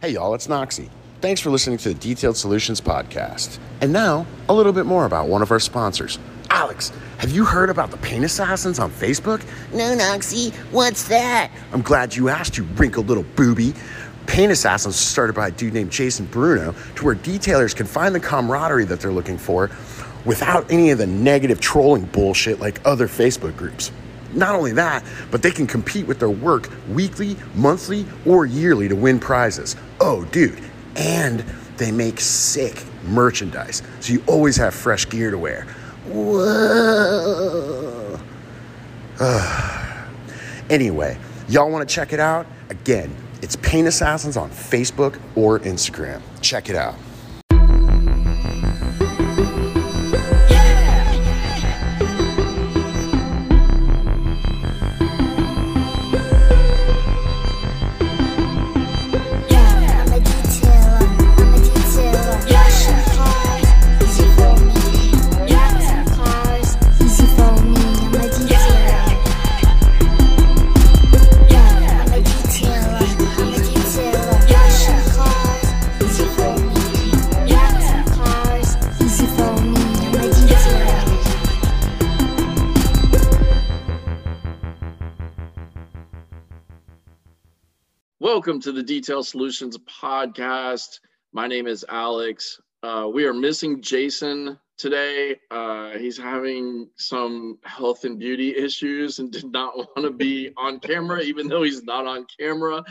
Hey, 0.00 0.10
y'all, 0.10 0.32
it's 0.34 0.46
Noxie. 0.46 0.90
Thanks 1.20 1.40
for 1.40 1.50
listening 1.50 1.76
to 1.78 1.88
the 1.88 1.94
Detailed 1.96 2.36
Solutions 2.36 2.80
Podcast. 2.80 3.58
And 3.80 3.92
now, 3.92 4.26
a 4.48 4.54
little 4.54 4.72
bit 4.72 4.86
more 4.86 5.06
about 5.06 5.26
one 5.26 5.42
of 5.42 5.50
our 5.50 5.58
sponsors. 5.58 6.20
Alex, 6.50 6.92
have 7.16 7.32
you 7.32 7.44
heard 7.44 7.68
about 7.68 7.90
the 7.90 7.96
Paint 7.96 8.24
Assassins 8.24 8.78
on 8.78 8.92
Facebook? 8.92 9.42
No, 9.72 9.96
Noxie, 9.96 10.54
what's 10.70 11.08
that? 11.08 11.50
I'm 11.72 11.82
glad 11.82 12.14
you 12.14 12.28
asked, 12.28 12.56
you 12.56 12.62
wrinkled 12.76 13.08
little 13.08 13.24
booby. 13.34 13.74
Paint 14.28 14.52
Assassins 14.52 14.94
was 14.94 15.04
started 15.04 15.32
by 15.32 15.48
a 15.48 15.50
dude 15.50 15.74
named 15.74 15.90
Jason 15.90 16.26
Bruno 16.26 16.76
to 16.94 17.04
where 17.04 17.16
detailers 17.16 17.74
can 17.74 17.86
find 17.86 18.14
the 18.14 18.20
camaraderie 18.20 18.84
that 18.84 19.00
they're 19.00 19.10
looking 19.10 19.36
for 19.36 19.68
without 20.24 20.70
any 20.70 20.92
of 20.92 20.98
the 20.98 21.08
negative 21.08 21.58
trolling 21.58 22.04
bullshit 22.04 22.60
like 22.60 22.80
other 22.86 23.08
Facebook 23.08 23.56
groups. 23.56 23.90
Not 24.32 24.54
only 24.54 24.72
that, 24.72 25.04
but 25.30 25.42
they 25.42 25.50
can 25.50 25.66
compete 25.66 26.06
with 26.06 26.18
their 26.18 26.30
work 26.30 26.70
weekly, 26.90 27.36
monthly, 27.54 28.06
or 28.26 28.46
yearly 28.46 28.88
to 28.88 28.96
win 28.96 29.18
prizes. 29.18 29.76
Oh, 30.00 30.24
dude, 30.26 30.62
and 30.96 31.44
they 31.76 31.90
make 31.90 32.20
sick 32.20 32.84
merchandise, 33.04 33.82
so 34.00 34.12
you 34.12 34.22
always 34.26 34.56
have 34.56 34.74
fresh 34.74 35.08
gear 35.08 35.30
to 35.30 35.38
wear. 35.38 35.66
Whoa. 36.06 37.18
anyway, 40.70 41.18
y'all 41.48 41.70
want 41.70 41.88
to 41.88 41.94
check 41.94 42.12
it 42.12 42.20
out? 42.20 42.46
Again, 42.70 43.14
it's 43.42 43.56
Paint 43.56 43.88
Assassins 43.88 44.36
on 44.36 44.50
Facebook 44.50 45.18
or 45.36 45.60
Instagram. 45.60 46.20
Check 46.40 46.68
it 46.68 46.76
out. 46.76 46.96
Welcome 88.38 88.60
to 88.60 88.70
the 88.70 88.84
Detail 88.84 89.24
Solutions 89.24 89.76
podcast. 89.78 91.00
My 91.32 91.48
name 91.48 91.66
is 91.66 91.84
Alex. 91.88 92.60
Uh, 92.84 93.10
we 93.12 93.24
are 93.24 93.34
missing 93.34 93.82
Jason 93.82 94.56
today. 94.76 95.40
Uh, 95.50 95.98
he's 95.98 96.16
having 96.16 96.88
some 96.94 97.58
health 97.64 98.04
and 98.04 98.16
beauty 98.16 98.54
issues 98.56 99.18
and 99.18 99.32
did 99.32 99.50
not 99.50 99.76
want 99.76 100.02
to 100.02 100.12
be 100.12 100.52
on 100.56 100.78
camera, 100.78 101.20
even 101.20 101.48
though 101.48 101.64
he's 101.64 101.82
not 101.82 102.06
on 102.06 102.26
camera. 102.38 102.84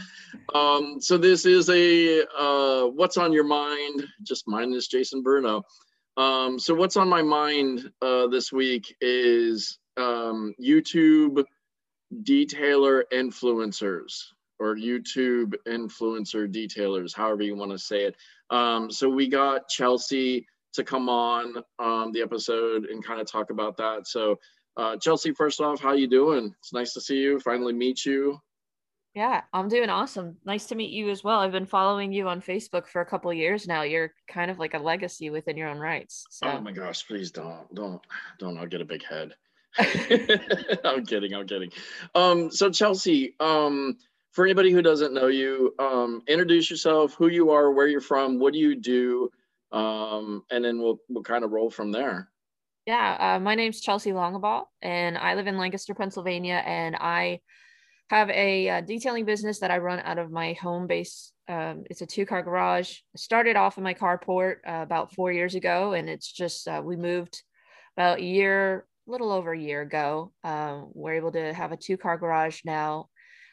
Um, 0.54 1.00
so 1.00 1.18
this 1.18 1.46
is 1.46 1.70
a 1.70 2.24
uh, 2.38 2.88
what's 2.88 3.16
on 3.16 3.32
your 3.32 3.46
mind? 3.46 4.06
Just 4.24 4.50
minus 4.50 4.88
Jason 4.88 5.24
Bruno. 5.24 5.64
Um, 6.18 6.60
so 6.60 6.76
what's 6.76 6.98
on 6.98 7.08
my 7.08 7.22
mind 7.22 7.90
uh, 8.02 8.28
this 8.28 8.52
week 8.52 8.94
is 9.00 9.80
um, 9.96 10.54
YouTube 10.62 11.42
detailer 12.22 13.04
influencers 13.14 14.34
or 14.60 14.76
YouTube 14.76 15.54
influencer 15.68 16.52
detailers, 16.52 17.16
however 17.16 17.44
you 17.44 17.56
want 17.56 17.72
to 17.72 17.78
say 17.78 18.04
it. 18.04 18.16
Um, 18.50 18.92
so 18.92 19.10
we 19.10 19.28
got 19.28 19.68
Chelsea 19.68 20.48
to 20.74 20.84
come 20.84 21.10
on 21.10 21.64
um, 21.80 22.12
the 22.12 22.22
episode 22.22 22.86
and 22.86 23.04
kind 23.04 23.20
of 23.20 23.30
talk 23.30 23.50
about 23.50 23.78
that. 23.78 24.08
So 24.08 24.40
uh, 24.78 24.96
Chelsea, 24.98 25.32
first 25.32 25.60
off, 25.60 25.82
how 25.82 25.94
you 25.94 26.08
doing? 26.08 26.54
It's 26.60 26.74
nice 26.74 26.94
to 26.94 27.02
see 27.02 27.18
you. 27.18 27.40
Finally 27.40 27.74
meet 27.74 28.06
you. 28.06 28.40
Yeah, 29.16 29.42
I'm 29.52 29.68
doing 29.68 29.90
awesome. 29.90 30.38
Nice 30.46 30.68
to 30.68 30.76
meet 30.76 30.92
you 30.92 31.10
as 31.10 31.24
well. 31.24 31.40
I've 31.40 31.52
been 31.52 31.66
following 31.66 32.14
you 32.14 32.28
on 32.28 32.40
Facebook 32.40 32.86
for 32.86 33.02
a 33.02 33.06
couple 33.06 33.32
of 33.32 33.38
years 33.38 33.68
now. 33.68 33.82
You're 33.82 34.14
kind 34.28 34.52
of 34.52 34.60
like 34.60 34.76
a 34.76 34.78
legacy 34.78 35.32
within 35.32 35.58
your 35.58 35.70
own 35.70 35.80
rights. 35.80 36.28
So 36.30 36.48
Oh 36.48 36.62
my 36.62 36.72
gosh, 36.72 37.08
please 37.08 37.32
don't, 37.32 37.74
don't, 37.74 38.00
don't. 38.38 38.60
I'll 38.60 38.68
get 38.68 38.82
a 38.82 38.86
big 38.86 39.04
head. 39.04 39.34
I'm 39.80 41.04
kidding. 41.04 41.34
I'm 41.34 41.48
kidding. 41.48 41.72
Um, 42.14 42.52
so 42.52 42.70
Chelsea, 42.70 43.34
um, 43.40 43.98
for 44.38 44.46
anybody 44.46 44.72
who 44.72 44.84
doesn't 44.84 45.16
know 45.16 45.26
you, 45.26 45.74
um, 45.80 46.22
introduce 46.28 46.70
yourself, 46.70 47.16
who 47.16 47.28
you 47.28 47.50
are, 47.50 47.72
where 47.72 47.88
you're 47.88 48.00
from, 48.00 48.38
what 48.38 48.54
do 48.54 48.60
you 48.60 48.76
do, 48.76 49.32
um, 49.72 50.44
and 50.52 50.64
then 50.64 50.80
we'll 50.80 51.00
we'll 51.10 51.24
kind 51.24 51.44
of 51.44 51.50
roll 51.50 51.72
from 51.72 51.92
there. 51.92 52.30
yeah, 52.86 53.18
uh, 53.20 53.40
my 53.40 53.56
name's 53.56 53.82
Chelsea 53.82 54.12
Longabaugh, 54.12 54.66
and 54.84 55.18
I 55.18 55.34
live 55.34 55.48
in 55.48 55.58
Lancaster, 55.58 55.96
Pennsylvania, 55.96 56.62
and 56.68 56.96
I 56.96 57.40
have 58.12 58.30
a 58.30 58.70
uh, 58.70 58.82
detailing 58.82 59.26
business 59.26 59.58
that 59.62 59.72
I 59.72 59.80
run 59.80 60.02
out 60.06 60.20
of 60.20 60.30
my 60.30 60.54
home 60.54 60.86
base. 60.86 61.32
Um, 61.48 61.86
it's 61.90 62.04
a 62.04 62.06
two-car 62.06 62.44
garage. 62.44 63.00
I 63.16 63.18
started 63.18 63.56
off 63.56 63.80
in 63.80 63.84
my 63.84 63.96
carport 63.96 64.58
uh, 64.68 64.84
about 64.84 65.16
four 65.16 65.32
years 65.32 65.56
ago, 65.56 65.94
and 65.94 66.08
it's 66.08 66.32
just 66.32 66.68
uh, 66.68 66.80
we 66.86 66.96
moved 66.96 67.42
about 67.98 68.20
a 68.20 68.24
year, 68.24 68.86
a 69.08 69.12
little 69.12 69.32
over 69.32 69.54
a 69.54 69.60
year 69.60 69.82
ago. 69.82 70.32
Um, 70.44 70.92
we're 70.94 71.16
able 71.16 71.32
to 71.32 71.56
have 71.56 71.72
a 71.72 71.78
two-car 71.78 72.20
garage 72.20 72.62
now. 72.66 73.10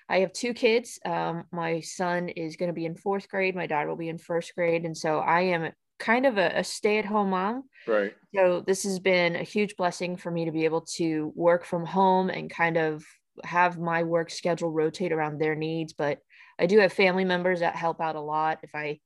I 0.09 0.20
have 0.20 0.32
two 0.32 0.53
kids. 0.53 0.98
Um, 1.04 1.44
my 1.50 1.81
son 1.81 2.28
is 2.28 2.56
going 2.56 2.69
to 2.69 2.75
be 2.75 2.87
in 2.87 2.94
fourth 2.94 3.28
grade. 3.28 3.56
My 3.56 3.66
daughter 3.66 3.88
will 3.88 3.97
be 3.97 4.09
in 4.09 4.19
first 4.19 4.54
grade, 4.54 4.84
and 4.84 4.97
so 4.97 5.19
I 5.19 5.41
am 5.42 5.72
kind 5.98 6.26
of 6.26 6.38
a, 6.38 6.59
a 6.59 6.65
stay-at-home 6.65 7.31
mom. 7.31 7.65
Right. 7.87 8.14
So 8.34 8.62
this 8.66 8.82
has 8.82 8.98
been 8.98 9.37
a 9.37 9.43
huge 9.44 9.76
blessing 9.76 10.16
for 10.16 10.31
me 10.31 10.44
to 10.44 10.53
be 10.53 10.64
able 10.64 10.82
to 10.97 11.32
work 11.34 11.64
from 11.64 11.87
home 11.87 12.31
and 12.31 12.50
kind 12.50 12.76
of 12.76 13.04
have 13.44 13.78
my 13.78 14.03
work 14.03 14.31
schedule 14.31 14.70
rotate 14.70 15.12
around 15.12 15.38
their 15.38 15.54
needs. 15.54 15.93
But 15.93 16.19
I 16.59 16.66
do 16.66 16.78
have 16.78 16.93
family 16.93 17.25
members 17.25 17.60
that 17.60 17.76
help 17.76 18.00
out 18.00 18.16
a 18.16 18.20
lot 18.20 18.59
if 18.62 18.75
I 18.75 19.00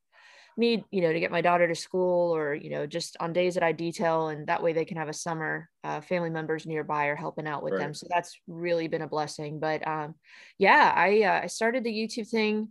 need, 0.59 0.85
you 0.91 1.01
know, 1.01 1.13
to 1.13 1.21
get 1.21 1.31
my 1.31 1.41
daughter 1.41 1.69
to 1.69 1.75
school 1.75 2.35
or, 2.35 2.55
you 2.55 2.71
know, 2.71 2.87
just 2.87 3.17
on 3.21 3.33
days 3.33 3.55
that 3.55 3.63
I 3.63 3.73
detail 3.73 4.29
and 4.29 4.47
that 4.49 4.63
way 4.63 4.73
they 4.73 4.85
can 4.85 4.97
have 4.97 5.09
a 5.09 5.13
summer 5.13 5.69
uh, 5.85 6.01
family 6.01 6.31
members 6.31 6.67
nearby 6.67 7.07
or 7.07 7.17
helping 7.17 7.47
out 7.47 7.63
with 7.63 7.79
them. 7.79 7.95
So 7.95 8.07
that's 8.11 8.39
really 8.47 8.89
been 8.89 9.03
a 9.03 9.09
blessing. 9.09 9.61
But 9.61 9.87
um, 9.87 10.15
yeah, 10.59 10.93
I, 10.95 11.23
uh, 11.23 11.41
I 11.45 11.47
started 11.47 11.85
the 11.85 11.93
YouTube 11.93 12.29
thing 12.29 12.69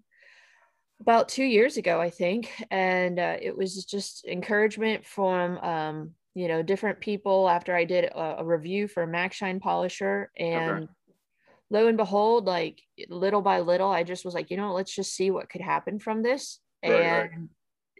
about 1.00 1.30
two 1.30 1.44
years 1.44 1.78
ago, 1.78 2.02
I 2.02 2.10
think, 2.10 2.52
and 2.72 3.20
uh, 3.20 3.38
it 3.40 3.56
was 3.56 3.86
just 3.86 4.26
encouragement 4.26 5.06
from 5.06 5.58
um, 5.60 6.12
you 6.34 6.48
know 6.48 6.62
different 6.62 7.00
people 7.00 7.50
after 7.50 7.76
I 7.76 7.86
did 7.86 8.06
a, 8.06 8.38
a 8.40 8.46
review 8.46 8.88
for 8.88 9.04
a 9.04 9.08
Maxshine 9.08 9.60
Polisher, 9.62 10.32
and 10.38 10.88
lo 11.70 11.88
and 11.88 11.98
behold, 11.98 12.46
like 12.46 12.82
little 13.10 13.42
by 13.42 13.60
little, 13.60 13.90
I 13.90 14.04
just 14.04 14.26
was 14.26 14.34
like, 14.34 14.50
you 14.50 14.58
know, 14.58 14.74
let's 14.74 14.94
just 14.94 15.14
see 15.14 15.32
what 15.32 15.50
could 15.50 15.62
happen 15.62 16.00
from 16.00 16.24
this, 16.24 16.60
Right, 16.84 17.32
right. 17.32 17.32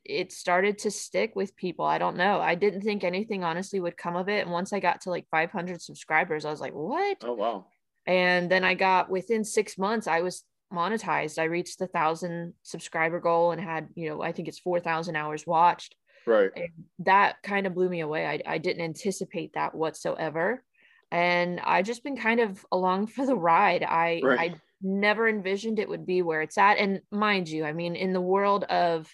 It 0.10 0.32
started 0.32 0.78
to 0.80 0.92
stick 0.92 1.36
with 1.36 1.56
people. 1.56 1.86
I 1.86 1.98
don't 1.98 2.18
know. 2.18 2.40
I 2.40 2.56
didn't 2.56 2.82
think 2.82 3.04
anything 3.04 3.44
honestly 3.44 3.80
would 3.80 3.98
come 3.98 4.16
of 4.16 4.30
it, 4.30 4.44
and 4.44 4.52
once 4.52 4.74
I 4.74 4.80
got 4.80 5.02
to 5.02 5.10
like 5.10 5.28
500 5.30 5.82
subscribers, 5.82 6.46
I 6.46 6.50
was 6.52 6.62
like, 6.62 6.74
what? 6.74 7.18
Oh 7.24 7.34
wow. 7.34 7.66
and 8.06 8.50
then 8.50 8.64
i 8.64 8.74
got 8.74 9.10
within 9.10 9.44
six 9.44 9.78
months 9.78 10.08
i 10.08 10.22
was 10.22 10.44
monetized 10.74 11.38
i 11.40 11.44
reached 11.44 11.78
the 11.80 11.88
thousand 11.88 12.54
subscriber 12.64 13.20
goal 13.20 13.52
and 13.52 13.62
had 13.62 13.90
you 13.96 14.08
know 14.10 14.22
i 14.22 14.32
think 14.32 14.48
it's 14.48 14.60
4000 14.60 15.16
hours 15.16 15.46
watched 15.46 15.96
Right. 16.26 16.52
and 16.56 16.70
that 17.00 17.42
kind 17.44 17.66
of 17.68 17.74
blew 17.74 17.90
me 17.90 18.02
away 18.02 18.26
I, 18.26 18.42
I 18.56 18.58
didn't 18.60 18.84
anticipate 18.84 19.54
that 19.54 19.74
whatsoever 19.76 20.64
and 21.12 21.60
i 21.64 21.82
just 21.82 22.04
been 22.04 22.18
kind 22.18 22.40
of 22.40 22.66
along 22.72 23.08
for 23.08 23.26
the 23.26 23.36
ride 23.36 23.84
i 23.84 24.22
Right. 24.24 24.40
i 24.40 24.56
never 24.82 25.28
envisioned 25.28 25.80
it 25.80 25.90
would 25.90 26.06
be 26.06 26.22
where 26.22 26.42
it's 26.42 26.58
at 26.58 26.78
and 26.78 27.02
mind 27.12 27.50
you 27.50 27.66
i 27.66 27.74
mean 27.74 27.96
in 27.96 28.14
the 28.14 28.22
world 28.22 28.64
of 28.66 29.10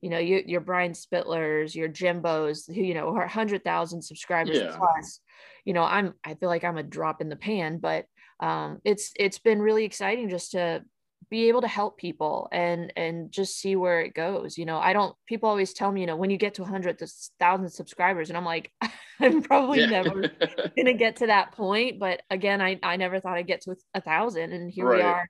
you 0.00 0.10
know 0.10 0.18
you, 0.18 0.42
your 0.46 0.60
brian 0.60 0.92
spittlers 0.92 1.74
your 1.74 1.88
jimbos 1.88 2.66
who 2.72 2.80
you 2.80 2.94
know 2.94 3.08
are 3.08 3.26
100000 3.26 4.02
subscribers 4.02 4.58
Yeah. 4.58 4.76
plus 4.76 5.20
you 5.64 5.72
know 5.72 5.82
i'm 5.82 6.14
i 6.24 6.34
feel 6.34 6.48
like 6.48 6.64
i'm 6.64 6.78
a 6.78 6.82
drop 6.82 7.20
in 7.20 7.28
the 7.28 7.36
pan 7.36 7.78
but 7.78 8.06
um 8.40 8.78
it's 8.84 9.12
it's 9.16 9.38
been 9.38 9.60
really 9.60 9.84
exciting 9.84 10.28
just 10.28 10.52
to 10.52 10.82
be 11.28 11.48
able 11.48 11.60
to 11.60 11.68
help 11.68 11.96
people 11.98 12.48
and 12.50 12.92
and 12.96 13.30
just 13.30 13.56
see 13.58 13.76
where 13.76 14.00
it 14.00 14.14
goes 14.14 14.56
you 14.58 14.64
know 14.64 14.78
i 14.78 14.92
don't 14.92 15.14
people 15.26 15.48
always 15.48 15.72
tell 15.72 15.92
me 15.92 16.00
you 16.00 16.06
know 16.06 16.16
when 16.16 16.30
you 16.30 16.38
get 16.38 16.54
to 16.54 16.62
100 16.62 16.98
to 16.98 17.04
1000 17.04 17.68
subscribers 17.70 18.30
and 18.30 18.36
i'm 18.36 18.44
like 18.44 18.72
i'm 19.20 19.42
probably 19.42 19.80
Yeah. 19.80 19.86
never 19.86 20.30
gonna 20.76 20.94
get 20.94 21.16
to 21.16 21.26
that 21.26 21.52
point 21.52 22.00
but 22.00 22.22
again 22.30 22.60
i 22.60 22.78
i 22.82 22.96
never 22.96 23.20
thought 23.20 23.36
i'd 23.36 23.46
get 23.46 23.60
to 23.60 23.76
a 23.94 24.00
thousand 24.00 24.52
and 24.52 24.70
here 24.70 24.90
we 24.90 25.02
are 25.02 25.28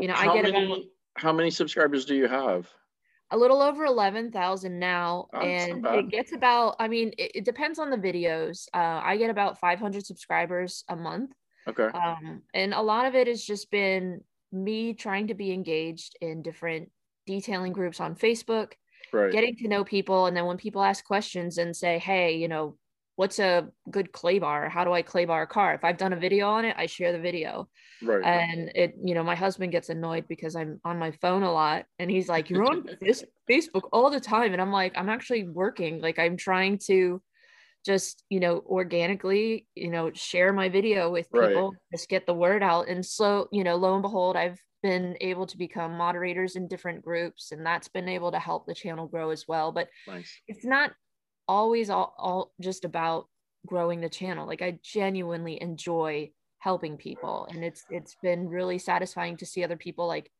you 0.00 0.06
know 0.06 0.14
how 0.14 0.30
i 0.30 0.34
get 0.42 0.50
many, 0.50 0.64
about 0.64 0.80
how 1.16 1.32
many 1.32 1.50
subscribers 1.50 2.04
do 2.04 2.14
you 2.14 2.28
have? 2.28 2.68
A 3.30 3.36
little 3.36 3.60
over 3.62 3.84
11,000 3.84 4.78
now 4.78 5.30
Oh, 5.32 5.40
and 5.40 5.84
it 5.92 6.10
gets 6.10 6.32
about 6.32 6.76
I 6.78 6.88
mean 6.88 7.12
it, 7.18 7.32
it 7.36 7.44
depends 7.44 7.78
on 7.78 7.90
the 7.90 7.96
videos 7.96 8.66
uh, 8.74 9.00
I 9.02 9.16
get 9.16 9.30
about 9.30 9.58
500 9.58 10.06
subscribers 10.06 10.84
a 10.88 10.96
month 10.96 11.32
Okay. 11.66 11.90
um, 11.94 12.42
and 12.54 12.74
a 12.74 12.82
lot 12.82 13.06
of 13.06 13.14
it 13.14 13.26
has 13.26 13.44
just 13.44 13.70
been 13.70 14.22
me 14.52 14.94
trying 14.94 15.28
to 15.28 15.34
be 15.34 15.52
engaged 15.52 16.16
in 16.20 16.42
different 16.42 16.90
detailing 17.26 17.72
groups 17.72 18.00
on 18.00 18.14
Facebook, 18.16 18.72
right 19.12 19.30
getting 19.30 19.56
to 19.56 19.68
know 19.68 19.84
people. 19.84 20.26
And 20.26 20.36
then 20.36 20.46
when 20.46 20.56
people 20.56 20.82
ask 20.82 21.04
questions 21.04 21.58
and 21.58 21.76
say, 21.76 21.98
hey, 21.98 22.36
you 22.36 22.48
know, 22.48 22.78
what's 23.16 23.38
a 23.38 23.68
good 23.90 24.12
clay 24.12 24.38
bar? 24.38 24.68
How 24.68 24.84
do 24.84 24.92
I 24.92 25.02
clay 25.02 25.24
bar 25.24 25.42
a 25.42 25.46
car? 25.46 25.74
If 25.74 25.84
I've 25.84 25.96
done 25.96 26.12
a 26.12 26.20
video 26.20 26.48
on 26.48 26.64
it, 26.64 26.76
I 26.78 26.86
share 26.86 27.12
the 27.12 27.18
video. 27.18 27.68
right 28.02 28.24
And 28.24 28.70
it, 28.74 28.94
you 29.02 29.14
know, 29.14 29.24
my 29.24 29.34
husband 29.34 29.72
gets 29.72 29.88
annoyed 29.88 30.26
because 30.28 30.54
I'm 30.54 30.80
on 30.84 30.98
my 30.98 31.10
phone 31.12 31.42
a 31.42 31.52
lot 31.52 31.86
and 31.98 32.10
he's 32.10 32.28
like, 32.28 32.50
You're 32.50 32.64
on 32.64 32.84
this 33.00 33.24
Facebook 33.50 33.88
all 33.92 34.10
the 34.10 34.20
time. 34.20 34.52
And 34.52 34.60
I'm 34.60 34.72
like, 34.72 34.92
I'm 34.96 35.08
actually 35.08 35.44
working. 35.48 36.00
Like 36.00 36.18
I'm 36.18 36.36
trying 36.36 36.78
to 36.86 37.22
just, 37.84 38.24
you 38.28 38.40
know, 38.40 38.62
organically, 38.66 39.66
you 39.74 39.90
know, 39.90 40.10
share 40.12 40.52
my 40.52 40.68
video 40.68 41.10
with 41.10 41.30
Right. 41.32 41.48
people, 41.48 41.74
just 41.92 42.08
get 42.08 42.26
the 42.26 42.34
word 42.34 42.62
out. 42.62 42.88
And 42.88 43.04
so, 43.04 43.48
you 43.52 43.64
know, 43.64 43.76
lo 43.76 43.94
and 43.94 44.02
behold, 44.02 44.36
I've 44.36 44.60
been 44.82 45.16
able 45.20 45.46
to 45.46 45.56
become 45.56 45.96
moderators 45.96 46.56
in 46.56 46.68
different 46.68 47.02
groups 47.02 47.52
and 47.52 47.64
that's 47.64 47.88
been 47.88 48.08
able 48.08 48.32
to 48.32 48.38
help 48.38 48.66
the 48.66 48.74
channel 48.74 49.06
grow 49.06 49.30
as 49.30 49.46
well. 49.48 49.72
But 49.72 49.88
nice 50.06 50.40
it's 50.48 50.64
not 50.64 50.92
always 51.48 51.90
all, 51.90 52.14
all 52.18 52.52
just 52.60 52.84
about 52.84 53.28
growing 53.66 54.00
the 54.00 54.08
channel 54.08 54.46
like 54.46 54.62
i 54.62 54.78
genuinely 54.82 55.60
enjoy 55.60 56.30
helping 56.58 56.96
people 56.96 57.46
and 57.50 57.64
it's 57.64 57.84
it's 57.90 58.16
been 58.22 58.48
really 58.48 58.78
satisfying 58.78 59.36
to 59.36 59.46
see 59.46 59.62
other 59.64 59.76
people 59.76 60.06
like 60.06 60.30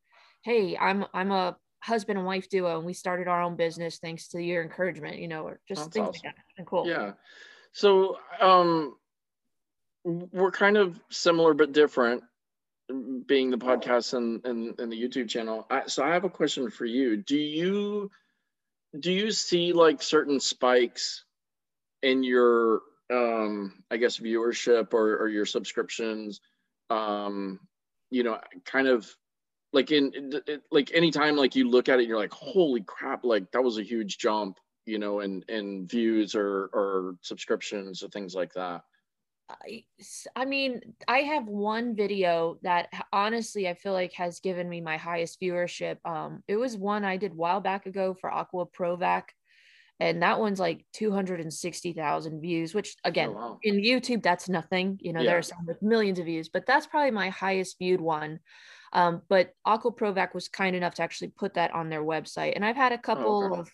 hey 0.42 0.76
i'm 0.76 1.04
i'm 1.12 1.30
a 1.30 1.56
husband 1.82 2.18
and 2.18 2.26
wife 2.26 2.48
duo 2.48 2.76
and 2.78 2.86
we 2.86 2.92
started 2.92 3.28
our 3.28 3.42
own 3.42 3.56
business 3.56 3.98
thanks 3.98 4.28
to 4.28 4.40
your 4.40 4.62
encouragement 4.62 5.18
you 5.18 5.28
know 5.28 5.42
or 5.44 5.60
just 5.68 5.82
That's 5.82 5.94
things 5.94 6.08
awesome. 6.08 6.20
like 6.24 6.34
that 6.36 6.42
and 6.58 6.66
cool 6.66 6.88
Yeah. 6.88 7.12
So 7.72 8.16
um 8.40 8.96
we're 10.04 10.52
kind 10.52 10.76
of 10.76 11.00
similar 11.10 11.52
but 11.52 11.72
different 11.72 12.22
being 13.26 13.50
the 13.50 13.58
podcast 13.58 14.14
and 14.14 14.44
and, 14.46 14.78
and 14.78 14.90
the 14.90 15.00
YouTube 15.00 15.28
channel. 15.28 15.66
I, 15.70 15.82
so 15.86 16.04
I 16.04 16.10
have 16.10 16.24
a 16.24 16.30
question 16.30 16.70
for 16.70 16.84
you. 16.84 17.16
Do 17.16 17.36
you 17.36 18.10
do 19.00 19.12
you 19.12 19.30
see 19.30 19.72
like 19.72 20.02
certain 20.02 20.40
spikes 20.40 21.24
in 22.02 22.22
your 22.22 22.82
um 23.12 23.82
I 23.90 23.96
guess 23.96 24.18
viewership 24.18 24.92
or, 24.94 25.16
or 25.16 25.28
your 25.28 25.46
subscriptions? 25.46 26.40
Um 26.90 27.60
you 28.10 28.22
know 28.22 28.38
kind 28.64 28.88
of 28.88 29.08
like 29.72 29.90
in 29.90 30.12
it- 30.46 30.62
like 30.70 30.92
anytime 30.94 31.36
like 31.36 31.56
you 31.56 31.68
look 31.68 31.88
at 31.88 32.00
it 32.00 32.06
you're 32.06 32.18
like 32.18 32.32
holy 32.32 32.82
crap 32.82 33.24
like 33.24 33.50
that 33.52 33.62
was 33.62 33.78
a 33.78 33.82
huge 33.82 34.18
jump 34.18 34.58
you 34.86 34.98
know 34.98 35.20
in 35.20 35.42
in 35.48 35.86
views 35.86 36.34
or 36.34 36.70
or 36.72 37.16
subscriptions 37.20 38.02
or 38.02 38.08
things 38.08 38.34
like 38.34 38.52
that 38.54 38.82
I, 40.34 40.44
mean, 40.44 40.80
I 41.06 41.18
have 41.18 41.46
one 41.46 41.94
video 41.94 42.58
that 42.62 42.88
honestly 43.12 43.68
I 43.68 43.74
feel 43.74 43.92
like 43.92 44.12
has 44.14 44.40
given 44.40 44.68
me 44.68 44.80
my 44.80 44.96
highest 44.96 45.40
viewership. 45.40 45.98
Um, 46.04 46.42
it 46.48 46.56
was 46.56 46.76
one 46.76 47.04
I 47.04 47.16
did 47.16 47.32
a 47.32 47.34
while 47.34 47.60
back 47.60 47.86
ago 47.86 48.14
for 48.14 48.30
Aqua 48.30 48.66
Provac, 48.66 49.24
and 50.00 50.22
that 50.22 50.40
one's 50.40 50.60
like 50.60 50.84
260,000 50.92 52.40
views, 52.40 52.74
which 52.74 52.96
again, 53.04 53.30
oh, 53.30 53.34
wow. 53.34 53.58
in 53.62 53.76
YouTube, 53.76 54.22
that's 54.22 54.48
nothing. 54.48 54.98
You 55.00 55.12
know, 55.12 55.20
Yeah. 55.20 55.30
there 55.30 55.38
are 55.38 55.42
some 55.42 55.64
with 55.66 55.80
millions 55.80 56.18
of 56.18 56.26
views, 56.26 56.48
but 56.48 56.66
that's 56.66 56.86
probably 56.86 57.12
my 57.12 57.30
highest 57.30 57.78
viewed 57.78 58.00
one. 58.00 58.40
Um, 58.92 59.22
but 59.28 59.52
Aqua 59.64 59.92
Provac 59.92 60.34
was 60.34 60.48
kind 60.48 60.76
enough 60.76 60.94
to 60.94 61.02
actually 61.02 61.28
put 61.28 61.54
that 61.54 61.72
on 61.72 61.88
their 61.88 62.02
website. 62.02 62.54
And 62.54 62.64
I've 62.64 62.76
had 62.76 62.92
a 62.92 62.98
couple 62.98 63.44
okay. 63.44 63.60
of 63.60 63.70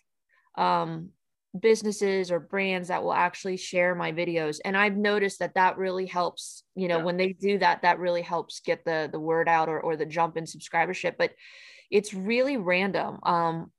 um, 0.65 1.11
businesses 1.59 2.31
or 2.31 2.41
brands 2.41 2.89
that 2.89 3.03
will 3.03 3.13
actually 3.13 3.57
share 3.57 3.95
my 3.95 4.13
videos. 4.13 4.59
And 4.65 4.77
I've 4.77 4.97
noticed 4.97 5.41
that 5.41 5.55
that 5.55 5.77
really 5.77 6.07
helps, 6.07 6.63
you 6.75 6.89
know, 6.89 6.99
Yeah. 6.99 7.05
when 7.05 7.17
they 7.19 7.35
do 7.35 7.59
that, 7.59 7.83
that 7.83 7.99
really 7.99 8.23
helps 8.23 8.61
get 8.61 8.85
the, 8.85 9.09
the 9.13 9.21
word 9.21 9.49
out 9.49 9.69
or, 9.69 9.79
or 9.81 9.97
the 9.97 10.07
jump 10.07 10.37
in 10.37 10.45
subscribership. 10.45 11.17
But 11.19 11.33
it's 11.91 12.15
really 12.15 12.57
random. 12.57 13.19
Um, 13.23 13.71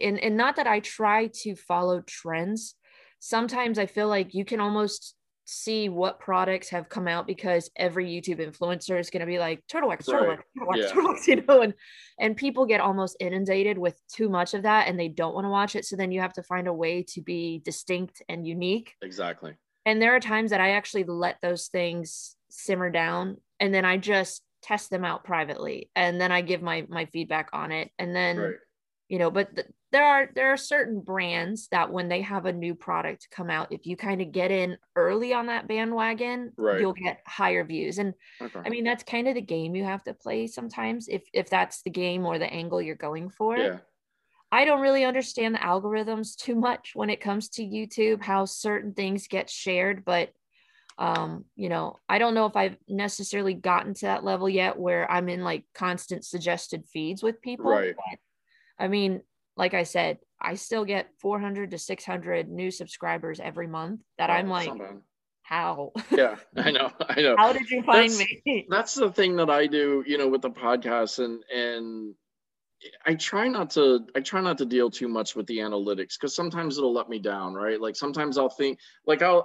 and, 0.00 0.18
and 0.18 0.36
not 0.36 0.56
that 0.56 0.66
I 0.66 0.80
try 0.80 1.28
to 1.42 1.54
follow 1.54 2.00
trends. 2.00 2.74
Sometimes 3.20 3.78
I 3.78 3.86
feel 3.86 4.08
like 4.08 4.34
you 4.34 4.44
can 4.44 4.60
almost 4.60 5.14
see 5.50 5.88
what 5.88 6.20
products 6.20 6.68
have 6.68 6.90
come 6.90 7.08
out 7.08 7.26
because 7.26 7.70
every 7.74 8.06
YouTube 8.06 8.38
influencer 8.38 9.00
is 9.00 9.08
going 9.08 9.20
to 9.20 9.26
be 9.26 9.38
like 9.38 9.62
turtle 9.66 9.88
wax, 9.88 10.04
turtle 10.04 10.28
wax, 10.28 10.42
turtle 10.54 10.68
wax, 10.68 10.78
Yeah. 10.80 10.92
turtle 10.92 11.08
wax, 11.10 11.28
you 11.28 11.42
know, 11.48 11.62
and 11.62 11.74
and 12.20 12.36
people 12.36 12.66
get 12.66 12.82
almost 12.82 13.16
inundated 13.18 13.78
with 13.78 13.98
too 14.14 14.28
much 14.28 14.52
of 14.52 14.64
that 14.64 14.88
and 14.88 15.00
they 15.00 15.08
don't 15.08 15.34
want 15.34 15.46
to 15.46 15.48
watch 15.50 15.74
it. 15.74 15.86
So 15.86 15.96
then 15.96 16.12
you 16.12 16.20
have 16.20 16.34
to 16.34 16.42
find 16.42 16.68
a 16.68 16.72
way 16.72 17.02
to 17.14 17.22
be 17.22 17.62
distinct 17.64 18.22
and 18.28 18.46
unique. 18.46 18.94
exactly 19.00 19.54
And 19.86 20.02
there 20.02 20.14
are 20.14 20.20
times 20.20 20.50
that 20.50 20.60
I 20.60 20.72
actually 20.72 21.04
let 21.04 21.38
those 21.40 21.68
things 21.68 22.36
simmer 22.50 22.90
down 22.90 23.38
and 23.58 23.72
then 23.72 23.86
I 23.86 23.96
just 23.96 24.42
test 24.60 24.90
them 24.90 25.04
out 25.04 25.24
privately 25.24 25.88
and 25.96 26.20
then 26.20 26.30
I 26.30 26.42
give 26.42 26.60
my 26.60 26.84
my 26.90 27.06
feedback 27.06 27.48
on 27.54 27.72
it 27.72 27.90
and 27.98 28.14
then 28.14 28.36
right 28.36 28.54
you 29.08 29.18
know 29.18 29.30
but 29.30 29.54
th- 29.54 29.66
there 29.90 30.04
are 30.04 30.28
there 30.34 30.52
are 30.52 30.56
certain 30.56 31.00
brands 31.00 31.68
that 31.68 31.90
when 31.90 32.08
they 32.08 32.20
have 32.20 32.46
a 32.46 32.52
new 32.52 32.74
product 32.74 33.28
come 33.30 33.50
out 33.50 33.72
if 33.72 33.86
you 33.86 33.96
kind 33.96 34.20
of 34.20 34.32
get 34.32 34.50
in 34.50 34.76
early 34.96 35.32
on 35.32 35.46
that 35.46 35.66
bandwagon 35.66 36.52
Right. 36.56 36.80
you'll 36.80 36.92
get 36.92 37.20
higher 37.26 37.64
views 37.64 37.98
and 37.98 38.14
okay 38.40 38.60
i 38.64 38.68
mean 38.68 38.84
that's 38.84 39.02
kind 39.02 39.26
of 39.28 39.34
the 39.34 39.40
game 39.40 39.74
you 39.74 39.84
have 39.84 40.04
to 40.04 40.14
play 40.14 40.46
sometimes 40.46 41.08
if 41.08 41.22
if 41.32 41.48
that's 41.50 41.82
the 41.82 41.90
game 41.90 42.26
or 42.26 42.38
the 42.38 42.52
angle 42.52 42.82
you're 42.82 42.94
going 42.94 43.30
for 43.30 43.56
yeah 43.56 43.78
i 44.52 44.64
don't 44.64 44.80
really 44.82 45.04
understand 45.04 45.54
the 45.54 45.58
algorithms 45.60 46.36
too 46.36 46.54
much 46.54 46.92
when 46.94 47.10
it 47.10 47.20
comes 47.20 47.48
to 47.48 47.62
youtube 47.62 48.22
how 48.22 48.44
certain 48.44 48.92
things 48.92 49.26
get 49.26 49.48
shared 49.48 50.04
but 50.04 50.30
um 50.98 51.44
you 51.54 51.68
know 51.68 51.96
i 52.08 52.18
don't 52.18 52.34
know 52.34 52.46
if 52.46 52.56
i've 52.56 52.76
necessarily 52.88 53.54
gotten 53.54 53.94
to 53.94 54.06
that 54.06 54.24
level 54.24 54.48
yet 54.48 54.78
where 54.78 55.10
i'm 55.10 55.28
in 55.28 55.44
like 55.44 55.64
constant 55.74 56.24
suggested 56.24 56.84
feeds 56.92 57.22
with 57.22 57.40
people 57.40 57.66
Right. 57.70 57.94
but 57.94 58.18
i 58.78 58.88
mean 58.88 59.20
like 59.56 59.74
i 59.74 59.82
said 59.82 60.18
i 60.40 60.54
still 60.54 60.84
get 60.84 61.08
400 61.20 61.70
to 61.72 61.78
600 61.78 62.48
new 62.48 62.70
subscribers 62.70 63.40
every 63.40 63.66
month 63.66 64.00
that 64.18 64.30
Oh, 64.30 64.34
i'm 64.34 64.48
like 64.48 64.76
bad. 64.78 65.00
how 65.42 65.92
yeah 66.10 66.36
i 66.56 66.70
know 66.70 66.90
i 67.08 67.20
know 67.20 67.34
how 67.36 67.52
did 67.52 67.70
you 67.70 67.82
find 67.82 68.10
That's- 68.10 68.36
me 68.46 68.66
that's 68.70 68.94
the 68.94 69.10
thing 69.10 69.36
that 69.36 69.50
I 69.50 69.66
do, 69.66 70.04
you 70.06 70.18
know, 70.18 70.28
with 70.28 70.42
the 70.42 70.50
podcast 70.50 71.24
and 71.24 71.42
and 71.54 72.14
I 73.04 73.14
try 73.14 73.48
not 73.48 73.70
to 73.70 74.06
I 74.14 74.20
try 74.20 74.40
not 74.40 74.56
to 74.58 74.64
deal 74.64 74.88
too 74.88 75.08
much 75.08 75.34
with 75.34 75.46
the 75.48 75.58
analytics 75.58 76.14
because 76.14 76.32
sometimes 76.36 76.78
it'll 76.78 76.92
let 76.92 77.08
me 77.08 77.18
down, 77.18 77.54
right? 77.54 77.80
Like 77.80 77.96
sometimes 77.96 78.38
I'll 78.38 78.48
think 78.48 78.78
like 79.04 79.20
I'll 79.20 79.44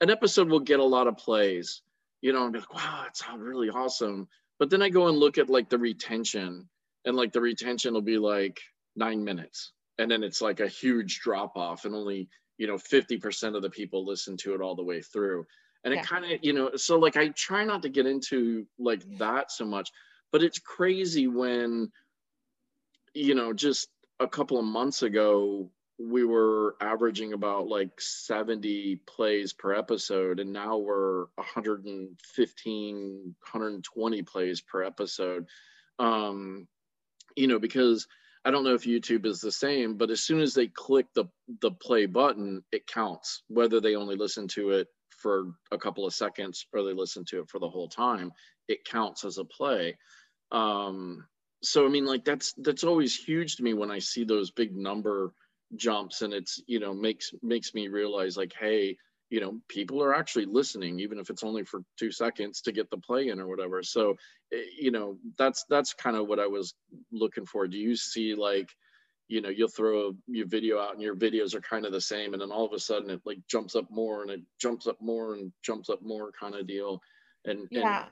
an 0.00 0.10
episode 0.10 0.48
will 0.48 0.60
get 0.60 0.78
a 0.78 0.84
lot 0.84 1.08
of 1.08 1.16
plays, 1.16 1.82
you 2.20 2.32
know, 2.32 2.44
and 2.44 2.52
be 2.52 2.60
like, 2.60 2.72
wow, 2.74 3.00
that 3.02 3.16
sounds 3.16 3.42
really 3.42 3.68
awesome. 3.68 4.28
But 4.60 4.70
then 4.70 4.80
I 4.80 4.90
go 4.90 5.08
and 5.08 5.18
look 5.18 5.38
at 5.38 5.50
like 5.50 5.68
the 5.68 5.78
retention, 5.78 6.68
and 7.04 7.16
like 7.16 7.32
the 7.32 7.40
retention 7.40 7.94
will 7.94 8.02
be 8.02 8.18
like 8.18 8.60
nine 8.96 9.22
minutes, 9.24 9.72
and 9.98 10.10
then 10.10 10.22
it's 10.22 10.40
like 10.40 10.60
a 10.60 10.68
huge 10.68 11.20
drop 11.20 11.56
off, 11.56 11.84
and 11.84 11.94
only 11.94 12.28
you 12.58 12.66
know 12.66 12.76
50% 12.76 13.56
of 13.56 13.62
the 13.62 13.70
people 13.70 14.06
listen 14.06 14.36
to 14.38 14.54
it 14.54 14.60
all 14.60 14.76
the 14.76 14.84
way 14.84 15.02
through. 15.02 15.44
And 15.84 15.92
Yeah. 15.92 16.00
it 16.00 16.06
kind 16.06 16.24
of 16.24 16.38
you 16.42 16.52
know 16.54 16.76
so 16.76 16.98
like 16.98 17.16
i 17.16 17.28
try 17.28 17.64
not 17.64 17.82
to 17.82 17.90
get 17.90 18.06
into 18.06 18.66
like 18.78 19.02
that 19.18 19.52
so 19.52 19.66
much 19.66 19.90
but 20.32 20.42
it's 20.42 20.58
crazy 20.58 21.26
when 21.26 21.92
you 23.12 23.34
know 23.34 23.52
just 23.52 23.88
a 24.20 24.26
couple 24.26 24.58
of 24.58 24.64
months 24.64 25.02
ago 25.02 25.70
we 25.98 26.24
were 26.24 26.76
averaging 26.80 27.34
about 27.34 27.68
like 27.68 28.00
70 28.00 28.96
plays 29.06 29.52
per 29.52 29.74
episode 29.74 30.40
and 30.40 30.52
now 30.52 30.76
we're 30.78 31.26
115 31.36 33.34
120 33.52 34.22
plays 34.22 34.60
per 34.60 34.82
episode. 34.82 35.46
Um 35.98 36.66
you 37.36 37.46
know 37.46 37.58
because 37.58 38.06
i 38.44 38.50
don't 38.50 38.64
know 38.64 38.74
if 38.74 38.84
youtube 38.84 39.26
is 39.26 39.40
the 39.40 39.52
same 39.52 39.96
but 39.96 40.10
as 40.10 40.22
soon 40.22 40.40
as 40.40 40.54
they 40.54 40.66
click 40.66 41.06
the 41.14 41.24
the 41.60 41.70
play 41.70 42.06
button 42.06 42.62
it 42.72 42.86
counts 42.86 43.42
whether 43.48 43.80
they 43.80 43.96
only 43.96 44.16
listen 44.16 44.48
to 44.48 44.70
it 44.70 44.88
for 45.10 45.52
a 45.72 45.78
couple 45.78 46.06
of 46.06 46.12
seconds 46.14 46.66
or 46.72 46.82
they 46.82 46.92
listen 46.92 47.24
to 47.24 47.40
it 47.40 47.48
for 47.48 47.58
the 47.58 47.68
whole 47.68 47.88
time 47.88 48.30
it 48.68 48.84
counts 48.84 49.24
as 49.24 49.38
a 49.38 49.44
play. 49.44 49.96
Um 50.52 51.26
so 51.62 51.86
i 51.86 51.88
mean 51.88 52.04
like 52.04 52.24
that's 52.24 52.52
that's 52.58 52.84
always 52.84 53.16
huge 53.16 53.56
to 53.56 53.62
me 53.62 53.72
when 53.72 53.90
i 53.90 53.98
see 53.98 54.22
those 54.22 54.50
big 54.50 54.76
number 54.76 55.32
jumps 55.76 56.20
and 56.20 56.34
it's 56.34 56.62
you 56.66 56.78
know 56.78 56.92
makes 56.92 57.32
makes 57.42 57.72
me 57.74 57.88
realize 57.88 58.36
like 58.36 58.52
hey 58.60 58.96
you 59.34 59.40
know 59.40 59.58
people 59.66 60.00
are 60.00 60.14
actually 60.14 60.44
listening 60.44 61.00
even 61.00 61.18
if 61.18 61.28
it's 61.28 61.42
only 61.42 61.64
for 61.64 61.82
two 61.98 62.12
seconds 62.12 62.60
to 62.60 62.70
get 62.70 62.88
the 62.88 62.98
play 62.98 63.30
in 63.30 63.40
or 63.40 63.48
whatever. 63.48 63.82
So 63.82 64.14
eh, 64.52 64.62
you 64.80 64.92
know 64.92 65.18
that's 65.36 65.64
that's 65.68 65.92
kind 65.92 66.16
of 66.16 66.28
what 66.28 66.38
i 66.38 66.46
was 66.46 66.74
looking 67.10 67.44
for. 67.44 67.66
Do 67.66 67.76
you 67.76 67.96
see 67.96 68.36
like 68.36 68.70
you 69.26 69.40
know 69.40 69.48
you'll 69.48 69.76
throw 69.76 70.12
your 70.28 70.46
video 70.46 70.78
out 70.78 70.92
and 70.92 71.02
your 71.02 71.16
videos 71.16 71.52
are 71.52 71.60
kind 71.60 71.84
of 71.84 71.90
the 71.90 72.00
same 72.00 72.32
and 72.32 72.40
then 72.40 72.52
all 72.52 72.64
of 72.64 72.72
a 72.74 72.78
sudden 72.78 73.10
it 73.10 73.22
like 73.24 73.38
jumps 73.50 73.74
up 73.74 73.90
more 73.90 74.22
and 74.22 74.30
it 74.30 74.40
jumps 74.60 74.86
up 74.86 74.98
more 75.00 75.34
and 75.34 75.50
jumps 75.64 75.90
up 75.90 76.00
more 76.00 76.30
kind 76.38 76.54
of 76.54 76.68
deal? 76.68 77.00
And 77.44 77.66
yeah. 77.72 78.04
and 78.04 78.10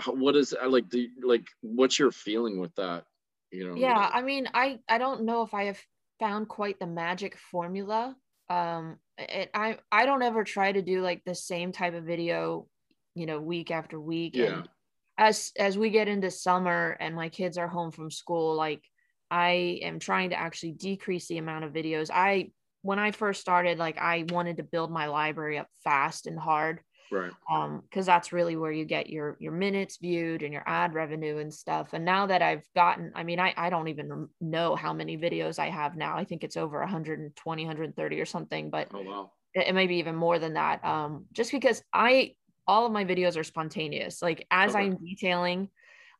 how, 0.00 0.14
what 0.16 0.34
is 0.34 0.56
like 0.66 0.90
the 0.90 1.08
like 1.22 1.46
what's 1.60 2.00
your 2.00 2.10
feeling 2.10 2.58
with 2.58 2.74
that? 2.74 3.04
You 3.52 3.68
know 3.68 3.76
yeah 3.76 4.10
i 4.12 4.22
mean 4.22 4.48
i 4.54 4.80
i 4.88 4.98
don't 4.98 5.22
know 5.22 5.42
if 5.42 5.54
i 5.54 5.66
have 5.66 5.80
found 6.18 6.48
quite 6.48 6.80
the 6.80 6.88
magic 6.88 7.38
formula 7.38 8.16
um 8.50 8.96
it, 9.18 9.50
i 9.54 9.78
i 9.90 10.04
don't 10.06 10.22
ever 10.22 10.44
try 10.44 10.70
to 10.70 10.82
do 10.82 11.00
like 11.00 11.22
the 11.24 11.34
same 11.34 11.72
type 11.72 11.94
of 11.94 12.04
video 12.04 12.66
you 13.14 13.26
know 13.26 13.40
week 13.40 13.70
after 13.70 13.98
week 14.00 14.34
Yeah. 14.36 14.46
and 14.46 14.68
as 15.16 15.52
as 15.58 15.78
we 15.78 15.90
get 15.90 16.08
into 16.08 16.30
summer 16.30 16.96
and 17.00 17.14
my 17.14 17.28
kids 17.28 17.56
are 17.56 17.68
home 17.68 17.90
from 17.90 18.10
school 18.10 18.54
like 18.54 18.82
I 19.30 19.80
am 19.82 19.98
trying 19.98 20.30
to 20.30 20.38
actually 20.38 20.72
decrease 20.72 21.26
the 21.26 21.38
amount 21.38 21.64
of 21.64 21.72
videos. 21.72 22.08
I 22.12 22.52
when 22.82 22.98
I 22.98 23.10
first 23.10 23.40
started, 23.40 23.78
like 23.78 23.98
I 23.98 24.26
wanted 24.28 24.58
to 24.58 24.62
build 24.62 24.92
my 24.92 25.06
library 25.06 25.58
up 25.58 25.66
fast 25.82 26.26
and 26.26 26.38
hard 26.38 26.80
Right. 27.10 27.32
um 27.52 27.80
because 27.82 28.06
that's 28.06 28.32
really 28.32 28.56
where 28.56 28.72
you 28.72 28.84
get 28.86 29.10
your 29.10 29.36
your 29.38 29.52
minutes 29.52 29.98
viewed 29.98 30.42
and 30.42 30.52
your 30.52 30.62
ad 30.66 30.94
revenue 30.94 31.38
and 31.38 31.52
stuff 31.52 31.92
and 31.92 32.04
now 32.04 32.26
that 32.26 32.40
i've 32.40 32.66
gotten 32.74 33.12
i 33.14 33.22
mean 33.22 33.38
i 33.38 33.52
i 33.56 33.68
don't 33.68 33.88
even 33.88 34.28
know 34.40 34.74
how 34.74 34.94
many 34.94 35.18
videos 35.18 35.58
i 35.58 35.68
have 35.68 35.94
now 35.96 36.16
i 36.16 36.24
think 36.24 36.42
it's 36.42 36.56
over 36.56 36.78
120 36.80 37.64
130 37.64 38.20
or 38.20 38.24
something 38.24 38.70
but 38.70 38.90
Oh 38.90 39.02
wow. 39.02 39.32
it, 39.54 39.68
it 39.68 39.74
may 39.74 39.86
be 39.86 39.96
even 39.96 40.14
more 40.16 40.38
than 40.38 40.54
that 40.54 40.84
um 40.84 41.26
just 41.32 41.52
because 41.52 41.82
i 41.92 42.34
all 42.66 42.86
of 42.86 42.92
my 42.92 43.04
videos 43.04 43.36
are 43.38 43.44
spontaneous 43.44 44.22
like 44.22 44.46
as 44.50 44.74
Okay. 44.74 44.74
i'm 44.74 44.96
detailing 44.96 45.70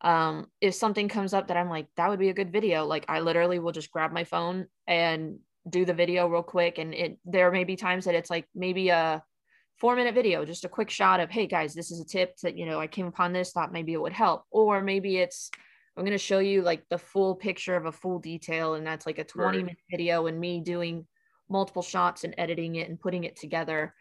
um 0.02 0.50
if 0.60 0.74
something 0.74 1.08
comes 1.08 1.32
up 1.32 1.48
that 1.48 1.56
i'm 1.56 1.70
like 1.70 1.88
that 1.96 2.08
would 2.08 2.18
be 2.18 2.28
a 2.28 2.34
good 2.34 2.52
video 2.52 2.84
like 2.84 3.04
i 3.08 3.20
literally 3.20 3.58
will 3.58 3.72
just 3.72 3.90
grab 3.90 4.12
my 4.12 4.24
phone 4.24 4.66
and 4.86 5.38
do 5.68 5.84
the 5.84 5.94
video 5.94 6.26
real 6.28 6.42
quick 6.42 6.78
and 6.78 6.92
it 6.94 7.18
there 7.24 7.50
may 7.50 7.64
be 7.64 7.76
times 7.76 8.04
that 8.04 8.14
it's 8.14 8.28
like 8.30 8.46
maybe 8.54 8.90
a 8.90 9.24
four 9.78 9.96
minute 9.96 10.14
video 10.14 10.44
just 10.44 10.64
a 10.64 10.68
quick 10.68 10.88
shot 10.90 11.20
of 11.20 11.30
hey 11.30 11.46
guys 11.46 11.74
this 11.74 11.90
is 11.90 12.00
a 12.00 12.04
tip 12.04 12.36
that 12.42 12.56
you 12.56 12.64
know 12.66 12.78
i 12.80 12.86
came 12.86 13.06
upon 13.06 13.32
this 13.32 13.52
thought 13.52 13.72
maybe 13.72 13.92
it 13.92 14.00
would 14.00 14.12
help. 14.12 14.44
Or 14.50 14.80
maybe 14.82 15.16
it's 15.18 15.50
i'm 15.96 16.04
going 16.04 16.12
to 16.12 16.18
show 16.18 16.38
you 16.38 16.62
like 16.62 16.84
the 16.90 16.98
full 16.98 17.34
picture 17.34 17.76
of 17.76 17.86
a 17.86 17.92
full 17.92 18.18
detail 18.18 18.74
and 18.74 18.86
that's 18.86 19.06
like 19.06 19.18
a 19.18 19.24
20 19.24 19.58
Right. 19.58 19.64
minute 19.66 19.78
video 19.90 20.26
and 20.26 20.38
me 20.38 20.60
doing 20.60 21.06
multiple 21.48 21.82
shots 21.82 22.24
and 22.24 22.34
editing 22.38 22.76
it 22.76 22.88
and 22.88 22.98
putting 22.98 23.24
it 23.24 23.36
together. 23.36 23.94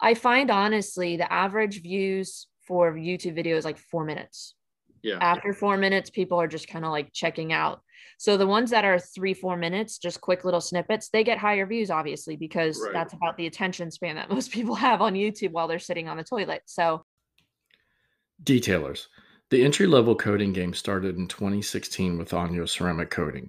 I 0.00 0.14
find 0.14 0.50
honestly 0.50 1.16
the 1.16 1.32
average 1.32 1.82
views 1.82 2.46
for 2.66 2.92
youtube 2.92 3.36
videos 3.38 3.64
like 3.64 3.78
four 3.78 4.04
minutes 4.04 4.54
Yeah. 5.02 5.18
after 5.20 5.52
four 5.52 5.76
minutes 5.76 6.10
people 6.10 6.40
are 6.40 6.48
just 6.48 6.68
kind 6.68 6.84
of 6.84 6.90
like 6.90 7.12
checking 7.12 7.52
out 7.52 7.82
so 8.18 8.36
the 8.36 8.46
ones 8.46 8.70
that 8.70 8.84
are 8.84 8.98
three 8.98 9.34
four 9.34 9.56
minutes 9.56 9.98
just 9.98 10.20
quick 10.20 10.44
little 10.44 10.60
snippets 10.60 11.08
they 11.10 11.22
get 11.24 11.38
higher 11.38 11.66
views 11.66 11.90
obviously 11.90 12.36
because 12.36 12.80
Right. 12.82 12.92
that's 12.92 13.12
about 13.14 13.36
the 13.36 13.46
attention 13.46 13.90
span 13.90 14.16
that 14.16 14.30
most 14.36 14.50
people 14.52 14.74
have 14.74 15.00
on 15.02 15.14
youtube 15.14 15.52
while 15.52 15.68
they're 15.68 15.78
sitting 15.78 16.08
on 16.08 16.16
the 16.16 16.24
toilet 16.24 16.62
so 16.66 17.04
Detailers. 18.44 19.06
The 19.50 19.64
entry 19.64 19.86
level 19.86 20.14
coating 20.14 20.52
game 20.52 20.74
started 20.74 21.16
in 21.16 21.26
2016 21.26 22.18
with 22.18 22.30
Onyo 22.30 22.68
ceramic 22.68 23.10
coating. 23.10 23.48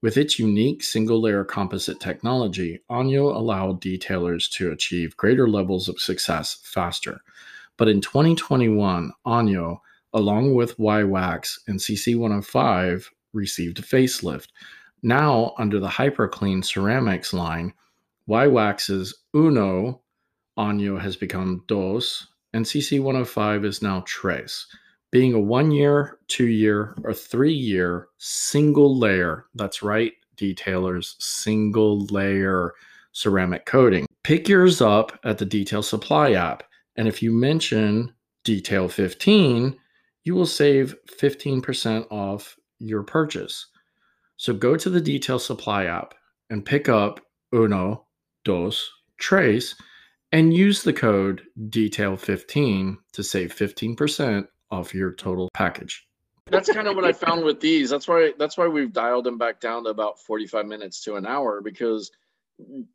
With 0.00 0.16
its 0.16 0.38
unique 0.38 0.82
single 0.84 1.20
layer 1.20 1.44
composite 1.44 1.98
technology, 1.98 2.80
Onyo 2.90 3.34
allowed 3.34 3.80
detailers 3.80 4.48
to 4.52 4.70
achieve 4.70 5.16
greater 5.16 5.48
levels 5.48 5.88
of 5.88 5.98
success 5.98 6.60
faster. 6.62 7.20
But 7.76 7.88
in 7.88 8.00
2021, 8.00 9.12
Onyo, 9.26 9.80
along 10.18 10.54
with 10.54 10.76
YWAX 10.76 11.60
and 11.66 11.78
CC105, 11.78 13.06
received 13.32 13.78
a 13.78 13.82
facelift. 13.82 14.48
Now, 15.02 15.54
under 15.58 15.78
the 15.80 15.88
HyperClean 15.88 16.64
ceramics 16.64 17.32
line, 17.32 17.72
YWAX's 18.28 19.14
Uno 19.34 20.02
Onyo 20.58 21.00
has 21.00 21.16
become 21.16 21.62
Dos, 21.68 22.26
and 22.52 22.64
CC105 22.64 23.64
is 23.64 23.80
now 23.80 24.02
Tres. 24.06 24.66
Being 25.10 25.32
a 25.32 25.40
one 25.40 25.70
year, 25.70 26.18
two 26.26 26.48
year, 26.48 26.94
or 27.04 27.14
three 27.14 27.54
year 27.54 28.08
single 28.18 28.98
layer, 28.98 29.46
that's 29.54 29.82
right, 29.82 30.12
detailers, 30.36 31.14
single 31.18 32.04
layer 32.06 32.74
ceramic 33.12 33.64
coating. 33.66 34.06
Pick 34.24 34.48
yours 34.48 34.82
up 34.82 35.18
at 35.24 35.38
the 35.38 35.46
Detail 35.46 35.82
Supply 35.82 36.32
app. 36.32 36.64
And 36.96 37.08
if 37.08 37.22
you 37.22 37.32
mention 37.32 38.12
Detail 38.44 38.88
15, 38.88 39.78
you 40.28 40.34
will 40.34 40.44
save 40.44 40.94
15% 41.18 42.12
off 42.12 42.54
your 42.78 43.02
purchase. 43.02 43.66
So 44.36 44.52
go 44.52 44.76
to 44.76 44.90
the 44.90 45.00
Detail 45.00 45.38
Supply 45.38 45.86
app 45.86 46.12
and 46.50 46.66
pick 46.66 46.86
up 46.86 47.20
Uno, 47.54 48.04
Dos, 48.44 48.90
Tres 49.16 49.74
and 50.30 50.52
use 50.52 50.82
the 50.82 50.92
code 50.92 51.44
detail15 51.70 52.98
to 53.14 53.22
save 53.22 53.54
15% 53.54 54.46
off 54.70 54.94
your 54.94 55.14
total 55.14 55.48
package. 55.54 56.06
That's 56.50 56.70
kind 56.70 56.88
of 56.88 56.94
what 56.94 57.06
I 57.06 57.14
found 57.14 57.42
with 57.42 57.60
these. 57.60 57.88
That's 57.88 58.06
why 58.06 58.34
that's 58.38 58.58
why 58.58 58.68
we've 58.68 58.92
dialed 58.92 59.24
them 59.24 59.38
back 59.38 59.60
down 59.60 59.84
to 59.84 59.90
about 59.90 60.20
45 60.20 60.66
minutes 60.66 61.02
to 61.04 61.16
an 61.16 61.24
hour 61.24 61.62
because 61.62 62.10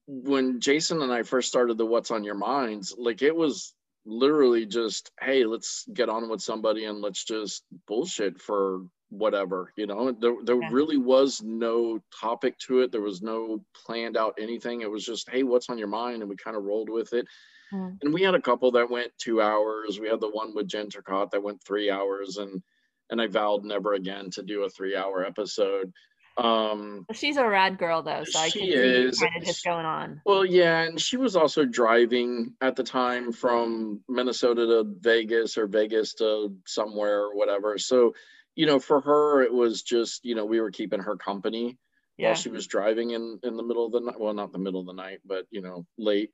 when 0.06 0.60
Jason 0.60 1.02
and 1.02 1.12
I 1.12 1.24
first 1.24 1.48
started 1.48 1.80
the 1.80 1.86
what's 1.86 2.12
on 2.12 2.24
your 2.24 2.36
minds, 2.36 2.94
like 2.96 3.24
it 3.24 3.36
was 3.36 3.74
literally 4.06 4.66
just, 4.66 5.12
hey, 5.22 5.46
let's 5.46 5.86
get 5.94 6.10
on 6.10 6.30
with 6.30 6.42
somebody 6.42 6.86
and 6.86 7.02
let's 7.02 7.24
just 7.24 7.64
bullshit 7.88 8.40
for 8.42 8.82
whatever, 9.10 9.72
you 9.76 9.86
know. 9.86 10.12
There 10.12 10.36
there 10.44 10.60
Yeah. 10.62 10.70
really 10.72 10.98
was 10.98 11.42
no 11.44 12.00
topic 12.20 12.58
to 12.60 12.80
it. 12.82 12.92
There 12.92 13.02
was 13.02 13.22
no 13.22 13.64
planned 13.86 14.18
out 14.18 14.36
anything. 14.40 14.82
It 14.82 14.90
was 14.92 15.06
just, 15.06 15.30
hey, 15.30 15.44
what's 15.44 15.70
on 15.70 15.78
your 15.78 15.88
mind? 15.88 16.22
And 16.22 16.30
we 16.30 16.36
kind 16.36 16.58
of 16.58 16.64
rolled 16.64 16.90
with 16.90 17.14
it. 17.14 17.28
Mm. 17.72 17.98
And 18.02 18.14
we 18.14 18.22
had 18.24 18.36
a 18.36 18.42
couple 18.42 18.72
that 18.72 18.90
went 18.90 19.12
two 19.18 19.42
hours. 19.42 20.00
We 20.00 20.10
had 20.10 20.20
the 20.20 20.30
one 20.30 20.54
with 20.56 20.68
Jen 20.68 20.90
Turcotte 20.90 21.32
that 21.32 21.44
went 21.44 21.64
three 21.64 21.90
hours 21.92 22.38
and 22.38 22.62
and 23.10 23.22
I 23.22 23.28
vowed 23.28 23.64
never 23.66 23.94
again 23.94 24.32
to 24.32 24.44
do 24.44 24.64
a 24.64 24.70
three 24.70 24.96
hour 24.96 25.24
episode. 25.26 25.92
Um, 26.38 27.06
she's 27.14 27.38
a 27.38 27.48
rad 27.48 27.78
girl 27.78 28.02
though 28.02 28.24
so 28.24 28.40
i 28.40 28.50
She 28.50 28.60
can 28.60 28.68
see 28.70 28.74
is. 28.74 29.20
kind 29.20 29.34
of 29.38 29.46
just 29.46 29.64
going 29.64 29.86
on 29.86 30.22
well, 30.26 30.46
yeah, 30.46 30.82
and 30.82 31.00
she 31.00 31.18
was 31.18 31.36
also 31.36 31.66
driving 31.66 32.54
at 32.62 32.76
the 32.76 32.84
time 32.84 33.32
from 33.32 34.02
Minnesota 34.08 34.66
to 34.66 34.84
Vegas 35.00 35.58
or 35.58 35.68
Vegas 35.68 36.14
to 36.16 36.56
somewhere 36.66 37.24
or 37.26 37.36
whatever. 37.36 37.78
So, 37.78 38.14
you 38.56 38.66
know, 38.66 38.80
for 38.80 39.02
her, 39.02 39.42
it 39.44 39.54
was 39.54 39.82
just, 39.84 40.24
you 40.24 40.36
know, 40.36 40.46
we 40.46 40.62
were 40.62 40.72
keeping 40.72 41.02
her 41.02 41.16
company 41.18 41.78
yeah 42.18 42.30
while 42.30 42.36
she 42.36 42.50
was 42.50 42.68
driving 42.68 43.12
in 43.12 43.40
in 43.44 43.58
the 43.58 43.64
middle 43.64 43.86
of 43.86 43.92
the 43.92 44.00
night. 44.00 44.20
Well, 44.20 44.34
not 44.34 44.52
the 44.52 44.60
middle 44.60 44.80
of 44.82 44.86
the 44.88 44.94
night, 44.94 45.20
but 45.26 45.46
you 45.52 45.62
know, 45.62 45.86
late. 45.98 46.30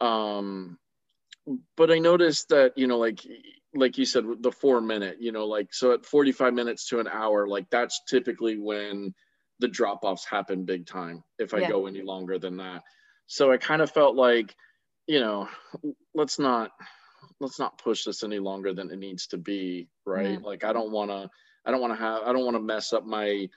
Um, 0.00 0.78
but 1.76 1.90
I 1.90 1.98
noticed 1.98 2.48
that, 2.48 2.76
you 2.76 2.86
know, 2.86 2.98
like 2.98 3.20
like 3.74 3.98
you 3.98 4.04
said, 4.06 4.24
the 4.40 4.52
four 4.52 4.80
minute, 4.80 5.16
you 5.20 5.32
know, 5.32 5.46
like 5.46 5.74
so 5.74 5.92
at 5.92 6.06
45 6.06 6.54
minutes 6.54 6.88
to 6.88 7.00
an 7.00 7.08
hour, 7.08 7.46
like 7.46 7.68
that's 7.70 8.00
typically 8.08 8.56
when 8.56 9.14
the 9.60 9.68
drop 9.68 10.04
offs 10.04 10.24
happen 10.26 10.64
big 10.64 10.86
time 10.86 11.24
if 11.38 11.54
I 11.54 11.62
Yeah. 11.62 11.68
go 11.68 11.86
any 11.86 12.02
longer 12.02 12.38
than 12.38 12.58
that. 12.58 12.82
So 13.26 13.52
I 13.52 13.56
kind 13.56 13.82
of 13.82 13.90
felt 13.90 14.16
like, 14.16 14.54
you 15.06 15.20
know, 15.20 15.48
let's 16.14 16.38
not 16.38 16.72
let's 17.40 17.58
not 17.58 17.78
push 17.78 18.04
this 18.04 18.22
any 18.22 18.38
longer 18.38 18.74
than 18.74 18.90
it 18.90 18.98
needs 18.98 19.28
to 19.28 19.38
be, 19.38 19.88
right? 20.06 20.40
Mhm. 20.40 20.42
Like 20.42 20.64
I 20.64 20.72
don't 20.72 20.92
want 20.92 21.10
to 21.10 21.30
I 21.64 21.70
don't 21.70 21.80
want 21.80 21.92
to 21.94 21.98
have 21.98 22.22
I 22.24 22.32
don't 22.32 22.44
want 22.44 22.56
to 22.56 22.62
mess 22.62 22.92
up 22.92 23.04
my 23.04 23.48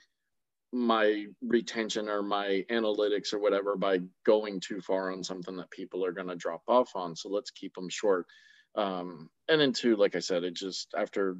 my 0.72 1.26
retention 1.40 2.08
or 2.08 2.22
my 2.22 2.64
analytics 2.70 3.32
or 3.32 3.38
whatever 3.38 3.76
by 3.76 4.00
going 4.24 4.60
too 4.60 4.80
far 4.80 5.10
on 5.12 5.24
something 5.24 5.56
that 5.56 5.70
people 5.70 6.04
are 6.04 6.12
going 6.12 6.28
to 6.28 6.36
drop 6.36 6.62
off 6.68 6.94
on. 6.94 7.16
So 7.16 7.30
let's 7.30 7.50
keep 7.50 7.74
them 7.74 7.88
short. 7.88 8.26
Um, 8.74 9.30
and 9.48 9.60
then 9.60 9.72
two, 9.72 9.96
like 9.96 10.14
I 10.14 10.18
said, 10.18 10.44
it 10.44 10.54
just 10.54 10.92
after, 10.96 11.38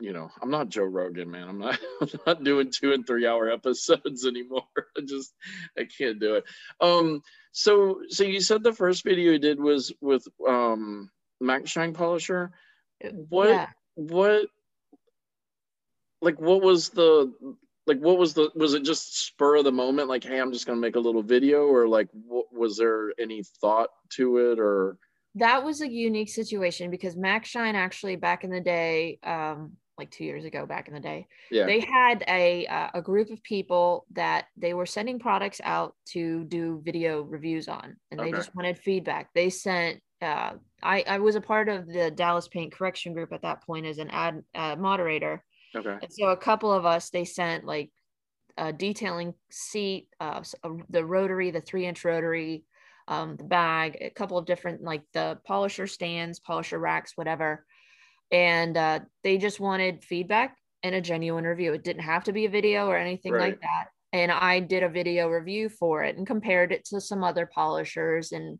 you 0.00 0.12
know, 0.12 0.30
I'm 0.40 0.50
not 0.50 0.68
Joe 0.68 0.84
Rogan, 0.84 1.30
man. 1.30 1.48
I'm 1.48 1.58
not, 1.58 1.78
I'm 2.00 2.08
not 2.26 2.44
doing 2.44 2.70
two 2.70 2.92
and 2.92 3.06
three 3.06 3.26
hour 3.26 3.50
episodes 3.52 4.26
anymore. 4.26 4.62
I 4.96 5.00
just, 5.00 5.34
I 5.76 5.84
can't 5.84 6.20
do 6.20 6.36
it. 6.36 6.44
Um, 6.80 7.22
so, 7.52 8.00
so 8.08 8.24
you 8.24 8.40
said 8.40 8.62
the 8.62 8.72
first 8.72 9.04
video 9.04 9.32
you 9.32 9.38
did 9.38 9.60
was 9.60 9.92
with, 10.00 10.26
um, 10.46 11.10
Maxshine 11.42 11.94
Polisher. 11.94 12.50
What, 13.28 13.48
yeah. 13.48 13.68
what, 13.94 14.46
like, 16.20 16.40
what 16.40 16.62
was 16.62 16.90
the, 16.90 17.32
like 17.86 17.98
what 18.00 18.18
was 18.18 18.34
the 18.34 18.50
was 18.54 18.74
it 18.74 18.82
just 18.82 19.24
spur 19.24 19.56
of 19.56 19.64
the 19.64 19.72
moment 19.72 20.10
like 20.10 20.22
hey 20.22 20.38
i'm 20.38 20.52
just 20.52 20.66
gonna 20.66 20.78
make 20.78 20.96
a 20.96 21.00
little 21.00 21.22
video 21.22 21.62
or 21.62 21.88
like 21.88 22.06
what 22.12 22.44
was 22.52 22.76
there 22.76 23.14
any 23.18 23.42
thought 23.62 23.88
to 24.10 24.36
it 24.36 24.58
or 24.58 24.98
that 25.38 25.64
was 25.64 25.80
a 25.80 25.88
unique 25.88 26.28
situation 26.28 26.90
because 26.90 27.14
Maxshine 27.14 27.74
actually 27.74 28.16
back 28.16 28.44
in 28.44 28.50
the 28.50 28.60
day, 28.60 29.18
um, 29.22 29.72
like 29.98 30.10
two 30.10 30.24
years 30.24 30.44
ago, 30.44 30.66
back 30.66 30.88
in 30.88 30.94
the 30.94 31.00
day, 31.00 31.26
yeah 31.50 31.66
they 31.66 31.80
had 31.80 32.24
a 32.28 32.66
uh, 32.66 32.90
a 32.94 33.02
group 33.02 33.30
of 33.30 33.42
people 33.42 34.06
that 34.12 34.46
they 34.56 34.74
were 34.74 34.86
sending 34.86 35.18
products 35.18 35.60
out 35.64 35.94
to 36.06 36.44
do 36.44 36.80
video 36.84 37.22
reviews 37.22 37.68
on, 37.68 37.96
and 38.10 38.22
they 38.22 38.32
Okay. 38.32 38.32
just 38.32 38.54
wanted 38.54 38.78
feedback. 38.78 39.30
They 39.34 39.50
sent. 39.50 40.02
Uh, 40.20 40.54
I 40.82 41.02
I 41.06 41.18
was 41.18 41.36
a 41.36 41.40
part 41.40 41.68
of 41.68 41.86
the 41.86 42.10
Dallas 42.10 42.48
Paint 42.48 42.72
Correction 42.72 43.12
Group 43.14 43.32
at 43.32 43.42
that 43.42 43.62
point 43.64 43.86
as 43.86 43.98
an 43.98 44.10
ad 44.10 44.42
uh, 44.54 44.76
moderator, 44.76 45.44
okay 45.74 45.98
and 46.02 46.12
so 46.12 46.28
a 46.28 46.36
couple 46.36 46.72
of 46.72 46.86
us 46.86 47.10
they 47.10 47.24
sent 47.24 47.64
like 47.64 47.92
a 48.56 48.72
detailing 48.72 49.34
seat, 49.50 50.08
uh, 50.20 50.42
uh, 50.64 50.70
the 50.88 51.04
rotary, 51.04 51.50
the 51.50 51.60
three 51.60 51.86
inch 51.86 52.04
rotary, 52.04 52.64
um, 53.06 53.36
the 53.36 53.44
bag, 53.44 53.96
a 54.00 54.10
couple 54.10 54.36
of 54.36 54.46
different 54.46 54.82
like 54.82 55.04
the 55.12 55.40
polisher 55.46 55.86
stands, 55.86 56.40
polisher 56.40 56.78
racks, 56.78 57.12
whatever. 57.16 57.64
And 58.30 58.76
uh, 58.76 59.00
they 59.24 59.38
just 59.38 59.60
wanted 59.60 60.04
feedback 60.04 60.56
and 60.82 60.94
a 60.94 61.00
genuine 61.00 61.44
review. 61.44 61.72
It 61.72 61.84
didn't 61.84 62.02
have 62.02 62.24
to 62.24 62.32
be 62.32 62.44
a 62.44 62.50
video 62.50 62.86
or 62.86 62.96
anything 62.96 63.32
Right. 63.32 63.50
like 63.52 63.60
that. 63.60 63.86
And 64.12 64.30
I 64.32 64.60
did 64.60 64.82
a 64.82 64.88
video 64.88 65.28
review 65.28 65.68
for 65.68 66.02
it 66.04 66.16
and 66.16 66.26
compared 66.26 66.72
it 66.72 66.84
to 66.86 67.00
some 67.00 67.24
other 67.24 67.46
polishers 67.46 68.32
and 68.32 68.58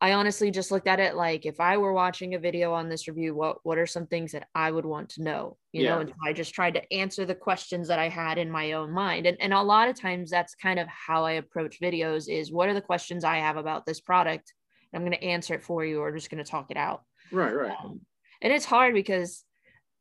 I 0.00 0.12
honestly 0.12 0.50
just 0.50 0.70
looked 0.70 0.88
at 0.88 1.00
it 1.00 1.14
like 1.14 1.46
if 1.46 1.60
I 1.60 1.78
were 1.78 1.94
watching 1.94 2.34
a 2.34 2.38
video 2.38 2.74
on 2.74 2.90
this 2.90 3.08
review, 3.08 3.34
what 3.34 3.58
what 3.62 3.78
are 3.78 3.86
some 3.86 4.06
things 4.06 4.32
that 4.32 4.48
I 4.54 4.70
would 4.70 4.84
want 4.84 5.08
to 5.10 5.22
know? 5.22 5.56
You 5.72 5.84
know, 5.84 6.00
and 6.00 6.10
so 6.10 6.14
I 6.26 6.34
just 6.34 6.52
tried 6.52 6.74
to 6.74 6.92
answer 6.92 7.24
the 7.24 7.34
questions 7.34 7.88
that 7.88 7.98
I 7.98 8.08
had 8.08 8.36
in 8.36 8.50
my 8.50 8.72
own 8.72 8.90
mind. 8.92 9.24
And 9.24 9.40
and 9.40 9.54
a 9.54 9.62
lot 9.62 9.88
of 9.88 9.98
times 9.98 10.30
that's 10.30 10.54
kind 10.56 10.78
of 10.78 10.88
how 10.88 11.24
I 11.24 11.32
approach 11.32 11.80
videos 11.80 12.28
is 12.28 12.52
what 12.52 12.68
are 12.68 12.74
the 12.74 12.82
questions 12.82 13.24
I 13.24 13.36
have 13.38 13.56
about 13.56 13.86
this 13.86 14.00
product? 14.00 14.52
I'm 14.92 15.02
going 15.02 15.12
to 15.12 15.24
answer 15.24 15.54
it 15.54 15.62
for 15.62 15.84
you 15.84 16.00
or 16.00 16.12
just 16.12 16.28
going 16.28 16.44
to 16.44 16.50
talk 16.50 16.70
it 16.70 16.76
out. 16.76 17.02
Right, 17.32 17.54
right. 17.54 17.72
Um, 17.82 18.00
and 18.44 18.52
it's 18.52 18.64
hard 18.64 18.94
because 18.94 19.42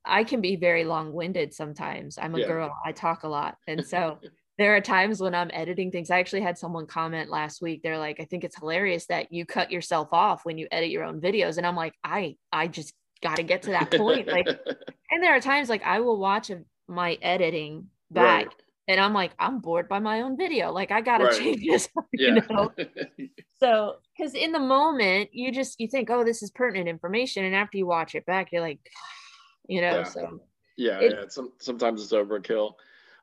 I 0.05 0.23
can 0.25 0.41
be 0.41 0.57
very 0.57 0.83
long-winded 0.83 1.53
sometimes. 1.53 2.19
I'm 2.21 2.35
a 2.35 2.39
Yeah. 2.39 2.47
girl. 2.47 2.77
I 2.85 2.91
talk 2.91 3.23
a 3.23 3.27
lot. 3.29 3.55
And 3.67 3.83
so 3.93 4.19
there 4.59 4.75
are 4.75 4.81
times 4.81 5.19
when 5.21 5.33
I'm 5.33 5.49
editing 5.53 5.89
things. 5.89 6.11
I 6.11 6.19
actually 6.19 6.41
had 6.41 6.57
someone 6.57 6.85
comment 6.85 7.29
last 7.31 7.61
week. 7.61 7.81
They're 7.81 7.97
like, 7.97 8.19
I 8.19 8.25
think 8.25 8.43
it's 8.43 8.59
hilarious 8.59 9.07
that 9.07 9.31
you 9.31 9.45
cut 9.47 9.71
yourself 9.71 10.09
off 10.11 10.45
when 10.45 10.57
you 10.59 10.67
edit 10.71 10.91
your 10.91 11.05
own 11.05 11.21
videos. 11.21 11.57
And 11.57 11.65
I'm 11.65 11.75
like, 11.75 11.95
I 12.03 12.35
I 12.51 12.67
just 12.67 12.93
got 13.23 13.37
to 13.37 13.43
get 13.43 13.63
to 13.63 13.71
that 13.71 13.89
point. 13.91 14.27
Like, 14.27 14.47
and 15.11 15.23
there 15.23 15.33
are 15.35 15.39
times 15.39 15.69
like 15.69 15.83
I 15.83 16.01
will 16.01 16.19
watch 16.19 16.51
my 16.87 17.17
editing 17.21 17.87
back 18.11 18.45
Right. 18.47 18.55
And 18.87 18.99
I'm 18.99 19.13
like, 19.13 19.31
I'm 19.39 19.59
bored 19.59 19.87
by 19.87 19.99
my 19.99 20.21
own 20.21 20.37
video. 20.37 20.71
Like 20.71 20.91
I 20.91 21.01
gotta 21.01 21.25
Right. 21.25 21.39
change 21.39 21.63
this. 21.65 21.89
yeah. 22.13 22.35
You 22.35 22.41
know? 22.49 22.71
So 23.59 23.95
because 24.17 24.33
in 24.33 24.51
the 24.51 24.59
moment 24.59 25.29
you 25.31 25.49
just 25.51 25.79
you 25.79 25.87
think, 25.87 26.09
oh, 26.09 26.25
this 26.25 26.43
is 26.43 26.51
pertinent 26.51 26.89
information. 26.89 27.45
And 27.45 27.55
after 27.55 27.77
you 27.77 27.85
watch 27.85 28.13
it 28.13 28.25
back, 28.25 28.51
you're 28.51 28.61
like, 28.61 28.79
you 29.67 29.79
know, 29.81 29.99
Yeah. 29.99 30.03
so 30.03 30.39
yeah, 30.75 30.99
It- 30.99 31.11
yeah. 31.13 31.23
Some, 31.29 31.53
sometimes 31.59 32.03
it's 32.03 32.11
overkill. 32.11 32.73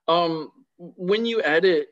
Um, 0.09 0.51
when 0.79 1.27
you 1.27 1.43
edit, 1.43 1.89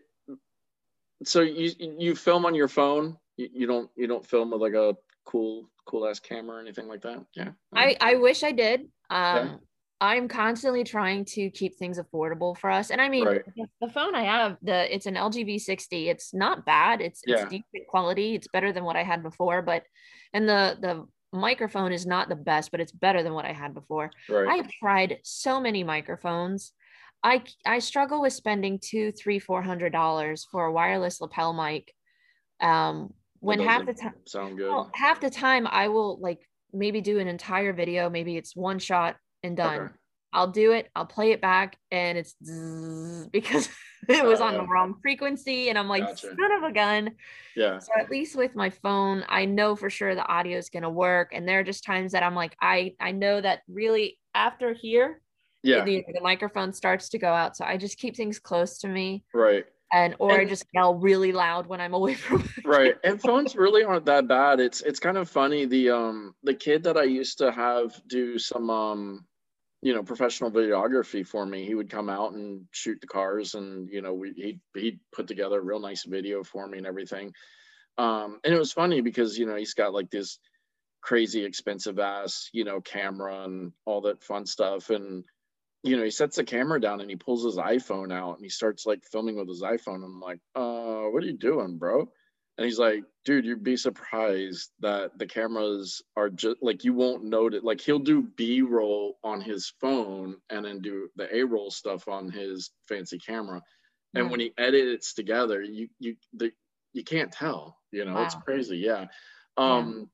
so 1.24 1.42
you 1.42 1.72
you 1.78 2.14
film 2.14 2.46
on 2.46 2.54
your 2.54 2.68
phone. 2.68 3.18
You, 3.36 3.48
you 3.52 3.66
don't 3.66 3.90
you 3.96 4.06
don't 4.06 4.24
film 4.26 4.50
with 4.52 4.62
like 4.62 4.72
a 4.74 4.96
cool 5.24 5.68
cool 5.84 6.06
ass 6.08 6.18
camera 6.20 6.56
or 6.56 6.60
anything 6.60 6.88
like 6.88 7.02
that. 7.02 7.24
Yeah. 7.34 7.50
I 7.74 7.96
I 8.00 8.14
wish 8.14 8.42
I 8.42 8.52
did. 8.52 8.80
Um, 9.10 9.36
Yeah. 9.36 9.56
I'm 10.00 10.28
constantly 10.28 10.84
trying 10.84 11.24
to 11.26 11.50
keep 11.50 11.76
things 11.76 11.98
affordable 11.98 12.56
for 12.56 12.70
us, 12.70 12.90
and 12.90 13.00
I 13.00 13.08
mean, 13.08 13.26
Right. 13.26 13.42
the, 13.80 13.88
phone 13.88 14.14
I 14.14 14.22
have, 14.22 14.56
the 14.62 14.94
it's 14.94 15.06
an 15.06 15.14
LG 15.16 15.44
V60. 15.44 16.06
It's 16.08 16.32
not 16.32 16.64
bad. 16.64 17.00
It's 17.00 17.22
Yeah. 17.26 17.42
it's 17.42 17.50
decent 17.50 17.86
quality. 17.88 18.34
It's 18.36 18.48
better 18.48 18.72
than 18.72 18.84
what 18.84 18.96
I 18.96 19.02
had 19.02 19.22
before, 19.22 19.60
but 19.62 19.82
and 20.32 20.48
the 20.48 20.78
the 20.80 21.06
microphone 21.36 21.92
is 21.92 22.06
not 22.06 22.28
the 22.28 22.36
best, 22.36 22.70
but 22.70 22.80
it's 22.80 22.92
better 22.92 23.22
than 23.22 23.34
what 23.34 23.44
I 23.44 23.52
had 23.52 23.74
before. 23.74 24.10
right. 24.28 24.48
I've 24.48 24.70
tried 24.72 25.18
so 25.24 25.60
many 25.60 25.82
microphones. 25.84 26.72
I 27.24 27.42
I 27.66 27.80
struggle 27.80 28.20
with 28.20 28.32
spending 28.32 28.78
two, 28.78 29.10
three, 29.12 29.40
four 29.40 29.62
hundred 29.62 29.92
dollars 29.92 30.46
for 30.50 30.66
a 30.66 30.72
wireless 30.72 31.20
lapel 31.20 31.52
mic. 31.52 31.92
Um, 32.60 33.12
when 33.40 33.58
half 33.60 33.84
the 33.86 33.94
time 33.94 34.14
sound 34.26 34.58
good. 34.58 34.68
well, 34.68 34.90
half 34.94 35.20
the 35.20 35.30
time 35.30 35.66
I 35.66 35.88
will 35.88 36.18
like 36.20 36.40
maybe 36.72 37.00
do 37.00 37.18
an 37.18 37.26
entire 37.28 37.72
video, 37.72 38.08
maybe 38.10 38.36
it's 38.36 38.54
one 38.54 38.78
shot 38.78 39.16
and 39.42 39.56
done. 39.56 39.80
Okay. 39.80 39.92
I'll 40.32 40.48
do 40.50 40.72
it, 40.72 40.90
I'll 40.94 41.06
play 41.06 41.32
it 41.32 41.40
back, 41.40 41.76
and 41.90 42.18
it's 42.18 42.34
because 43.32 43.68
it 44.08 44.24
was 44.24 44.40
on 44.40 44.54
the 44.54 44.60
Oh. 44.60 44.66
wrong 44.66 44.94
frequency, 45.00 45.68
and 45.70 45.78
I'm 45.78 45.88
like, 45.88 46.02
Gotcha. 46.04 46.28
son 46.36 46.52
of 46.52 46.62
a 46.64 46.72
gun. 46.72 47.12
Yeah. 47.56 47.78
So 47.78 47.92
at 47.98 48.10
least 48.10 48.36
with 48.36 48.54
my 48.54 48.70
phone, 48.70 49.24
I 49.28 49.46
know 49.46 49.74
for 49.74 49.88
sure 49.90 50.14
the 50.14 50.26
audio 50.26 50.58
is 50.58 50.68
gonna 50.70 50.90
work. 50.90 51.30
And 51.32 51.48
there 51.48 51.60
are 51.60 51.64
just 51.64 51.84
times 51.84 52.12
that 52.12 52.22
I'm 52.22 52.34
like, 52.34 52.56
I 52.60 52.94
I 53.00 53.12
know 53.12 53.40
that 53.40 53.60
really 53.68 54.18
after 54.34 54.72
here, 54.74 55.20
Yeah. 55.62 55.84
the, 55.84 56.04
the 56.12 56.20
microphone 56.20 56.72
starts 56.72 57.08
to 57.10 57.18
go 57.18 57.28
out. 57.32 57.56
So 57.56 57.64
I 57.64 57.76
just 57.76 57.98
keep 57.98 58.14
things 58.16 58.38
close 58.38 58.78
to 58.80 58.88
me, 58.88 59.24
Right. 59.32 59.64
and 59.92 60.14
or 60.18 60.32
I 60.32 60.44
just 60.44 60.66
yell 60.74 60.94
really 60.94 61.32
loud 61.32 61.66
when 61.66 61.80
I'm 61.80 61.94
away 62.00 62.14
from. 62.14 62.48
right 62.64 62.96
and 63.02 63.20
phones 63.20 63.56
really 63.56 63.82
aren't 63.82 64.04
that 64.06 64.28
bad 64.28 64.60
it's 64.60 64.82
it's 64.82 65.00
kind 65.00 65.16
of 65.16 65.28
funny 65.30 65.64
the 65.64 65.88
um 65.90 66.34
the 66.42 66.52
kid 66.52 66.82
that 66.82 66.98
i 66.98 67.04
used 67.04 67.38
to 67.38 67.50
have 67.50 67.98
do 68.08 68.38
some 68.38 68.68
um 68.68 69.24
you 69.82 69.94
know 69.94 70.02
professional 70.02 70.50
videography 70.50 71.26
for 71.26 71.44
me. 71.44 71.64
He 71.64 71.74
would 71.74 71.90
come 71.90 72.08
out 72.08 72.32
and 72.32 72.66
shoot 72.72 73.00
the 73.00 73.06
cars 73.06 73.54
and 73.54 73.88
you 73.90 74.02
know 74.02 74.14
we 74.14 74.32
he 74.32 74.80
he'd 74.80 75.00
put 75.12 75.28
together 75.28 75.58
a 75.58 75.64
real 75.64 75.80
nice 75.80 76.04
video 76.04 76.42
for 76.42 76.66
me 76.66 76.78
and 76.78 76.86
everything. 76.86 77.32
Um 77.96 78.40
and 78.44 78.54
it 78.54 78.58
was 78.58 78.72
funny 78.72 79.00
because 79.00 79.38
you 79.38 79.46
know 79.46 79.56
he's 79.56 79.74
got 79.74 79.94
like 79.94 80.10
this 80.10 80.38
crazy 81.00 81.44
expensive 81.44 81.98
ass 81.98 82.50
you 82.52 82.64
know 82.64 82.80
camera 82.80 83.44
and 83.44 83.72
all 83.84 84.02
that 84.02 84.22
fun 84.22 84.46
stuff. 84.46 84.90
And 84.90 85.24
you 85.84 85.96
know 85.96 86.02
he 86.02 86.10
sets 86.10 86.36
the 86.36 86.44
camera 86.44 86.80
down 86.80 87.00
and 87.00 87.08
he 87.08 87.16
pulls 87.16 87.44
his 87.44 87.56
iphone 87.56 88.12
out 88.12 88.34
and 88.34 88.44
he 88.44 88.50
starts 88.50 88.84
like 88.84 89.04
filming 89.04 89.36
with 89.36 89.48
his 89.48 89.62
iphone. 89.62 90.04
I'm 90.04 90.20
like 90.20 90.40
uh 90.56 91.04
what 91.04 91.22
are 91.22 91.26
you 91.26 91.38
doing 91.38 91.78
bro 91.78 92.10
and 92.58 92.64
he's 92.64 92.78
like, 92.78 93.04
dude, 93.24 93.44
you'd 93.44 93.62
be 93.62 93.76
surprised 93.76 94.70
that 94.80 95.16
the 95.16 95.26
cameras 95.26 96.02
are 96.16 96.28
just 96.28 96.56
like 96.60 96.82
you 96.82 96.92
won't 96.92 97.22
notice. 97.24 97.62
Like 97.62 97.80
he'll 97.80 98.00
do 98.00 98.20
B 98.20 98.62
roll 98.62 99.16
on 99.22 99.40
his 99.40 99.72
phone 99.80 100.36
and 100.50 100.64
then 100.64 100.80
do 100.80 101.08
the 101.14 101.32
A 101.34 101.44
roll 101.44 101.70
stuff 101.70 102.08
on 102.08 102.30
his 102.30 102.70
fancy 102.88 103.18
camera. 103.18 103.62
And 104.14 104.24
Yeah. 104.24 104.30
when 104.30 104.40
he 104.40 104.52
edits 104.58 105.14
together, 105.14 105.62
you 105.62 105.88
you 106.00 106.16
the, 106.32 106.50
you 106.92 107.04
can't 107.04 107.30
tell. 107.30 107.78
You 107.92 108.04
know, 108.04 108.20
it's 108.22 108.34
crazy. 108.34 108.78
Yeah. 108.78 109.06
Um, 109.56 110.10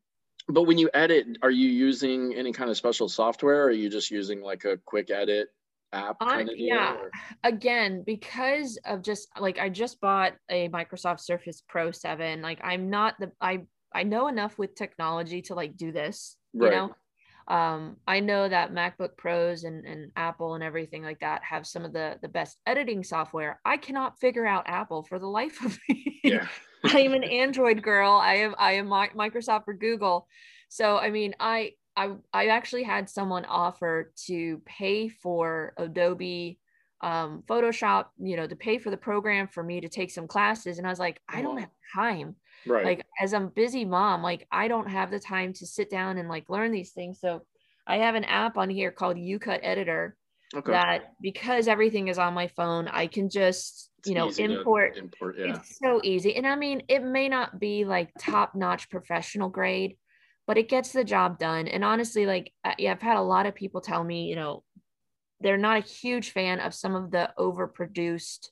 but 0.46 0.64
when 0.64 0.76
you 0.76 0.90
edit, 0.92 1.38
are 1.42 1.50
you 1.50 1.68
using 1.68 2.34
any 2.34 2.52
kind 2.52 2.68
of 2.70 2.76
special 2.76 3.08
software? 3.08 3.62
Or 3.62 3.66
are 3.68 3.70
you 3.70 3.88
just 3.88 4.10
using 4.10 4.42
like 4.42 4.64
a 4.66 4.76
quick 4.84 5.10
edit 5.10 5.48
app 5.94 6.16
I- 6.20 6.26
kind 6.36 6.48
of 6.50 6.56
deal? 6.56 6.66
yeah. 6.66 6.94
or- 6.94 7.10
again 7.44 8.02
because 8.04 8.78
of 8.84 9.02
just 9.02 9.28
like 9.38 9.58
i 9.58 9.68
just 9.68 10.00
bought 10.00 10.34
a 10.50 10.68
microsoft 10.68 11.20
surface 11.20 11.62
pro 11.68 11.90
7 11.90 12.42
like 12.42 12.60
i'm 12.62 12.90
not 12.90 13.14
the 13.20 13.30
i 13.40 13.60
i 13.94 14.02
know 14.02 14.28
enough 14.28 14.58
with 14.58 14.74
technology 14.74 15.42
to 15.42 15.54
like 15.54 15.76
do 15.76 15.92
this 15.92 16.36
you 16.52 16.60
know 16.70 16.90
um 17.48 17.96
i 18.06 18.20
know 18.20 18.48
that 18.48 18.72
macbook 18.72 19.16
pros 19.16 19.64
and, 19.64 19.84
and 19.84 20.10
apple 20.16 20.54
and 20.54 20.64
everything 20.64 21.02
like 21.02 21.20
that 21.20 21.42
have 21.44 21.66
some 21.66 21.84
of 21.84 21.92
the 21.92 22.16
the 22.22 22.28
best 22.28 22.56
editing 22.66 23.04
software 23.04 23.60
i 23.64 23.76
cannot 23.76 24.18
figure 24.18 24.46
out 24.46 24.64
apple 24.66 25.02
for 25.02 25.18
the 25.18 25.26
life 25.26 25.62
of 25.64 25.78
me 25.88 26.20
Yeah. 26.24 26.46
I 26.84 27.00
am 27.00 27.14
an 27.14 27.24
Android 27.24 27.82
girl. 27.82 28.12
I 28.12 28.34
am 28.34 28.54
I 28.58 28.72
am 28.72 28.88
Microsoft 28.88 29.64
or 29.68 29.72
Google. 29.74 30.28
So 30.68 30.98
I 30.98 31.10
mean, 31.10 31.34
I 31.40 31.72
I 31.96 32.12
I 32.32 32.46
actually 32.46 32.82
had 32.82 33.08
someone 33.08 33.44
offer 33.44 34.12
to 34.26 34.60
pay 34.64 35.08
for 35.08 35.74
Adobe 35.76 36.58
um, 37.00 37.42
Photoshop, 37.46 38.06
you 38.18 38.36
know, 38.36 38.46
to 38.46 38.56
pay 38.56 38.78
for 38.78 38.90
the 38.90 38.96
program 38.96 39.46
for 39.46 39.62
me 39.62 39.80
to 39.80 39.88
take 39.88 40.10
some 40.10 40.26
classes, 40.26 40.78
and 40.78 40.86
I 40.86 40.90
was 40.90 40.98
like, 40.98 41.20
I 41.28 41.42
don't 41.42 41.58
have 41.58 41.70
time. 41.94 42.36
Right. 42.66 42.84
Like 42.84 43.06
as 43.20 43.32
a 43.34 43.40
busy 43.40 43.84
mom, 43.84 44.22
like 44.22 44.46
I 44.50 44.68
don't 44.68 44.88
have 44.88 45.10
the 45.10 45.20
time 45.20 45.52
to 45.54 45.66
sit 45.66 45.90
down 45.90 46.18
and 46.18 46.28
like 46.28 46.48
learn 46.48 46.72
these 46.72 46.92
things. 46.92 47.20
So 47.20 47.42
I 47.86 47.98
have 47.98 48.14
an 48.14 48.24
app 48.24 48.56
on 48.56 48.70
here 48.70 48.90
called 48.90 49.16
YouCut 49.16 49.60
Editor 49.62 50.16
okay. 50.54 50.72
that 50.72 51.12
because 51.20 51.68
everything 51.68 52.08
is 52.08 52.18
on 52.18 52.34
my 52.34 52.48
phone, 52.48 52.88
I 52.88 53.06
can 53.06 53.28
just 53.28 53.90
you 54.06 54.14
know 54.14 54.30
import 54.38 54.96
import. 54.96 55.36
Yeah. 55.38 55.56
it's 55.56 55.78
so 55.78 56.00
easy. 56.02 56.36
And 56.36 56.46
I 56.46 56.56
mean, 56.56 56.82
it 56.88 57.02
may 57.02 57.28
not 57.28 57.58
be 57.58 57.84
like 57.84 58.12
top 58.18 58.54
notch 58.54 58.88
professional 58.90 59.48
grade, 59.48 59.96
but 60.46 60.58
it 60.58 60.68
gets 60.68 60.92
the 60.92 61.04
job 61.04 61.38
done. 61.38 61.68
And 61.68 61.84
honestly, 61.84 62.26
like, 62.26 62.52
I- 62.64 62.74
yeah, 62.78 62.92
I've 62.92 63.02
had 63.02 63.16
a 63.16 63.22
lot 63.22 63.46
of 63.46 63.54
people 63.54 63.80
tell 63.80 64.04
me, 64.04 64.26
you 64.28 64.36
know, 64.36 64.64
they're 65.40 65.56
not 65.58 65.78
a 65.78 65.80
huge 65.80 66.30
fan 66.30 66.60
of 66.60 66.74
some 66.74 66.94
of 66.94 67.10
the 67.10 67.32
overproduced, 67.38 68.48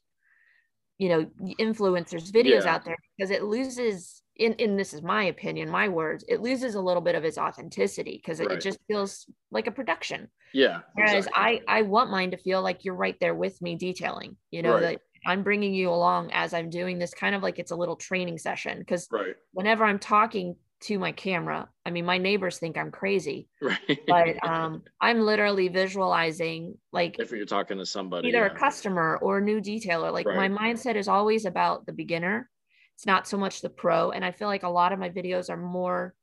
you 0.99 1.09
know, 1.09 1.25
influencers 1.61 2.31
videos 2.31 2.65
Yeah. 2.65 2.75
out 2.75 2.85
there 2.85 2.97
because 3.17 3.31
it 3.31 3.43
loses, 3.43 4.23
in, 4.37 4.55
in 4.55 4.77
this 4.77 4.95
is 4.95 5.03
my 5.03 5.25
opinion, 5.25 5.69
my 5.71 5.89
words, 5.89 6.25
it 6.29 6.41
loses 6.41 6.75
a 6.75 6.81
little 6.81 7.03
bit 7.03 7.15
of 7.15 7.25
its 7.25 7.39
authenticity 7.39 8.17
because 8.23 8.41
it, 8.41 8.51
it 8.51 8.61
just 8.61 8.79
feels 8.89 9.27
like 9.51 9.67
a 9.67 9.73
production. 9.73 10.31
Yeah. 10.53 10.83
Whereas 10.95 11.27
exactly. 11.27 11.63
I 11.69 11.79
I 11.79 11.83
want 11.83 12.11
mine 12.11 12.31
to 12.33 12.37
feel 12.37 12.63
like 12.63 12.85
you're 12.85 12.95
right 12.95 13.19
there 13.21 13.35
with 13.35 13.61
me 13.63 13.77
detailing, 13.77 14.37
you 14.51 14.63
know, 14.63 14.75
Right. 14.75 14.83
that 14.83 15.01
I'm 15.27 15.43
bringing 15.43 15.73
you 15.75 15.89
along 15.91 16.31
as 16.33 16.53
I'm 16.53 16.69
doing 16.69 16.99
this 16.99 17.15
kind 17.15 17.35
of 17.35 17.43
like 17.43 17.59
it's 17.59 17.71
a 17.71 17.77
little 17.77 17.97
training 17.97 18.39
session 18.39 18.79
because 18.79 19.09
Right. 19.11 19.37
whenever 19.53 19.85
I'm 19.85 19.99
talking 19.99 20.57
to 20.83 20.99
my 20.99 21.13
camera, 21.13 21.69
I 21.87 21.91
mean 21.91 22.05
my 22.05 22.19
neighbors 22.19 22.59
think 22.59 22.77
I'm 22.77 22.91
crazy, 22.91 23.49
Right. 23.61 24.01
but 24.07 24.45
um 24.47 24.83
I'm 25.01 25.21
literally 25.21 25.69
visualizing 25.69 26.79
like 26.93 27.17
if 27.19 27.31
you're 27.31 27.47
talking 27.47 27.79
to 27.79 27.87
somebody. 27.87 28.29
either 28.29 28.47
yeah. 28.47 28.53
a 28.53 28.59
customer 28.59 29.19
or 29.23 29.39
a 29.39 29.43
new 29.43 29.61
detailer. 29.61 30.13
Like 30.13 30.27
my 30.27 30.49
mindset 30.49 30.97
is 30.97 31.09
always 31.09 31.45
about 31.45 31.87
the 31.87 31.93
beginner. 31.93 32.49
It's 32.97 33.07
not 33.07 33.27
so 33.27 33.37
much 33.39 33.61
the 33.61 33.71
pro. 33.71 34.11
And 34.11 34.25
I 34.25 34.33
feel 34.33 34.49
like 34.49 34.65
a 34.65 34.69
lot 34.69 34.93
of 34.93 34.99
my 34.99 35.09
videos 35.11 35.51
are 35.51 35.57
more 35.57 36.15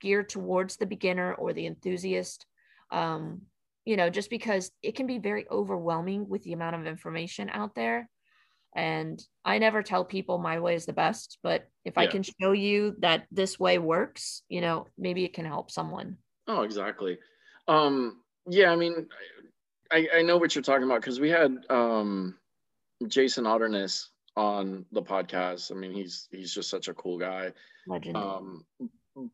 geared 0.00 0.28
towards 0.28 0.76
the 0.76 0.86
beginner 0.86 1.34
or 1.34 1.52
the 1.52 1.66
enthusiast. 1.66 2.46
Um, 2.90 3.42
you 3.84 3.96
know, 3.96 4.10
just 4.10 4.30
because 4.30 4.70
it 4.82 4.94
can 4.94 5.06
be 5.06 5.18
very 5.18 5.46
overwhelming 5.50 6.28
with 6.28 6.42
the 6.42 6.52
amount 6.52 6.76
of 6.76 6.86
information 6.86 7.48
out 7.50 7.74
there. 7.74 8.08
And 8.74 9.20
I 9.44 9.58
never 9.58 9.82
tell 9.82 10.04
people 10.04 10.38
my 10.38 10.60
way 10.60 10.74
is 10.74 10.86
the 10.86 10.92
best, 10.92 11.38
but 11.42 11.68
if 11.84 11.98
I 11.98 12.06
can 12.06 12.22
show 12.22 12.52
you 12.52 12.94
that 13.00 13.26
this 13.32 13.58
way 13.58 13.78
works, 13.78 14.42
you 14.48 14.60
know, 14.60 14.86
maybe 14.96 15.24
it 15.24 15.34
can 15.34 15.44
help 15.44 15.70
someone. 15.70 16.18
Oh, 16.46 16.62
exactly. 16.62 17.18
Um, 17.66 18.20
yeah, 18.46 18.70
I 18.70 18.76
mean, 18.76 19.08
I, 19.90 20.08
I 20.16 20.22
know 20.22 20.36
what 20.36 20.54
you're 20.54 20.62
talking 20.62 20.84
about 20.84 21.00
because 21.00 21.18
we 21.18 21.30
had 21.30 21.56
um, 21.68 22.36
Jason 23.08 23.46
Otterness 23.46 24.10
on 24.36 24.86
the 24.92 25.02
podcast. 25.02 25.72
I 25.72 25.74
mean, 25.74 25.92
he's 25.92 26.28
he's 26.30 26.54
just 26.54 26.70
such 26.70 26.88
a 26.88 26.94
cool 26.94 27.18
guy. 27.18 27.52
Legend. 27.86 28.16
Um, 28.16 28.64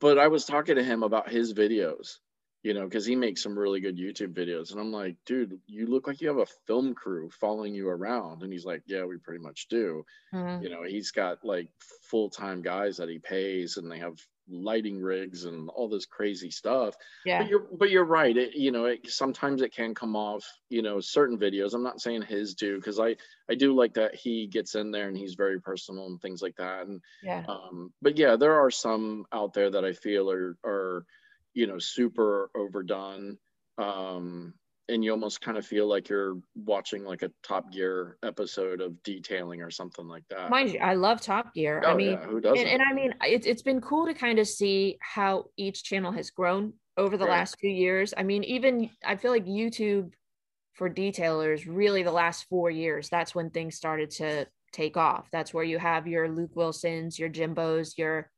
but 0.01 0.19
I 0.19 0.29
was 0.29 0.45
talking 0.45 0.77
to 0.77 0.83
him 0.83 1.03
about 1.03 1.29
his 1.29 1.53
videos, 1.53 2.19
you 2.67 2.75
know, 2.75 2.85
because 2.85 3.07
he 3.07 3.17
makes 3.17 3.43
some 3.43 3.59
really 3.59 3.81
good 3.81 3.97
YouTube 3.97 4.35
videos. 4.35 4.73
And 4.73 4.81
I'm 4.81 4.91
like, 4.93 5.17
dude, 5.25 5.61
you 5.67 5.87
look 5.87 6.07
like 6.09 6.21
you 6.21 6.29
have 6.29 6.39
a 6.39 6.47
film 6.67 6.95
crew 6.95 7.31
following 7.31 7.75
you 7.75 7.89
around. 7.89 8.43
And 8.43 8.53
he's 8.53 8.65
like, 8.65 8.83
yeah, 8.87 9.05
we 9.05 9.19
pretty 9.19 9.43
much 9.43 9.69
do. 9.69 10.05
Mhm. 10.33 10.67
You 10.67 10.71
know, 10.71 10.83
he's 10.85 11.11
got 11.11 11.45
like 11.45 11.69
full 12.11 12.31
time 12.31 12.63
guys 12.63 12.97
that 12.97 13.09
he 13.11 13.19
pays 13.19 13.77
and 13.77 13.91
they 13.91 13.99
have 13.99 14.19
lighting 14.49 15.01
rigs 15.01 15.45
and 15.45 15.69
all 15.71 15.89
this 15.89 16.07
crazy 16.07 16.51
stuff. 16.51 16.95
yeah 17.25 17.39
But 17.39 17.47
you're 17.49 17.69
but 17.79 17.91
you're 17.91 18.05
right. 18.07 18.37
It, 18.37 18.57
you 18.57 18.73
know, 18.73 18.87
it, 18.87 19.11
sometimes 19.11 19.61
it 19.63 19.75
can 19.75 19.95
come 19.95 20.17
off. 20.17 20.47
You 20.71 20.83
know, 20.83 21.01
certain 21.01 21.39
videos. 21.39 21.75
I'm 21.75 21.83
not 21.83 22.01
saying 22.01 22.23
his 22.23 22.55
do 22.55 22.77
because 22.77 22.99
I 23.01 23.17
I 23.51 23.55
do 23.55 23.75
like 23.75 23.95
that 23.95 24.15
he 24.15 24.47
gets 24.47 24.75
in 24.75 24.91
there 24.91 25.09
and 25.09 25.17
he's 25.17 25.35
very 25.35 25.61
personal 25.61 26.07
and 26.07 26.21
things 26.21 26.43
like 26.43 26.57
that. 26.57 26.87
And 26.87 27.03
yeah 27.21 27.49
um, 27.49 27.93
but 28.03 28.17
yeah, 28.17 28.37
there 28.37 28.55
are 28.55 28.71
some 28.71 29.27
out 29.33 29.53
there 29.53 29.71
that 29.71 29.85
I 29.85 29.93
feel 29.93 30.31
are 30.31 30.57
are 30.65 31.07
you 31.57 31.67
know 31.67 31.79
super 31.79 32.51
overdone. 32.55 33.39
Um, 33.79 34.55
and 34.89 35.03
you 35.03 35.11
almost 35.11 35.41
kind 35.41 35.59
of 35.59 35.67
feel 35.67 35.89
like 35.89 36.09
you're 36.09 36.39
watching 36.55 37.05
like 37.05 37.23
a 37.23 37.33
Top 37.43 37.73
Gear 37.73 38.19
episode 38.23 38.81
of 38.81 39.03
detailing 39.03 39.61
or 39.63 39.71
something 39.71 40.07
like 40.07 40.23
that. 40.31 40.49
mind 40.51 40.73
you 40.73 40.79
i 40.79 40.95
love 40.95 41.21
top 41.21 41.53
gear 41.55 41.83
oh, 41.85 41.91
i 41.91 41.95
mean 41.95 42.11
yeah, 42.13 42.27
who 42.27 42.41
doesn't? 42.41 42.67
and, 42.67 42.81
and 42.81 42.89
i 42.89 42.95
mean 42.95 43.13
it's, 43.25 43.47
it's 43.47 43.63
been 43.63 43.81
cool 43.81 44.07
to 44.07 44.15
kind 44.15 44.39
of 44.39 44.47
see 44.47 44.97
how 45.01 45.47
each 45.57 45.83
channel 45.83 46.13
has 46.13 46.31
grown 46.31 46.73
over 46.97 47.17
the 47.17 47.25
Right. 47.25 47.39
last 47.39 47.59
few 47.59 47.71
years 47.71 48.15
i 48.17 48.23
mean 48.23 48.45
even 48.45 48.89
i 49.05 49.17
feel 49.17 49.33
like 49.33 49.45
youtube 49.45 50.13
for 50.75 50.89
detailers 50.89 51.65
really 51.67 52.03
the 52.05 52.13
last 52.13 52.47
four 52.49 52.71
years 52.71 53.09
that's 53.09 53.35
when 53.35 53.51
things 53.51 53.75
started 53.77 54.11
to 54.13 54.47
take 54.73 54.97
off 54.97 55.27
that's 55.33 55.53
where 55.53 55.65
you 55.65 55.79
have 55.79 56.07
your 56.07 56.29
luke 56.29 56.55
wilsons 56.55 57.19
your 57.19 57.29
jimbos 57.31 57.99
your 57.99 58.31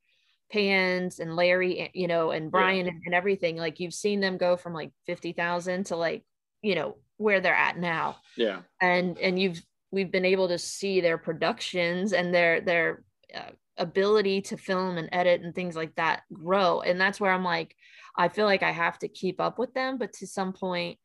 pans 0.51 1.21
and 1.21 1.37
larry 1.37 1.79
eh, 1.81 1.89
you 1.93 2.07
know 2.07 2.31
and 2.31 2.51
brian 2.51 2.87
and, 2.87 3.03
and 3.05 3.15
everything 3.15 3.57
like 3.57 3.81
you've 3.81 3.93
seen 3.93 4.21
them 4.21 4.39
go 4.39 4.57
from 4.57 4.73
like 4.73 4.91
50000 5.07 5.85
to 5.87 5.97
like 5.97 6.25
you 6.63 6.75
know 6.75 6.97
where 7.19 7.41
they're 7.41 7.55
at 7.55 7.77
now. 7.77 8.17
Yeah, 8.37 8.61
and 8.81 9.19
and 9.19 9.39
you've 9.39 9.61
we've 9.91 10.11
been 10.11 10.25
able 10.25 10.49
to 10.49 10.59
see 10.59 11.01
their 11.01 11.19
productions 11.19 12.13
and 12.13 12.33
their 12.33 12.61
their 12.61 13.03
uh, 13.35 13.51
ability 13.77 14.43
to 14.43 14.57
film 14.57 14.99
and 14.99 15.09
edit 15.13 15.41
and 15.43 15.55
things 15.55 15.75
like 15.77 15.95
that 15.97 16.23
grow. 16.33 16.81
And 16.81 17.01
that's 17.01 17.21
where 17.21 17.33
i'm 17.33 17.45
like 17.45 17.75
i 18.17 18.29
feel 18.29 18.47
like 18.47 18.63
i 18.63 18.71
have 18.73 18.99
to 19.01 19.09
keep 19.09 19.41
up 19.41 19.59
with 19.59 19.73
them 19.75 19.99
but 19.99 20.13
to 20.15 20.27
some 20.27 20.53
point 20.53 20.99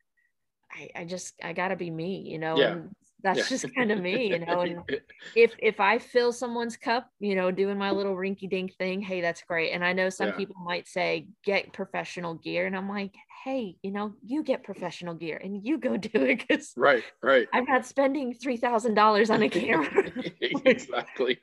i, 0.72 0.88
I 1.00 1.04
just 1.04 1.34
i 1.42 1.52
gotta 1.52 1.76
be 1.76 1.90
me 1.90 2.28
you 2.28 2.38
know 2.38 2.58
Yeah. 2.58 2.72
and 2.72 2.90
that's 3.24 3.38
yeah. 3.38 3.44
just 3.48 3.74
kind 3.74 3.90
of 3.90 4.00
me 4.00 4.28
you 4.30 4.38
know 4.38 4.60
and 4.60 4.82
if 5.34 5.54
if 5.58 5.80
i 5.80 5.98
fill 5.98 6.32
someone's 6.32 6.76
cup 6.76 7.08
you 7.18 7.34
know 7.34 7.50
doing 7.50 7.76
my 7.78 7.90
little 7.90 8.14
rinky 8.14 8.48
dink 8.48 8.72
thing 8.76 9.00
hey 9.00 9.20
that's 9.20 9.42
great 9.42 9.72
and 9.72 9.84
i 9.84 9.92
know 9.92 10.10
some 10.10 10.28
Yeah. 10.28 10.36
people 10.36 10.56
might 10.62 10.86
say 10.86 11.26
get 11.44 11.72
professional 11.72 12.34
gear 12.34 12.66
and 12.66 12.76
i'm 12.76 12.88
like 12.88 13.14
hey 13.44 13.76
you 13.82 13.90
know 13.90 14.12
you 14.24 14.42
get 14.44 14.62
professional 14.62 15.14
gear 15.14 15.40
and 15.42 15.66
you 15.66 15.78
go 15.78 15.96
do 16.12 16.22
it 16.22 16.46
because 16.46 16.72
right, 16.76 17.02
right. 17.22 17.48
I'm 17.52 17.64
not 17.64 17.86
spending 17.86 18.34
three 18.34 18.58
thousand 18.58 18.94
dollars 18.94 19.30
on 19.30 19.42
a 19.42 19.48
camera. 19.48 20.12
exactly. 20.40 21.38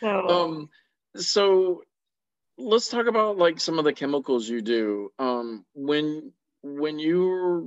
so 0.00 0.28
um 0.28 0.68
so 1.16 1.82
let's 2.58 2.88
talk 2.88 3.06
about 3.06 3.36
like 3.36 3.60
some 3.60 3.78
of 3.78 3.84
the 3.84 3.92
chemicals 3.92 4.48
you 4.48 4.60
do 4.62 5.10
um 5.18 5.64
when 5.74 6.32
when 6.62 6.98
you're 6.98 7.64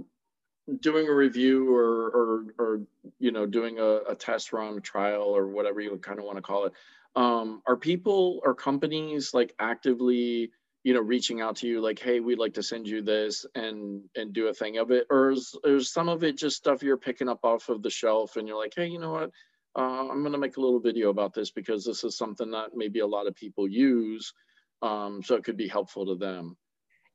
doing 0.82 1.08
a 1.08 1.14
review 1.14 1.74
or 1.74 2.08
or 2.08 2.46
or 2.60 2.82
you 3.20 3.32
know 3.32 3.46
doing 3.46 3.80
a, 3.80 4.00
a 4.10 4.16
test 4.16 4.52
run 4.52 4.82
trial 4.82 5.24
or 5.24 5.48
whatever 5.48 5.80
you 5.80 5.96
kind 5.98 6.20
of 6.20 6.26
want 6.26 6.38
to 6.38 6.42
call 6.42 6.66
it 6.66 6.74
um 7.16 7.62
are 7.66 7.78
people 7.78 8.42
or 8.44 8.54
companies 8.54 9.34
like 9.34 9.54
actively 9.60 10.52
you 10.84 10.94
know 10.94 11.00
reaching 11.00 11.40
out 11.42 11.56
to 11.56 11.68
you 11.68 11.80
like 11.80 12.00
hey 12.00 12.20
we'd 12.20 12.38
like 12.38 12.54
to 12.54 12.64
send 12.64 12.88
you 12.88 13.02
this 13.02 13.46
and 13.56 14.02
and 14.16 14.34
do 14.34 14.48
a 14.48 14.54
thing 14.54 14.78
of 14.78 14.92
it 14.92 15.08
or 15.10 15.32
is, 15.32 15.56
is 15.64 15.92
some 15.92 16.10
of 16.10 16.24
it 16.24 16.38
just 16.38 16.58
stuff 16.58 16.84
you're 16.84 16.98
picking 16.98 17.30
up 17.30 17.40
off 17.44 17.70
of 17.70 17.82
the 17.82 17.90
shelf 17.90 18.36
and 18.36 18.48
you're 18.48 18.60
like 18.60 18.74
hey 18.76 18.88
you 18.88 19.00
know 19.00 19.12
what 19.12 19.32
uh, 19.78 20.10
I'm 20.10 20.22
going 20.22 20.32
to 20.32 20.40
make 20.40 20.58
a 20.58 20.62
little 20.62 20.80
video 20.80 21.10
about 21.10 21.36
this 21.36 21.52
because 21.52 21.86
this 21.86 22.04
is 22.04 22.18
something 22.18 22.50
that 22.52 22.72
maybe 22.74 23.00
a 23.00 23.08
lot 23.08 23.28
of 23.28 23.36
people 23.36 23.68
use. 23.68 24.34
Um, 24.82 25.22
so 25.24 25.36
it 25.36 25.44
could 25.44 25.58
be 25.58 25.68
helpful 25.68 26.08
to 26.08 26.16
them. 26.16 26.58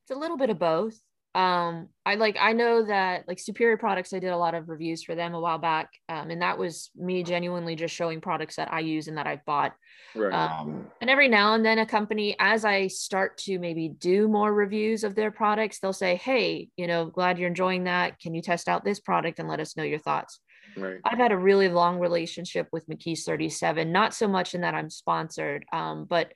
it's 0.03 0.15
a 0.15 0.19
little 0.19 0.37
bit 0.37 0.49
of 0.49 0.59
both. 0.59 0.97
Um, 1.35 1.89
I 2.05 2.15
like 2.15 2.37
I 2.39 2.53
know 2.53 2.85
that 2.85 3.27
like 3.27 3.39
Superior 3.39 3.77
Products, 3.77 4.13
I 4.13 4.19
did 4.19 4.31
a 4.31 4.37
lot 4.37 4.53
of 4.53 4.69
reviews 4.69 5.03
for 5.03 5.15
them 5.15 5.33
a 5.33 5.39
while 5.39 5.57
back, 5.57 5.89
um, 6.07 6.29
and 6.29 6.41
that 6.41 6.57
was 6.57 6.91
me 6.95 7.23
genuinely 7.23 7.75
just 7.75 7.95
showing 7.95 8.21
products 8.21 8.57
that 8.57 8.71
I 8.71 8.81
use 8.81 9.07
and 9.07 9.17
that 9.17 9.25
I've 9.25 9.43
bought. 9.43 9.73
Right. 10.13 10.31
Um, 10.31 10.87
and 11.01 11.09
every 11.09 11.27
now 11.27 11.55
and 11.55 11.65
then, 11.65 11.79
a 11.79 11.85
company, 11.87 12.35
as 12.39 12.65
I 12.65 12.87
start 12.87 13.37
to 13.39 13.57
maybe 13.57 13.89
do 13.89 14.27
more 14.27 14.53
reviews 14.53 15.03
of 15.03 15.15
their 15.15 15.31
products, 15.31 15.79
they'll 15.79 15.91
say, 15.91 16.15
"Hey, 16.17 16.69
you 16.77 16.85
know, 16.85 17.05
glad 17.05 17.39
you're 17.39 17.49
enjoying 17.49 17.85
that. 17.85 18.19
Can 18.19 18.35
you 18.35 18.41
test 18.41 18.67
out 18.67 18.85
this 18.85 18.99
product 18.99 19.39
and 19.39 19.49
let 19.49 19.59
us 19.59 19.75
know 19.75 19.83
your 19.83 19.99
thoughts?" 19.99 20.39
right. 20.77 20.99
I've 21.03 21.17
had 21.17 21.31
a 21.31 21.37
really 21.37 21.69
long 21.69 21.99
relationship 21.99 22.67
with 22.71 22.87
McKee's 22.87 23.23
37, 23.23 23.91
not 23.91 24.13
so 24.13 24.27
much 24.27 24.53
in 24.53 24.61
that 24.61 24.75
I'm 24.75 24.89
sponsored, 24.89 25.65
um, 25.73 26.05
but 26.05 26.31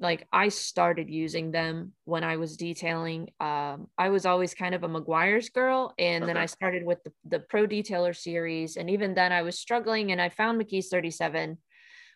like 0.00 0.26
I 0.32 0.48
started 0.48 1.10
using 1.10 1.50
them 1.50 1.92
when 2.04 2.24
I 2.24 2.38
was 2.38 2.56
detailing. 2.56 3.28
Um, 3.38 3.88
I 3.98 4.08
was 4.08 4.24
always 4.24 4.54
kind 4.54 4.74
of 4.74 4.82
a 4.82 4.88
Meguiar's 4.88 5.50
girl, 5.50 5.92
and 5.98 6.26
then 6.26 6.38
I 6.38 6.46
started 6.46 6.84
with 6.84 7.04
the, 7.04 7.12
the 7.28 7.40
Pro 7.40 7.66
Detailer 7.66 8.16
series, 8.16 8.76
and 8.76 8.88
even 8.88 9.14
then 9.14 9.30
I 9.30 9.42
was 9.42 9.58
struggling, 9.58 10.10
and 10.10 10.20
I 10.20 10.30
found 10.30 10.60
McKee's 10.60 10.88
37, 10.88 11.58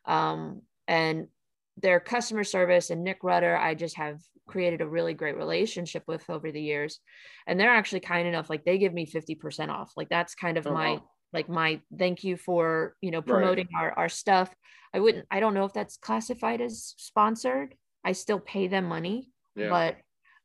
um, 0.06 0.62
and 0.88 1.28
their 1.76 2.00
customer 2.00 2.44
service 2.44 2.88
and 2.88 3.04
Nick 3.04 3.18
Rudder, 3.22 3.56
I 3.56 3.74
just 3.74 3.96
have 3.96 4.20
created 4.46 4.80
a 4.80 4.88
really 4.88 5.12
great 5.12 5.36
relationship 5.36 6.04
with 6.06 6.28
over 6.30 6.50
the 6.50 6.62
years, 6.62 7.00
and 7.46 7.60
they're 7.60 7.70
actually 7.70 8.00
kind 8.00 8.26
enough, 8.26 8.48
like 8.48 8.64
they 8.64 8.78
give 8.78 8.94
me 8.94 9.06
50% 9.06 9.68
off, 9.68 9.92
like 9.94 10.08
that's 10.08 10.34
kind 10.34 10.56
of 10.56 10.66
Oh, 10.66 10.72
my 10.72 10.92
wow. 10.94 11.04
Like 11.34 11.48
my 11.48 11.80
thank 11.98 12.24
you 12.24 12.36
for 12.36 12.94
you 13.02 13.10
know 13.10 13.20
promoting 13.20 13.68
our, 13.76 13.92
our 13.92 14.08
stuff 14.08 14.54
i 14.94 15.00
wouldn't 15.00 15.26
i 15.30 15.40
don't 15.40 15.52
know 15.52 15.64
if 15.64 15.72
that's 15.72 15.96
classified 15.98 16.60
as 16.60 16.94
sponsored 16.96 17.74
i 18.04 18.12
still 18.12 18.38
pay 18.38 18.68
them 18.68 18.84
money 18.84 19.28
Yeah. 19.56 19.68
but 19.68 19.96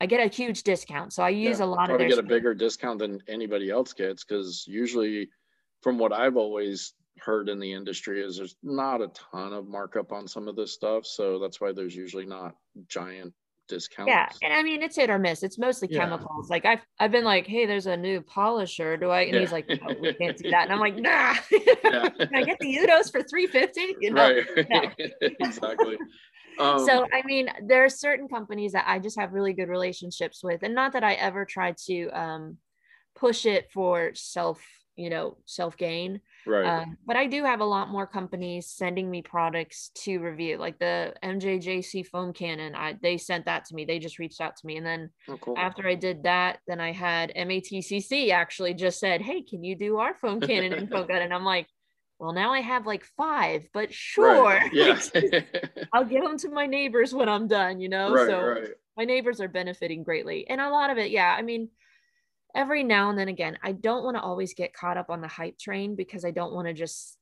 i 0.02 0.08
get 0.08 0.20
a 0.26 0.36
huge 0.36 0.64
discount 0.64 1.14
so 1.14 1.24
i 1.24 1.30
use 1.30 1.60
Yeah. 1.60 1.66
a 1.66 1.68
lot 1.68 1.84
of 1.84 1.88
Probably 1.90 2.08
their 2.08 2.16
get 2.18 2.26
a 2.26 2.28
bigger 2.28 2.54
discount 2.54 3.00
than 3.00 3.22
anybody 3.30 3.70
else 3.70 3.94
gets 3.94 4.26
because 4.26 4.66
usually, 4.68 5.30
from 5.82 5.98
what 5.98 6.12
I've 6.12 6.36
always 6.36 6.94
heard 7.20 7.48
in 7.48 7.60
the 7.60 7.72
industry, 7.72 8.22
is 8.22 8.38
there's 8.38 8.56
not 8.64 9.02
a 9.02 9.10
ton 9.32 9.54
of 9.54 9.68
markup 9.68 10.12
on 10.12 10.28
some 10.28 10.48
of 10.50 10.56
this 10.58 10.74
stuff. 10.74 11.06
So 11.06 11.40
that's 11.40 11.62
why 11.62 11.72
there's 11.72 11.96
usually 11.96 12.26
not 12.26 12.56
giant 12.88 13.34
discounts. 13.70 14.10
yeah 14.10 14.28
and 14.42 14.52
i 14.54 14.62
mean 14.64 14.82
it's 14.82 14.96
hit 14.98 15.10
or 15.10 15.18
miss 15.20 15.44
it's 15.44 15.58
mostly 15.58 15.88
Yeah. 15.90 16.00
chemicals 16.00 16.50
like 16.50 16.66
i've 16.66 16.82
i've 17.00 17.12
been 17.12 17.24
like 17.24 17.48
hey 17.48 17.66
there's 17.66 17.86
a 17.88 17.96
new 17.96 18.20
polisher 18.22 18.98
do 18.98 19.10
i 19.10 19.22
and 19.22 19.38
he's 19.38 19.52
like 19.52 19.68
no 19.70 19.96
we 20.02 20.14
can't 20.14 20.36
do 20.38 20.50
that 20.50 20.64
and 20.64 20.74
i'm 20.74 20.80
like 20.88 20.96
nah 20.98 21.34
can 21.50 22.30
i 22.36 22.44
get 22.44 22.58
the 22.60 22.76
udos 22.78 23.12
for 23.12 23.22
350 23.24 23.96
you 24.02 24.12
know 24.12 24.22
right. 24.22 24.46
no. 24.70 24.82
exactly. 25.40 25.98
Um, 26.60 26.86
so 26.86 27.06
i 27.14 27.22
mean 27.26 27.50
there 27.68 27.86
are 27.86 27.90
certain 27.90 28.28
companies 28.28 28.74
that 28.74 28.86
i 28.88 29.00
just 29.00 29.18
have 29.20 29.32
really 29.32 29.54
good 29.54 29.70
relationships 29.70 30.44
with 30.44 30.64
and 30.64 30.76
not 30.76 30.94
that 30.94 31.04
i 31.04 31.14
ever 31.14 31.46
try 31.46 31.74
to 31.86 32.10
um 32.10 32.58
push 33.16 33.46
it 33.46 33.70
for 33.74 34.12
self 34.16 34.60
you 34.96 35.10
know 35.10 35.38
self 35.46 35.78
gain 35.78 36.20
right. 36.46 36.82
um, 36.82 36.98
but 37.06 37.16
i 37.16 37.26
do 37.26 37.44
have 37.44 37.60
a 37.60 37.66
lot 37.66 37.90
more 37.90 38.08
companies 38.08 38.68
sending 38.68 39.10
me 39.10 39.22
products 39.22 39.92
to 39.96 40.20
review 40.20 40.58
like 40.58 40.78
the 40.80 41.14
mjjc 41.24 42.06
foam 42.08 42.34
cannon 42.34 42.76
i 42.76 42.96
they 43.02 43.18
sent 43.18 43.46
that 43.46 43.66
to 43.66 43.76
me 43.76 43.86
they 43.86 44.00
just 44.00 44.20
reached 44.20 44.42
out 44.42 44.56
to 44.56 44.66
me 44.66 44.78
and 44.78 44.86
then 44.86 45.10
oh, 45.28 45.38
cool. 45.38 45.56
after 45.58 45.88
i 45.88 45.96
did 45.96 46.24
that 46.24 46.60
then 46.68 46.80
i 46.80 46.92
had 46.92 47.32
matcc 47.36 48.32
actually 48.32 48.74
just 48.74 49.00
said 49.00 49.22
hey 49.22 49.42
can 49.42 49.64
you 49.64 49.76
do 49.76 49.98
our 49.98 50.14
foam 50.16 50.40
cannon 50.40 50.74
info 50.78 51.04
gun 51.06 51.22
and 51.22 51.34
i'm 51.34 51.46
like 51.46 51.68
well 52.20 52.34
now 52.34 52.52
i 52.52 52.60
have 52.60 52.86
like 52.86 53.06
five 53.18 53.68
but 53.74 53.94
sure 53.94 54.50
Right. 54.50 54.74
Yeah. 54.74 55.00
I'll 55.94 56.06
give 56.06 56.24
them 56.24 56.38
to 56.40 56.50
my 56.50 56.66
neighbors 56.66 57.14
when 57.14 57.30
I'm 57.30 57.48
done, 57.48 57.80
you 57.80 57.90
know? 57.90 58.14
right. 58.14 58.28
so 58.28 58.42
right. 58.42 58.68
my 58.98 59.06
neighbors 59.06 59.42
are 59.42 59.48
benefiting 59.48 60.04
greatly. 60.04 60.48
And 60.48 60.62
a 60.62 60.70
lot 60.70 60.90
of 60.90 60.98
it, 60.98 61.12
yeah, 61.12 61.36
I 61.38 61.42
mean, 61.42 61.70
every 62.60 62.84
now 62.84 63.10
and 63.10 63.18
then 63.18 63.30
again, 63.30 63.58
I 63.64 63.72
don't 63.72 64.04
want 64.04 64.18
to 64.18 64.22
always 64.22 64.54
get 64.54 64.74
caught 64.74 64.98
up 64.98 65.10
on 65.10 65.22
the 65.22 65.28
hype 65.30 65.58
train 65.58 65.96
because 65.96 66.26
I 66.26 66.32
don't 66.32 66.54
want 66.54 66.68
to 66.68 66.74
just 66.74 67.18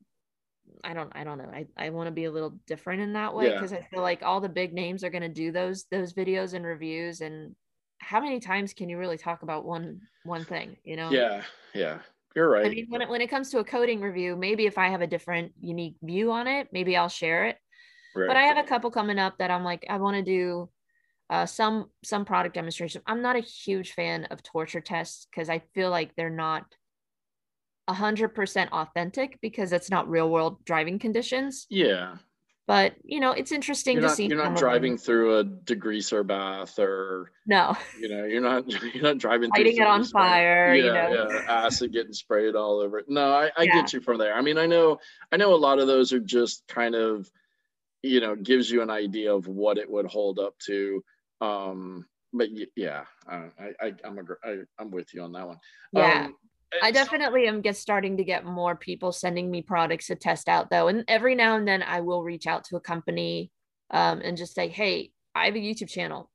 I 0.84 0.94
don't 0.94 1.12
I 1.16 1.24
don't 1.24 1.38
know. 1.38 1.50
I, 1.54 1.68
I 1.78 1.92
want 1.92 2.08
to 2.08 2.12
be 2.12 2.26
a 2.26 2.32
little 2.32 2.58
different 2.66 3.02
in 3.02 3.14
that 3.14 3.36
way 3.36 3.48
Yeah. 3.48 3.54
because 3.54 3.72
I 3.72 3.82
feel 3.92 4.02
like 4.02 4.24
all 4.24 4.42
the 4.42 4.50
big 4.50 4.74
names 4.74 5.04
are 5.04 5.12
gonna 5.12 5.30
do 5.30 5.52
those 5.52 5.86
those 5.92 6.14
videos 6.14 6.54
and 6.54 6.66
reviews 6.66 7.22
and 7.22 7.56
how 8.00 8.20
many 8.20 8.40
times 8.40 8.74
can 8.74 8.90
you 8.90 8.98
really 8.98 9.18
talk 9.18 9.44
about 9.44 9.64
one 9.64 10.02
one 10.24 10.44
thing, 10.44 10.76
you 10.84 10.96
know? 10.96 11.12
Yeah. 11.12 11.44
Yeah. 11.74 12.00
You're 12.36 12.50
right. 12.50 12.66
I 12.66 12.70
mean, 12.70 12.88
when 12.90 13.02
it, 13.02 13.10
when 13.10 13.22
it 13.22 13.30
comes 13.30 13.50
to 13.52 13.60
a 13.60 13.64
coating 13.64 14.02
review, 14.02 14.36
maybe 14.36 14.66
if 14.66 14.78
I 14.78 14.90
have 14.90 15.02
a 15.02 15.08
different, 15.08 15.54
unique 15.60 15.96
view 16.04 16.32
on 16.32 16.48
it, 16.48 16.68
maybe 16.72 16.96
I'll 16.98 17.10
share 17.10 17.46
it 17.46 17.58
right. 18.16 18.28
but 18.28 18.38
I 18.38 18.44
have 18.44 18.58
a 18.58 18.64
couple 18.68 18.92
coming 18.92 19.20
up 19.20 19.38
that 19.38 19.52
I'm 19.52 19.64
like, 19.64 19.86
I 19.90 19.98
want 19.98 20.18
to 20.18 20.24
do 20.24 20.70
uh, 21.30 21.46
some 21.46 21.90
some 22.04 22.24
product 22.26 22.56
demonstration. 22.56 23.02
I'm 23.06 23.22
not 23.22 23.36
a 23.36 23.42
huge 23.42 23.92
fan 23.94 24.26
of 24.32 24.42
torture 24.44 24.82
tests 24.82 25.28
because 25.30 25.50
I 25.50 25.60
feel 25.74 25.90
like 25.90 26.16
they're 26.16 26.30
not 26.30 26.66
hundred 27.90 28.30
percent 28.36 28.72
authentic 28.74 29.40
because 29.42 29.72
it's 29.72 29.90
not 29.90 30.10
real 30.10 30.30
world 30.30 30.64
driving 30.66 31.00
conditions. 31.00 31.66
yeah. 31.70 32.16
but 32.68 32.96
you 33.04 33.22
know, 33.22 33.32
it's 33.32 33.54
interesting 33.54 33.94
You're 33.94 34.02
to 34.02 34.08
not, 34.08 34.16
see. 34.18 34.26
you're 34.28 34.38
not 34.38 34.48
of 34.48 34.54
them. 34.56 34.60
driving 34.60 34.98
through 34.98 35.40
a 35.40 35.46
degreaser 35.46 36.28
bath 36.28 36.78
or 36.80 37.32
No, 37.46 37.78
you 37.98 38.10
know 38.10 38.26
you're 38.26 38.42
not 38.42 38.68
you're 38.94 39.04
not 39.04 39.20
driving 39.20 39.50
through 39.52 39.64
lighting 39.64 39.82
it 39.82 39.88
on 39.88 40.04
spray- 40.04 40.22
fire. 40.22 40.76
yeah, 40.76 40.84
you 41.10 41.16
know. 41.16 41.30
yeah, 41.32 41.42
acid 41.48 41.94
getting 41.94 42.12
sprayed 42.12 42.56
all 42.56 42.80
over 42.82 43.00
it. 43.00 43.06
No, 43.08 43.32
I, 43.34 43.52
I 43.56 43.64
Yeah. 43.64 43.74
get 43.82 43.94
you 43.94 44.02
from 44.02 44.18
there. 44.18 44.34
I 44.34 44.42
mean, 44.42 44.58
I 44.58 44.66
know 44.66 45.00
I 45.32 45.38
know 45.38 45.54
a 45.54 45.56
lot 45.56 45.80
of 45.80 45.88
those 45.88 46.12
are 46.12 46.20
just 46.20 46.68
kind 46.68 46.94
of, 46.94 47.32
you 48.04 48.20
know, 48.20 48.36
gives 48.36 48.70
you 48.70 48.82
an 48.82 48.90
idea 48.90 49.34
of 49.34 49.48
what 49.48 49.78
it 49.78 49.90
would 49.90 50.08
hold 50.08 50.40
up 50.40 50.58
to. 50.66 51.02
Um, 51.42 52.06
but 52.34 52.50
yeah, 52.76 53.06
I, 53.28 53.36
I 53.60 53.72
I- 53.82 53.94
I'm 54.04 54.18
agr- 54.18 54.40
I, 54.44 54.58
I'm 54.80 54.92
with 54.92 55.14
you 55.14 55.22
on 55.22 55.32
that 55.34 55.48
one. 55.48 55.58
Yeah. 55.94 56.26
Um, 56.26 56.36
I 56.84 56.92
definitely 56.92 57.48
am 57.48 57.62
get 57.62 57.78
starting 57.78 58.18
to 58.18 58.26
get 58.26 58.44
more 58.44 58.76
people 58.76 59.14
sending 59.14 59.50
me 59.50 59.62
products 59.62 60.08
to 60.08 60.16
test 60.16 60.50
out 60.50 60.70
though. 60.70 60.90
And 60.90 61.06
every 61.08 61.34
now 61.34 61.56
and 61.56 61.66
then 61.68 61.82
I 61.82 62.02
will 62.02 62.24
reach 62.24 62.46
out 62.46 62.66
to 62.66 62.76
a 62.76 62.82
company 62.82 63.52
um, 63.90 64.20
and 64.22 64.36
just 64.36 64.54
say, 64.54 64.68
hey, 64.68 65.12
I 65.34 65.46
have 65.46 65.56
a 65.56 65.60
YouTube 65.60 65.90
channel. 65.90 66.30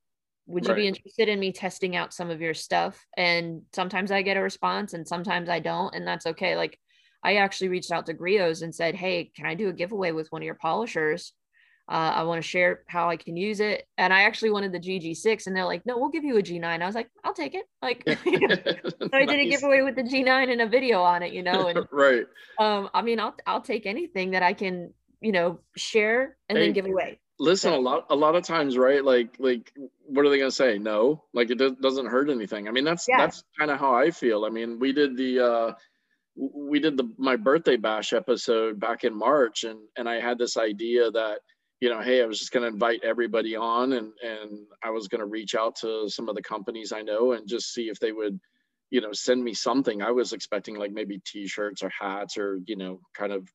Would 0.47 0.65
you 0.65 0.73
be 0.73 0.87
interested 0.87 1.29
in 1.29 1.39
me 1.39 1.51
testing 1.51 1.95
out 1.95 2.13
some 2.13 2.31
of 2.31 2.41
your 2.41 2.55
stuff? 2.55 3.05
And 3.15 3.61
sometimes 3.73 4.11
I 4.11 4.23
get 4.23 4.35
a 4.35 4.41
response 4.41 4.93
and 4.93 5.07
sometimes 5.07 5.49
I 5.49 5.59
don't. 5.59 5.93
And 5.93 6.05
that's 6.05 6.25
okay. 6.25 6.55
Like 6.57 6.79
I 7.23 7.35
actually 7.35 7.69
reached 7.69 7.91
out 7.91 8.07
to 8.07 8.13
Griot's 8.15 8.63
and 8.63 8.73
said, 8.73 8.95
hey, 8.95 9.31
can 9.35 9.45
I 9.45 9.53
do 9.53 9.69
a 9.69 9.73
giveaway 9.73 10.11
with 10.11 10.31
one 10.31 10.41
of 10.41 10.45
your 10.45 10.55
polishers? 10.55 11.33
Uh, 11.89 12.13
I 12.15 12.23
want 12.23 12.41
to 12.41 12.47
share 12.47 12.83
how 12.87 13.09
I 13.09 13.17
can 13.17 13.35
use 13.35 13.59
it. 13.59 13.85
And 13.97 14.13
I 14.13 14.21
actually 14.21 14.51
wanted 14.51 14.71
the 14.71 14.79
GG6 14.79 15.47
and 15.47 15.55
they're 15.55 15.65
like, 15.65 15.85
no, 15.85 15.97
we'll 15.97 16.09
give 16.09 16.23
you 16.23 16.37
a 16.37 16.41
G9. 16.41 16.81
I 16.81 16.85
was 16.85 16.95
like, 16.95 17.09
I'll 17.25 17.33
take 17.33 17.55
it. 17.55 17.65
Like, 17.81 18.03
so 18.07 19.09
I 19.11 19.25
did 19.25 19.39
a 19.41 19.49
giveaway 19.49 19.81
with 19.81 19.95
the 19.97 20.03
G9 20.03 20.49
and 20.51 20.61
a 20.61 20.67
video 20.67 21.01
on 21.01 21.23
it, 21.23 21.33
you 21.33 21.43
know, 21.43 21.67
and 21.67 21.85
right. 21.91 22.25
um, 22.57 22.89
I 22.93 23.01
mean, 23.01 23.19
I'll 23.19 23.35
I'll 23.45 23.61
take 23.61 23.85
anything 23.85 24.31
that 24.31 24.43
I 24.43 24.53
can, 24.53 24.93
you 25.19 25.33
know, 25.33 25.59
share 25.75 26.37
and 26.47 26.57
Hey, 26.57 26.65
then 26.67 26.73
give 26.73 26.85
away. 26.85 27.19
Listen, 27.37 27.71
So- 27.73 27.79
a 27.79 27.81
lot 27.81 28.05
a 28.11 28.15
lot 28.15 28.35
of 28.35 28.43
times, 28.43 28.77
right? 28.77 29.03
Like 29.03 29.35
like 29.39 29.73
what 30.05 30.25
are 30.25 30.29
they 30.29 30.37
gonna 30.37 30.51
say? 30.51 30.77
No, 30.77 31.25
like 31.33 31.49
it 31.51 31.57
do- 31.57 31.75
doesn't 31.81 32.05
hurt 32.05 32.29
anything. 32.29 32.69
I 32.69 32.71
mean, 32.71 32.85
that's 32.85 33.07
Yeah. 33.09 33.17
that's 33.17 33.43
kind 33.59 33.71
of 33.71 33.77
how 33.79 33.93
I 33.93 34.09
feel. 34.11 34.45
I 34.45 34.49
mean, 34.49 34.79
we 34.79 34.93
did 34.93 35.17
the 35.17 35.39
uh 35.45 35.73
we 36.35 36.79
did 36.79 36.95
the 36.95 37.11
my 37.17 37.35
birthday 37.35 37.75
bash 37.75 38.13
episode 38.13 38.79
back 38.79 39.03
in 39.03 39.13
March, 39.13 39.65
and 39.65 39.79
and 39.97 40.07
I 40.07 40.21
had 40.21 40.37
this 40.37 40.55
idea 40.55 41.11
that 41.11 41.39
you 41.83 41.89
know, 41.89 41.99
hey, 41.99 42.23
I 42.23 42.25
was 42.25 42.39
just 42.39 42.53
gonna 42.53 42.67
invite 42.67 43.03
everybody 43.03 43.57
on, 43.57 43.91
and 43.91 44.13
and 44.23 44.59
I 44.81 44.89
was 44.89 45.09
gonna 45.09 45.25
reach 45.25 45.53
out 45.53 45.75
to 45.81 46.07
some 46.07 46.29
of 46.29 46.35
the 46.35 46.41
companies 46.41 46.93
I 46.93 47.01
know 47.01 47.33
and 47.33 47.45
just 47.45 47.73
see 47.73 47.89
if 47.89 47.99
they 47.99 48.13
would 48.13 48.39
you 48.89 49.01
know 49.01 49.11
send 49.11 49.43
me 49.43 49.53
something. 49.53 50.01
I 50.01 50.11
was 50.11 50.31
expecting 50.31 50.77
like 50.77 50.93
maybe 50.93 51.19
t-shirts 51.25 51.83
or 51.83 51.89
hats 51.89 52.37
or 52.37 52.61
you 52.67 52.77
know 52.77 53.01
kind 53.13 53.33
of 53.33 53.49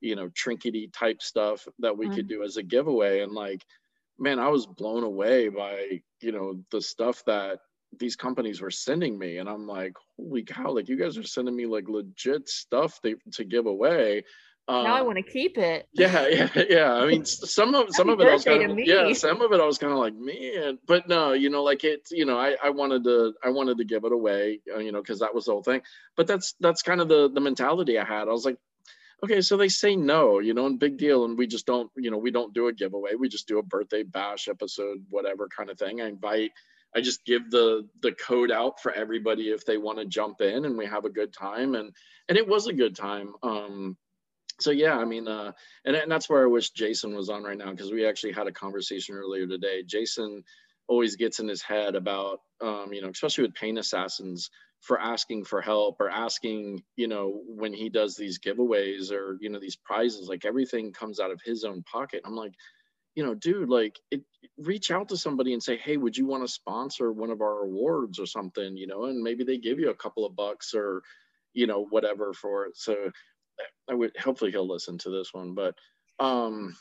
you 0.00 0.16
know 0.16 0.28
trinkety 0.30 0.92
type 0.92 1.22
stuff 1.22 1.68
that 1.78 1.96
we 1.96 2.08
could 2.08 2.26
mm-hmm. 2.26 2.40
do 2.40 2.42
as 2.42 2.56
a 2.56 2.64
giveaway. 2.64 3.20
And 3.20 3.30
like 3.30 3.64
man 4.18 4.40
i 4.40 4.48
was 4.48 4.66
blown 4.66 5.04
away 5.04 5.48
by 5.48 6.00
you 6.20 6.32
know 6.32 6.60
the 6.72 6.82
stuff 6.82 7.22
that 7.26 7.60
these 8.00 8.16
companies 8.16 8.60
were 8.60 8.72
sending 8.72 9.16
me. 9.16 9.38
And 9.38 9.48
i'm 9.48 9.68
like 9.68 9.92
holy 10.16 10.42
cow 10.42 10.72
like 10.72 10.88
you 10.88 10.96
guys 10.96 11.16
are 11.16 11.22
sending 11.22 11.54
me 11.54 11.66
like 11.66 11.88
legit 11.88 12.48
stuff 12.48 12.98
they, 13.04 13.14
to 13.34 13.44
give 13.44 13.66
away 13.66 14.24
uh, 14.68 14.82
now 14.82 14.94
I 14.94 15.00
want 15.00 15.16
to 15.16 15.22
keep 15.22 15.56
it. 15.56 15.88
yeah, 15.92 16.28
yeah, 16.28 16.48
yeah. 16.68 16.92
I 16.92 17.06
mean, 17.06 17.24
some 17.24 17.74
of 17.74 17.86
some 17.90 18.10
of 18.10 18.20
it 18.20 18.28
I 18.28 18.34
was 18.34 18.44
kind 18.44 18.70
of 18.70 18.78
yeah, 18.78 19.10
some 19.14 19.40
of 19.40 19.50
it 19.52 19.60
I 19.60 19.64
was 19.64 19.78
kind 19.78 19.92
of 19.94 19.98
like 19.98 20.14
man, 20.14 20.78
but 20.86 21.08
no, 21.08 21.32
you 21.32 21.48
know, 21.48 21.62
like 21.62 21.84
it, 21.84 22.06
you 22.10 22.26
know, 22.26 22.38
I 22.38 22.54
I 22.62 22.68
wanted 22.68 23.02
to 23.04 23.32
I 23.42 23.48
wanted 23.48 23.78
to 23.78 23.84
give 23.84 24.04
it 24.04 24.12
away, 24.12 24.60
uh, 24.74 24.78
you 24.78 24.92
know, 24.92 25.00
because 25.00 25.20
that 25.20 25.34
was 25.34 25.46
the 25.46 25.52
whole 25.52 25.62
thing. 25.62 25.80
But 26.16 26.26
that's 26.26 26.54
that's 26.60 26.82
kind 26.82 27.00
of 27.00 27.08
the 27.08 27.30
the 27.32 27.40
mentality 27.40 27.98
I 27.98 28.04
had. 28.04 28.28
I 28.28 28.32
was 28.32 28.44
like, 28.44 28.58
okay, 29.24 29.40
so 29.40 29.56
they 29.56 29.68
say 29.68 29.96
no, 29.96 30.38
you 30.38 30.52
know, 30.52 30.66
and 30.66 30.78
big 30.78 30.98
deal, 30.98 31.24
and 31.24 31.38
we 31.38 31.46
just 31.46 31.64
don't, 31.64 31.90
you 31.96 32.10
know, 32.10 32.18
we 32.18 32.30
don't 32.30 32.52
do 32.52 32.68
a 32.68 32.72
giveaway. 32.72 33.14
We 33.14 33.30
just 33.30 33.48
do 33.48 33.58
a 33.58 33.62
birthday 33.62 34.02
bash 34.02 34.48
episode, 34.48 35.02
whatever 35.08 35.48
kind 35.48 35.70
of 35.70 35.78
thing. 35.78 36.02
I 36.02 36.08
invite. 36.08 36.52
I 36.94 37.00
just 37.00 37.24
give 37.24 37.50
the 37.50 37.88
the 38.02 38.12
code 38.12 38.50
out 38.50 38.82
for 38.82 38.92
everybody 38.92 39.48
if 39.48 39.64
they 39.64 39.78
want 39.78 39.98
to 39.98 40.04
jump 40.04 40.42
in, 40.42 40.66
and 40.66 40.76
we 40.76 40.84
have 40.84 41.06
a 41.06 41.10
good 41.10 41.32
time, 41.32 41.74
and 41.74 41.90
and 42.28 42.36
it 42.36 42.46
was 42.46 42.66
a 42.66 42.74
good 42.74 42.94
time. 42.94 43.32
Um, 43.42 43.96
so 44.60 44.70
yeah, 44.70 44.96
I 44.96 45.04
mean, 45.04 45.28
uh, 45.28 45.52
and, 45.84 45.96
and 45.96 46.10
that's 46.10 46.28
where 46.28 46.42
I 46.42 46.46
wish 46.46 46.70
Jason 46.70 47.14
was 47.14 47.28
on 47.28 47.44
right 47.44 47.58
now 47.58 47.70
because 47.70 47.92
we 47.92 48.06
actually 48.06 48.32
had 48.32 48.46
a 48.46 48.52
conversation 48.52 49.14
earlier 49.14 49.46
today. 49.46 49.82
Jason 49.84 50.42
always 50.88 51.16
gets 51.16 51.38
in 51.38 51.48
his 51.48 51.62
head 51.62 51.94
about, 51.94 52.40
um, 52.60 52.92
you 52.92 53.02
know, 53.02 53.10
especially 53.10 53.42
with 53.42 53.54
Paint 53.54 53.78
Assassins 53.78 54.50
for 54.80 54.98
asking 55.00 55.44
for 55.44 55.60
help 55.60 56.00
or 56.00 56.08
asking, 56.08 56.82
you 56.96 57.08
know, 57.08 57.42
when 57.46 57.72
he 57.72 57.88
does 57.88 58.16
these 58.16 58.38
giveaways 58.38 59.12
or 59.12 59.36
you 59.40 59.50
know 59.50 59.60
these 59.60 59.76
prizes, 59.76 60.28
like 60.28 60.44
everything 60.44 60.92
comes 60.92 61.20
out 61.20 61.30
of 61.30 61.40
his 61.44 61.64
own 61.64 61.82
pocket. 61.82 62.22
I'm 62.24 62.36
like, 62.36 62.54
you 63.18 63.24
know, 63.24 63.34
dude, 63.34 63.68
like, 63.68 63.98
it, 64.12 64.22
reach 64.58 64.92
out 64.92 65.08
to 65.08 65.16
somebody 65.16 65.52
and 65.52 65.60
say, 65.60 65.76
hey, 65.76 65.96
would 65.96 66.16
you 66.16 66.24
want 66.24 66.44
to 66.46 66.52
sponsor 66.52 67.12
one 67.12 67.30
of 67.30 67.40
our 67.40 67.64
awards 67.64 68.20
or 68.20 68.26
something, 68.26 68.76
you 68.76 68.86
know, 68.86 69.06
and 69.06 69.22
maybe 69.22 69.42
they 69.42 69.58
give 69.58 69.80
you 69.80 69.90
a 69.90 69.94
couple 69.94 70.24
of 70.24 70.36
bucks 70.36 70.72
or, 70.72 71.02
you 71.52 71.66
know, 71.66 71.84
whatever 71.90 72.32
for 72.32 72.66
it. 72.66 72.76
So 72.76 73.10
I 73.88 73.94
would 73.94 74.16
hopefully 74.16 74.50
he'll 74.50 74.68
listen 74.68 74.98
to 74.98 75.10
this 75.10 75.32
one, 75.34 75.54
but 75.54 75.76
um, 76.18 76.76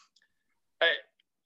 I, 0.82 0.92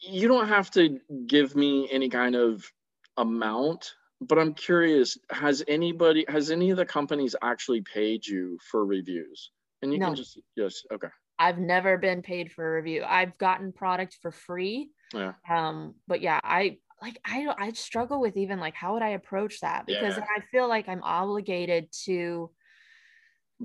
you 0.02 0.28
don't 0.28 0.48
have 0.48 0.72
to 0.72 1.00
give 1.28 1.56
me 1.56 1.90
any 1.92 2.10
kind 2.10 2.36
of 2.36 2.72
amount. 3.18 3.96
But 4.22 4.40
I'm 4.40 4.54
curious, 4.54 5.18
has 5.32 5.64
anybody, 5.68 6.26
has 6.28 6.52
any 6.52 6.70
of 6.72 6.78
the 6.78 6.86
companies 6.86 7.36
actually 7.42 7.82
paid 7.82 8.26
you 8.28 8.60
for 8.72 8.86
reviews? 8.86 9.52
And 9.82 9.94
you 9.94 10.00
No. 10.00 10.08
can 10.08 10.16
just, 10.16 10.40
yes, 10.56 10.84
okay, 10.92 11.10
I've 11.40 11.58
never 11.58 11.98
been 11.98 12.22
paid 12.22 12.52
for 12.52 12.68
a 12.68 12.76
review. 12.82 13.04
I've 13.04 13.38
gotten 13.38 13.72
product 13.74 14.18
for 14.22 14.32
free. 14.32 14.92
yeah, 15.14 15.34
Um, 15.50 15.96
but 16.08 16.22
yeah, 16.22 16.40
I 16.44 16.80
like 17.02 17.18
I 17.26 17.48
I 17.58 17.72
struggle 17.72 18.22
with 18.22 18.38
even 18.38 18.60
like 18.60 18.76
how 18.76 18.94
would 18.94 19.02
I 19.02 19.10
approach 19.10 19.60
that 19.62 19.88
because 19.88 20.18
Yeah. 20.18 20.26
I 20.38 20.42
feel 20.52 20.68
like 20.68 20.88
I'm 20.88 21.02
obligated 21.04 21.92
to 22.06 22.52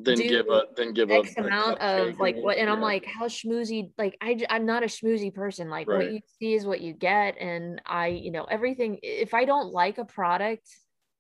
then 0.04 0.16
give 0.18 0.48
a, 0.48 0.64
then 0.76 0.92
give 0.92 1.10
X 1.10 1.34
a, 1.36 1.42
a 1.42 1.46
amount 1.46 1.80
cupcake 1.80 2.10
of 2.10 2.20
like 2.20 2.36
what 2.36 2.58
and 2.58 2.68
I'm 2.68 2.80
like 2.80 3.06
how 3.06 3.26
schmoozy 3.26 3.90
like 3.96 4.16
I 4.20 4.38
I'm 4.50 4.66
not 4.66 4.82
a 4.82 4.86
schmoozy 4.86 5.34
person 5.34 5.70
like 5.70 5.88
Right. 5.88 5.96
what 5.96 6.12
you 6.12 6.20
see 6.38 6.54
is 6.54 6.66
what 6.66 6.80
you 6.80 6.92
get 6.92 7.38
and 7.38 7.80
I 7.86 8.08
you 8.08 8.30
know 8.30 8.44
everything 8.44 8.98
if 9.02 9.32
I 9.32 9.44
don't 9.44 9.72
like 9.72 9.98
a 9.98 10.04
product 10.04 10.68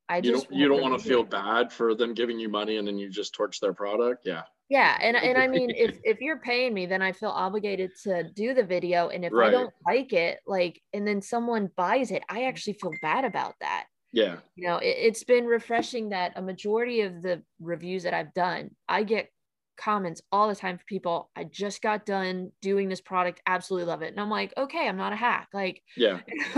I 0.08 0.18
you 0.18 0.32
just 0.32 0.50
don't, 0.50 0.58
you 0.58 0.68
don't 0.68 0.82
want 0.82 0.98
to 1.00 1.04
feel 1.04 1.22
it. 1.22 1.30
bad 1.30 1.72
for 1.72 1.94
them 1.94 2.14
giving 2.14 2.38
you 2.38 2.48
money 2.48 2.76
and 2.76 2.86
then 2.86 2.98
you 2.98 3.08
just 3.10 3.34
torch 3.34 3.58
their 3.60 3.72
product. 3.72 4.24
Yeah, 4.24 4.42
yeah 4.68 4.96
and 5.00 5.16
and 5.16 5.38
I 5.38 5.48
mean 5.48 5.70
if 5.70 5.98
if 6.04 6.20
you're 6.20 6.38
paying 6.38 6.74
me 6.74 6.86
then 6.86 7.02
I 7.02 7.12
feel 7.12 7.30
obligated 7.30 7.90
to 8.04 8.24
do 8.34 8.52
the 8.54 8.64
video 8.64 9.08
and 9.08 9.24
if 9.24 9.32
I 9.32 9.50
don't 9.50 9.72
like 9.86 10.12
it 10.12 10.38
like 10.46 10.80
and 10.92 11.06
then 11.06 11.22
someone 11.22 11.70
buys 11.76 12.10
it 12.10 12.22
I 12.28 12.44
actually 12.44 12.74
feel 12.74 12.92
bad 13.00 13.24
about 13.24 13.54
that 13.60 13.86
yeah, 14.16 14.36
you 14.54 14.66
know 14.66 14.78
it, 14.78 14.96
it's 14.98 15.24
been 15.24 15.44
refreshing 15.44 16.08
that 16.10 16.32
a 16.36 16.42
majority 16.42 17.02
of 17.02 17.22
the 17.22 17.42
reviews 17.60 18.02
that 18.02 18.14
i've 18.14 18.32
done 18.34 18.70
i 18.88 19.02
get 19.02 19.30
comments 19.78 20.22
all 20.32 20.48
the 20.48 20.56
time 20.56 20.78
from 20.78 20.84
people 20.88 21.30
i 21.36 21.44
just 21.44 21.82
got 21.82 22.06
done 22.06 22.50
doing 22.62 22.88
this 22.88 23.00
product 23.02 23.42
absolutely 23.46 23.86
love 23.86 24.00
it 24.02 24.10
and 24.10 24.20
i'm 24.20 24.30
like 24.30 24.52
okay 24.56 24.88
i'm 24.88 24.96
not 24.96 25.12
a 25.12 25.16
hack 25.16 25.48
like 25.52 25.82
yeah. 25.96 26.20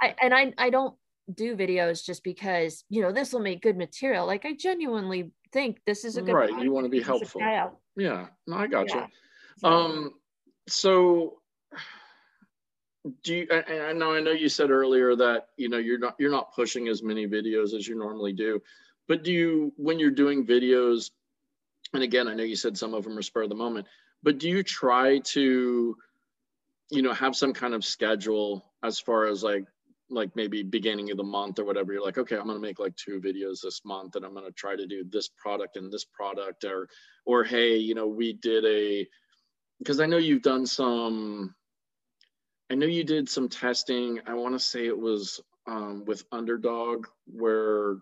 I, 0.00 0.14
and 0.22 0.34
i 0.34 0.52
i 0.56 0.70
don't 0.70 0.94
do 1.34 1.56
videos 1.56 2.04
just 2.04 2.24
because 2.24 2.84
you 2.88 3.02
know 3.02 3.12
this 3.12 3.32
will 3.32 3.40
make 3.40 3.60
good 3.60 3.76
material 3.76 4.26
like 4.26 4.46
i 4.46 4.54
genuinely 4.54 5.32
think 5.52 5.78
this 5.86 6.04
is 6.04 6.16
a 6.16 6.22
good 6.22 6.34
Right, 6.34 6.62
you 6.62 6.72
wanna 6.72 6.88
be 6.88 7.00
helpful. 7.00 7.40
yeah, 7.96 8.26
no, 8.46 8.56
I 8.56 8.66
got 8.66 8.92
you. 8.92 9.00
Yeah. 9.00 9.06
So, 9.58 9.68
Um, 9.68 10.10
so 10.68 11.38
do 13.22 13.34
you? 13.34 13.46
And 13.50 13.82
I 13.82 13.92
know 13.92 14.14
I 14.14 14.20
know 14.20 14.32
you 14.32 14.48
said 14.48 14.70
earlier 14.70 15.14
that 15.16 15.48
you 15.56 15.68
know 15.68 15.78
you're 15.78 15.98
not 15.98 16.16
you're 16.18 16.30
not 16.30 16.54
pushing 16.54 16.88
as 16.88 17.02
many 17.02 17.26
videos 17.26 17.74
as 17.74 17.86
you 17.86 17.96
normally 17.96 18.32
do, 18.32 18.60
but 19.08 19.22
do 19.22 19.32
you 19.32 19.72
when 19.76 19.98
you're 19.98 20.10
doing 20.10 20.46
videos? 20.46 21.10
And 21.92 22.02
again, 22.02 22.28
I 22.28 22.34
know 22.34 22.42
you 22.42 22.56
said 22.56 22.76
some 22.76 22.94
of 22.94 23.04
them 23.04 23.16
are 23.16 23.22
spur 23.22 23.44
of 23.44 23.48
the 23.48 23.54
moment, 23.54 23.86
but 24.22 24.38
do 24.38 24.48
you 24.48 24.62
try 24.62 25.20
to, 25.20 25.96
you 26.90 27.02
know, 27.02 27.12
have 27.12 27.36
some 27.36 27.52
kind 27.52 27.74
of 27.74 27.84
schedule 27.84 28.64
as 28.82 28.98
far 28.98 29.26
as 29.26 29.42
like 29.42 29.64
like 30.08 30.34
maybe 30.36 30.62
beginning 30.62 31.10
of 31.10 31.16
the 31.16 31.24
month 31.24 31.58
or 31.58 31.64
whatever 31.64 31.92
you're 31.92 32.04
like 32.04 32.16
okay 32.16 32.36
i'm 32.36 32.46
going 32.46 32.54
to 32.56 32.62
make 32.62 32.78
like 32.78 32.94
two 32.94 33.20
videos 33.20 33.60
this 33.60 33.84
month 33.84 34.14
and 34.14 34.24
i'm 34.24 34.34
going 34.34 34.46
to 34.46 34.52
try 34.52 34.76
to 34.76 34.86
do 34.86 35.02
this 35.10 35.28
product 35.36 35.76
and 35.76 35.92
this 35.92 36.04
product 36.04 36.62
or 36.62 36.88
or 37.24 37.42
hey 37.42 37.74
you 37.74 37.92
know 37.92 38.06
we 38.06 38.32
did 38.32 38.64
a 38.64 39.04
because 39.78 40.00
I 40.00 40.06
know 40.06 40.16
you've 40.16 40.42
done 40.42 40.66
some. 40.66 41.54
I 42.70 42.74
know 42.74 42.86
you 42.86 43.04
did 43.04 43.28
some 43.28 43.48
testing. 43.48 44.20
I 44.26 44.34
want 44.34 44.54
to 44.54 44.58
say 44.58 44.86
it 44.86 44.98
was 44.98 45.40
um, 45.66 46.04
with 46.04 46.24
Underdog 46.32 47.06
where 47.26 47.98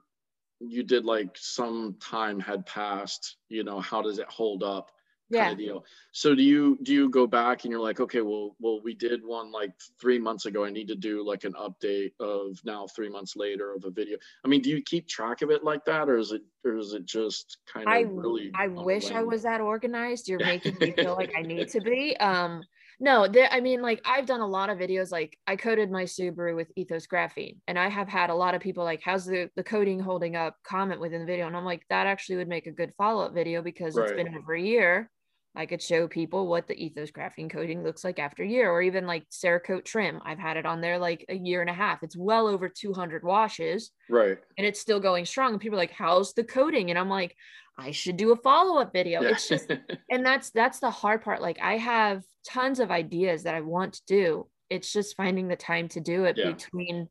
you 0.60 0.82
did 0.82 1.04
like 1.04 1.36
some 1.36 1.96
time 2.00 2.40
had 2.40 2.66
passed. 2.66 3.36
You 3.48 3.64
know, 3.64 3.80
how 3.80 4.02
does 4.02 4.18
it 4.18 4.28
hold 4.28 4.62
up? 4.62 4.90
Kind 5.32 5.46
yeah 5.46 5.50
of 5.52 5.58
deal. 5.58 5.84
So 6.12 6.34
do 6.34 6.42
you 6.42 6.78
do 6.82 6.92
you 6.92 7.08
go 7.08 7.26
back 7.26 7.64
and 7.64 7.72
you're 7.72 7.80
like, 7.80 7.98
okay, 7.98 8.20
well, 8.20 8.54
well, 8.60 8.80
we 8.82 8.94
did 8.94 9.24
one 9.24 9.50
like 9.50 9.72
three 9.98 10.18
months 10.18 10.44
ago. 10.44 10.64
I 10.64 10.70
need 10.70 10.88
to 10.88 10.94
do 10.94 11.26
like 11.26 11.44
an 11.44 11.54
update 11.54 12.12
of 12.20 12.58
now 12.64 12.86
three 12.86 13.08
months 13.08 13.34
later 13.34 13.72
of 13.72 13.84
a 13.84 13.90
video. 13.90 14.18
I 14.44 14.48
mean, 14.48 14.60
do 14.60 14.68
you 14.70 14.82
keep 14.82 15.08
track 15.08 15.40
of 15.40 15.50
it 15.50 15.64
like 15.64 15.84
that, 15.86 16.10
or 16.10 16.18
is 16.18 16.32
it 16.32 16.42
or 16.64 16.76
is 16.76 16.92
it 16.92 17.06
just 17.06 17.56
kind 17.70 17.86
of 17.86 17.92
I 17.92 18.00
really? 18.00 18.50
I 18.54 18.68
wish 18.68 19.10
I 19.10 19.22
was 19.22 19.42
that 19.44 19.62
organized. 19.62 20.28
You're 20.28 20.38
making 20.44 20.76
me 20.78 20.92
feel 20.92 21.14
like 21.14 21.32
I 21.36 21.40
need 21.40 21.68
to 21.70 21.80
be. 21.80 22.16
Um, 22.18 22.62
No, 23.00 23.26
there. 23.28 23.48
I 23.50 23.60
mean, 23.60 23.82
like 23.82 24.00
I've 24.04 24.26
done 24.26 24.40
a 24.40 24.46
lot 24.46 24.70
of 24.70 24.78
videos. 24.78 25.10
Like 25.10 25.36
I 25.46 25.56
coated 25.56 25.90
my 25.90 26.04
Subaru 26.04 26.54
with 26.56 26.70
ethos 26.76 27.06
graphene, 27.06 27.56
and 27.66 27.78
I 27.78 27.88
have 27.88 28.08
had 28.08 28.30
a 28.30 28.34
lot 28.34 28.54
of 28.54 28.60
people 28.62 28.84
like, 28.84 29.02
"How's 29.02 29.26
the 29.26 29.50
the 29.56 29.64
coating 29.64 30.00
holding 30.00 30.36
up?" 30.36 30.56
Comment 30.64 31.00
within 31.00 31.20
the 31.20 31.26
video, 31.26 31.46
and 31.46 31.56
I'm 31.56 31.64
like, 31.64 31.84
that 31.90 32.06
actually 32.06 32.36
would 32.36 32.48
make 32.48 32.66
a 32.66 32.72
good 32.72 32.92
follow 32.96 33.24
up 33.24 33.34
video 33.34 33.62
because 33.62 33.96
it's 33.96 34.12
been 34.12 34.34
over 34.36 34.54
a 34.54 34.60
year. 34.60 35.10
I 35.56 35.66
could 35.66 35.80
show 35.80 36.08
people 36.08 36.48
what 36.48 36.66
the 36.66 36.74
ethos 36.74 37.12
graphene 37.12 37.48
coating 37.48 37.84
looks 37.84 38.02
like 38.02 38.18
after 38.18 38.42
a 38.42 38.46
year, 38.48 38.70
or 38.70 38.82
even 38.82 39.06
like 39.06 39.24
Cerakote 39.30 39.84
trim. 39.84 40.20
I've 40.24 40.38
had 40.38 40.56
it 40.56 40.66
on 40.66 40.80
there 40.80 40.98
like 40.98 41.24
a 41.28 41.34
year 41.36 41.60
and 41.60 41.70
a 41.70 41.74
half. 41.74 42.02
It's 42.02 42.16
well 42.16 42.48
over 42.48 42.68
200 42.68 43.22
washes, 43.22 43.92
Right. 44.10 44.38
and 44.58 44.66
it's 44.66 44.80
still 44.80 44.98
going 44.98 45.24
strong. 45.26 45.52
And 45.52 45.60
people 45.60 45.76
are 45.78 45.82
like, 45.82 45.92
"How's 45.92 46.32
the 46.34 46.42
coating?" 46.44 46.90
And 46.90 46.98
I'm 46.98 47.08
like, 47.10 47.36
I 47.78 47.90
should 47.90 48.16
do 48.16 48.32
a 48.32 48.36
follow 48.36 48.80
up 48.80 48.92
video. 48.92 49.20
Yeah. 49.22 49.30
It's 49.30 49.48
just 49.48 49.70
and 50.10 50.24
that's 50.24 50.50
that's 50.50 50.78
the 50.80 50.90
hard 50.90 51.22
part 51.22 51.42
like 51.42 51.58
i 51.60 51.76
have 51.76 52.22
tons 52.46 52.80
of 52.80 52.90
ideas 52.90 53.42
that 53.44 53.54
i 53.54 53.60
want 53.60 53.94
to 53.94 54.02
do. 54.06 54.46
It's 54.70 54.92
just 54.92 55.16
finding 55.16 55.48
the 55.48 55.56
time 55.56 55.88
to 55.88 56.00
do 56.00 56.24
it 56.24 56.36
Yeah. 56.38 56.52
between 56.52 57.08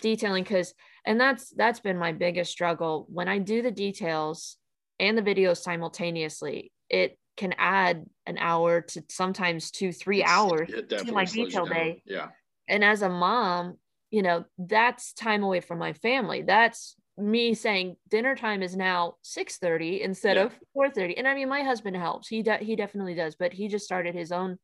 detailing 0.00 0.42
because 0.44 0.74
and 1.06 1.20
that's 1.20 1.50
that's 1.50 1.80
been 1.80 1.98
my 1.98 2.12
biggest 2.12 2.50
struggle. 2.50 3.06
When 3.08 3.28
i 3.28 3.38
do 3.38 3.62
the 3.62 3.70
details 3.70 4.56
and 4.98 5.16
the 5.16 5.22
videos 5.22 5.58
simultaneously 5.58 6.72
it 6.88 7.18
can 7.36 7.52
add 7.58 8.04
an 8.26 8.38
hour 8.38 8.80
to 8.80 9.02
sometimes 9.08 9.70
two 9.70 9.92
three 9.92 10.20
It's- 10.20 10.32
hours 10.32 10.68
to 10.88 11.12
my 11.12 11.24
detail 11.24 11.66
day. 11.66 12.02
Yeah. 12.06 12.28
and 12.68 12.84
as 12.84 13.02
a 13.02 13.08
mom 13.08 13.78
you 14.10 14.22
know 14.22 14.44
that's 14.58 15.12
time 15.12 15.42
away 15.42 15.60
from 15.60 15.78
my 15.78 15.92
family. 15.92 16.42
That's 16.42 16.94
me 17.16 17.54
saying 17.54 17.96
dinner 18.08 18.34
time 18.36 18.62
is 18.62 18.76
now 18.76 19.14
6:30 19.22 20.00
instead 20.02 20.36
Yeah. 20.36 20.44
of 20.44 20.58
4:30 20.76 21.16
and 21.16 21.26
I 21.28 21.34
mean 21.34 21.48
my 21.48 21.62
husband 21.62 21.96
helps. 21.96 22.28
He 22.28 22.42
de- 22.42 22.58
he 22.58 22.74
definitely 22.76 23.14
does 23.14 23.34
but 23.36 23.52
he 23.52 23.68
just 23.68 23.84
started 23.84 24.14
his 24.14 24.30
own 24.32 24.58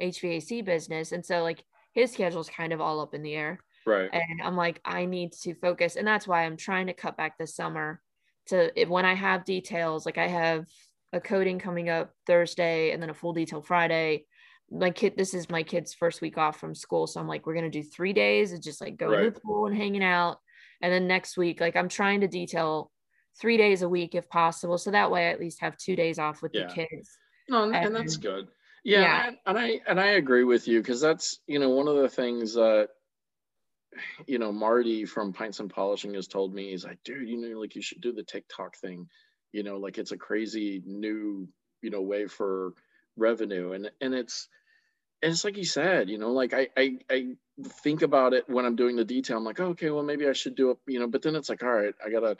HVAC 0.00 0.64
business. 0.64 1.12
And 1.12 1.24
so 1.24 1.42
like 1.42 1.64
his 1.92 2.12
schedule's 2.12 2.48
kind 2.48 2.72
of 2.72 2.80
all 2.80 3.00
up 3.00 3.14
in 3.14 3.22
the 3.22 3.34
air. 3.34 3.60
Right. 3.86 4.08
and 4.12 4.40
I'm 4.42 4.56
like 4.56 4.80
I 4.84 5.04
need 5.04 5.32
to 5.42 5.54
focus. 5.54 5.96
And 5.96 6.06
that's 6.06 6.26
why 6.26 6.44
I'm 6.44 6.56
trying 6.56 6.86
to 6.86 6.94
cut 6.94 7.16
back 7.18 7.36
this 7.36 7.54
summer 7.54 8.00
to 8.46 8.70
when 8.88 9.04
I 9.04 9.14
have 9.14 9.44
details 9.44 10.06
like 10.06 10.16
I 10.18 10.26
have 10.28 10.66
a 11.12 11.20
coating 11.20 11.58
coming 11.58 11.88
up 11.90 12.12
Thursday 12.26 12.92
and 12.92 13.02
then 13.02 13.10
a 13.10 13.14
full 13.14 13.32
detail 13.34 13.60
Friday. 13.62 14.24
My 14.70 14.90
kid 14.90 15.14
this 15.18 15.34
is 15.34 15.50
my 15.50 15.62
kid's 15.62 15.92
first 15.92 16.22
week 16.22 16.38
off 16.38 16.58
from 16.58 16.74
school. 16.74 17.06
So 17.06 17.20
I'm 17.20 17.28
like 17.28 17.46
we're 17.46 17.54
going 17.54 17.70
to 17.70 17.82
do 17.82 17.86
3 17.86 18.12
days 18.14 18.52
of 18.52 18.62
just 18.62 18.80
like 18.80 18.96
going 18.96 19.22
to 19.22 19.30
the 19.30 19.40
pool 19.40 19.66
and 19.66 19.76
hanging 19.76 20.02
out. 20.02 20.38
And 20.80 20.90
then 20.92 21.06
next 21.06 21.36
week 21.36 21.60
like 21.60 21.76
I'm 21.76 21.88
trying 21.88 22.22
to 22.22 22.28
detail 22.28 22.90
3 23.40 23.56
days 23.58 23.82
a 23.82 23.88
week 23.88 24.14
if 24.14 24.28
possible. 24.30 24.78
So 24.78 24.92
that 24.92 25.10
way 25.10 25.28
I 25.28 25.32
at 25.32 25.40
least 25.40 25.60
have 25.60 25.76
2 25.76 25.94
days 25.94 26.18
off 26.18 26.40
with 26.40 26.52
Yeah. 26.54 26.68
the 26.68 26.74
kids. 26.74 27.10
No, 27.50 27.64
and, 27.64 27.76
and 27.76 27.94
that's 27.94 28.16
good. 28.16 28.48
Yeah, 28.84 29.00
yeah. 29.00 29.30
And, 29.46 29.58
I 29.58 29.80
and 29.86 30.00
I 30.00 30.08
agree 30.12 30.44
with 30.44 30.68
you 30.68 30.80
because 30.80 31.00
that's 31.00 31.40
you 31.46 31.58
know 31.58 31.70
one 31.70 31.88
of 31.88 31.96
the 31.96 32.08
things 32.08 32.54
that 32.54 32.90
you 34.26 34.38
know 34.38 34.52
Marty 34.52 35.04
from 35.04 35.32
Pints 35.32 35.60
and 35.60 35.70
Polishing 35.70 36.14
has 36.14 36.26
told 36.28 36.54
me. 36.54 36.70
He's 36.70 36.84
like, 36.84 36.98
dude, 37.04 37.28
you 37.28 37.36
know, 37.40 37.58
like 37.60 37.74
you 37.74 37.82
should 37.82 38.00
do 38.00 38.12
the 38.12 38.22
TikTok 38.22 38.76
thing. 38.76 39.08
You 39.52 39.62
know, 39.62 39.78
like 39.78 39.98
it's 39.98 40.12
a 40.12 40.16
crazy 40.16 40.82
new 40.84 41.48
you 41.82 41.90
know 41.90 42.02
way 42.02 42.26
for 42.26 42.72
revenue, 43.16 43.72
and 43.72 43.90
and 44.00 44.14
it's 44.14 44.48
and 45.22 45.32
it's 45.32 45.44
like 45.44 45.56
you 45.56 45.64
said, 45.64 46.10
you 46.10 46.18
know, 46.18 46.32
like 46.32 46.54
I 46.54 46.68
I 46.76 46.98
I 47.10 47.26
think 47.82 48.02
about 48.02 48.34
it 48.34 48.48
when 48.48 48.64
I'm 48.64 48.76
doing 48.76 48.96
the 48.96 49.04
detail. 49.04 49.38
I'm 49.38 49.44
like, 49.44 49.60
oh, 49.60 49.66
okay, 49.68 49.90
well 49.90 50.04
maybe 50.04 50.28
I 50.28 50.32
should 50.32 50.56
do 50.56 50.70
it, 50.72 50.78
you 50.86 51.00
know. 51.00 51.08
But 51.08 51.22
then 51.22 51.36
it's 51.36 51.48
like, 51.48 51.62
all 51.62 51.72
right, 51.72 51.94
I 52.04 52.10
gotta 52.10 52.36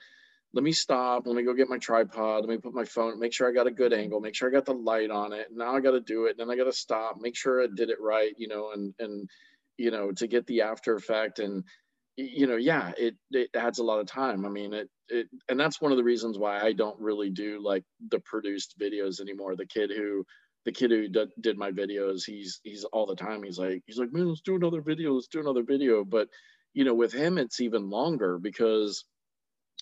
let 0.55 0.63
me 0.63 0.73
stop. 0.73 1.27
Let 1.27 1.35
me 1.35 1.43
go 1.43 1.53
get 1.53 1.69
my 1.69 1.79
tripod. 1.79 2.43
Let 2.43 2.49
me 2.49 2.59
put 2.59 2.75
my 2.75 2.85
phone, 2.85 3.19
make 3.19 3.33
sure 3.33 3.49
I 3.49 3.53
got 3.53 3.67
a 3.67 3.73
good 3.73 3.93
angle, 3.93 4.21
make 4.21 4.37
sure 4.37 4.49
I 4.49 4.53
got 4.53 4.65
the 4.65 4.73
light 4.73 5.11
on 5.11 5.33
it. 5.33 5.49
Now 5.53 5.75
I 5.75 5.81
got 5.81 5.91
to 5.91 6.01
do 6.01 6.27
it. 6.27 6.39
Then 6.39 6.49
I 6.49 6.57
got 6.57 6.65
to 6.65 6.73
stop, 6.73 7.17
make 7.21 7.37
sure 7.37 7.63
I 7.63 7.67
did 7.75 7.91
it 7.91 7.99
right, 8.01 8.33
you 8.39 8.47
know, 8.47 8.71
and, 8.73 8.95
and, 9.01 9.29
you 9.77 9.91
know, 9.91 10.13
to 10.13 10.29
get 10.29 10.47
the 10.47 10.63
after 10.63 10.95
effect. 10.95 11.41
And, 11.41 11.65
you 12.17 12.47
know, 12.47 12.55
yeah, 12.55 12.93
it, 12.97 13.17
it 13.33 13.51
adds 13.57 13.81
a 13.81 13.85
lot 13.85 13.99
of 13.99 14.07
time. 14.07 14.47
I 14.47 14.49
mean, 14.49 14.73
it, 14.73 14.89
it, 15.09 15.27
and 15.49 15.59
that's 15.59 15.81
one 15.81 15.91
of 15.91 15.99
the 15.99 16.05
reasons 16.05 16.39
why 16.39 16.61
I 16.61 16.73
don't 16.73 17.01
really 17.01 17.31
do 17.31 17.61
like 17.61 17.83
the 18.11 18.21
produced 18.21 18.77
videos 18.81 19.21
anymore. 19.21 19.57
The 19.57 19.67
kid 19.67 19.91
who, 19.91 20.25
the 20.65 20.73
kid 20.73 20.93
who 20.93 21.09
d- 21.09 21.33
did 21.41 21.59
my 21.59 21.73
videos, 21.73 22.23
he's, 22.25 22.61
he's 22.63 22.85
all 22.85 23.07
the 23.07 23.17
time. 23.17 23.43
He's 23.43 23.59
like, 23.59 23.83
he's 23.87 23.99
like, 23.99 24.13
man, 24.13 24.29
let's 24.29 24.41
do 24.41 24.55
another 24.55 24.83
video. 24.83 25.15
Let's 25.15 25.27
do 25.27 25.41
another 25.41 25.65
video. 25.65 26.05
But, 26.05 26.29
you 26.75 26.85
know, 26.85 26.95
with 26.95 27.13
him, 27.13 27.39
it's 27.39 27.61
even 27.61 27.91
longer 27.91 28.39
because 28.39 29.05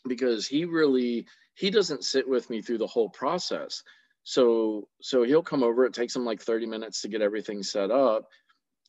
because 0.06 0.46
he 0.46 0.64
really 0.64 1.26
he 1.54 1.70
doesn't 1.70 2.04
sit 2.04 2.28
with 2.28 2.48
me 2.50 2.62
through 2.62 2.78
the 2.78 2.86
whole 2.86 3.10
process. 3.10 3.82
So 4.24 4.88
so 5.00 5.22
he'll 5.22 5.42
come 5.42 5.62
over. 5.62 5.84
It 5.84 5.94
takes 5.94 6.14
him 6.14 6.24
like 6.24 6.40
30 6.40 6.66
minutes 6.66 7.02
to 7.02 7.08
get 7.08 7.22
everything 7.22 7.62
set 7.62 7.90
up. 7.90 8.28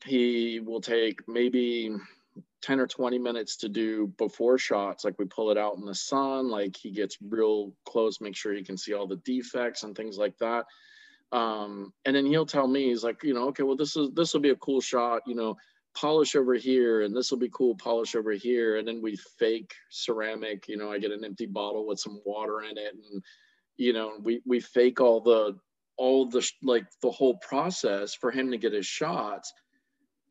He 0.05 0.59
will 0.59 0.81
take 0.81 1.27
maybe 1.27 1.95
10 2.61 2.79
or 2.79 2.87
20 2.87 3.19
minutes 3.19 3.57
to 3.57 3.69
do 3.69 4.07
before 4.17 4.57
shots 4.57 5.03
like 5.03 5.19
we 5.19 5.25
pull 5.25 5.51
it 5.51 5.57
out 5.57 5.77
in 5.77 5.85
the 5.85 5.93
sun 5.93 6.49
like 6.49 6.75
he 6.75 6.91
gets 6.91 7.17
real 7.21 7.73
close 7.85 8.21
make 8.21 8.35
sure 8.35 8.53
he 8.53 8.63
can 8.63 8.77
see 8.77 8.93
all 8.93 9.05
the 9.05 9.17
defects 9.17 9.83
and 9.83 9.95
things 9.95 10.17
like 10.17 10.37
that. 10.39 10.65
Um 11.31 11.93
and 12.05 12.15
then 12.15 12.25
he'll 12.25 12.45
tell 12.45 12.67
me 12.67 12.89
he's 12.89 13.03
like 13.03 13.23
you 13.23 13.33
know 13.33 13.47
okay 13.49 13.63
well 13.63 13.75
this 13.75 13.95
is 13.95 14.11
this 14.13 14.33
will 14.33 14.41
be 14.41 14.51
a 14.51 14.55
cool 14.55 14.81
shot 14.81 15.23
you 15.25 15.35
know 15.35 15.57
polish 15.95 16.35
over 16.35 16.55
here 16.55 17.01
and 17.03 17.15
this 17.15 17.29
will 17.31 17.37
be 17.37 17.49
cool 17.53 17.75
polish 17.75 18.15
over 18.15 18.31
here 18.31 18.77
and 18.77 18.87
then 18.87 19.01
we 19.01 19.15
fake 19.37 19.73
ceramic 19.91 20.67
you 20.67 20.77
know 20.77 20.91
i 20.91 20.97
get 20.97 21.11
an 21.11 21.23
empty 21.23 21.45
bottle 21.45 21.85
with 21.85 21.99
some 21.99 22.19
water 22.25 22.61
in 22.61 22.77
it 22.77 22.93
and 22.93 23.23
you 23.77 23.93
know 23.93 24.13
we 24.23 24.41
we 24.45 24.59
fake 24.59 24.99
all 24.99 25.21
the 25.21 25.55
all 25.97 26.25
the 26.27 26.47
like 26.63 26.85
the 27.01 27.11
whole 27.11 27.37
process 27.37 28.15
for 28.15 28.31
him 28.31 28.49
to 28.49 28.57
get 28.57 28.73
his 28.73 28.85
shots 28.85 29.53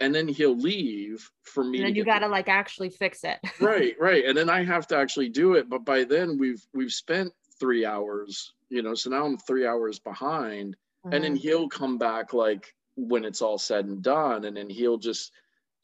and 0.00 0.12
then 0.12 0.26
he'll 0.26 0.56
leave 0.56 1.28
for 1.44 1.62
me 1.62 1.78
and 1.78 1.88
then 1.88 1.94
you 1.94 2.04
got 2.04 2.18
to 2.20 2.28
like 2.28 2.48
actually 2.48 2.90
fix 2.90 3.22
it 3.22 3.38
right 3.60 3.94
right 4.00 4.24
and 4.24 4.36
then 4.36 4.50
i 4.50 4.64
have 4.64 4.86
to 4.86 4.96
actually 4.96 5.28
do 5.28 5.54
it 5.54 5.68
but 5.68 5.84
by 5.84 6.02
then 6.02 6.36
we've 6.38 6.64
we've 6.74 6.92
spent 6.92 7.32
three 7.60 7.84
hours 7.86 8.54
you 8.68 8.82
know 8.82 8.94
so 8.94 9.10
now 9.10 9.24
i'm 9.24 9.38
three 9.38 9.66
hours 9.66 10.00
behind 10.00 10.76
and 11.12 11.22
then 11.22 11.36
Mhm. 11.36 11.38
he'll 11.38 11.68
come 11.68 11.98
back 11.98 12.32
like 12.32 12.74
when 12.96 13.24
it's 13.24 13.42
all 13.42 13.58
said 13.58 13.86
and 13.86 14.02
done 14.02 14.44
and 14.44 14.56
then 14.56 14.68
he'll 14.68 14.98
just 14.98 15.32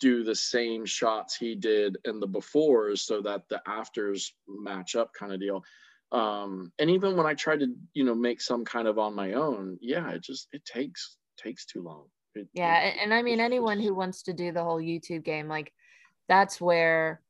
do 0.01 0.23
the 0.25 0.35
same 0.35 0.87
shots 0.87 1.37
he 1.37 1.55
did 1.55 1.99
in 2.05 2.21
the 2.21 2.29
befores 2.29 2.99
so 2.99 3.21
that 3.23 3.49
the 3.49 3.61
afters 3.67 4.33
match 4.47 4.95
up 4.97 5.13
kind 5.13 5.33
of 5.33 5.41
deal. 5.41 5.65
Um 6.13 6.73
and 6.79 6.89
even 6.89 7.17
when 7.17 7.27
i 7.27 7.35
try 7.35 7.57
to 7.59 7.67
you 7.93 8.05
know 8.05 8.15
make 8.15 8.41
some 8.41 8.65
kind 8.65 8.89
of 8.89 8.99
on 8.99 9.15
my 9.15 9.35
own 9.35 9.77
yeah 9.83 10.09
it 10.11 10.23
just 10.23 10.49
it 10.53 10.65
takes 10.65 11.19
takes 11.37 11.67
too 11.67 11.83
long. 11.83 12.07
It- 12.35 12.49
yeah 12.55 12.81
it- 12.81 12.97
and, 13.03 13.13
i 13.13 13.21
mean 13.23 13.41
anyone 13.41 13.79
who 13.79 13.95
wants 13.95 14.23
to 14.23 14.33
do 14.33 14.51
the 14.51 14.65
whole 14.65 14.81
youtube 14.81 15.23
game 15.23 15.49
like 15.49 15.71
that's 16.29 16.59
where 16.61 17.21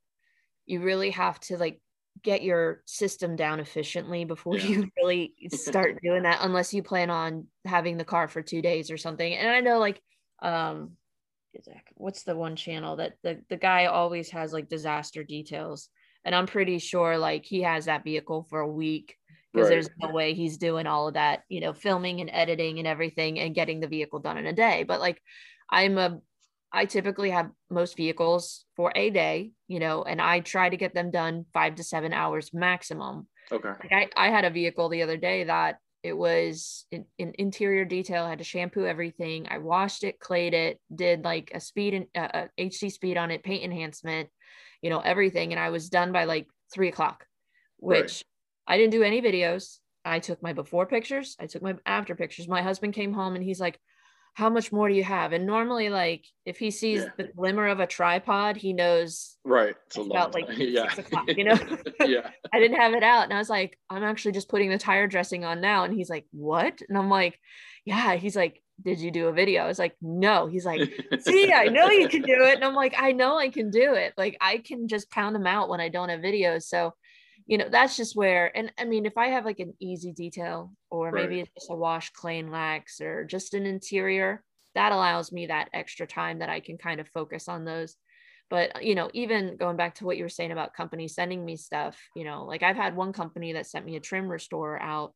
you 0.65 0.81
really 0.81 1.09
have 1.11 1.39
to 1.41 1.57
like 1.57 1.81
get 2.21 2.41
your 2.41 2.81
system 2.85 3.35
down 3.35 3.59
efficiently 3.59 4.23
before 4.23 4.57
Yeah. 4.57 4.67
you 4.67 4.89
really 4.97 5.33
start 5.51 5.99
doing 6.01 6.23
that 6.23 6.39
unless 6.41 6.73
you 6.73 6.81
plan 6.81 7.09
on 7.09 7.47
having 7.65 7.97
the 7.97 8.05
car 8.05 8.27
for 8.29 8.41
two 8.41 8.61
days 8.61 8.91
or 8.91 8.97
something. 8.97 9.33
And 9.33 9.49
i 9.49 9.59
know 9.59 9.79
like 9.79 10.01
um 10.41 10.91
what's 11.95 12.23
the 12.23 12.35
one 12.35 12.55
channel 12.55 12.95
that 12.97 13.13
the, 13.23 13.41
the 13.49 13.57
guy 13.57 13.85
always 13.85 14.29
has 14.31 14.53
like 14.53 14.69
disaster 14.69 15.23
details? 15.23 15.89
And 16.25 16.35
i'm 16.35 16.47
pretty 16.47 16.79
sure 16.79 17.17
like 17.17 17.45
he 17.45 17.61
has 17.61 17.85
that 17.85 18.03
vehicle 18.03 18.45
for 18.49 18.59
a 18.59 18.67
week 18.67 19.15
because 19.53 19.67
Right. 19.67 19.75
there's 19.75 19.89
no 19.99 20.11
way 20.11 20.33
he's 20.33 20.57
doing 20.57 20.85
all 20.85 21.07
of 21.07 21.13
that 21.15 21.43
you 21.49 21.59
know 21.61 21.73
filming 21.73 22.21
and 22.21 22.29
editing 22.31 22.77
and 22.77 22.87
everything 22.87 23.39
and 23.39 23.55
getting 23.55 23.79
the 23.79 23.87
vehicle 23.87 24.19
done 24.19 24.37
in 24.37 24.45
a 24.45 24.53
day. 24.53 24.83
But 24.83 24.99
like 24.99 25.21
i'm 25.71 25.97
a 25.97 26.19
i 26.71 26.85
typically 26.85 27.29
have 27.31 27.49
most 27.69 27.97
vehicles 27.97 28.65
for 28.75 28.91
a 28.95 29.09
day 29.09 29.51
you 29.67 29.79
know 29.79 30.03
and 30.03 30.21
i 30.21 30.39
try 30.39 30.69
to 30.69 30.77
get 30.77 30.93
them 30.93 31.09
done 31.09 31.45
five 31.53 31.75
to 31.75 31.83
seven 31.83 32.13
hours 32.13 32.53
maximum. 32.53 33.27
Okay. 33.51 33.73
Like 33.81 34.11
I, 34.15 34.27
I 34.27 34.29
had 34.29 34.45
a 34.45 34.51
vehicle 34.51 34.89
the 34.89 35.01
other 35.03 35.17
day 35.17 35.45
that 35.45 35.77
it 36.03 36.13
was 36.13 36.85
in, 36.91 37.05
in 37.17 37.33
interior 37.37 37.85
detail 37.85 38.23
I 38.23 38.29
had 38.29 38.37
to 38.39 38.43
shampoo 38.43 38.85
everything 38.85 39.47
i 39.49 39.57
washed 39.57 40.03
it 40.03 40.19
clayed 40.19 40.53
it 40.53 40.79
did 40.93 41.23
like 41.23 41.51
a 41.53 41.59
speed 41.59 41.93
and 41.93 42.05
uh, 42.15 42.47
a 42.57 42.69
hd 42.69 42.91
speed 42.91 43.17
on 43.17 43.31
it 43.31 43.43
paint 43.43 43.63
enhancement 43.63 44.29
you 44.81 44.89
know 44.89 44.99
everything 44.99 45.51
and 45.51 45.59
i 45.59 45.69
was 45.69 45.89
done 45.89 46.11
by 46.11 46.25
like 46.25 46.47
three 46.73 46.89
o'clock 46.89 47.25
Right. 47.81 48.03
which 48.03 48.23
i 48.67 48.77
didn't 48.77 48.91
do 48.91 49.03
any 49.03 49.21
videos 49.21 49.77
i 50.05 50.19
took 50.19 50.41
my 50.41 50.53
before 50.53 50.85
pictures 50.85 51.35
i 51.39 51.47
took 51.47 51.61
my 51.61 51.75
after 51.85 52.15
pictures 52.15 52.47
my 52.47 52.61
husband 52.61 52.93
came 52.93 53.13
home 53.13 53.35
and 53.35 53.43
he's 53.43 53.59
like 53.59 53.79
how 54.39 54.49
much 54.49 54.71
more 54.71 54.87
do 54.87 54.95
you 54.95 55.03
have 55.03 55.33
and 55.33 55.45
normally 55.45 55.89
like 55.89 56.23
if 56.45 56.57
he 56.57 56.71
sees 56.71 57.01
Yeah. 57.01 57.09
the 57.17 57.25
glimmer 57.35 57.67
of 57.67 57.79
a 57.81 57.87
tripod 57.87 58.55
he 58.55 58.71
knows 58.71 59.35
right 59.43 59.75
it's 59.87 59.97
a 59.97 60.01
It's 60.01 60.09
about, 60.09 60.33
like, 60.33 60.45
yeah 60.57 60.87
six 60.93 60.99
o'clock, 60.99 61.27
you 61.39 61.43
know? 61.43 61.57
yeah 62.05 62.29
I 62.53 62.59
didn't 62.59 62.79
have 62.79 62.93
it 62.93 63.03
out. 63.03 63.25
And 63.25 63.33
I 63.33 63.37
was 63.37 63.49
like, 63.49 63.77
I'm 63.89 64.03
actually 64.03 64.31
just 64.31 64.49
putting 64.49 64.69
the 64.69 64.77
tire 64.77 65.07
dressing 65.07 65.43
on 65.43 65.59
now. 65.61 65.83
And 65.83 65.93
he's 65.93 66.09
like, 66.09 66.25
What? 66.31 66.81
And 66.87 66.97
I'm 66.97 67.09
like, 67.09 67.37
Yeah. 67.85 68.15
He's 68.15 68.35
like, 68.35 68.61
Did 68.83 68.99
you 68.99 69.11
do 69.11 69.27
a 69.27 69.33
video? 69.33 69.63
I 69.63 69.67
was 69.67 69.77
like, 69.79 69.95
No. 70.01 70.47
He's 70.47 70.65
like, 70.65 70.81
See, 71.19 71.51
I 71.51 71.65
know 71.65 71.89
you 71.89 72.07
can 72.07 72.21
do 72.21 72.37
it. 72.49 72.55
And 72.55 72.63
I'm 72.63 72.75
like, 72.83 72.95
I 72.97 73.11
know 73.11 73.37
I 73.37 73.49
can 73.49 73.69
do 73.69 73.93
it. 73.93 74.13
Like, 74.17 74.37
I 74.41 74.57
can 74.59 74.87
just 74.87 75.11
pound 75.11 75.35
them 75.35 75.47
out 75.47 75.69
when 75.69 75.81
I 75.81 75.89
don't 75.89 76.09
have 76.09 76.21
videos. 76.21 76.63
So, 76.63 76.93
you 77.49 77.57
know, 77.57 77.67
that's 77.67 77.97
just 77.97 78.15
where, 78.15 78.55
and 78.55 78.71
I 78.77 78.85
mean, 78.85 79.07
if 79.07 79.17
I 79.17 79.29
have 79.29 79.43
like 79.43 79.59
an 79.59 79.73
easy 79.79 80.11
detail 80.11 80.71
or 80.91 81.11
maybe 81.11 81.39
it's 81.39 81.49
just 81.55 81.71
a 81.71 81.75
wash, 81.75 82.11
clay, 82.11 82.37
and 82.37 82.51
lax 82.51 83.01
or 83.01 83.25
just 83.25 83.55
an 83.55 83.65
interior, 83.65 84.43
that 84.75 84.91
allows 84.91 85.31
me 85.31 85.47
that 85.47 85.69
extra 85.73 86.05
time 86.05 86.39
that 86.39 86.49
I 86.49 86.59
can 86.59 86.77
kind 86.77 86.99
of 87.01 87.09
focus 87.09 87.49
on 87.49 87.65
those. 87.65 87.95
But 88.51 88.83
you 88.83 88.93
know, 88.93 89.09
even 89.15 89.57
going 89.57 89.77
back 89.77 89.95
to 89.95 90.05
what 90.05 90.15
you 90.15 90.23
were 90.25 90.29
saying 90.29 90.51
about 90.51 90.75
companies 90.75 91.15
sending 91.15 91.43
me 91.43 91.57
stuff, 91.57 91.97
you 92.15 92.23
know, 92.23 92.45
like 92.45 92.61
I've 92.61 92.75
had 92.75 92.95
one 92.95 93.13
company 93.13 93.53
that 93.53 93.65
sent 93.65 93.83
me 93.83 93.95
a 93.95 93.99
trim 93.99 94.29
restorer 94.29 94.79
out 94.79 95.15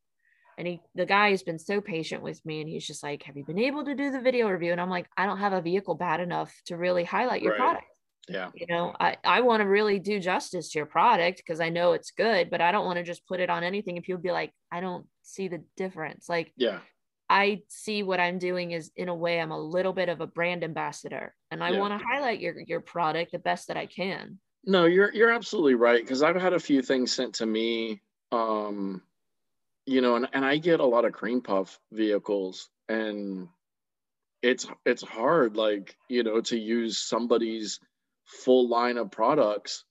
and 0.58 0.66
he 0.66 0.80
the 0.96 1.06
guy 1.06 1.30
has 1.30 1.44
been 1.44 1.58
so 1.58 1.80
patient 1.80 2.22
with 2.22 2.44
me 2.44 2.60
and 2.60 2.68
he's 2.68 2.86
just 2.86 3.02
like 3.02 3.22
have 3.24 3.36
you 3.36 3.44
been 3.44 3.58
able 3.58 3.84
to 3.84 3.94
do 3.94 4.10
the 4.12 4.20
video 4.20 4.48
review 4.48 4.70
and 4.70 4.80
i'm 4.80 4.90
like 4.90 5.06
i 5.16 5.26
don't 5.26 5.38
have 5.38 5.52
a 5.52 5.60
vehicle 5.60 5.96
bad 5.96 6.20
enough 6.20 6.54
to 6.66 6.76
really 6.76 7.02
highlight 7.02 7.42
your 7.42 7.52
Right. 7.52 7.58
product 7.58 7.84
Yeah. 8.28 8.50
you 8.54 8.66
know 8.68 8.94
i 8.98 9.16
i 9.24 9.40
want 9.42 9.60
to 9.60 9.66
really 9.68 9.98
do 9.98 10.18
justice 10.18 10.70
to 10.70 10.78
your 10.78 10.86
product 10.86 11.38
because 11.38 11.60
i 11.60 11.68
know 11.68 11.92
it's 11.92 12.10
good 12.10 12.48
but 12.50 12.60
i 12.60 12.72
don't 12.72 12.86
want 12.86 12.96
to 12.96 13.02
just 13.02 13.26
put 13.26 13.40
it 13.40 13.50
on 13.50 13.62
anything 13.64 13.96
and 13.96 14.04
people 14.04 14.22
be 14.22 14.32
like 14.32 14.52
i 14.72 14.80
don't 14.80 15.06
see 15.22 15.48
the 15.48 15.62
difference 15.76 16.28
like 16.28 16.52
Yeah. 16.56 16.80
i 17.28 17.62
see 17.68 18.02
what 18.02 18.20
i'm 18.20 18.38
doing 18.38 18.70
is 18.70 18.90
in 18.96 19.08
a 19.08 19.14
way 19.14 19.40
i'm 19.40 19.50
a 19.52 19.58
little 19.60 19.92
bit 19.92 20.08
of 20.08 20.20
a 20.20 20.26
brand 20.26 20.64
ambassador 20.64 21.34
and 21.50 21.62
i 21.62 21.70
Yeah. 21.70 21.80
want 21.80 21.98
to 21.98 22.06
highlight 22.06 22.40
your 22.40 22.58
your 22.66 22.80
product 22.80 23.32
the 23.32 23.38
best 23.38 23.68
that 23.68 23.76
i 23.76 23.86
can 23.86 24.38
No, 24.66 24.86
you're 24.86 25.12
you're 25.12 25.30
absolutely 25.32 25.74
right 25.74 26.00
because 26.00 26.22
I've 26.22 26.40
had 26.40 26.54
a 26.54 26.58
few 26.68 26.80
things 26.80 27.12
sent 27.12 27.34
to 27.34 27.46
me, 27.46 28.00
um, 28.32 29.02
you 29.84 30.00
know, 30.00 30.16
and, 30.16 30.26
and 30.32 30.42
I 30.42 30.56
get 30.56 30.80
a 30.80 30.86
lot 30.86 31.04
of 31.04 31.12
cream 31.12 31.42
puff 31.42 31.78
vehicles, 31.92 32.70
and 32.88 33.48
it's 34.42 34.66
it's 34.86 35.02
hard, 35.02 35.56
like 35.56 35.96
you 36.08 36.22
know, 36.22 36.40
to 36.40 36.56
use 36.58 36.96
somebody's 36.98 37.78
full 38.24 38.68
line 38.68 38.98
of 38.98 39.10
products 39.10 39.84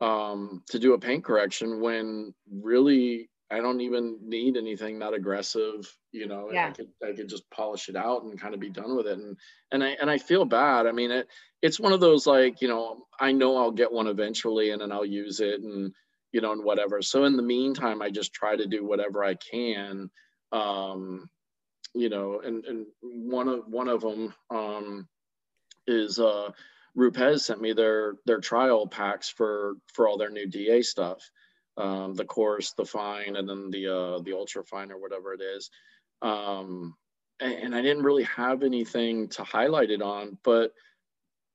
um, 0.00 0.62
to 0.70 0.78
do 0.78 0.94
a 0.94 0.98
paint 0.98 1.24
correction 1.24 1.80
when 1.80 2.34
really 2.50 3.30
I 3.50 3.58
don't 3.58 3.82
even 3.82 4.18
need 4.22 4.56
anything 4.56 4.98
that 4.98 5.14
aggressive, 5.14 5.86
you 6.12 6.26
know. 6.26 6.50
Yeah. 6.50 6.68
I 6.68 6.70
could 6.70 6.88
I 7.02 7.12
could 7.12 7.28
just 7.28 7.48
polish 7.50 7.88
it 7.88 7.96
out 7.96 8.24
and 8.24 8.40
kind 8.40 8.54
of 8.54 8.60
be 8.60 8.70
done 8.70 8.96
with 8.96 9.06
it, 9.06 9.18
and 9.18 9.36
and 9.70 9.84
I 9.84 9.90
and 10.00 10.10
I 10.10 10.18
feel 10.18 10.44
bad. 10.44 10.86
I 10.86 10.92
mean, 10.92 11.10
it 11.10 11.28
it's 11.64 11.80
one 11.80 11.94
of 11.94 12.00
those 12.00 12.26
like 12.26 12.60
you 12.60 12.68
know 12.68 13.06
i 13.18 13.32
know 13.32 13.56
i'll 13.56 13.70
get 13.70 13.90
one 13.90 14.06
eventually 14.06 14.70
and 14.70 14.82
then 14.82 14.92
i'll 14.92 15.04
use 15.04 15.40
it 15.40 15.62
and 15.62 15.94
you 16.30 16.42
know 16.42 16.52
and 16.52 16.62
whatever 16.62 17.00
so 17.00 17.24
in 17.24 17.36
the 17.36 17.42
meantime 17.42 18.02
i 18.02 18.10
just 18.10 18.34
try 18.34 18.54
to 18.54 18.66
do 18.66 18.84
whatever 18.84 19.24
i 19.24 19.34
can 19.34 20.10
um 20.52 21.26
you 21.94 22.10
know 22.10 22.40
and 22.44 22.66
and 22.66 22.86
one 23.02 23.48
of 23.48 23.66
one 23.66 23.88
of 23.88 24.02
them 24.02 24.34
um 24.50 25.08
is 25.86 26.18
uh 26.18 26.50
Rupes 26.94 27.46
sent 27.46 27.60
me 27.60 27.72
their 27.72 28.16
their 28.26 28.40
trial 28.40 28.86
packs 28.86 29.28
for 29.28 29.74
for 29.92 30.08
all 30.08 30.16
their 30.16 30.30
new 30.30 30.46
da 30.46 30.82
stuff 30.82 31.28
um 31.76 32.14
the 32.14 32.24
coarse 32.24 32.72
the 32.72 32.84
fine 32.84 33.34
and 33.36 33.48
then 33.48 33.70
the 33.70 33.88
uh 33.88 34.20
the 34.20 34.32
ultra 34.32 34.62
fine 34.64 34.92
or 34.92 34.98
whatever 34.98 35.32
it 35.32 35.40
is 35.40 35.70
um 36.22 36.94
and, 37.40 37.52
and 37.54 37.74
i 37.74 37.82
didn't 37.82 38.04
really 38.04 38.22
have 38.22 38.62
anything 38.62 39.28
to 39.28 39.42
highlight 39.42 39.90
it 39.90 40.00
on 40.00 40.38
but 40.44 40.72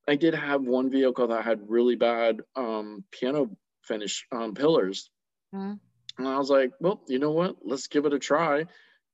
I 0.10 0.16
did 0.16 0.34
have 0.34 0.64
one 0.64 0.90
vehicle 0.90 1.28
that 1.28 1.46
had 1.46 1.70
really 1.70 1.96
bad 1.96 2.42
um, 2.56 3.04
piano 3.12 3.56
finish 3.84 4.26
um, 4.32 4.56
pillars. 4.56 5.12
Mhm. 5.54 5.80
And 6.18 6.28
I 6.28 6.38
was 6.38 6.50
like, 6.50 6.74
well, 6.80 7.04
you 7.08 7.20
know 7.20 7.32
what? 7.32 7.58
Let's 7.64 7.88
give 7.88 8.06
it 8.06 8.14
a 8.14 8.20
try. 8.20 8.66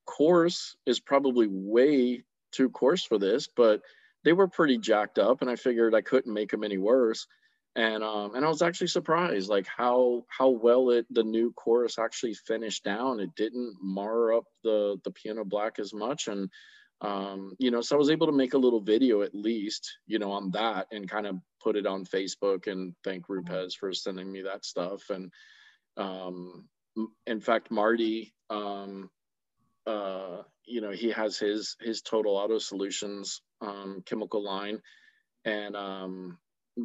Coarse 0.05 0.77
is 0.85 1.01
probably 1.01 1.47
way 1.49 2.23
too 2.51 2.69
coarse 2.69 3.03
for 3.03 3.17
this, 3.17 3.47
but 3.47 3.81
they 4.25 4.33
were 4.33 4.47
pretty 4.47 4.77
jacked 4.77 5.19
up, 5.19 5.41
and 5.41 5.49
I 5.49 5.55
figured 5.55 5.95
I 5.95 6.01
couldn't 6.01 6.33
make 6.33 6.51
them 6.51 6.65
any 6.65 6.77
worse. 6.77 7.27
And 7.77 8.03
um, 8.03 8.35
and 8.35 8.45
I 8.45 8.49
was 8.49 8.61
actually 8.61 8.87
surprised, 8.87 9.49
like 9.49 9.67
how 9.67 10.23
how 10.29 10.49
well 10.49 10.89
it 10.89 11.05
the 11.09 11.23
new 11.23 11.53
coarse 11.53 11.99
actually 11.99 12.33
finished 12.33 12.83
down. 12.83 13.19
It 13.19 13.35
didn't 13.35 13.75
mar 13.81 14.33
up 14.33 14.45
the 14.63 14.97
the 15.03 15.11
piano 15.11 15.45
black 15.45 15.79
as 15.79 15.93
much, 15.93 16.27
and 16.27 16.49
um, 17.01 17.55
you 17.59 17.71
know, 17.71 17.81
so 17.81 17.95
I 17.95 17.99
was 17.99 18.09
able 18.09 18.27
to 18.27 18.33
make 18.33 18.53
a 18.53 18.57
little 18.57 18.79
video 18.79 19.21
at 19.21 19.35
least, 19.35 19.97
you 20.07 20.19
know, 20.19 20.31
on 20.31 20.51
that 20.51 20.87
and 20.91 21.09
kind 21.09 21.27
of 21.27 21.35
put 21.61 21.75
it 21.75 21.85
on 21.85 22.05
Facebook 22.05 22.67
and 22.67 22.95
thank 23.03 23.27
Rupes 23.27 23.75
for 23.75 23.93
sending 23.93 24.31
me 24.31 24.43
that 24.43 24.65
stuff. 24.65 25.09
And 25.09 25.31
um, 25.97 26.67
in 27.27 27.41
fact, 27.41 27.71
Marty, 27.71 28.33
um, 28.49 29.09
uh, 29.85 30.43
you 30.65 30.81
know, 30.81 30.91
he 30.91 31.09
has 31.11 31.37
his 31.37 31.75
his 31.79 32.01
Total 32.01 32.35
Auto 32.35 32.57
Solutions 32.57 33.41
um, 33.61 34.03
chemical 34.05 34.43
line, 34.43 34.81
and 35.45 35.75
um, 35.75 36.37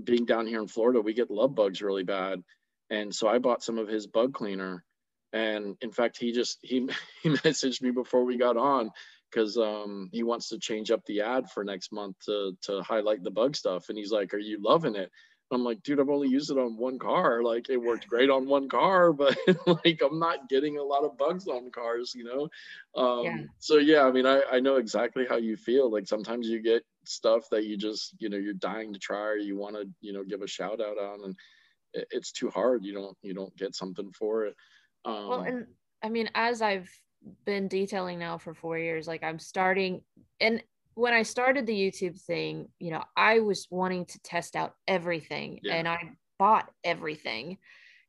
being 0.04 0.24
down 0.24 0.46
here 0.46 0.60
in 0.60 0.68
Florida, 0.68 1.00
we 1.00 1.14
get 1.14 1.30
love 1.30 1.54
bugs 1.54 1.82
really 1.82 2.04
bad, 2.04 2.42
and 2.90 3.14
so 3.14 3.28
I 3.28 3.38
bought 3.38 3.62
some 3.62 3.78
of 3.78 3.88
his 3.88 4.06
bug 4.06 4.34
cleaner. 4.34 4.84
And 5.32 5.76
in 5.80 5.92
fact, 5.92 6.18
he 6.18 6.32
just 6.32 6.58
he 6.62 6.88
he 7.22 7.30
messaged 7.30 7.82
me 7.82 7.90
before 7.90 8.24
we 8.24 8.36
got 8.36 8.56
on 8.56 8.90
because 9.30 9.56
um, 9.56 10.08
he 10.12 10.22
wants 10.22 10.48
to 10.48 10.58
change 10.58 10.90
up 10.90 11.04
the 11.06 11.20
ad 11.20 11.50
for 11.50 11.64
next 11.64 11.92
month 11.92 12.16
to 12.26 12.52
to 12.62 12.82
highlight 12.82 13.22
the 13.22 13.30
bug 13.30 13.56
stuff. 13.56 13.88
And 13.88 13.96
he's 13.96 14.12
like, 14.12 14.34
"Are 14.34 14.38
you 14.38 14.58
loving 14.60 14.96
it?" 14.96 15.10
I'm 15.52 15.64
like, 15.64 15.82
"Dude, 15.82 16.00
I've 16.00 16.08
only 16.08 16.28
used 16.28 16.50
it 16.50 16.58
on 16.58 16.76
one 16.76 16.98
car. 16.98 17.42
Like, 17.42 17.68
it 17.70 17.76
worked 17.76 18.06
great 18.06 18.30
on 18.30 18.46
one 18.46 18.68
car, 18.68 19.12
but 19.14 19.36
like, 19.66 20.00
I'm 20.02 20.18
not 20.18 20.48
getting 20.48 20.78
a 20.78 20.82
lot 20.82 21.04
of 21.04 21.16
bugs 21.18 21.48
on 21.48 21.70
cars, 21.70 22.14
you 22.14 22.24
know." 22.24 22.48
Um, 23.00 23.24
Yeah. 23.24 23.38
So 23.58 23.78
yeah, 23.78 24.04
I 24.04 24.12
mean, 24.12 24.26
I 24.26 24.42
I 24.50 24.60
know 24.60 24.76
exactly 24.76 25.26
how 25.28 25.36
you 25.36 25.56
feel. 25.56 25.90
Like 25.90 26.06
sometimes 26.06 26.48
you 26.48 26.62
get 26.62 26.84
stuff 27.04 27.48
that 27.50 27.64
you 27.64 27.76
just 27.76 28.14
you 28.18 28.28
know 28.28 28.36
you're 28.36 28.54
dying 28.54 28.92
to 28.92 28.98
try 28.98 29.28
or 29.28 29.36
you 29.36 29.56
want 29.56 29.76
to 29.76 29.88
you 30.00 30.12
know 30.12 30.24
give 30.24 30.42
a 30.42 30.46
shout 30.46 30.80
out 30.80 30.98
on, 30.98 31.24
and 31.24 31.36
it, 31.94 32.06
it's 32.10 32.32
too 32.32 32.50
hard. 32.50 32.84
You 32.84 32.94
don't 32.94 33.16
you 33.22 33.34
don't 33.34 33.56
get 33.56 33.74
something 33.74 34.12
for 34.12 34.46
it. 34.46 34.56
Um, 35.04 35.28
well 35.28 35.42
and 35.42 35.66
i 36.02 36.08
mean 36.08 36.30
as 36.34 36.62
i've 36.62 36.90
been 37.44 37.68
detailing 37.68 38.18
now 38.18 38.38
for 38.38 38.54
four 38.54 38.78
years 38.78 39.06
like 39.06 39.22
i'm 39.22 39.38
starting 39.38 40.02
and 40.40 40.62
when 40.94 41.12
i 41.14 41.22
started 41.22 41.66
the 41.66 41.72
youtube 41.72 42.20
thing 42.22 42.68
you 42.78 42.90
know 42.90 43.02
i 43.16 43.40
was 43.40 43.66
wanting 43.70 44.04
to 44.04 44.18
test 44.22 44.56
out 44.56 44.74
everything 44.88 45.60
Yeah. 45.62 45.74
and 45.74 45.88
i 45.88 46.10
bought 46.38 46.70
everything. 46.84 47.58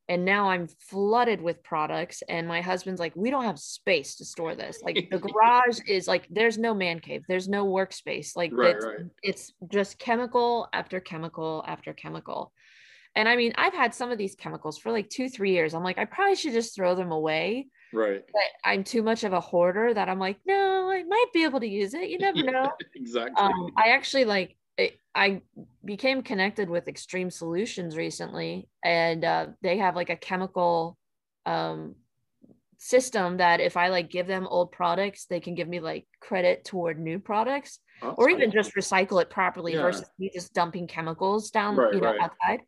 And 0.07 0.25
now 0.25 0.49
i'm 0.49 0.67
flooded 0.89 1.41
with 1.41 1.63
products 1.63 2.23
and 2.27 2.47
my 2.47 2.61
husband's 2.61 2.99
like 2.99 3.13
we 3.15 3.29
don't 3.29 3.43
have 3.45 3.59
space 3.59 4.15
to 4.15 4.25
store 4.25 4.55
this. 4.55 4.81
Like 4.81 5.07
the 5.11 5.19
garage 5.25 5.79
is 5.87 6.07
like 6.07 6.27
there's 6.29 6.57
no 6.57 6.73
man 6.73 6.99
cave. 6.99 7.23
There's 7.27 7.47
no 7.47 7.65
workspace. 7.65 8.35
Like 8.35 8.51
Right, 8.53 8.75
it's, 8.75 8.85
right. 8.85 9.05
it's 9.21 9.53
just 9.71 9.99
chemical 9.99 10.67
after 10.73 10.99
chemical 10.99 11.63
after 11.67 11.93
chemical 11.93 12.51
and 13.15 13.27
i 13.27 13.35
mean 13.35 13.53
i've 13.57 13.73
had 13.73 13.93
some 13.93 14.11
of 14.11 14.17
these 14.17 14.35
chemicals 14.35 14.77
for 14.77 14.91
like 14.91 15.09
two 15.09 15.29
three 15.29 15.51
years 15.51 15.73
i'm 15.73 15.83
like 15.83 15.97
i 15.97 16.05
probably 16.05 16.35
should 16.35 16.53
just 16.53 16.75
throw 16.75 16.95
them 16.95 17.11
away 17.11 17.67
right. 17.93 18.23
but 18.31 18.43
i'm 18.63 18.83
too 18.83 19.03
much 19.03 19.23
of 19.23 19.33
a 19.33 19.39
hoarder 19.39 19.93
that 19.93 20.09
i'm 20.09 20.19
like 20.19 20.37
no 20.45 20.89
i 20.89 21.03
might 21.03 21.27
be 21.33 21.43
able 21.43 21.59
to 21.59 21.67
use 21.67 21.93
it 21.93 22.09
you 22.09 22.17
never 22.17 22.43
know 22.51 22.69
exactly. 22.95 23.41
um, 23.41 23.71
I 23.77 23.89
actually 23.89 24.25
like 24.25 24.55
it, 24.77 24.97
I 25.13 25.41
became 25.83 26.21
connected 26.21 26.69
with 26.69 26.87
Extreme 26.87 27.31
Solutions 27.31 27.97
recently, 27.97 28.69
and 28.83 29.23
uh, 29.23 29.47
they 29.61 29.77
have 29.77 29.95
like 29.95 30.09
a 30.09 30.15
chemical 30.15 30.97
um, 31.45 31.95
system 32.77 33.37
that 33.37 33.59
if 33.59 33.77
I 33.77 33.89
like 33.89 34.09
give 34.09 34.27
them 34.27 34.47
old 34.47 34.71
products, 34.71 35.25
they 35.25 35.39
can 35.39 35.55
give 35.55 35.67
me 35.67 35.79
like 35.79 36.07
credit 36.19 36.63
toward 36.65 36.99
new 36.99 37.19
products, 37.19 37.79
Oh, 38.01 38.15
or 38.17 38.29
even 38.29 38.51
cool. 38.51 38.61
just 38.61 38.75
recycle 38.75 39.21
it 39.21 39.29
properly 39.29 39.73
Yeah. 39.73 39.81
versus 39.81 40.09
me 40.17 40.31
just 40.33 40.53
dumping 40.53 40.87
chemicals 40.87 41.51
down, 41.51 41.75
Right, 41.75 41.93
you 41.93 42.01
know, 42.01 42.11
right. 42.11 42.21
outside. 42.21 42.61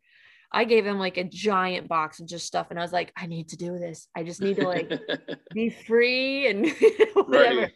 I 0.54 0.64
gave 0.64 0.86
him 0.86 0.98
like 0.98 1.18
a 1.18 1.24
giant 1.24 1.88
box 1.88 2.20
of 2.20 2.28
just 2.28 2.46
stuff, 2.46 2.68
and 2.70 2.78
I 2.78 2.82
was 2.82 2.92
like, 2.94 3.12
I 3.16 3.26
need 3.26 3.50
to 3.50 3.58
do 3.58 3.78
this. 3.78 4.08
I 4.16 4.24
just 4.24 4.42
need 4.42 4.56
to 4.56 4.66
like 4.66 4.92
be 5.54 5.70
free 5.70 6.48
and 6.48 6.66
whatever 7.14 7.62
right. 7.62 7.72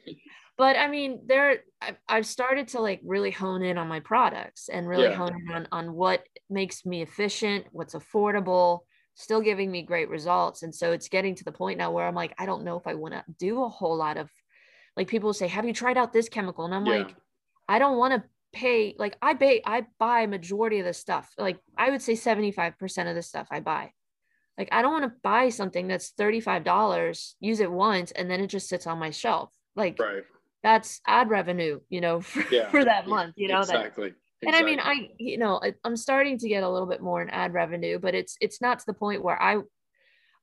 but 0.59 0.77
I 0.77 0.89
mean, 0.89 1.23
there 1.27 1.59
I've, 1.81 1.97
I've 2.09 2.27
started 2.27 2.69
to 2.69 2.81
like 2.81 3.01
really 3.05 3.31
hone 3.31 3.63
in 3.63 3.79
on 3.79 3.89
my 3.89 4.01
products 4.01 4.69
and 4.69 4.89
really 4.89 5.11
Yeah. 5.11 5.17
hone 5.17 5.33
in 5.35 5.55
on 5.55 5.69
on 5.73 5.95
what 5.95 6.25
makes 6.51 6.85
me 6.85 7.03
efficient, 7.03 7.67
what's 7.73 7.95
affordable, 7.95 8.81
still 9.15 9.41
giving 9.41 9.71
me 9.71 9.83
great 9.83 10.09
results. 10.09 10.63
And 10.63 10.75
so 10.75 10.93
it's 10.93 11.09
getting 11.09 11.35
to 11.37 11.45
the 11.45 11.53
point 11.53 11.79
now 11.79 11.93
where 11.93 12.07
I'm 12.07 12.15
like, 12.15 12.35
I 12.39 12.47
don't 12.47 12.65
know 12.65 12.77
if 12.79 12.87
I 12.87 12.95
want 12.95 13.15
to 13.15 13.25
do 13.39 13.63
a 13.65 13.69
whole 13.69 13.97
lot 13.97 14.17
of 14.17 14.31
like 14.97 15.09
people 15.09 15.33
say, 15.33 15.47
have 15.49 15.67
you 15.67 15.73
tried 15.73 15.97
out 15.99 16.13
this 16.13 16.29
chemical? 16.29 16.65
And 16.65 16.75
I'm 16.75 16.85
Yeah. 16.85 17.05
like, 17.05 17.15
I 17.69 17.79
don't 17.79 17.99
want 17.99 18.15
to 18.15 18.29
pay 18.53 18.95
like 18.99 19.17
I 19.21 19.35
pay 19.35 19.63
I 19.65 19.87
buy 19.99 20.27
majority 20.27 20.79
of 20.79 20.87
the 20.87 20.93
stuff. 20.95 21.33
Like 21.39 21.59
I 21.77 21.91
would 21.91 22.03
say 22.03 22.15
75% 22.15 23.09
of 23.09 23.15
the 23.15 23.23
stuff 23.23 23.49
I 23.51 23.61
buy. 23.61 23.93
Like 24.57 24.69
I 24.73 24.83
don't 24.83 24.93
want 24.93 25.05
to 25.05 25.13
buy 25.23 25.51
something 25.51 25.87
that's 25.87 26.13
$35, 26.19 27.35
use 27.41 27.61
it 27.61 27.71
once, 27.71 28.11
and 28.13 28.31
then 28.31 28.41
it 28.41 28.49
just 28.49 28.69
sits 28.69 28.87
on 28.87 28.99
my 28.99 29.11
shelf. 29.11 29.53
Like 29.77 29.99
Right. 30.01 30.25
that's 30.63 31.01
ad 31.07 31.31
revenue, 31.31 31.81
you 31.89 32.01
know, 32.01 32.21
for, 32.23 32.45
Yeah. 32.51 32.69
for 32.71 32.85
that 32.85 33.07
month, 33.07 33.35
you 33.37 33.49
know, 33.49 33.65
that, 33.65 33.77
exactly. 33.77 34.15
and 34.45 34.57
I 34.57 34.63
mean, 34.63 34.81
I, 34.81 35.11
you 35.19 35.39
know, 35.39 35.61
I, 35.63 35.75
I'm 35.85 35.97
starting 35.97 36.39
to 36.39 36.49
get 36.49 36.65
a 36.65 36.69
little 36.69 36.89
bit 36.89 37.01
more 37.01 37.23
in 37.23 37.31
ad 37.31 37.53
revenue, 37.55 37.99
but 38.01 38.15
it's, 38.15 38.37
it's 38.41 38.61
not 38.61 38.81
to 38.81 38.87
the 38.87 38.95
point 38.95 39.23
where 39.23 39.41
I, 39.41 39.59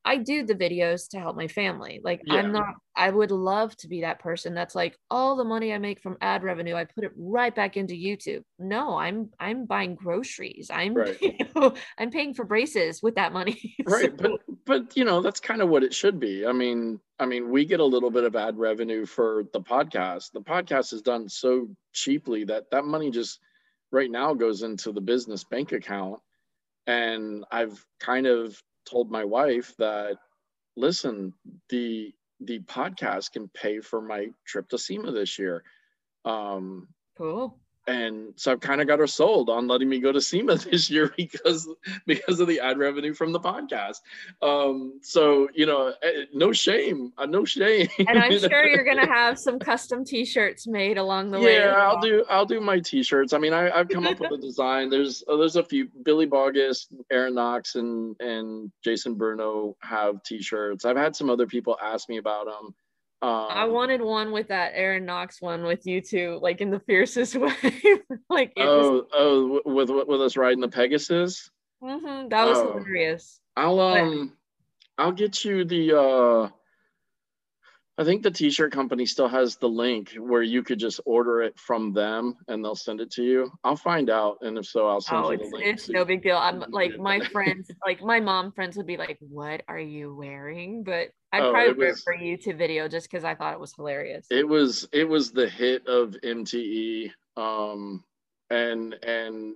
I 0.06 0.18
do 0.18 0.44
the 0.46 0.54
videos 0.54 1.08
to 1.10 1.18
help 1.18 1.36
my 1.36 1.48
family. 1.48 2.00
Like 2.02 2.22
Yeah. 2.24 2.36
I'm 2.36 2.52
not, 2.52 2.74
I 2.94 3.10
would 3.10 3.32
love 3.32 3.76
to 3.78 3.88
be 3.88 4.02
that 4.02 4.20
person 4.20 4.54
that's 4.54 4.76
like 4.76 4.96
all 5.10 5.34
the 5.34 5.44
money 5.44 5.74
I 5.74 5.78
make 5.78 6.00
from 6.00 6.16
ad 6.20 6.44
revenue, 6.44 6.76
I 6.76 6.84
put 6.84 7.02
it 7.02 7.10
right 7.16 7.52
back 7.52 7.76
into 7.76 7.94
YouTube. 7.94 8.42
No, 8.58 8.96
I'm, 8.96 9.30
I'm 9.40 9.66
buying 9.66 9.96
groceries. 9.96 10.70
I'm, 10.72 10.94
Right. 10.94 11.20
you 11.20 11.34
know, 11.56 11.74
I'm 11.98 12.10
paying 12.12 12.34
for 12.34 12.44
braces 12.44 13.02
with 13.02 13.16
that 13.16 13.32
money. 13.32 13.74
right 13.84 14.12
So- 14.16 14.16
but 14.16 14.40
but 14.64 14.96
you 14.96 15.04
know 15.04 15.20
that's 15.20 15.38
kind 15.40 15.60
of 15.62 15.68
what 15.68 15.84
it 15.84 15.94
should 15.94 16.18
be. 16.20 16.46
I 16.46 16.52
mean, 16.52 17.00
I 17.18 17.26
mean, 17.26 17.50
we 17.50 17.64
get 17.64 17.80
a 17.80 17.84
little 17.84 18.10
bit 18.10 18.24
of 18.24 18.34
ad 18.36 18.56
revenue 18.58 19.06
for 19.06 19.44
the 19.52 19.60
podcast. 19.60 20.32
The 20.32 20.40
podcast 20.40 20.92
is 20.92 21.02
done 21.02 21.28
so 21.28 21.68
cheaply 21.92 22.44
that 22.44 22.70
that 22.70 22.84
money 22.84 23.10
just 23.10 23.38
right 23.92 24.10
now 24.10 24.34
goes 24.34 24.62
into 24.62 24.92
the 24.92 25.00
business 25.00 25.44
bank 25.44 25.72
account. 25.72 26.20
And 26.86 27.44
I've 27.50 27.84
kind 28.00 28.26
of 28.26 28.60
told 28.86 29.10
my 29.10 29.24
wife 29.24 29.74
that, 29.78 30.16
listen, 30.76 31.32
the 31.68 32.12
the 32.40 32.60
podcast 32.60 33.32
can 33.32 33.48
pay 33.48 33.80
for 33.80 34.00
my 34.00 34.28
trip 34.46 34.68
to 34.68 34.78
SEMA 34.78 35.10
this 35.12 35.38
year. 35.38 35.62
Um, 36.24 36.88
Cool. 37.16 37.58
And 37.86 38.32
so 38.36 38.52
I've 38.52 38.60
kind 38.60 38.80
of 38.80 38.86
got 38.86 38.98
her 38.98 39.06
sold 39.06 39.48
on 39.48 39.68
letting 39.68 39.88
me 39.88 40.00
go 40.00 40.12
to 40.12 40.20
SEMA 40.20 40.56
this 40.70 40.90
year 40.90 41.12
because 41.16 41.68
because 42.06 42.40
of 42.40 42.48
the 42.48 42.60
ad 42.60 42.78
revenue 42.78 43.14
from 43.14 43.32
the 43.32 43.40
podcast. 43.40 44.00
Um, 44.42 44.98
so 45.02 45.48
you 45.54 45.66
know, 45.66 45.92
eh, 46.02 46.24
no 46.34 46.52
shame, 46.52 47.12
uh, 47.18 47.26
no 47.26 47.44
shame. 47.44 47.88
And 47.98 48.18
I'm 48.18 48.38
sure 48.38 48.66
you're 48.66 48.84
gonna 48.84 49.06
have 49.06 49.38
some 49.38 49.58
custom 49.58 50.04
T-shirts 50.04 50.66
made 50.66 50.98
along 50.98 51.30
the 51.30 51.40
way. 51.40 51.58
yeah, 51.58 51.74
I'll 51.76 52.00
do 52.00 52.24
I'll 52.28 52.46
do 52.46 52.60
my 52.60 52.80
t-shirts. 52.80 53.32
I 53.32 53.38
mean, 53.38 53.52
I, 53.52 53.70
I've 53.70 53.88
come 53.88 54.06
up 54.06 54.20
with 54.20 54.32
a 54.32 54.36
design. 54.40 54.90
There's 54.90 55.22
uh, 55.28 55.36
there's 55.36 55.56
a 55.56 55.64
few 55.64 55.88
Billy 56.02 56.26
Bogus, 56.26 56.88
Aaron 57.10 57.34
Knox, 57.34 57.76
and 57.76 58.16
and 58.20 58.70
Jason 58.82 59.14
Bruno 59.14 59.76
have 59.82 60.22
t-shirts. 60.22 60.84
I've 60.84 60.96
had 60.96 61.14
some 61.14 61.30
other 61.30 61.46
people 61.46 61.76
ask 61.82 62.08
me 62.08 62.18
about 62.18 62.46
them. 62.46 62.74
Um, 63.22 63.46
I 63.50 63.64
wanted 63.64 64.02
one 64.02 64.30
with 64.30 64.48
that 64.48 64.72
Aaron 64.74 65.04
Knox 65.06 65.40
one 65.40 65.64
with 65.64 65.86
you 65.86 66.00
two, 66.02 66.38
like 66.42 66.60
in 66.60 66.70
the 66.70 66.80
fiercest 66.80 67.34
way. 67.36 67.52
like 68.28 68.52
it 68.56 68.62
Oh, 68.66 69.06
oh, 69.14 69.60
with 69.64 69.88
with 69.90 70.20
us 70.20 70.36
riding 70.36 70.60
the 70.60 70.68
Pegasus. 70.68 71.50
was, 71.80 72.02
Mhm, 72.02 72.30
that 72.30 72.44
was 72.46 72.58
oh. 72.58 72.72
hilarious. 72.78 73.40
I'll 73.56 73.76
But- 73.76 74.00
um 74.00 74.36
I'll 74.98 75.12
get 75.12 75.44
you 75.44 75.64
the 75.64 75.98
uh 75.98 76.48
I 77.98 78.04
think 78.04 78.22
the 78.22 78.30
t-shirt 78.30 78.72
company 78.72 79.06
still 79.06 79.28
has 79.28 79.56
the 79.56 79.68
link 79.70 80.12
where 80.18 80.42
you 80.42 80.62
could 80.62 80.78
just 80.78 81.00
order 81.06 81.40
it 81.40 81.58
from 81.58 81.94
them 81.94 82.36
and 82.46 82.62
they'll 82.62 82.74
send 82.74 83.00
it 83.00 83.10
to 83.12 83.22
you. 83.24 83.50
I'll 83.64 83.74
find 83.76 84.10
out 84.10 84.36
and 84.42 84.58
if 84.58 84.66
so 84.66 84.86
I'll 84.86 85.00
send 85.00 85.24
Oh, 85.24 85.30
you 85.30 85.38
the 85.38 85.44
it's, 85.44 85.52
link. 85.54 85.66
it's 85.66 85.88
no 85.88 86.04
big 86.04 86.22
deal. 86.22 86.36
I'm 86.36 86.62
like 86.68 86.98
my 86.98 87.18
friends, 87.32 87.70
like 87.86 88.02
my 88.02 88.20
mom 88.20 88.52
friends 88.52 88.76
would 88.76 88.86
be 88.86 88.98
like, 88.98 89.16
"What 89.20 89.62
are 89.68 89.78
you 89.78 90.14
wearing?" 90.14 90.84
But 90.84 91.08
I'd 91.36 91.42
Oh, 91.42 91.50
probably 91.52 91.70
it 91.70 91.90
was- 91.90 92.02
for 92.02 92.12
a 92.14 92.18
YouTube 92.18 92.56
video 92.58 92.88
just 92.88 93.10
because 93.10 93.24
I 93.24 93.34
thought 93.34 93.52
it 93.54 93.60
was 93.60 93.74
hilarious. 93.74 94.26
It 94.30 94.46
was 94.48 94.88
it 94.92 95.04
was 95.08 95.32
the 95.32 95.48
hit 95.48 95.86
of 95.86 96.16
MTE. 96.22 97.12
Um 97.36 98.02
and 98.50 98.94
and 99.02 99.54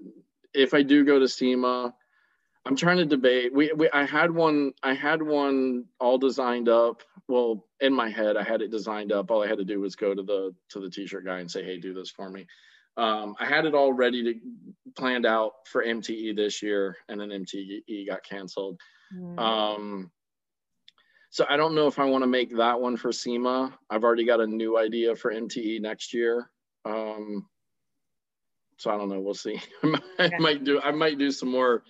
if 0.54 0.74
I 0.74 0.82
do 0.82 1.04
go 1.04 1.18
to 1.18 1.28
SEMA, 1.28 1.94
I'm 2.66 2.76
trying 2.76 2.98
to 2.98 3.06
debate. 3.06 3.52
We, 3.54 3.72
we 3.72 3.88
I 3.90 4.04
had 4.04 4.30
one 4.30 4.72
I 4.82 4.94
had 4.94 5.22
one 5.22 5.84
all 6.00 6.18
designed 6.18 6.68
up. 6.68 7.02
Well, 7.28 7.66
in 7.80 7.94
my 7.94 8.10
head, 8.10 8.36
I 8.36 8.42
had 8.42 8.60
it 8.60 8.70
designed 8.70 9.12
up. 9.12 9.30
All 9.30 9.42
I 9.42 9.46
had 9.46 9.58
to 9.58 9.64
do 9.64 9.80
was 9.80 9.94
go 9.96 10.14
to 10.14 10.22
the 10.22 10.54
to 10.70 10.80
the 10.80 10.90
t-shirt 10.90 11.24
guy 11.24 11.38
and 11.38 11.50
say, 11.50 11.64
"Hey, 11.64 11.78
do 11.78 11.94
this 11.94 12.10
for 12.10 12.28
me." 12.28 12.46
Um, 12.96 13.36
I 13.38 13.46
had 13.46 13.64
it 13.66 13.74
all 13.74 13.92
ready 13.92 14.22
to 14.24 14.34
planned 14.96 15.24
out 15.24 15.52
for 15.68 15.82
MTE 15.84 16.34
this 16.34 16.60
year, 16.60 16.96
and 17.08 17.20
then 17.20 17.30
MTE 17.30 18.08
got 18.08 18.24
canceled. 18.24 18.78
Mm. 19.16 19.38
Um, 19.38 20.10
so 21.30 21.46
I 21.48 21.56
don't 21.56 21.76
know 21.76 21.86
if 21.86 21.98
I 21.98 22.04
want 22.04 22.22
to 22.22 22.28
make 22.28 22.56
that 22.56 22.80
one 22.80 22.96
for 22.96 23.12
SEMA. 23.12 23.72
I've 23.88 24.02
already 24.02 24.26
got 24.26 24.40
a 24.40 24.46
new 24.46 24.76
idea 24.76 25.14
for 25.14 25.32
MTE 25.32 25.80
next 25.80 26.12
year. 26.12 26.50
Um, 26.84 27.46
so 28.76 28.90
I 28.90 28.96
don't 28.96 29.08
know. 29.08 29.20
We'll 29.20 29.34
see. 29.34 29.60
I 29.82 29.86
might, 29.86 30.02
I 30.18 30.38
might 30.38 30.64
do. 30.64 30.80
I 30.80 30.90
might 30.90 31.18
do 31.18 31.30
some 31.30 31.50
more 31.50 31.84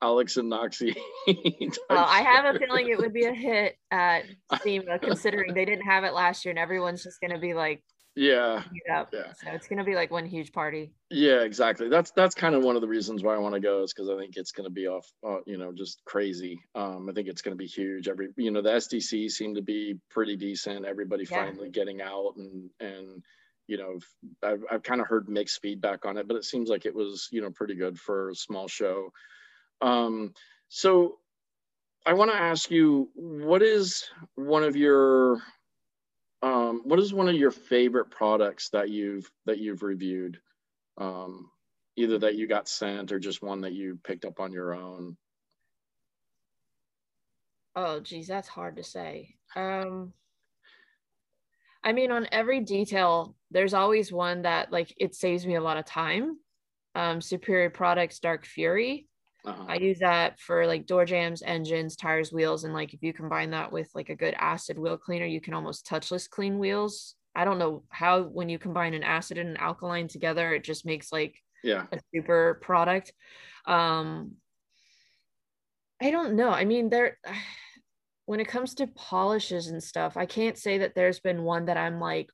Alex 0.00 0.36
and 0.36 0.52
Noxie. 0.52 0.96
Well, 1.88 2.04
I 2.06 2.22
have 2.22 2.54
a 2.54 2.58
feeling 2.58 2.88
it 2.88 2.98
would 2.98 3.12
be 3.12 3.24
a 3.24 3.32
hit 3.32 3.76
at 3.90 4.24
SEMA, 4.62 4.98
considering 4.98 5.54
they 5.54 5.64
didn't 5.64 5.86
have 5.86 6.04
it 6.04 6.12
last 6.12 6.44
year, 6.44 6.50
and 6.50 6.58
everyone's 6.58 7.02
just 7.02 7.20
gonna 7.20 7.38
be 7.38 7.54
like, 7.54 7.82
Yeah, 8.16 8.62
up." 8.92 9.10
yeah, 9.12 9.32
So 9.32 9.50
it's 9.50 9.66
gonna 9.68 9.84
be 9.84 9.94
like 9.94 10.10
one 10.10 10.26
huge 10.26 10.52
party. 10.52 10.94
yeah. 11.10 11.42
Exactly. 11.42 11.88
That's 11.88 12.10
that's 12.12 12.34
kind 12.34 12.54
of 12.54 12.62
one 12.62 12.76
of 12.76 12.82
the 12.82 12.88
reasons 12.88 13.22
why 13.22 13.34
I 13.34 13.38
want 13.38 13.54
to 13.54 13.60
go 13.60 13.82
is 13.82 13.92
because 13.92 14.08
I 14.08 14.16
think 14.16 14.36
it's 14.36 14.52
going 14.52 14.64
to 14.64 14.70
be 14.72 14.86
off. 14.88 15.06
Uh, 15.26 15.38
you 15.46 15.58
know, 15.58 15.72
just 15.72 16.04
crazy. 16.04 16.60
Um, 16.74 17.08
I 17.08 17.12
think 17.12 17.28
it's 17.28 17.42
going 17.42 17.56
to 17.56 17.62
be 17.62 17.66
huge. 17.66 18.08
Every 18.08 18.28
you 18.36 18.50
know, 18.50 18.62
the 18.62 18.72
SDC 18.72 19.28
seemed 19.28 19.56
to 19.56 19.62
be 19.62 20.00
pretty 20.10 20.36
decent. 20.36 20.84
Everybody 20.86 21.24
Yeah. 21.30 21.44
finally 21.44 21.70
getting 21.70 22.00
out 22.00 22.34
and 22.36 22.70
and 22.80 23.22
you 23.66 23.78
know, 23.78 23.98
I've, 24.42 24.62
I've 24.70 24.82
kind 24.82 25.00
of 25.00 25.06
heard 25.06 25.26
mixed 25.28 25.62
feedback 25.62 26.04
on 26.04 26.18
it, 26.18 26.28
but 26.28 26.36
it 26.36 26.44
seems 26.44 26.68
like 26.68 26.84
it 26.84 26.94
was, 26.94 27.28
you 27.32 27.40
know, 27.40 27.50
pretty 27.50 27.74
good 27.74 27.98
for 27.98 28.28
a 28.28 28.34
small 28.34 28.68
show. 28.68 29.10
Um, 29.80 30.34
so 30.68 31.20
I 32.06 32.14
want 32.14 32.30
to 32.30 32.36
ask 32.36 32.70
you, 32.70 33.10
what 33.14 33.62
is 33.62 34.04
one 34.34 34.64
of 34.64 34.76
your, 34.76 35.42
um, 36.44 36.82
what 36.84 36.98
is 36.98 37.14
one 37.14 37.28
of 37.28 37.34
your 37.34 37.50
favorite 37.50 38.10
products 38.10 38.68
that 38.70 38.90
you've, 38.90 39.30
that 39.46 39.58
you've 39.58 39.82
reviewed? 39.82 40.38
Um, 40.98 41.50
either 41.96 42.18
that 42.18 42.34
you 42.34 42.46
got 42.46 42.68
sent 42.68 43.12
or 43.12 43.18
just 43.18 43.42
one 43.42 43.62
that 43.62 43.72
you 43.72 43.98
picked 44.04 44.26
up 44.26 44.40
on 44.40 44.52
your 44.52 44.74
own. 44.74 45.16
Oh, 47.74 48.00
geez, 48.00 48.28
that's 48.28 48.48
hard 48.48 48.76
to 48.76 48.84
say. 48.84 49.36
Um, 49.56 50.12
I 51.82 51.92
mean, 51.92 52.10
on 52.10 52.28
every 52.30 52.60
detail, 52.60 53.34
there's 53.50 53.74
always 53.74 54.12
one 54.12 54.42
that 54.42 54.70
like 54.70 54.94
it 54.98 55.14
saves 55.14 55.46
me 55.46 55.54
a 55.54 55.62
lot 55.62 55.78
of 55.78 55.86
time. 55.86 56.38
Um, 56.94 57.20
Superior 57.20 57.70
Products 57.70 58.18
Dark 58.18 58.44
Fury. 58.44 59.08
Uh-huh. 59.44 59.64
I 59.68 59.76
use 59.76 59.98
that 59.98 60.40
for 60.40 60.66
like 60.66 60.86
door 60.86 61.04
jams, 61.04 61.42
engines, 61.42 61.96
tires, 61.96 62.32
wheels, 62.32 62.64
and 62.64 62.72
like 62.72 62.94
if 62.94 63.02
you 63.02 63.12
combine 63.12 63.50
that 63.50 63.70
with 63.70 63.90
like 63.94 64.08
a 64.08 64.14
good 64.14 64.34
acid 64.38 64.78
wheel 64.78 64.96
cleaner, 64.96 65.26
you 65.26 65.40
can 65.40 65.52
almost 65.52 65.86
touchless 65.86 66.28
clean 66.28 66.58
wheels. 66.58 67.14
I 67.36 67.44
don't 67.44 67.58
know 67.58 67.82
how 67.90 68.22
when 68.22 68.48
you 68.48 68.58
combine 68.58 68.94
an 68.94 69.02
acid 69.02 69.38
and 69.38 69.50
an 69.50 69.56
alkaline 69.56 70.08
together, 70.08 70.54
it 70.54 70.64
just 70.64 70.86
makes 70.86 71.12
like 71.12 71.36
yeah. 71.62 71.84
a 71.92 71.98
super 72.14 72.58
product. 72.62 73.12
Um, 73.66 74.36
I 76.00 76.10
don't 76.10 76.36
know. 76.36 76.50
I 76.50 76.64
mean, 76.64 76.88
there 76.88 77.18
when 78.26 78.40
it 78.40 78.48
comes 78.48 78.74
to 78.76 78.86
polishes 78.86 79.66
and 79.66 79.82
stuff, 79.82 80.16
I 80.16 80.24
can't 80.24 80.56
say 80.56 80.78
that 80.78 80.94
there's 80.94 81.20
been 81.20 81.42
one 81.42 81.66
that 81.66 81.76
I'm 81.76 82.00
like, 82.00 82.30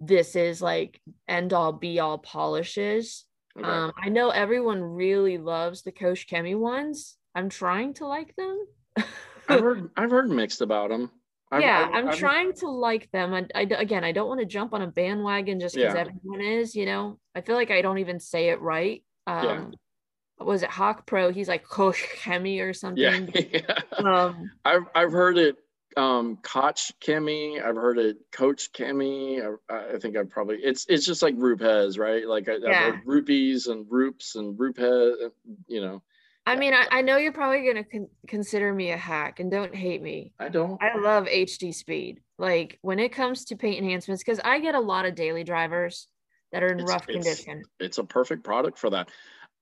this 0.00 0.34
is 0.34 0.60
like 0.60 1.00
end 1.28 1.52
all 1.52 1.72
be 1.72 2.00
all 2.00 2.18
polishes. 2.18 3.24
Okay. 3.58 3.68
Um, 3.68 3.92
I 4.02 4.08
know 4.08 4.30
everyone 4.30 4.82
really 4.82 5.38
loves 5.38 5.82
the 5.82 5.92
Kosh 5.92 6.26
Chemi 6.26 6.58
ones. 6.58 7.16
I'm 7.34 7.48
trying 7.48 7.94
to 7.94 8.06
like 8.06 8.34
them. 8.36 8.66
I've 8.96 9.06
heard, 9.60 9.90
I've 9.96 10.10
heard 10.10 10.30
mixed 10.30 10.60
about 10.62 10.90
them. 10.90 11.10
I've, 11.50 11.60
yeah, 11.60 11.86
I'm 11.92 12.08
I've- 12.08 12.16
trying 12.18 12.54
to 12.54 12.68
like 12.68 13.10
them. 13.10 13.34
I, 13.34 13.46
I 13.54 13.62
again, 13.62 14.04
I 14.04 14.12
don't 14.12 14.28
want 14.28 14.40
to 14.40 14.46
jump 14.46 14.72
on 14.72 14.80
a 14.82 14.86
bandwagon 14.86 15.60
just 15.60 15.74
because 15.74 15.94
Yeah. 15.94 16.00
everyone 16.00 16.40
is. 16.40 16.74
You 16.74 16.86
know, 16.86 17.18
I 17.34 17.42
feel 17.42 17.56
like 17.56 17.70
I 17.70 17.82
don't 17.82 17.98
even 17.98 18.20
say 18.20 18.48
it 18.48 18.60
right. 18.62 19.04
Um, 19.26 19.44
Yeah. 19.44 20.44
was 20.46 20.62
it 20.62 20.70
Hawk 20.70 21.06
Pro? 21.06 21.30
He's 21.30 21.48
like 21.48 21.62
Kosh 21.64 22.06
Chemi 22.22 22.58
or 22.60 22.68
Yeah. 22.68 22.72
something. 22.72 23.50
yeah. 23.52 23.78
Um, 23.98 24.50
I've 24.64 24.84
I've 24.94 25.12
heard 25.12 25.36
it 25.36 25.56
um 25.96 26.36
Koch 26.42 26.92
Chemie, 27.00 27.60
I've 27.60 27.76
heard 27.76 27.98
it 27.98 28.16
Coach 28.32 28.72
Chemi. 28.72 29.40
I, 29.68 29.94
I 29.94 29.98
think 29.98 30.16
I've 30.16 30.30
probably 30.30 30.56
it's 30.62 30.86
it's 30.88 31.04
just 31.06 31.22
like 31.22 31.36
Rupez, 31.36 31.98
right? 31.98 32.26
Like 32.26 32.48
I, 32.48 32.54
I've 32.54 32.62
Yeah. 32.62 32.90
heard 32.92 33.00
rupees 33.06 33.66
and 33.66 33.86
roops 33.90 34.34
and 34.36 34.58
Rupez, 34.58 35.30
you 35.66 35.80
know. 35.80 36.02
I 36.44 36.56
mean, 36.56 36.74
I, 36.74 36.86
I 36.90 37.02
know 37.02 37.18
you're 37.18 37.32
probably 37.32 37.64
gonna 37.64 37.84
con- 37.84 38.08
consider 38.26 38.72
me 38.72 38.90
a 38.90 38.96
hack, 38.96 39.38
and 39.38 39.50
don't 39.50 39.74
hate 39.74 40.02
me. 40.02 40.32
I 40.40 40.48
don't 40.48 40.82
I 40.82 40.98
love 40.98 41.26
HD 41.26 41.72
speed. 41.74 42.20
Like 42.38 42.78
when 42.82 42.98
it 42.98 43.10
comes 43.12 43.44
to 43.46 43.56
paint 43.56 43.78
enhancements, 43.78 44.22
because 44.24 44.40
I 44.44 44.58
get 44.58 44.74
a 44.74 44.80
lot 44.80 45.04
of 45.04 45.14
daily 45.14 45.44
drivers 45.44 46.08
that 46.50 46.62
are 46.62 46.68
in 46.72 46.80
It's- 46.80 46.88
rough 46.88 47.08
it's- 47.08 47.24
condition. 47.24 47.62
it's 47.78 47.98
a 47.98 48.04
perfect 48.04 48.42
product 48.44 48.76
for 48.78 48.90
that. 48.90 49.08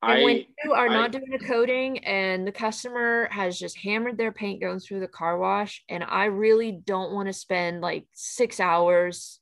And 0.02 0.24
when 0.24 0.46
you 0.64 0.72
are 0.72 0.88
I- 0.88 0.92
not 0.94 1.12
doing 1.12 1.32
a 1.34 1.38
coating 1.38 1.98
and 2.04 2.46
the 2.46 2.52
customer 2.52 3.28
has 3.30 3.58
just 3.58 3.76
hammered 3.76 4.16
their 4.16 4.32
paint 4.32 4.60
going 4.60 4.78
through 4.80 5.00
the 5.00 5.08
car 5.08 5.38
wash, 5.38 5.84
and 5.88 6.02
I 6.02 6.26
really 6.26 6.72
don't 6.72 7.12
want 7.12 7.26
to 7.28 7.32
spend 7.32 7.80
like 7.82 8.06
six 8.14 8.60
hours 8.60 9.40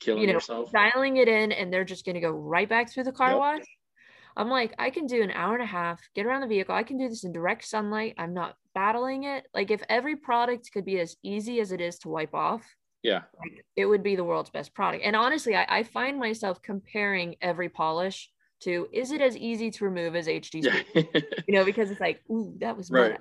killing 0.00 0.20
you 0.22 0.26
know, 0.26 0.34
yourself. 0.34 0.70
dialing 0.72 1.16
it 1.16 1.28
in 1.28 1.52
and 1.52 1.72
they're 1.72 1.84
just 1.84 2.04
going 2.04 2.16
to 2.16 2.20
go 2.20 2.30
right 2.30 2.68
back 2.68 2.90
through 2.90 3.04
the 3.04 3.12
car 3.12 3.30
Yep. 3.30 3.38
wash. 3.38 3.64
I'm 4.36 4.50
like, 4.50 4.74
I 4.78 4.90
can 4.90 5.06
do 5.06 5.22
an 5.22 5.30
hour 5.30 5.54
and 5.54 5.62
a 5.62 5.66
half, 5.66 6.00
get 6.14 6.26
around 6.26 6.40
the 6.40 6.48
vehicle. 6.48 6.74
I 6.74 6.82
can 6.82 6.98
do 6.98 7.08
this 7.08 7.24
in 7.24 7.32
direct 7.32 7.64
sunlight. 7.64 8.14
I'm 8.18 8.34
not 8.34 8.56
battling 8.74 9.24
it. 9.24 9.46
Like, 9.54 9.70
if 9.70 9.80
every 9.88 10.16
product 10.16 10.70
could 10.72 10.84
be 10.84 10.98
as 10.98 11.16
easy 11.22 11.60
as 11.60 11.70
it 11.72 11.80
is 11.80 11.98
to 12.00 12.08
wipe 12.08 12.34
off, 12.34 12.66
Yeah. 13.04 13.22
like, 13.38 13.64
it 13.76 13.86
would 13.86 14.02
be 14.02 14.16
the 14.16 14.24
world's 14.24 14.50
best 14.50 14.74
product. 14.74 15.04
And 15.04 15.14
honestly, 15.14 15.54
I, 15.54 15.66
I 15.68 15.82
find 15.84 16.18
myself 16.18 16.60
comparing 16.60 17.36
every 17.40 17.68
polish 17.68 18.28
to 18.64 18.88
is 18.92 19.12
it 19.12 19.20
as 19.20 19.36
easy 19.36 19.70
to 19.72 19.84
remove 19.84 20.16
as 20.16 20.28
HD 20.28 20.62
Yeah. 20.62 20.82
You 21.46 21.54
know, 21.54 21.64
because 21.64 21.90
it's 21.90 22.00
like, 22.00 22.22
ooh, 22.30 22.54
that 22.60 22.76
was 22.76 22.90
Right. 22.90 23.18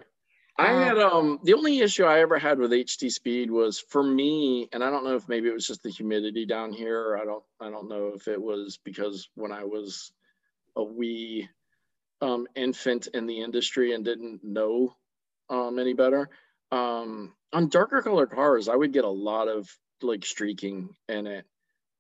I 0.57 0.69
Um, 0.69 0.73
had 0.73 0.99
um 0.99 1.39
the 1.43 1.53
only 1.55 1.79
issue 1.79 2.05
I 2.05 2.19
ever 2.21 2.39
had 2.39 2.59
with 2.59 2.73
HD 2.73 3.09
speed 3.09 3.51
was 3.51 3.79
for 3.79 4.03
me, 4.03 4.69
and 4.73 4.83
I 4.83 4.89
don't 4.91 5.03
know 5.05 5.15
if 5.15 5.27
maybe 5.29 5.49
it 5.49 5.53
was 5.53 5.67
just 5.67 5.83
the 5.83 5.89
humidity 5.89 6.45
down 6.45 6.73
here. 6.73 7.17
I 7.21 7.25
don't 7.25 7.43
I 7.59 7.69
don't 7.71 7.89
know 7.89 8.13
if 8.15 8.27
it 8.27 8.41
was 8.41 8.77
because 8.83 9.29
when 9.35 9.51
I 9.51 9.63
was 9.65 10.11
a 10.75 10.83
wee 10.83 11.49
um, 12.21 12.47
infant 12.55 13.07
in 13.13 13.27
the 13.27 13.41
industry 13.41 13.93
and 13.93 14.05
didn't 14.05 14.43
know 14.43 14.95
um, 15.49 15.79
any 15.79 15.93
better. 15.93 16.29
um, 16.71 17.35
on 17.53 17.69
darker 17.69 18.01
color 18.01 18.27
cars, 18.27 18.67
I 18.69 18.75
would 18.75 18.93
get 18.93 19.05
a 19.05 19.09
lot 19.09 19.47
of 19.47 19.69
like 20.01 20.25
streaking 20.25 20.95
in 21.09 21.27
it. 21.27 21.45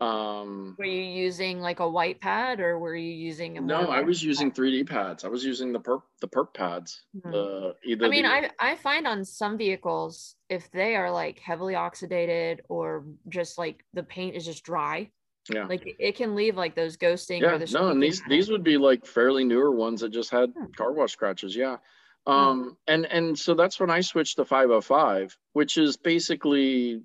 Um, 0.01 0.75
Were 0.77 0.85
you 0.85 1.01
using 1.01 1.61
like 1.61 1.79
a 1.79 1.87
white 1.89 2.19
pad 2.19 2.59
or 2.59 2.77
were 2.77 2.95
you 2.95 3.11
using 3.13 3.57
a 3.57 3.61
no, 3.61 3.87
I 3.87 4.01
was 4.01 4.21
using 4.23 4.51
3D 4.51 4.87
pads. 4.87 5.23
I 5.23 5.29
was 5.29 5.45
using 5.45 5.71
the 5.71 5.79
perp 5.79 6.01
the 6.19 6.27
perp 6.27 6.53
pads. 6.53 7.03
Mhm. 7.15 7.31
The 7.31 7.75
either 7.85 8.05
I 8.05 8.09
mean, 8.09 8.23
the- 8.23 8.29
I 8.31 8.49
I 8.59 8.75
find 8.75 9.07
on 9.07 9.23
some 9.23 9.57
vehicles 9.57 10.35
if 10.49 10.69
they 10.71 10.95
are 10.95 11.09
like 11.11 11.39
heavily 11.39 11.75
oxidated 11.75 12.59
or 12.69 13.05
just 13.29 13.57
like 13.57 13.85
the 13.93 14.03
paint 14.03 14.35
is 14.35 14.45
just 14.45 14.63
dry, 14.63 15.09
yeah. 15.53 15.65
like 15.67 15.83
it- 15.99 16.15
can 16.15 16.35
leave 16.35 16.57
like 16.57 16.75
those 16.75 16.97
ghosting 16.97 17.41
yeah 17.41 17.53
or 17.53 17.57
the 17.59 17.71
no 17.71 17.89
and 17.89 18.01
these 18.03 18.21
these 18.27 18.49
would 18.49 18.63
be 18.63 18.77
like 18.77 19.05
fairly 19.05 19.43
newer 19.45 19.71
ones 19.71 20.01
that 20.01 20.09
just 20.09 20.31
had 20.31 20.51
Hmm. 20.57 20.71
car 20.75 20.91
wash 20.91 21.11
scratches 21.13 21.55
yeah 21.55 21.77
um 22.25 22.77
and 22.87 23.05
and 23.05 23.37
so 23.37 23.53
that's 23.53 23.77
when 23.81 23.89
i 23.89 23.99
switched 23.99 24.37
to 24.37 24.45
505 24.45 25.37
which 25.51 25.77
is 25.77 25.97
basically 25.97 27.01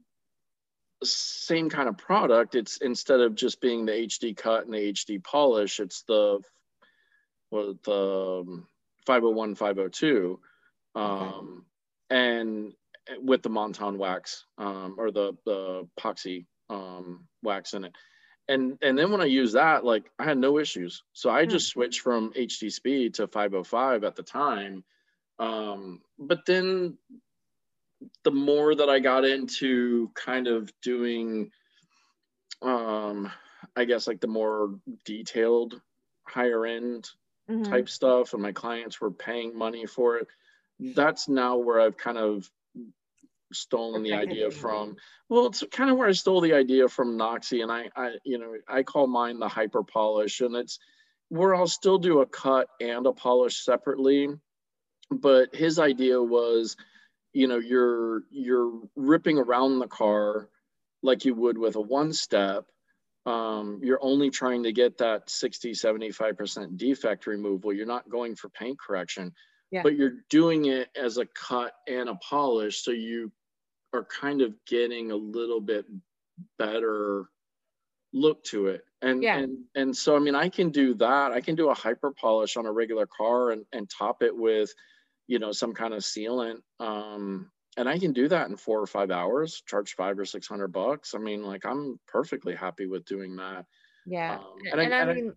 same 1.05 1.70
kind 1.70 1.88
of 1.88 1.96
product 1.96 2.55
it's 2.55 2.78
instead 2.78 3.20
of 3.20 3.34
just 3.34 3.61
being 3.61 3.86
the 3.86 3.92
hd 3.92 4.36
cut 4.36 4.64
and 4.64 4.74
the 4.74 4.92
hd 4.92 5.22
polish 5.22 5.80
it's 5.80 6.03
the 6.03 6.40
what 7.51 7.82
the 7.84 8.44
um, 8.46 8.66
501 9.07 9.55
502 9.55 10.40
um 10.94 11.64
and 12.11 12.72
with 13.22 13.42
the 13.42 13.51
montan 13.51 13.96
wax 13.96 14.44
um 14.59 14.96
or 14.99 15.11
the 15.11 15.34
the 15.46 15.88
epoxy 15.99 16.46
um 16.68 17.26
wax 17.42 17.74
in 17.74 17.84
it 17.84 17.94
and 18.49 18.78
and 18.82 18.99
then 18.99 19.12
when 19.12 19.20
I 19.20 19.26
used 19.26 19.55
that, 19.55 19.84
like 19.84 20.11
I 20.18 20.24
had 20.24 20.38
no 20.38 20.59
issues. 20.59 21.03
So 21.12 21.28
I 21.30 21.44
Hmm. 21.44 21.51
just 21.51 21.68
switched 21.68 22.01
from 22.01 22.32
HD 22.32 22.72
speed 22.72 23.14
to 23.14 23.26
505 23.26 24.05
at 24.05 24.16
the 24.16 24.22
time. 24.22 24.84
Um, 25.38 26.01
but 26.18 26.46
then 26.46 26.96
the 28.24 28.30
more 28.30 28.74
that 28.74 28.88
I 28.88 29.01
got 29.01 29.24
into 29.24 30.11
kind 30.14 30.46
of 30.46 30.72
doing, 30.82 31.51
um, 32.62 33.30
I 33.76 33.84
guess 33.84 34.07
like 34.07 34.20
the 34.20 34.26
more 34.26 34.78
detailed, 35.05 35.80
higher 36.24 36.66
end 36.66 37.09
Mhm. 37.49 37.70
type 37.70 37.88
stuff, 37.88 38.34
and 38.34 38.42
my 38.42 38.53
clients 38.53 39.01
were 39.01 39.11
paying 39.11 39.57
money 39.57 39.86
for 39.86 40.18
it. 40.18 40.28
That's 40.78 41.28
now 41.28 41.57
where 41.57 41.80
I've 41.80 41.96
kind 41.96 42.18
of 42.18 42.51
stolen 43.53 44.03
the 44.03 44.12
idea 44.12 44.51
from. 44.51 44.96
Well, 45.28 45.46
it's 45.46 45.64
kind 45.72 45.90
of 45.90 45.96
where 45.96 46.09
I 46.09 46.12
stole 46.12 46.40
the 46.40 46.53
idea 46.53 46.88
from 46.88 47.16
Noxie, 47.16 47.62
and 47.62 47.72
I, 47.72 47.88
I, 47.96 48.16
you 48.24 48.38
know, 48.38 48.55
I 48.68 48.82
call 48.82 49.07
mine 49.07 49.38
the 49.38 49.49
hyper 49.49 49.82
polish, 49.82 50.40
and 50.40 50.55
it's 50.55 50.78
where 51.28 51.55
I'll 51.55 51.66
still 51.66 51.99
do 51.99 52.20
a 52.20 52.26
cut 52.26 52.68
and 52.80 53.07
a 53.07 53.12
polish 53.12 53.64
separately. 53.64 54.28
But 55.11 55.55
his 55.55 55.78
idea 55.78 56.22
was, 56.22 56.76
you 57.33 57.47
know, 57.47 57.59
you're 57.59 58.22
you're 58.31 58.81
ripping 58.97 59.39
around 59.39 59.79
the 59.79 59.89
car 59.89 60.49
like 61.03 61.24
you 61.24 61.35
would 61.35 61.59
with 61.59 61.76
a 61.76 61.81
one 61.81 62.12
step. 62.12 62.64
Um, 63.26 63.81
you're 63.83 64.03
only 64.03 64.31
trying 64.31 64.62
to 64.62 64.72
get 64.72 64.99
that 64.99 65.29
60, 65.29 65.72
75% 65.72 66.76
defect 66.79 67.26
removal. 67.26 67.72
You're 67.72 67.87
not 67.87 68.09
going 68.09 68.35
for 68.35 68.49
paint 68.49 68.79
correction, 68.81 69.35
Yeah. 69.70 69.83
but 69.83 69.97
you're 69.97 70.24
doing 70.31 70.66
it 70.66 70.89
as 70.97 71.18
a 71.18 71.26
cut 71.26 71.74
and 71.87 72.09
a 72.09 72.14
polish. 72.16 72.83
So 72.83 72.91
you 72.91 73.31
are 73.93 74.05
kind 74.05 74.41
of 74.41 74.55
getting 74.66 75.11
a 75.11 75.16
little 75.16 75.61
bit 75.61 75.87
better 76.59 77.29
look 78.12 78.43
to 78.45 78.68
it. 78.68 78.85
And, 79.03 79.22
Yeah. 79.22 79.39
and, 79.39 79.64
and 79.74 79.97
so, 79.97 80.16
I 80.16 80.18
mean, 80.20 80.35
I 80.35 80.49
can 80.49 80.70
do 80.70 80.95
that. 80.95 81.33
I 81.33 81.41
can 81.41 81.55
do 81.55 81.68
a 81.68 81.74
hyper 81.74 82.12
polish 82.12 82.57
on 82.57 82.66
a 82.66 82.72
regular 82.72 83.07
car 83.07 83.51
and, 83.51 83.66
and 83.72 83.89
top 83.91 84.22
it 84.22 84.35
with, 84.35 84.72
you 85.29 85.39
know, 85.39 85.53
some 85.53 85.72
kind 85.74 85.95
of 85.95 86.01
sealant. 86.01 86.57
Um, 86.81 87.51
and 87.76 87.89
I 87.89 87.99
can 87.99 88.12
do 88.12 88.26
that 88.29 88.49
in 88.49 88.57
four 88.57 88.81
or 88.81 88.87
five 88.87 89.11
hours, 89.12 89.62
charge 89.66 89.95
five 89.95 90.18
or 90.18 90.24
600 90.24 90.68
bucks. 90.68 91.14
I 91.14 91.18
mean, 91.18 91.45
like 91.45 91.64
I'm 91.64 92.01
perfectly 92.09 92.57
happy 92.57 92.87
with 92.87 93.05
doing 93.05 93.37
that. 93.37 93.66
Yeah. 94.07 94.39
Um, 94.39 94.45
and, 94.72 94.81
and 94.81 94.95
I- 94.95 94.97
I, 94.97 95.01
and 95.03 95.11
I- 95.11 95.14
mean, 95.14 95.33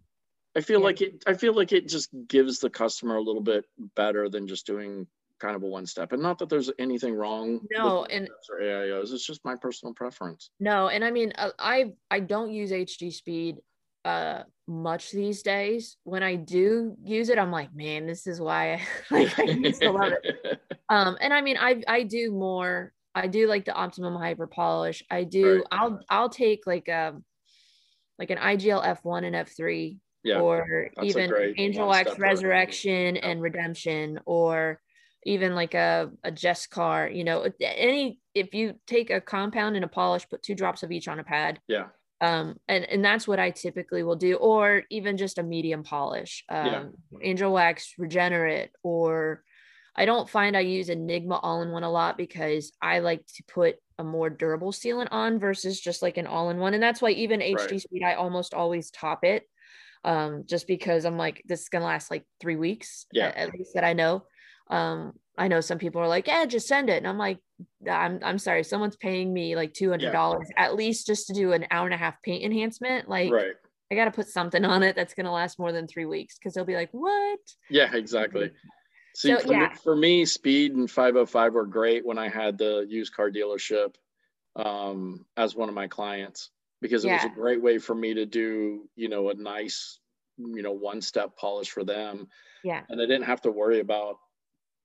I 0.56 0.62
feel 0.62 0.80
Yeah. 0.80 0.86
like 0.86 1.02
it, 1.02 1.24
I 1.28 1.34
feel 1.36 1.54
like 1.54 1.72
it 1.72 1.88
just 1.88 2.10
gives 2.28 2.60
the 2.60 2.70
customer 2.70 3.16
a 3.18 3.22
little 3.22 3.42
bit 3.44 3.66
better 3.96 4.28
than 4.28 4.48
just 4.48 4.66
doing 4.66 5.08
kind 5.39 5.56
of 5.56 5.64
a 5.64 5.66
one 5.68 5.86
step. 5.86 6.12
And 6.12 6.22
not 6.22 6.39
that 6.39 6.50
there's 6.50 6.70
anything 6.78 7.14
wrong. 7.16 7.62
No, 7.72 8.02
with 8.02 8.12
and- 8.12 8.30
or 8.50 8.60
AIOs. 8.62 9.14
It's 9.14 9.26
just 9.26 9.46
my 9.46 9.56
personal 9.56 9.94
preference. 9.94 10.50
no, 10.60 10.88
and 10.89 11.04
I 11.06 11.12
mean, 11.12 11.32
uh, 11.38 11.52
I 11.60 11.94
I 12.10 12.20
don't 12.22 12.52
use 12.52 12.72
HD 12.72 13.12
speed 13.14 13.58
uh 14.04 14.44
much 14.72 15.11
these 15.11 15.43
days. 15.43 15.97
When 16.03 16.24
I 16.24 16.36
do 16.36 16.95
use 17.03 17.30
it, 17.30 17.38
I'm 17.38 17.51
like, 17.51 17.76
man, 17.76 18.07
this 18.07 18.26
is 18.26 18.39
why 18.39 18.74
I 18.74 18.82
like 19.11 19.38
I 19.38 19.43
used 19.43 19.82
to 19.82 19.91
love 19.91 20.13
it. 20.24 20.61
Um, 20.89 21.15
and 21.22 21.34
I 21.34 21.39
mean, 21.39 21.55
I 21.57 21.82
I 21.88 22.03
do 22.03 22.34
more. 22.34 22.91
I 23.15 23.28
do 23.28 23.47
like 23.47 23.63
the 23.63 23.72
optimum 23.72 24.13
hyper 24.13 24.45
polish. 24.45 25.01
I 25.09 25.24
do. 25.24 25.55
Right. 25.55 25.63
I'll 25.72 26.01
I'll 26.09 26.28
take 26.28 26.67
like 26.67 26.89
um 26.89 27.24
like 28.19 28.30
an 28.30 28.38
IGL 28.38 28.86
F1 29.01 29.24
and 29.26 29.34
F3 29.34 29.97
yeah. 30.26 30.41
or 30.41 30.89
even 31.01 31.32
Angel 31.57 31.88
Wax. 31.88 32.19
Resurrection 32.19 33.15
Yeah. 33.15 33.26
and 33.26 33.41
Redemption 33.41 34.19
or 34.26 34.82
even 35.24 35.55
like 35.55 35.76
a 35.76 36.11
a 36.26 36.32
Jescar, 36.32 37.15
you 37.15 37.24
know, 37.24 37.49
any 37.61 38.19
if 38.34 38.53
you 38.53 38.76
take 38.86 39.11
a 39.11 39.22
compound 39.22 39.78
and 39.78 39.86
a 39.86 39.88
polish, 39.88 40.28
put 40.30 40.43
two 40.43 40.55
drops 40.55 40.84
of 40.84 40.91
each 40.91 41.07
on 41.07 41.19
a 41.19 41.24
pad. 41.24 41.61
Yeah. 41.69 41.88
Um, 42.22 42.57
and, 42.67 42.86
and 42.86 43.03
that's 43.03 43.28
what 43.28 43.39
I 43.39 43.49
typically 43.49 44.03
will 44.03 44.15
do, 44.15 44.36
or 44.36 44.84
even 44.91 45.17
just 45.17 45.39
a 45.39 45.43
medium 45.43 45.84
polish, 45.84 46.43
um, 46.49 46.93
Yeah. 47.11 47.19
angel 47.22 47.51
wax, 47.51 47.95
regenerate, 47.97 48.69
or 48.84 49.43
I 49.95 50.05
don't 50.05 50.30
find 50.30 50.55
I 50.55 50.61
use 50.61 50.89
Enigma 50.89 51.39
all 51.41 51.63
in 51.63 51.72
one 51.72 51.84
a 51.84 51.91
lot 51.91 52.17
because 52.17 52.72
I 52.82 52.99
like 52.99 53.26
to 53.26 53.43
put 53.47 53.76
a 53.97 54.03
more 54.03 54.30
durable 54.30 54.72
sealant 54.72 55.09
on 55.11 55.39
versus 55.39 55.82
just 55.82 56.01
like 56.01 56.17
an 56.17 56.28
all 56.28 56.49
in 56.51 56.59
one. 56.59 56.74
And 56.74 56.82
that's 56.84 57.01
why 57.01 57.09
even 57.09 57.41
HD 57.41 57.55
Right. 57.55 57.82
speed, 57.82 58.03
I 58.03 58.13
almost 58.13 58.53
always 58.53 58.91
top 58.91 59.24
it. 59.24 59.43
Um, 60.03 60.43
just 60.47 60.65
because 60.67 61.05
I'm 61.05 61.17
like, 61.17 61.43
this 61.45 61.61
is 61.61 61.69
gonna 61.69 61.86
last 61.86 62.09
like 62.09 62.26
three 62.39 62.55
weeks, 62.55 63.05
Yeah. 63.11 63.28
at, 63.28 63.38
at 63.38 63.53
least 63.53 63.72
that 63.74 63.84
I 63.84 63.93
know. 63.93 64.26
Um, 64.69 65.13
I 65.42 65.48
know 65.48 65.60
some 65.60 65.80
people 65.80 66.00
are 66.00 66.08
like, 66.08 66.28
yeah, 66.28 66.46
just 66.46 66.68
send 66.68 66.88
it. 66.92 66.98
And 66.98 67.08
I'm 67.08 67.18
like, 67.18 67.39
I'm 67.92 68.20
I'm 68.22 68.38
sorry, 68.38 68.64
someone's 68.64 68.96
paying 68.96 69.34
me 69.34 69.56
like 69.56 69.74
two 69.74 69.89
hundred 69.89 70.12
dollars 70.12 70.48
at 70.56 70.76
least 70.76 71.08
just 71.08 71.26
to 71.28 71.34
do 71.34 71.54
an 71.54 71.66
hour 71.72 71.86
and 71.86 71.96
a 71.96 71.98
half 71.98 72.22
paint 72.22 72.44
enhancement. 72.44 73.10
Like 73.10 73.32
right. 73.32 73.54
I 73.92 73.96
gotta 73.96 74.12
put 74.12 74.28
something 74.28 74.64
on 74.64 74.84
it 74.84 74.96
that's 74.96 75.16
gonna 75.16 75.34
last 75.34 75.58
more 75.58 75.72
than 75.72 75.88
three 75.88 76.06
weeks 76.06 76.38
because 76.38 76.54
they'll 76.54 76.64
be 76.64 76.76
like, 76.76 76.92
What? 76.92 77.39
Yeah, 77.72 77.92
exactly. 77.92 78.52
See, 79.16 79.30
So, 79.30 79.39
for, 79.39 79.52
yeah. 79.52 79.70
me, 79.70 79.76
for 79.84 79.96
me, 79.96 80.26
speed 80.26 80.76
and 80.76 80.89
505 80.89 81.54
were 81.56 81.66
great 81.66 82.06
when 82.06 82.20
I 82.20 82.30
had 82.30 82.60
the 82.60 82.86
used 82.88 83.16
car 83.16 83.32
dealership 83.32 83.96
um, 84.56 85.26
as 85.38 85.56
one 85.56 85.70
of 85.70 85.76
my 85.76 85.88
clients 85.88 86.52
because 86.84 87.04
it 87.04 87.12
was 87.12 87.24
a 87.24 87.30
great 87.30 87.64
way 87.64 87.80
for 87.80 87.96
me 87.96 88.14
to 88.14 88.28
do, 88.28 88.88
you 88.96 89.10
know, 89.10 89.30
a 89.30 89.34
nice, 89.34 90.00
you 90.38 90.62
know, 90.62 90.72
one 90.72 91.02
step 91.02 91.36
polish 91.36 91.72
for 91.72 91.84
them. 91.84 92.28
Yeah. 92.64 92.84
And 92.89 93.02
I 93.02 93.06
didn't 93.06 93.24
have 93.24 93.42
to 93.42 93.52
worry 93.52 93.80
about, 93.80 94.18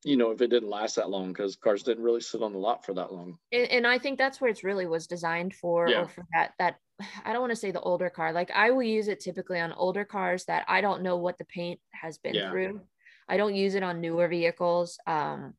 you 0.06 0.16
know, 0.16 0.30
if 0.30 0.40
it 0.40 0.48
didn't 0.48 0.70
last 0.70 0.96
that 0.96 1.10
long 1.10 1.28
because 1.32 1.56
cars 1.56 1.82
didn't 1.82 2.04
really 2.04 2.20
sit 2.20 2.42
on 2.42 2.52
the 2.52 2.58
lot 2.58 2.84
for 2.86 2.94
that 2.94 3.12
long. 3.12 3.38
And, 3.52 3.68
and 3.70 3.86
I 3.86 3.98
think 3.98 4.18
that's 4.18 4.40
where 4.40 4.48
it's 4.50 4.62
really 4.64 4.86
was 4.86 5.06
designed 5.08 5.52
for 5.54 5.88
Yeah. 5.88 6.02
or 6.02 6.08
for 6.08 6.24
that 6.32 6.52
that 6.58 6.76
I 7.24 7.32
don't 7.32 7.40
want 7.42 7.50
to 7.50 7.56
say 7.56 7.72
the 7.72 7.80
older 7.80 8.08
car. 8.08 8.32
Like 8.32 8.50
I 8.52 8.70
will 8.70 8.82
use 8.84 9.08
it 9.08 9.20
typically 9.20 9.58
on 9.60 9.72
older 9.72 10.04
cars 10.04 10.44
that 10.44 10.64
I 10.68 10.80
don't 10.80 11.02
know 11.02 11.16
what 11.16 11.38
the 11.38 11.44
paint 11.44 11.80
has 11.92 12.18
been 12.18 12.34
Yeah. 12.34 12.50
through. 12.50 12.80
I 13.28 13.36
don't 13.36 13.54
use 13.56 13.74
it 13.74 13.82
on 13.82 14.00
newer 14.00 14.28
vehicles. 14.28 14.98
Um 15.06 15.54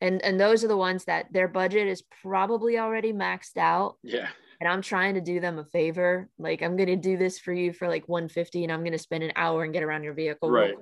and 0.00 0.20
and 0.22 0.40
those 0.40 0.64
are 0.64 0.68
the 0.68 0.76
ones 0.76 1.04
that 1.04 1.32
their 1.32 1.46
budget 1.48 1.86
is 1.86 2.02
probably 2.22 2.78
already 2.78 3.12
maxed 3.12 3.56
out 3.56 3.96
Yeah. 4.02 4.28
and 4.60 4.68
I'm 4.68 4.82
trying 4.82 5.14
to 5.14 5.20
do 5.20 5.38
them 5.38 5.58
a 5.60 5.64
favor. 5.64 6.28
Like 6.36 6.62
I'm 6.62 6.76
gonna 6.76 6.96
do 6.96 7.16
this 7.16 7.38
for 7.38 7.52
you 7.52 7.72
for 7.72 7.86
like 7.86 8.08
150 8.08 8.64
and 8.64 8.72
I'm 8.72 8.82
gonna 8.82 8.98
spend 8.98 9.22
an 9.22 9.32
hour 9.36 9.62
and 9.62 9.72
get 9.72 9.84
around 9.84 10.02
your 10.02 10.14
vehicle. 10.14 10.50
real 10.50 10.66
Right. 10.66 10.74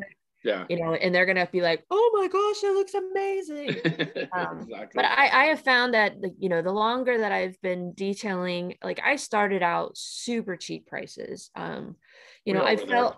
Yeah. 0.45 0.64
You 0.68 0.76
know, 0.82 0.95
and 0.95 1.14
they're 1.14 1.26
gonna 1.26 1.49
be 1.51 1.61
like, 1.61 1.84
oh 1.90 2.11
my 2.14 2.28
gosh, 2.28 2.64
it 2.64 2.74
looks 2.74 2.95
amazing. 2.95 4.28
Um, 4.32 4.62
exactly. 4.62 4.88
but 4.95 5.05
I, 5.05 5.28
I 5.43 5.45
have 5.47 5.61
found 5.61 5.95
that 5.95 6.20
like, 6.20 6.32
you 6.38 6.49
know 6.49 6.62
the 6.62 6.72
longer 6.72 7.18
that 7.18 7.32
I've 7.32 7.61
been 7.61 7.93
detailing, 7.95 8.76
like 8.82 9.01
I 9.05 9.16
started 9.16 9.62
out 9.62 9.97
super 9.97 10.57
cheap 10.57 10.86
prices. 10.86 11.51
Um, 11.55 11.97
you 12.45 12.55
We 12.55 12.59
know, 12.59 12.64
I 12.64 12.76
there. 12.76 12.86
felt 12.86 13.16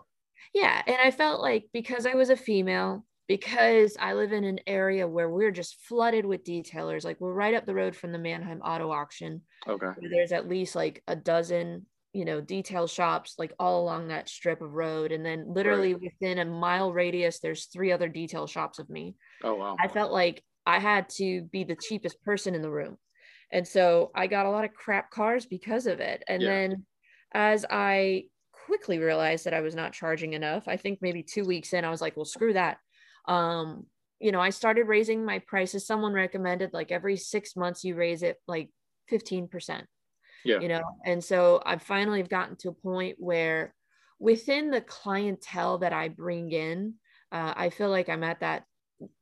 yeah, 0.54 0.82
and 0.86 0.96
I 1.02 1.10
felt 1.10 1.40
like 1.40 1.68
because 1.72 2.06
I 2.06 2.14
was 2.14 2.30
a 2.30 2.36
female, 2.36 3.04
because 3.28 3.96
I 3.98 4.14
live 4.14 4.32
in 4.32 4.44
an 4.44 4.60
area 4.66 5.06
where 5.08 5.28
we're 5.30 5.50
just 5.50 5.80
flooded 5.80 6.24
with 6.26 6.44
detailers, 6.44 7.04
like 7.04 7.20
we're 7.20 7.32
right 7.32 7.54
up 7.54 7.64
the 7.66 7.74
road 7.74 7.96
from 7.96 8.12
the 8.12 8.18
Manheim 8.18 8.60
Auto 8.60 8.90
Auction. 8.90 9.42
okay. 9.68 9.88
There's 10.10 10.32
at 10.32 10.48
least 10.48 10.74
like 10.76 11.02
a 11.08 11.16
dozen, 11.16 11.86
you 12.14 12.24
know, 12.24 12.40
detail 12.40 12.86
shops 12.86 13.34
like 13.38 13.52
all 13.58 13.82
along 13.82 14.08
that 14.08 14.28
strip 14.28 14.62
of 14.62 14.72
road, 14.72 15.12
and 15.12 15.26
then 15.26 15.44
literally 15.48 15.94
within 15.94 16.38
a 16.38 16.44
mile 16.44 16.92
radius, 16.92 17.40
there's 17.40 17.66
three 17.66 17.92
other 17.92 18.08
detail 18.08 18.46
shops 18.46 18.78
of 18.78 18.88
me. 18.88 19.16
Oh, 19.42 19.54
wow. 19.56 19.76
I 19.78 19.88
felt 19.88 20.12
like 20.12 20.42
I 20.64 20.78
had 20.78 21.08
to 21.16 21.42
be 21.42 21.64
the 21.64 21.76
cheapest 21.76 22.22
person 22.22 22.54
in 22.54 22.62
the 22.62 22.70
room. 22.70 22.96
And 23.52 23.66
so 23.66 24.10
I 24.14 24.28
got 24.28 24.46
a 24.46 24.50
lot 24.50 24.64
of 24.64 24.72
crap 24.72 25.10
cars 25.10 25.44
because 25.44 25.86
of 25.86 26.00
it. 26.00 26.22
And 26.28 26.42
Yeah. 26.42 26.48
then 26.48 26.86
as 27.32 27.66
I 27.68 28.24
quickly 28.52 28.98
realized 28.98 29.44
that 29.44 29.54
I 29.54 29.60
was 29.60 29.74
not 29.74 29.92
charging 29.92 30.32
enough, 30.32 30.68
I 30.68 30.76
think 30.76 31.00
maybe 31.02 31.22
two 31.22 31.44
weeks 31.44 31.72
in, 31.72 31.84
I 31.84 31.90
was 31.90 32.00
like, 32.00 32.16
well, 32.16 32.24
screw 32.24 32.52
that. 32.54 32.78
Um, 33.26 33.86
you 34.20 34.32
know, 34.32 34.40
I 34.40 34.50
started 34.50 34.84
raising 34.84 35.24
my 35.24 35.40
prices. 35.40 35.86
Someone 35.86 36.12
recommended 36.12 36.72
like 36.72 36.92
every 36.92 37.16
six 37.16 37.56
months 37.56 37.84
you 37.84 37.96
raise 37.96 38.22
it 38.22 38.38
like 38.46 38.70
15%. 39.08 39.86
Yeah. 40.44 40.60
You 40.60 40.68
know, 40.68 40.82
and 41.04 41.22
so 41.22 41.62
I've 41.64 41.82
finally 41.82 42.22
gotten 42.22 42.56
to 42.56 42.68
a 42.68 42.72
point 42.72 43.16
where 43.18 43.74
within 44.18 44.70
the 44.70 44.80
clientele 44.80 45.78
that 45.78 45.92
I 45.92 46.08
bring 46.08 46.50
in, 46.52 46.94
uh, 47.32 47.54
I 47.56 47.70
feel 47.70 47.90
like 47.90 48.08
I'm 48.08 48.22
at 48.24 48.40
that 48.40 48.64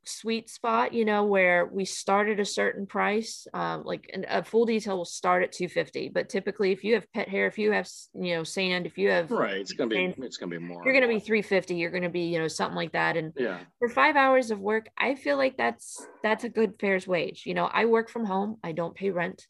sweet 0.05 0.51
spot, 0.51 0.93
you 0.93 1.05
know, 1.05 1.25
where 1.25 1.67
we 1.67 1.85
start 1.85 2.29
at 2.29 2.39
a 2.39 2.45
certain 2.45 2.87
price. 2.87 3.47
Um, 3.55 3.85
like 3.85 4.11
a 4.29 4.45
full 4.45 4.67
detail 4.67 4.99
will 4.99 5.05
start 5.05 5.43
at 5.43 5.53
250, 5.53 6.11
but 6.11 6.29
typically 6.29 6.73
if 6.73 6.85
you 6.85 6.95
have 6.95 7.11
pet 7.13 7.29
hair, 7.29 7.47
if 7.47 7.59
you 7.59 7.73
have, 7.73 7.89
you 8.15 8.37
know, 8.37 8.45
sand, 8.45 8.87
if 8.87 8.99
you 8.99 9.11
have, 9.11 9.31
Right. 9.31 9.57
It's 9.57 9.73
gonna 9.73 9.89
be 9.89 9.97
sand, 9.97 10.15
it's 10.19 10.37
gonna 10.37 10.51
be 10.51 10.59
more. 10.59 10.85
you're 10.85 10.93
going 10.93 11.03
to 11.03 11.09
be 11.09 11.21
350, 11.21 11.77
you're 11.77 11.91
going 11.91 12.03
to 12.03 12.09
be, 12.11 12.27
you 12.27 12.39
know, 12.39 12.49
something 12.49 12.77
like 12.77 12.93
that. 12.93 13.17
And 13.17 13.33
Yeah. 13.37 13.61
for 13.79 13.89
five 13.89 14.17
hours 14.17 14.51
of 14.51 14.61
work, 14.61 14.89
I 14.99 15.15
feel 15.15 15.37
like 15.37 15.57
that's, 15.57 16.07
that's 16.23 16.45
a 16.45 16.49
good 16.49 16.79
fair's 16.79 17.07
wage. 17.07 17.45
You 17.47 17.55
know, 17.55 17.67
I 17.67 17.87
work 17.87 18.11
from 18.11 18.25
home. 18.27 18.59
I 18.63 18.73
don't 18.73 18.95
pay 18.95 19.11
rent. 19.11 19.47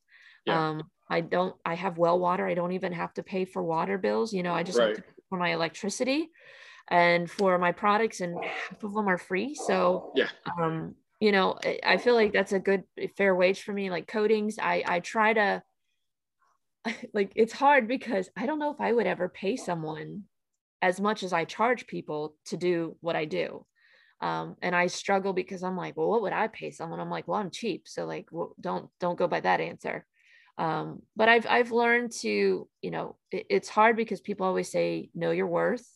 Yeah. 0.47 0.70
Um, 0.70 0.83
I 1.09 1.20
don't, 1.20 1.55
I 1.64 1.74
have 1.74 1.98
well 1.98 2.18
water. 2.18 2.46
I 2.46 2.55
don't 2.55 2.72
even 2.72 2.92
have 2.92 3.12
to 3.14 3.22
pay 3.22 3.44
for 3.44 3.62
water 3.62 3.98
bills. 3.98 4.32
You 4.32 4.42
know, 4.42 4.55
I 4.55 4.62
just 4.62 4.78
have 4.78 4.94
to 4.94 5.03
pay 5.03 5.22
for 5.28 5.38
my 5.38 5.53
electricity 5.53 6.30
and 6.88 7.30
for 7.30 7.59
my 7.59 7.72
products 7.72 8.20
and 8.20 8.42
half 8.42 8.82
of 8.82 8.94
them 8.94 9.09
are 9.09 9.18
free. 9.18 9.55
So, 9.55 10.12
Yeah. 10.14 10.28
um, 10.59 10.94
you 11.20 11.32
know, 11.32 11.59
I- 11.62 11.80
I 11.84 11.96
feel 11.98 12.14
like 12.14 12.32
that's 12.32 12.53
a 12.53 12.59
good 12.59 12.84
fair 13.16 13.34
wage 13.34 13.62
for 13.62 13.72
me. 13.72 13.90
Like 13.90 14.07
coatings, 14.09 14.59
I, 14.59 14.82
I 14.86 15.00
try 15.00 15.32
to, 15.34 15.62
like, 17.12 17.32
it's 17.36 17.53
hard 17.53 17.86
because 17.86 18.28
I 18.36 18.46
don't 18.46 18.59
know 18.59 18.72
if 18.72 18.80
I 18.80 18.92
would 18.92 19.07
ever 19.07 19.28
pay 19.28 19.57
someone 19.57 20.24
as 20.80 21.00
much 21.00 21.22
as 21.22 21.32
I 21.32 21.44
charge 21.44 21.86
people 21.86 22.34
to 22.46 22.57
do 22.57 22.96
what 23.00 23.16
I 23.16 23.24
do. 23.24 23.64
Um, 24.20 24.57
and 24.62 24.74
I 24.74 24.86
struggle 24.86 25.32
because 25.32 25.62
I'm 25.62 25.76
like, 25.76 25.96
well, 25.96 26.09
what 26.09 26.22
would 26.22 26.32
I 26.32 26.48
pay 26.48 26.70
someone? 26.70 27.00
I'm 27.00 27.11
like, 27.11 27.26
well, 27.26 27.40
I'm 27.40 27.50
cheap. 27.50 27.86
So 27.86 28.05
like, 28.05 28.28
well, 28.30 28.55
don't, 28.61 28.88
don't 29.00 29.18
go 29.18 29.26
by 29.26 29.40
that 29.40 29.61
answer. 29.61 30.07
Um, 30.59 31.03
but 31.16 31.28
I've, 31.28 31.46
I've 31.46 31.72
learned 31.72 32.12
to, 32.20 32.68
you 32.82 32.90
know, 32.90 33.16
it, 33.30 33.46
it's 33.48 33.68
hard 33.68 33.96
because 33.96 34.20
people 34.20 34.46
always 34.46 34.70
say, 34.70 35.11
know 35.14 35.30
your 35.30 35.46
worth. 35.46 35.88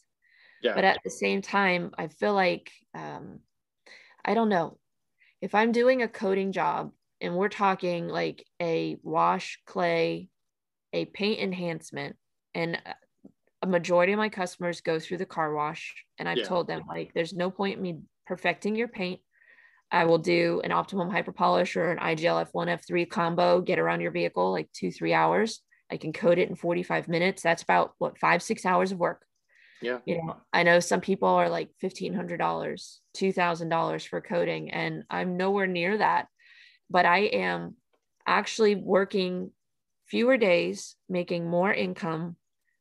Yeah. 0.63 0.75
But 0.75 0.85
at 0.85 1.01
the 1.05 1.11
same 1.11 1.43
time, 1.43 1.93
I 1.99 2.09
feel 2.09 2.35
like, 2.35 2.73
um, 2.95 3.41
I 4.25 4.35
don't 4.35 4.49
know 4.49 4.79
if 5.41 5.55
I'm 5.55 5.73
doing 5.73 6.03
a 6.03 6.09
coating 6.09 6.53
job 6.53 6.93
and 7.21 7.37
we're 7.37 7.49
talking 7.49 8.09
like 8.09 8.45
a 8.61 8.97
wash 9.03 9.61
clay, 9.67 10.31
a 10.93 11.05
paint 11.05 11.41
enhancement, 11.41 12.17
and 12.55 12.81
a 13.63 13.67
majority 13.67 14.13
of 14.13 14.19
my 14.19 14.31
customers 14.31 14.81
go 14.81 14.99
through 14.99 15.19
the 15.19 15.27
car 15.27 15.55
wash. 15.55 16.05
And 16.19 16.29
I've 16.29 16.39
Yeah. 16.39 16.49
told 16.49 16.67
them, 16.67 16.83
like, 16.89 17.13
there's 17.15 17.35
no 17.35 17.51
point 17.51 17.77
in 17.77 17.83
me 17.83 18.01
perfecting 18.27 18.75
your 18.75 18.89
paint. 18.89 19.21
I 19.91 20.05
will 20.05 20.19
do 20.19 20.61
an 20.65 20.73
optimum 20.73 21.11
hyper 21.11 21.33
polish 21.33 21.77
or 21.77 21.91
an 21.91 21.99
IGL 21.99 22.51
F1, 22.51 22.81
F3 22.81 23.09
combo, 23.09 23.61
get 23.61 23.79
around 23.79 24.01
your 24.01 24.11
vehicle 24.11 24.51
like 24.51 24.71
two, 24.73 24.91
three 24.91 25.13
hours. 25.13 25.61
I 25.91 25.97
can 25.97 26.13
coat 26.13 26.39
it 26.39 26.49
in 26.49 26.57
45 26.57 27.09
minutes. 27.09 27.43
That's 27.43 27.63
about 27.63 27.95
what 27.99 28.19
five, 28.19 28.43
six 28.43 28.67
hours 28.67 28.91
of 28.91 28.99
work. 28.99 29.25
Yeah. 29.81 29.99
You 30.05 30.17
know, 30.19 30.37
I 30.53 30.63
know 30.63 30.81
some 30.81 31.01
people 31.01 31.29
are 31.29 31.49
like 31.49 31.71
$1,500, 31.83 32.99
$2,000 33.17 34.09
for 34.09 34.21
coating, 34.21 34.71
and 34.71 35.05
I'm 35.11 35.37
nowhere 35.37 35.67
near 35.67 35.99
that. 35.99 36.27
But 36.91 37.07
I 37.07 37.19
am 37.19 37.77
actually 38.27 38.75
working 38.75 39.51
fewer 40.07 40.37
days, 40.37 40.97
making 41.09 41.49
more 41.49 41.73
income 41.73 42.37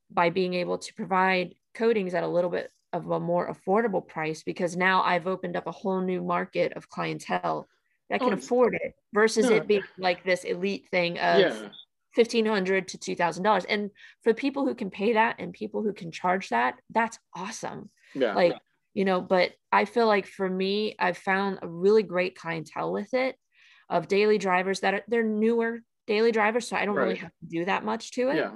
by 0.09 0.29
being 0.29 0.53
able 0.53 0.77
to 0.77 0.93
provide 0.93 1.55
coatings 1.73 2.13
at 2.13 2.23
a 2.23 2.27
little 2.27 2.49
bit 2.49 2.71
of 2.95 3.11
a 3.11 3.19
more 3.19 3.53
affordable 3.53 4.05
price 4.07 4.41
because 4.43 4.77
now 4.77 5.03
I've 5.03 5.27
opened 5.27 5.55
up 5.57 5.67
a 5.67 5.71
whole 5.71 6.01
new 6.01 6.21
market 6.21 6.73
of 6.73 6.89
clientele 6.89 7.67
that 8.09 8.21
can 8.21 8.29
Oh, 8.29 8.33
afford 8.33 8.75
it 8.75 8.93
versus 9.13 9.49
No. 9.49 9.55
it 9.57 9.67
being 9.67 9.83
like 9.97 10.23
this 10.23 10.43
elite 10.43 10.87
thing 10.91 11.19
of 11.19 11.39
Yeah. 11.41 11.69
fifteen 12.13 12.45
hundred 12.45 12.87
to 12.89 12.97
two 12.97 13.15
thousand 13.15 13.43
dollars. 13.43 13.65
And 13.65 13.91
for 14.23 14.33
people 14.33 14.65
who 14.65 14.75
can 14.75 14.89
pay 14.89 15.13
that 15.13 15.35
and 15.39 15.51
people 15.51 15.83
who 15.83 15.93
can 15.93 16.11
charge 16.11 16.49
that, 16.49 16.79
that's 16.89 17.19
awesome. 17.35 17.89
Yeah. 18.13 18.33
Like, 18.33 18.57
you 18.93 19.03
know, 19.03 19.19
but 19.19 19.51
I 19.71 19.83
feel 19.85 20.07
like 20.07 20.25
for 20.27 20.49
me, 20.49 20.95
I've 20.97 21.17
found 21.17 21.59
a 21.61 21.67
really 21.67 22.03
great 22.03 22.37
clientele 22.37 22.93
with 22.93 23.13
it 23.13 23.35
of 23.89 24.07
daily 24.07 24.37
drivers 24.37 24.79
that 24.79 24.93
are 24.93 25.03
they're 25.09 25.23
newer 25.23 25.81
daily 26.07 26.31
drivers. 26.31 26.67
So 26.67 26.77
I 26.77 26.85
don't 26.85 26.95
really 26.95 27.15
have 27.17 27.31
to 27.41 27.45
do 27.47 27.65
that 27.65 27.83
much 27.83 28.11
to 28.11 28.29
it 28.29 28.37
yeah. 28.37 28.51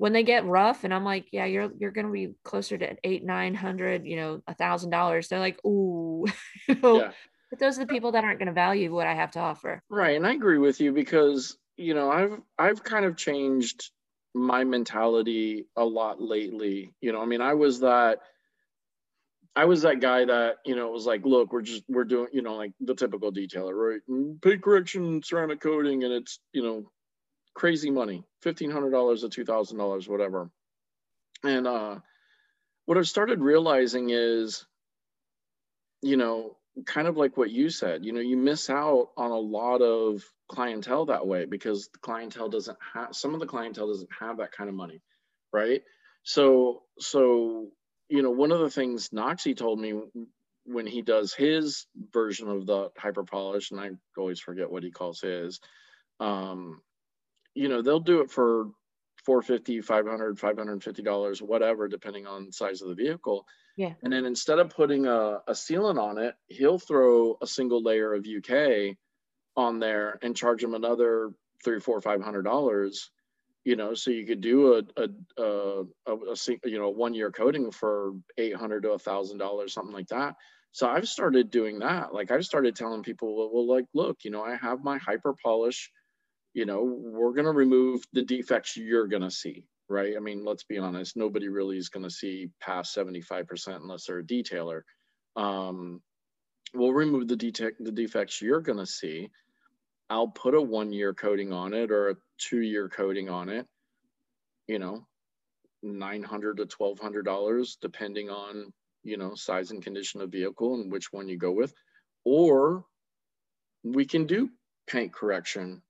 When 0.00 0.14
they 0.14 0.22
get 0.22 0.46
rough 0.46 0.84
and 0.84 0.94
I'm 0.94 1.04
like, 1.04 1.26
yeah, 1.30 1.44
you're 1.44 1.70
you're 1.78 1.90
gonna 1.90 2.10
be 2.10 2.32
closer 2.42 2.78
to 2.78 2.96
eight, 3.04 3.22
nine 3.22 3.54
hundred, 3.54 4.06
you 4.06 4.16
know, 4.16 4.42
a 4.46 4.54
thousand 4.54 4.88
dollars. 4.88 5.28
They're 5.28 5.38
like, 5.38 5.62
ooh, 5.62 6.24
you 6.68 6.74
know, 6.76 7.00
Yeah. 7.00 7.10
but 7.50 7.58
those 7.58 7.76
are 7.76 7.82
the 7.82 7.92
people 7.92 8.12
that 8.12 8.24
aren't 8.24 8.38
gonna 8.38 8.54
value 8.54 8.94
what 8.94 9.06
I 9.06 9.14
have 9.14 9.32
to 9.32 9.40
offer. 9.40 9.82
Right, 9.90 10.16
and 10.16 10.26
I 10.26 10.32
agree 10.32 10.56
with 10.56 10.80
you 10.80 10.92
because 10.92 11.58
you 11.76 11.92
know 11.92 12.10
I've 12.10 12.40
I've 12.58 12.82
kind 12.82 13.04
of 13.04 13.18
changed 13.18 13.90
my 14.34 14.64
mentality 14.64 15.66
a 15.76 15.84
lot 15.84 16.18
lately. 16.18 16.94
You 17.02 17.12
know, 17.12 17.20
I 17.20 17.26
mean, 17.26 17.42
I 17.42 17.52
was 17.52 17.80
that 17.80 18.20
I 19.54 19.66
was 19.66 19.82
that 19.82 20.00
guy 20.00 20.24
that 20.24 20.56
you 20.64 20.76
know 20.76 20.88
was 20.88 21.04
like, 21.04 21.26
look, 21.26 21.52
we're 21.52 21.60
just 21.60 21.84
we're 21.90 22.04
doing 22.04 22.28
you 22.32 22.40
know 22.40 22.54
like 22.56 22.72
the 22.80 22.94
typical 22.94 23.32
detailer, 23.32 23.74
right? 23.74 24.00
Mm, 24.08 24.40
Paint 24.40 24.62
correction, 24.62 25.22
ceramic 25.22 25.60
coating, 25.60 26.04
and 26.04 26.12
it's 26.14 26.40
you 26.54 26.62
know 26.62 26.90
crazy 27.54 27.90
money, 27.90 28.24
fifteen 28.40 28.70
hundred 28.70 28.90
dollars 28.90 29.22
to 29.22 29.28
two 29.28 29.44
thousand 29.44 29.78
dollars, 29.78 30.08
whatever. 30.08 30.50
And 31.42 31.66
uh, 31.66 31.98
what 32.86 32.98
I've 32.98 33.08
started 33.08 33.40
realizing 33.40 34.10
is, 34.10 34.66
you 36.02 36.16
know, 36.16 36.56
kind 36.84 37.08
of 37.08 37.16
like 37.16 37.36
what 37.36 37.50
you 37.50 37.70
said, 37.70 38.04
you 38.04 38.12
know, 38.12 38.20
you 38.20 38.36
miss 38.36 38.70
out 38.70 39.10
on 39.16 39.30
a 39.30 39.38
lot 39.38 39.82
of 39.82 40.22
clientele 40.48 41.06
that 41.06 41.26
way 41.26 41.44
because 41.44 41.88
the 41.88 41.98
clientele 41.98 42.48
doesn't 42.48 42.78
have 42.94 43.14
some 43.14 43.34
of 43.34 43.40
the 43.40 43.46
clientele 43.46 43.88
doesn't 43.88 44.10
have 44.18 44.38
that 44.38 44.52
kind 44.52 44.68
of 44.68 44.74
money, 44.74 45.00
right? 45.52 45.82
So, 46.22 46.82
so 46.98 47.68
you 48.08 48.22
know, 48.22 48.30
one 48.30 48.52
of 48.52 48.60
the 48.60 48.70
things 48.70 49.10
Noxie 49.10 49.56
told 49.56 49.80
me 49.80 49.94
when 50.64 50.86
he 50.86 51.02
does 51.02 51.32
his 51.32 51.86
version 52.12 52.48
of 52.48 52.66
the 52.66 52.90
hyper 52.96 53.24
polish, 53.24 53.70
and 53.70 53.80
I 53.80 53.90
always 54.18 54.40
forget 54.40 54.70
what 54.70 54.82
he 54.82 54.90
calls 54.90 55.20
his, 55.20 55.60
um, 56.18 56.82
you 57.54 57.68
know, 57.68 57.82
they'll 57.82 58.00
do 58.00 58.20
it 58.20 58.30
for 58.30 58.70
450 59.24 59.80
500 59.82 60.38
550 60.38 61.02
dollars 61.02 61.42
whatever 61.42 61.88
depending 61.88 62.26
on 62.26 62.52
size 62.52 62.82
of 62.82 62.88
the 62.88 62.94
vehicle. 62.94 63.46
Yeah. 63.76 63.94
and 64.02 64.12
then 64.12 64.26
instead 64.26 64.58
of 64.58 64.70
putting 64.70 65.06
a, 65.06 65.40
a 65.46 65.52
sealant 65.52 65.98
on 65.98 66.18
it 66.18 66.34
he'll 66.48 66.78
throw 66.78 67.38
a 67.40 67.46
single 67.46 67.82
layer 67.82 68.12
of 68.12 68.26
uk 68.26 68.96
on 69.56 69.78
there 69.78 70.18
and 70.22 70.36
charge 70.36 70.60
them 70.60 70.74
another 70.74 71.30
three 71.64 71.80
four 71.80 72.00
five 72.00 72.20
hundred 72.22 72.42
dollars 72.42 73.10
you 73.64 73.76
know 73.76 73.94
so 73.94 74.10
you 74.10 74.26
could 74.26 74.40
do 74.40 74.74
a 74.74 74.82
a, 75.00 75.42
a, 75.42 75.82
a, 76.06 76.14
a 76.14 76.68
you 76.68 76.78
know 76.78 76.90
one 76.90 77.14
year 77.14 77.30
coating 77.30 77.70
for 77.70 78.12
800 78.36 78.82
to 78.82 78.90
a 78.90 78.98
thousand 78.98 79.38
dollars 79.38 79.72
something 79.72 79.94
like 79.94 80.08
that. 80.08 80.34
So 80.72 80.88
i've 80.88 81.08
started 81.08 81.50
doing 81.50 81.78
that. 81.80 82.12
Like 82.14 82.30
i've 82.30 82.44
started 82.44 82.76
telling 82.76 83.02
people 83.02 83.36
well, 83.36 83.50
well 83.52 83.66
like 83.66 83.86
look 83.94 84.18
you 84.24 84.30
know 84.30 84.42
i 84.42 84.56
have 84.56 84.82
my 84.82 84.98
hyper 84.98 85.34
polish 85.42 85.90
you 86.54 86.66
know, 86.66 86.82
we're 86.82 87.32
going 87.32 87.44
to 87.44 87.52
remove 87.52 88.02
the 88.12 88.22
defects 88.22 88.76
you're 88.76 89.06
going 89.06 89.22
to 89.22 89.30
see, 89.30 89.64
right? 89.88 90.14
I 90.16 90.20
mean, 90.20 90.44
let's 90.44 90.64
be 90.64 90.78
honest, 90.78 91.16
nobody 91.16 91.48
really 91.48 91.78
is 91.78 91.88
going 91.88 92.02
to 92.02 92.10
see 92.10 92.50
past 92.60 92.96
75% 92.96 93.76
unless 93.76 94.06
they're 94.06 94.18
a 94.18 94.24
detailer. 94.24 94.82
Um, 95.36 96.00
we'll 96.74 96.92
remove 96.92 97.28
the, 97.28 97.36
detect, 97.36 97.82
the 97.84 97.92
defects 97.92 98.42
you're 98.42 98.60
going 98.60 98.78
to 98.78 98.86
see. 98.86 99.30
I'll 100.08 100.28
put 100.28 100.54
a 100.54 100.60
one 100.60 100.92
year 100.92 101.14
coating 101.14 101.52
on 101.52 101.72
it 101.72 101.92
or 101.92 102.10
a 102.10 102.16
two 102.38 102.60
year 102.60 102.88
coating 102.88 103.28
on 103.28 103.48
it, 103.48 103.66
you 104.66 104.80
know, 104.80 105.06
900 105.84 106.56
to 106.56 106.66
$1,200, 106.66 107.76
depending 107.80 108.28
on, 108.28 108.72
you 109.04 109.16
know, 109.16 109.34
size 109.36 109.70
and 109.70 109.82
condition 109.82 110.20
of 110.20 110.32
vehicle 110.32 110.74
and 110.74 110.90
which 110.90 111.12
one 111.12 111.28
you 111.28 111.38
go 111.38 111.52
with. 111.52 111.72
Or 112.24 112.84
we 113.84 114.04
can 114.04 114.26
do 114.26 114.50
paint 114.88 115.12
correction 115.12 115.80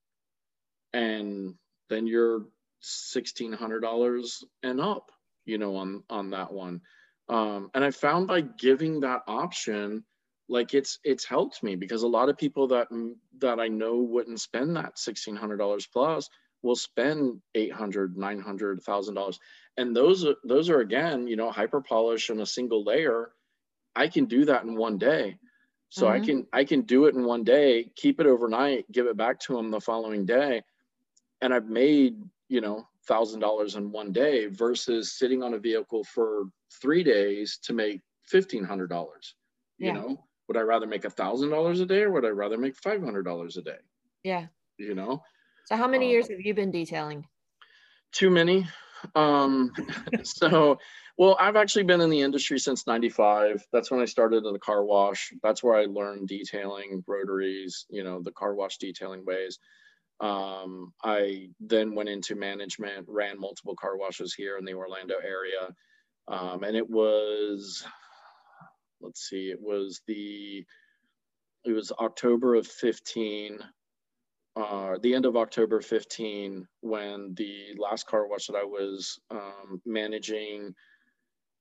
and 0.92 1.54
then 1.88 2.06
you're 2.06 2.46
sixteen 2.80 3.52
hundred 3.52 3.80
dollars 3.80 4.44
and 4.62 4.80
up, 4.80 5.10
you 5.44 5.58
know, 5.58 5.76
on 5.76 6.04
on 6.10 6.30
that 6.30 6.52
one. 6.52 6.82
Um, 7.28 7.70
and 7.74 7.84
I 7.84 7.90
found 7.90 8.26
by 8.28 8.40
giving 8.40 9.00
that 9.00 9.22
option, 9.26 10.04
like 10.48 10.74
it's 10.74 10.98
it's 11.04 11.24
helped 11.24 11.62
me 11.62 11.76
because 11.76 12.02
a 12.02 12.08
lot 12.08 12.28
of 12.28 12.38
people 12.38 12.68
that 12.68 12.88
that 13.38 13.60
I 13.60 13.68
know 13.68 13.98
wouldn't 13.98 14.40
spend 14.40 14.76
that 14.76 14.98
sixteen 14.98 15.36
hundred 15.36 15.58
dollars 15.58 15.86
plus 15.86 16.28
will 16.62 16.76
spend 16.76 17.40
eight 17.54 17.72
hundred, 17.72 18.16
nine 18.16 18.40
hundred, 18.40 18.82
thousand 18.82 19.14
dollars, 19.14 19.38
and 19.76 19.94
those 19.94 20.24
are 20.24 20.36
those 20.44 20.68
are 20.70 20.80
again, 20.80 21.26
you 21.26 21.36
know, 21.36 21.50
hyper 21.50 21.80
polish 21.80 22.30
and 22.30 22.40
a 22.40 22.46
single 22.46 22.84
layer. 22.84 23.32
I 23.94 24.08
can 24.08 24.26
do 24.26 24.44
that 24.46 24.64
in 24.64 24.76
one 24.76 24.98
day. 24.98 25.38
So 25.88 26.08
I 26.08 26.20
Mhm. 26.20 26.20
can 26.20 26.46
I 26.52 26.64
can 26.64 26.82
do 26.82 27.06
it 27.06 27.14
in 27.14 27.24
one 27.24 27.44
day, 27.44 27.92
keep 27.96 28.20
it 28.20 28.26
overnight, 28.26 28.90
give 28.92 29.06
it 29.06 29.16
back 29.16 29.40
to 29.40 29.54
them 29.56 29.70
the 29.70 29.80
following 29.80 30.24
day, 30.26 30.62
and 31.40 31.54
I've 31.54 31.68
made 31.68 32.22
you 32.48 32.60
know 32.60 32.88
thousand 33.06 33.40
dollars 33.40 33.76
in 33.76 33.92
one 33.92 34.12
day 34.12 34.46
versus 34.46 35.12
sitting 35.12 35.42
on 35.42 35.54
a 35.54 35.58
vehicle 35.58 36.04
for 36.04 36.44
three 36.80 37.02
days 37.02 37.58
to 37.64 37.72
make 37.72 38.02
fifteen 38.26 38.64
hundred 38.64 38.88
dollars. 38.88 39.36
You 39.78 39.88
Yeah. 39.88 39.92
know, 39.92 40.28
would 40.48 40.56
I 40.56 40.60
rather 40.60 40.86
make 40.86 41.04
a 41.04 41.10
thousand 41.10 41.50
dollars 41.50 41.80
a 41.80 41.86
day 41.86 42.02
or 42.02 42.10
would 42.12 42.24
I 42.24 42.28
rather 42.30 42.58
make 42.58 42.76
five 42.76 43.02
hundred 43.02 43.24
dollars 43.24 43.56
a 43.56 43.62
day? 43.62 43.78
Yeah. 44.22 44.48
You 44.78 44.94
know, 44.94 45.22
So 45.64 45.76
how 45.76 45.88
many 45.88 46.10
Um, 46.10 46.10
years 46.10 46.28
have 46.28 46.40
you 46.40 46.52
been 46.52 46.70
detailing? 46.70 47.26
too 48.12 48.30
many. 48.30 48.66
Um, 49.14 49.72
so, 50.22 50.78
well, 51.16 51.36
I've 51.38 51.56
actually 51.56 51.84
been 51.84 52.00
in 52.00 52.10
the 52.10 52.20
industry 52.20 52.58
since 52.58 52.86
95. 52.86 53.66
That's 53.72 53.90
when 53.90 54.00
I 54.00 54.04
started 54.04 54.44
in 54.44 54.52
the 54.52 54.58
car 54.58 54.84
wash. 54.84 55.32
That's 55.42 55.62
where 55.62 55.74
I 55.76 55.84
learned 55.84 56.28
detailing 56.28 57.04
rotaries, 57.06 57.86
you 57.88 58.04
know, 58.04 58.20
the 58.22 58.32
car 58.32 58.54
wash 58.54 58.78
detailing 58.78 59.24
ways. 59.24 59.58
Um, 60.20 60.92
I 61.02 61.48
then 61.60 61.94
went 61.94 62.10
into 62.10 62.34
management, 62.34 63.06
ran 63.08 63.40
multiple 63.40 63.74
car 63.76 63.96
washes 63.96 64.34
here 64.34 64.58
in 64.58 64.64
the 64.64 64.74
Orlando 64.74 65.14
area. 65.16 65.74
Um, 66.28 66.62
and 66.62 66.76
it 66.76 66.88
was, 66.88 67.84
let's 69.00 69.28
see, 69.28 69.50
it 69.50 69.60
was 69.60 70.02
the, 70.06 70.64
it 71.64 71.72
was 71.72 71.92
October 71.92 72.54
of 72.54 72.66
15 72.66 73.60
uh, 74.56 74.96
the 75.02 75.14
end 75.14 75.26
of 75.26 75.36
October 75.36 75.80
15 75.80 76.66
when 76.80 77.34
the 77.34 77.74
last 77.78 78.06
car 78.06 78.26
wash 78.26 78.46
that 78.46 78.56
I 78.56 78.64
was 78.64 79.18
um, 79.30 79.80
managing. 79.86 80.74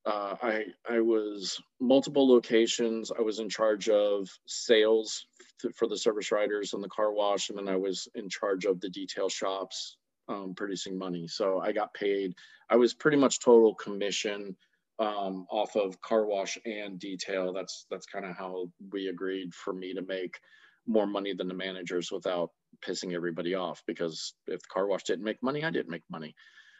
Uh, 0.05 0.35
I 0.41 0.65
I 0.89 0.99
was 1.01 1.61
multiple 1.79 2.27
locations. 2.27 3.11
I 3.17 3.21
was 3.21 3.39
in 3.39 3.49
charge 3.49 3.89
of 3.89 4.27
sales 4.47 5.27
for 5.75 5.87
the 5.87 5.97
service 5.97 6.31
riders 6.31 6.73
and 6.73 6.83
the 6.83 6.89
car 6.89 7.11
wash, 7.11 7.49
and 7.49 7.57
then 7.57 7.67
I 7.67 7.75
was 7.75 8.07
in 8.15 8.29
charge 8.29 8.65
of 8.65 8.79
the 8.79 8.89
detail 8.89 9.29
shops 9.29 9.97
um, 10.27 10.53
producing 10.55 10.97
money. 10.97 11.27
So 11.27 11.59
I 11.59 11.71
got 11.71 11.93
paid. 11.93 12.35
I 12.69 12.75
was 12.75 12.93
pretty 12.93 13.17
much 13.17 13.39
total 13.39 13.73
commission 13.75 14.55
um, 14.99 15.47
off 15.49 15.75
of 15.75 15.99
car 16.01 16.25
wash 16.25 16.57
and 16.65 16.99
detail. 16.99 17.53
That's 17.53 17.85
that's 17.89 18.05
kind 18.05 18.25
of 18.25 18.35
how 18.35 18.69
we 18.91 19.07
agreed 19.07 19.53
for 19.53 19.73
me 19.73 19.93
to 19.93 20.01
make 20.01 20.39
more 20.85 21.07
money 21.07 21.33
than 21.33 21.47
the 21.47 21.53
managers 21.53 22.11
without 22.11 22.51
pissing 22.85 23.13
everybody 23.13 23.55
off 23.55 23.83
because 23.85 24.33
if 24.47 24.61
the 24.61 24.67
car 24.67 24.87
wash 24.87 25.03
didn't 25.03 25.25
make 25.25 25.41
money, 25.41 25.63
I 25.63 25.71
didn't 25.71 25.89
make 25.89 26.03
money. 26.09 26.35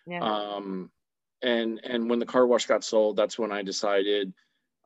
Yeah. 0.06 0.24
Um, 0.24 0.92
and 1.42 1.80
and 1.84 2.10
when 2.10 2.20
the 2.20 2.26
car 2.26 2.46
wash 2.46 2.66
got 2.66 2.84
sold, 2.84 3.16
that's 3.16 3.40
when 3.40 3.52
I 3.52 3.64
decided, 3.64 4.34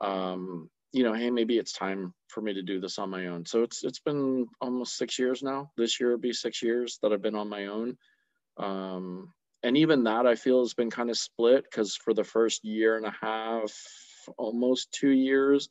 um, 0.01 0.69
you 0.93 1.03
know, 1.03 1.13
hey, 1.13 1.31
maybe 1.31 1.57
it's 1.57 1.73
time 1.73 2.13
for 2.27 2.41
me 2.41 2.53
to 2.53 2.61
do 2.61 2.79
this 2.79 2.99
on 2.99 3.09
my 3.09 3.27
own. 3.27 3.45
So 3.45 3.63
it's 3.63 3.83
it's 3.83 3.99
been 3.99 4.45
almost 4.61 4.95
six 4.95 5.17
years 5.17 5.41
now. 5.41 5.71
This 5.75 5.99
year 5.99 6.11
will 6.11 6.19
be 6.19 6.33
six 6.33 6.61
years 6.61 6.99
that 7.01 7.11
I've 7.11 7.21
been 7.21 7.35
on 7.35 7.49
my 7.49 7.65
own. 7.65 7.97
Um, 8.57 9.33
and 9.63 9.75
even 9.75 10.03
that 10.03 10.27
I 10.27 10.35
feel 10.35 10.59
has 10.59 10.75
been 10.75 10.91
kind 10.91 11.09
of 11.09 11.17
split 11.17 11.63
because 11.63 11.95
for 11.95 12.13
the 12.13 12.23
first 12.23 12.63
year 12.63 12.95
and 12.95 13.05
a 13.05 13.15
half, 13.19 13.73
almost 14.37 14.91
two 14.91 15.09
years, 15.09 15.67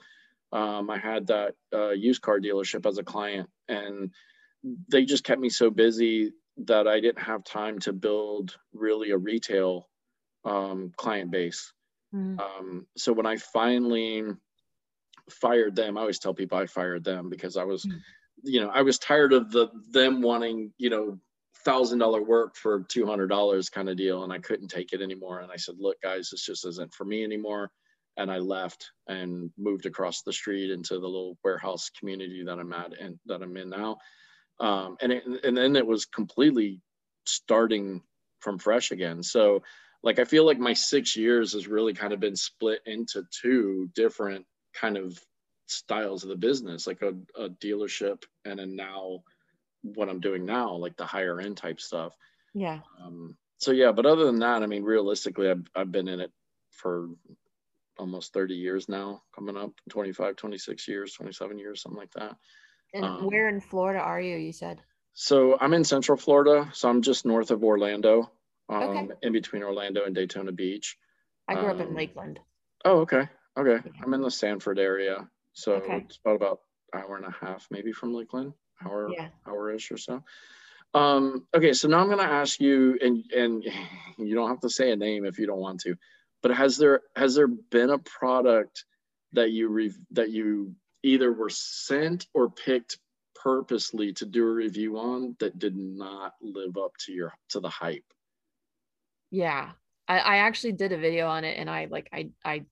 um, 0.50 0.90
I 0.90 0.98
had 0.98 1.28
that 1.28 1.54
uh, 1.72 1.90
used 1.90 2.22
car 2.22 2.40
dealership 2.40 2.84
as 2.84 2.98
a 2.98 3.04
client, 3.04 3.48
and 3.68 4.10
they 4.90 5.04
just 5.04 5.24
kept 5.24 5.40
me 5.40 5.50
so 5.50 5.70
busy 5.70 6.32
that 6.64 6.88
I 6.88 7.00
didn't 7.00 7.22
have 7.22 7.44
time 7.44 7.78
to 7.80 7.92
build 7.92 8.56
really 8.72 9.10
a 9.10 9.18
retail 9.18 9.88
um, 10.44 10.92
client 10.96 11.30
base. 11.30 11.72
Mm. 12.14 12.40
Um, 12.40 12.86
so 12.96 13.12
when 13.12 13.26
I 13.26 13.36
finally 13.36 14.24
fired 15.32 15.74
them, 15.76 15.96
I 15.96 16.02
always 16.02 16.18
tell 16.18 16.34
people 16.34 16.58
I 16.58 16.66
fired 16.66 17.04
them 17.04 17.28
because 17.28 17.56
I 17.56 17.64
was, 17.64 17.84
Mm. 17.84 18.00
you 18.44 18.60
know, 18.60 18.68
I 18.68 18.82
was 18.82 18.98
tired 18.98 19.32
of 19.32 19.50
the 19.50 19.68
them 19.90 20.22
wanting, 20.22 20.72
you 20.78 20.90
know, 20.90 21.18
thousand 21.64 21.98
dollar 22.00 22.22
work 22.22 22.56
for 22.56 22.84
two 22.88 23.06
hundred 23.06 23.28
dollars 23.28 23.68
kind 23.70 23.88
of 23.88 23.96
deal, 23.96 24.24
and 24.24 24.32
I 24.32 24.38
couldn't 24.38 24.68
take 24.68 24.92
it 24.92 25.00
anymore. 25.02 25.40
And 25.40 25.52
I 25.52 25.56
said, 25.56 25.76
look, 25.78 26.00
guys, 26.02 26.30
this 26.30 26.44
just 26.44 26.66
isn't 26.66 26.94
for 26.94 27.04
me 27.04 27.24
anymore. 27.24 27.70
And 28.16 28.30
I 28.30 28.38
left 28.38 28.90
and 29.08 29.50
moved 29.56 29.86
across 29.86 30.22
the 30.22 30.32
street 30.32 30.70
into 30.70 30.94
the 30.94 31.06
little 31.06 31.38
warehouse 31.42 31.90
community 31.98 32.44
that 32.44 32.58
I'm 32.58 32.72
at 32.72 32.98
and 33.00 33.18
that 33.26 33.42
I'm 33.42 33.56
in 33.56 33.70
now. 33.70 33.98
Um, 34.60 34.96
and 35.00 35.12
it, 35.12 35.24
and 35.44 35.56
then 35.56 35.76
it 35.76 35.86
was 35.86 36.04
completely 36.04 36.80
starting 37.26 38.02
from 38.40 38.58
fresh 38.58 38.90
again. 38.90 39.22
So 39.22 39.62
like 40.02 40.18
I 40.18 40.24
feel 40.24 40.44
like 40.44 40.58
my 40.58 40.74
six 40.74 41.16
years 41.16 41.52
has 41.52 41.68
really 41.68 41.94
kind 41.94 42.12
of 42.12 42.20
been 42.20 42.36
split 42.36 42.80
into 42.86 43.24
two 43.40 43.88
different 43.94 44.44
kind 44.72 44.96
of 44.96 45.18
styles 45.66 46.22
of 46.22 46.28
the 46.30 46.36
business, 46.36 46.86
like 46.86 47.02
a, 47.02 47.14
a 47.40 47.48
dealership 47.48 48.24
and 48.44 48.58
then 48.58 48.76
now 48.76 49.22
what 49.82 50.08
I'm 50.08 50.20
doing 50.20 50.44
now, 50.44 50.74
like 50.76 50.96
the 50.96 51.06
higher 51.06 51.40
end 51.40 51.56
type 51.56 51.80
stuff. 51.80 52.14
Yeah. 52.54 52.80
Um, 53.02 53.36
so 53.58 53.72
yeah, 53.72 53.92
but 53.92 54.06
other 54.06 54.24
than 54.24 54.40
that, 54.40 54.62
I 54.62 54.66
mean, 54.66 54.82
realistically, 54.84 55.50
I've, 55.50 55.66
I've 55.74 55.92
been 55.92 56.08
in 56.08 56.20
it 56.20 56.32
for 56.70 57.08
almost 57.98 58.32
30 58.32 58.54
years 58.54 58.88
now, 58.88 59.22
coming 59.34 59.56
up 59.56 59.72
25, 59.90 60.36
26 60.36 60.88
years, 60.88 61.12
27 61.14 61.58
years, 61.58 61.82
something 61.82 61.98
like 62.00 62.12
that. 62.12 62.36
And 62.94 63.04
Um, 63.04 63.26
where 63.26 63.48
in 63.48 63.60
Florida 63.60 64.00
are 64.00 64.20
you? 64.20 64.36
You 64.36 64.52
said. 64.52 64.80
So 65.14 65.58
I'm 65.60 65.74
in 65.74 65.84
Central 65.84 66.16
Florida, 66.16 66.70
so 66.72 66.88
I'm 66.88 67.02
just 67.02 67.26
north 67.26 67.50
of 67.50 67.62
Orlando, 67.62 68.30
um, 68.68 68.82
Okay. 68.82 69.08
in 69.22 69.32
between 69.32 69.62
Orlando 69.62 70.04
and 70.04 70.14
Daytona 70.14 70.52
Beach. 70.52 70.96
I 71.48 71.54
grew 71.54 71.70
up 71.70 71.80
in 71.80 71.88
um, 71.88 71.94
Lakeland. 71.94 72.40
Oh, 72.84 73.00
okay, 73.00 73.28
okay. 73.56 73.78
I'm 74.02 74.14
in 74.14 74.22
the 74.22 74.30
Sanford 74.30 74.78
area, 74.78 75.28
so 75.52 75.74
Okay. 75.76 76.04
it's 76.06 76.18
about 76.24 76.36
about 76.36 76.60
hour 76.94 77.16
and 77.16 77.26
a 77.26 77.30
half, 77.30 77.66
maybe 77.70 77.92
from 77.92 78.14
Lakeland, 78.14 78.54
hour 78.84 79.08
Yeah. 79.12 79.30
hour-ish 79.46 79.90
or 79.90 79.96
so. 79.96 80.22
Um, 80.94 81.48
okay, 81.54 81.72
so 81.72 81.88
now 81.88 82.00
I'm 82.00 82.08
gonna 82.10 82.22
ask 82.24 82.60
you, 82.60 82.98
and 83.00 83.24
and 83.32 83.64
you 84.18 84.34
don't 84.34 84.48
have 84.50 84.60
to 84.60 84.70
say 84.70 84.90
a 84.92 84.96
name 84.96 85.24
if 85.24 85.38
you 85.38 85.46
don't 85.46 85.60
want 85.60 85.80
to, 85.82 85.96
but 86.42 86.54
has 86.54 86.76
there 86.78 87.02
has 87.16 87.34
there 87.34 87.48
been 87.48 87.90
a 87.90 87.98
product 87.98 88.84
that 89.32 89.50
you 89.52 89.68
re- 89.68 89.94
that 90.12 90.30
you 90.30 90.76
either 91.02 91.32
were 91.32 91.50
sent 91.50 92.26
or 92.34 92.50
picked 92.50 92.98
purposely 93.34 94.12
to 94.12 94.26
do 94.26 94.46
a 94.46 94.52
review 94.52 94.98
on 94.98 95.36
that 95.40 95.58
did 95.58 95.76
not 95.76 96.34
live 96.40 96.76
up 96.76 96.92
to 96.98 97.12
your 97.12 97.34
to 97.50 97.60
the 97.60 97.70
hype? 97.70 98.04
Yeah. 99.30 99.72
I, 100.08 100.18
I 100.18 100.36
actually 100.38 100.72
did 100.72 100.92
a 100.92 100.98
video 100.98 101.28
on 101.28 101.44
it 101.44 101.56
and 101.58 101.70
I 101.70 101.86
like 101.86 102.08
I 102.12 102.30
I 102.44 102.66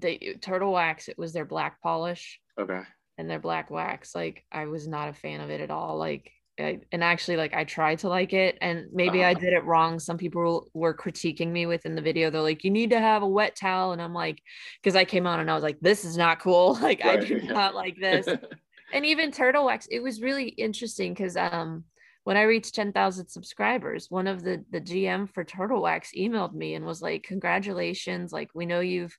they 0.00 0.36
turtle 0.40 0.72
wax, 0.72 1.08
it 1.08 1.18
was 1.18 1.32
their 1.32 1.44
black 1.44 1.80
polish 1.82 2.40
Okay. 2.58 2.82
and 3.18 3.28
their 3.30 3.40
black 3.40 3.70
wax. 3.70 4.14
Like 4.14 4.44
I 4.52 4.66
was 4.66 4.86
not 4.88 5.08
a 5.08 5.12
fan 5.14 5.40
of 5.40 5.50
it 5.50 5.60
at 5.60 5.70
all. 5.70 5.96
Like 5.98 6.30
I, 6.58 6.80
and 6.90 7.04
actually 7.04 7.36
like 7.36 7.54
I 7.54 7.64
tried 7.64 7.98
to 8.00 8.08
like 8.08 8.32
it 8.32 8.56
and 8.62 8.86
maybe 8.92 9.22
I 9.24 9.32
Uh-huh. 9.32 9.40
did 9.40 9.52
it 9.52 9.64
wrong. 9.64 9.98
Some 9.98 10.16
people 10.18 10.68
were 10.74 10.94
critiquing 10.96 11.48
me 11.52 11.66
within 11.66 11.94
the 11.94 12.02
video. 12.02 12.30
They're 12.30 12.40
like, 12.40 12.64
you 12.64 12.70
need 12.70 12.90
to 12.90 13.00
have 13.00 13.22
a 13.22 13.28
wet 13.28 13.56
towel. 13.56 13.92
And 13.92 14.00
I'm 14.00 14.14
like, 14.14 14.40
because 14.82 14.96
I 14.96 15.04
came 15.04 15.26
on 15.26 15.40
and 15.40 15.50
I 15.50 15.54
was 15.54 15.62
like, 15.62 15.78
this 15.80 16.04
is 16.04 16.16
not 16.16 16.40
cool. 16.40 16.74
Like 16.82 17.04
I 17.04 17.16
do 17.16 17.40
yeah. 17.42 17.52
not 17.52 17.74
like 17.74 17.96
this. 18.00 18.32
and 18.92 19.04
even 19.04 19.30
turtle 19.32 19.64
wax 19.64 19.86
it 19.90 20.00
was 20.00 20.20
really 20.22 20.48
interesting 20.48 21.12
because 21.12 21.36
um 21.36 21.84
when 22.24 22.36
i 22.36 22.42
reached 22.42 22.74
10,000 22.74 23.28
subscribers 23.28 24.06
one 24.10 24.26
of 24.26 24.42
the 24.42 24.64
the 24.70 24.80
gm 24.80 25.28
for 25.28 25.44
turtle 25.44 25.82
wax 25.82 26.10
emailed 26.16 26.54
me 26.54 26.74
and 26.74 26.84
was 26.86 27.02
like 27.02 27.22
congratulations 27.24 28.32
like 28.32 28.48
we 28.54 28.66
know 28.66 28.80
you've 28.80 29.16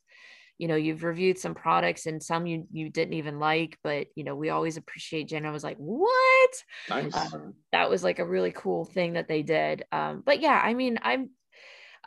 you 0.58 0.68
know 0.68 0.76
you've 0.76 1.04
reviewed 1.04 1.38
some 1.38 1.54
products 1.54 2.06
and 2.06 2.22
some 2.22 2.46
you 2.48 2.66
you 2.72 2.90
didn't 2.90 3.14
even 3.14 3.40
like 3.40 3.78
but 3.84 4.08
you 4.16 4.24
know 4.24 4.36
we 4.36 4.50
always 4.50 4.78
appreciate 4.78 5.28
jen 5.28 5.46
i 5.46 5.52
was 5.52 5.64
like 5.64 5.78
what 5.78 6.64
nice. 6.90 7.16
um, 7.16 7.54
that 7.72 7.90
was 7.90 8.04
like 8.04 8.20
a 8.20 8.26
really 8.26 8.52
cool 8.52 8.86
thing 8.86 9.14
that 9.14 9.28
they 9.28 9.42
did 9.42 9.84
um 9.92 10.24
but 10.26 10.42
yeah 10.42 10.60
i 10.64 10.74
mean 10.74 10.98
i'm 11.02 11.30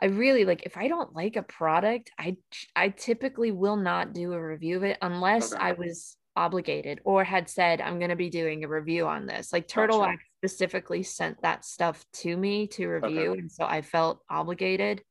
i 0.01 0.05
really 0.05 0.45
like 0.45 0.63
if 0.65 0.77
i 0.77 0.87
don't 0.87 1.15
like 1.15 1.35
a 1.35 1.43
product 1.43 2.11
i 2.19 2.35
i 2.75 2.89
typically 2.89 3.51
will 3.51 3.77
not 3.77 4.13
do 4.13 4.33
a 4.33 4.41
review 4.41 4.77
of 4.77 4.83
it 4.83 4.97
unless 5.01 5.53
Okay. 5.53 5.61
i 5.61 5.71
was 5.73 6.17
obligated 6.35 7.01
or 7.03 7.23
had 7.25 7.49
said 7.49 7.81
i'm 7.81 7.99
going 7.99 8.09
to 8.09 8.15
be 8.15 8.29
doing 8.29 8.63
a 8.63 8.67
review 8.67 9.05
on 9.05 9.25
this 9.25 9.51
like 9.51 9.67
turtle 9.67 9.99
Gotcha. 9.99 10.11
wax 10.11 10.23
specifically 10.39 11.03
sent 11.03 11.41
that 11.41 11.65
stuff 11.65 12.05
to 12.13 12.35
me 12.35 12.67
to 12.67 12.87
review 12.87 13.33
and 13.33 13.51
so 13.51 13.65
i 13.65 13.81
felt 13.81 14.21
obligated 14.29 15.03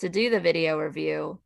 to 0.00 0.08
do 0.08 0.30
the 0.30 0.40
video 0.40 0.78
review 0.78 1.40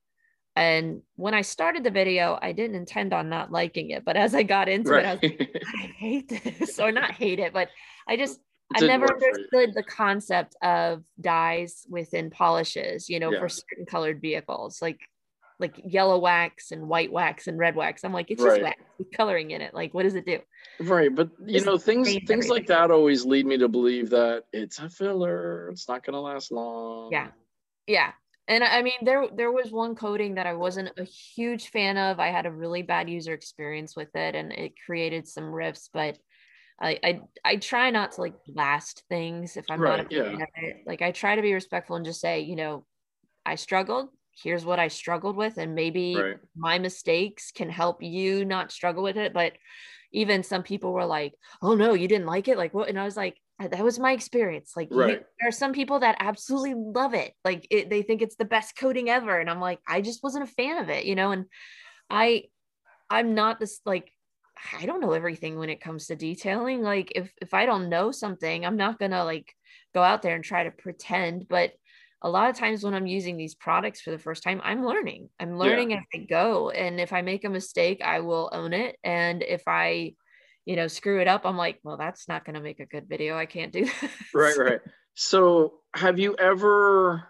and 0.57 1.03
when 1.17 1.35
i 1.35 1.43
started 1.43 1.85
the 1.85 1.91
video 1.91 2.39
i 2.43 2.51
didn't 2.53 2.77
intend 2.77 3.13
on 3.13 3.29
not 3.29 3.53
liking 3.53 3.91
it 3.91 4.05
but 4.05 4.17
as 4.17 4.35
i 4.35 4.43
got 4.43 4.69
into 4.69 4.95
it 4.95 5.05
i 5.05 5.13
was 5.13 5.23
like, 5.23 5.63
I 5.67 5.87
hate 5.99 6.29
this, 6.29 6.79
or 6.81 6.91
not 6.93 7.11
hate 7.13 7.39
it, 7.39 7.53
but 7.53 7.69
I 8.09 8.17
just 8.17 8.41
I 8.75 8.81
never 8.81 9.07
work 9.07 9.21
for 9.21 9.27
you. 9.27 9.33
understood 9.35 9.75
the 9.75 9.83
concept 9.83 10.57
of 10.63 11.05
dyes 11.21 11.87
within 11.89 12.31
polishes, 12.31 13.09
you 13.09 13.21
know, 13.21 13.31
Yeah. 13.33 13.41
for 13.41 13.49
certain 13.49 13.87
colored 13.87 14.21
vehicles, 14.21 14.81
like 14.83 14.99
like 15.59 15.81
yellow 15.85 16.19
wax 16.19 16.71
and 16.73 16.87
white 16.89 17.11
wax 17.11 17.47
and 17.47 17.59
red 17.59 17.77
wax. 17.77 18.05
I'm 18.05 18.13
like, 18.13 18.31
it's 18.31 18.43
just 18.43 18.61
wax 18.61 18.81
with 18.99 19.11
coloring 19.13 19.53
in 19.53 19.61
it. 19.63 19.73
Like, 19.73 19.95
what 19.95 20.03
does 20.03 20.15
it 20.15 20.27
do? 20.27 20.41
Right, 20.81 21.15
but 21.15 21.31
you 21.45 21.65
know 21.65 21.79
things 21.79 22.13
things 22.27 22.49
like 22.49 22.67
that 22.67 22.91
always 22.91 23.25
lead 23.25 23.47
me 23.47 23.57
to 23.59 23.69
believe 23.69 24.11
that 24.11 24.45
it's 24.53 24.79
a 24.79 24.89
filler. 24.91 25.69
It's 25.71 25.89
not 25.89 26.05
going 26.05 26.15
to 26.15 26.21
last 26.21 26.53
long. 26.53 27.11
Yeah. 27.13 27.29
Yeah. 27.87 28.13
And 28.49 28.63
I 28.65 28.83
mean, 28.83 29.05
there 29.05 29.29
there 29.35 29.51
was 29.53 29.73
one 29.73 29.97
coating 29.97 30.35
that 30.35 30.47
I 30.47 30.55
wasn't 30.55 30.93
a 30.99 31.05
huge 31.05 31.69
fan 31.71 31.97
of. 31.99 32.21
I 32.21 32.29
had 32.29 32.47
a 32.47 32.53
really 32.53 32.83
bad 32.83 33.11
user 33.11 33.33
experience 33.35 33.97
with 33.97 34.15
it, 34.15 34.35
and 34.37 34.53
it 34.53 34.75
created 34.85 35.27
some 35.29 35.53
rifts. 35.53 35.91
But 35.93 36.19
I 36.81 36.99
I, 37.05 37.21
I 37.45 37.57
try 37.57 37.91
not 37.91 38.13
to 38.13 38.23
like 38.23 38.45
blast 38.47 39.05
things 39.09 39.57
if 39.57 39.71
I'm 39.71 39.83
not 39.83 40.01
a 40.01 40.05
Right, 40.05 40.11
yeah. 40.11 40.33
fan 40.33 40.43
of 40.43 40.49
it. 40.57 40.77
Like 40.87 41.03
I 41.03 41.13
try 41.13 41.37
to 41.37 41.43
be 41.43 41.55
respectful 41.55 41.97
and 41.97 42.05
just 42.07 42.21
say, 42.21 42.41
you 42.41 42.57
know, 42.57 42.87
I 43.45 43.55
struggled. 43.57 44.11
here's 44.43 44.65
what 44.65 44.79
I 44.79 44.89
struggled 44.89 45.37
with 45.37 45.57
and 45.59 45.75
maybe 45.75 46.29
Right. 46.29 46.41
my 46.57 46.79
mistakes 46.79 47.53
can 47.53 47.71
help 47.71 48.03
you 48.03 48.45
not 48.45 48.73
struggle 48.73 49.03
with 49.03 49.17
it 49.17 49.33
but 49.33 49.55
even 50.13 50.43
some 50.43 50.63
people 50.63 50.93
were 50.93 51.05
like 51.07 51.35
oh 51.63 51.75
no 51.75 51.95
you 51.95 52.09
didn't 52.09 52.27
like 52.27 52.49
it 52.49 52.59
like 52.59 52.75
what 52.75 52.89
and 52.89 52.99
I 52.99 53.05
was 53.05 53.17
like 53.17 53.35
"Uh, 53.37 53.41
that 53.59 53.83
was 53.85 53.99
my 53.99 54.13
experience 54.13 54.73
like 54.77 54.91
you- 54.95 55.19
there 55.41 55.49
are 55.49 55.53
some 55.53 55.73
people 55.73 55.99
that 56.01 56.17
absolutely 56.21 56.75
love 56.75 57.15
it 57.15 57.35
like 57.45 57.67
it, 57.71 57.91
they 57.91 58.03
think 58.03 58.23
it's 58.23 58.37
the 58.37 58.45
best 58.45 58.77
coating 58.77 59.09
ever 59.11 59.39
and 59.39 59.49
I'm 59.51 59.61
like 59.61 59.81
I 59.89 60.01
just 60.03 60.23
wasn't 60.23 60.45
a 60.45 60.53
fan 60.53 60.79
of 60.79 60.91
it 60.91 61.05
you 61.07 61.15
know 61.15 61.33
and 61.33 61.47
I 62.11 62.45
I'm 63.11 63.35
not 63.35 63.61
this 63.61 63.81
like 63.85 64.13
I 64.75 64.87
don't 64.87 65.01
know 65.01 65.13
everything 65.13 65.59
when 65.59 65.69
it 65.71 65.81
comes 65.83 66.07
to 66.07 66.17
detailing. 66.17 66.83
Like 66.83 67.13
if 67.15 67.33
if 67.43 67.55
I 67.55 67.67
don't 67.67 67.89
know 67.91 68.11
something, 68.11 68.65
I'm 68.65 68.77
not 68.77 68.99
gonna 68.99 69.25
like 69.25 69.55
go 69.95 70.03
out 70.03 70.23
there 70.23 70.35
and 70.35 70.45
try 70.45 70.65
to 70.65 70.71
pretend. 70.71 71.47
But 71.49 71.75
a 72.23 72.31
lot 72.31 72.49
of 72.51 72.57
times 72.57 72.83
when 72.83 72.95
I'm 72.95 73.07
using 73.07 73.37
these 73.37 73.55
products 73.55 74.01
for 74.01 74.11
the 74.11 74.19
first 74.19 74.43
time, 74.43 74.61
I'm 74.65 74.85
learning. 74.85 75.29
I'm 75.39 75.59
learning 75.59 75.93
as 75.93 76.03
I 76.15 76.19
go. 76.19 76.71
And 76.71 76.99
if 77.01 77.13
I 77.13 77.23
make 77.23 77.45
a 77.45 77.51
mistake, 77.51 78.01
I 78.03 78.21
will 78.21 78.49
own 78.53 78.73
it. 78.73 78.97
And 79.05 79.43
if 79.43 79.63
I, 79.67 80.15
you 80.67 80.77
know, 80.77 80.89
screw 80.89 81.21
it 81.21 81.29
up, 81.29 81.47
I'm 81.47 81.57
like, 81.57 81.81
well, 81.83 81.97
that's 81.97 82.29
not 82.29 82.45
gonna 82.45 82.61
make 82.61 82.81
a 82.81 82.87
good 82.87 83.09
video. 83.09 83.37
I 83.37 83.47
can't 83.47 83.73
do 83.73 83.87
that. 84.03 84.11
Right, 84.35 84.57
right. 84.57 84.81
So 85.15 85.81
have 85.95 86.19
you 86.19 86.37
ever 86.37 87.27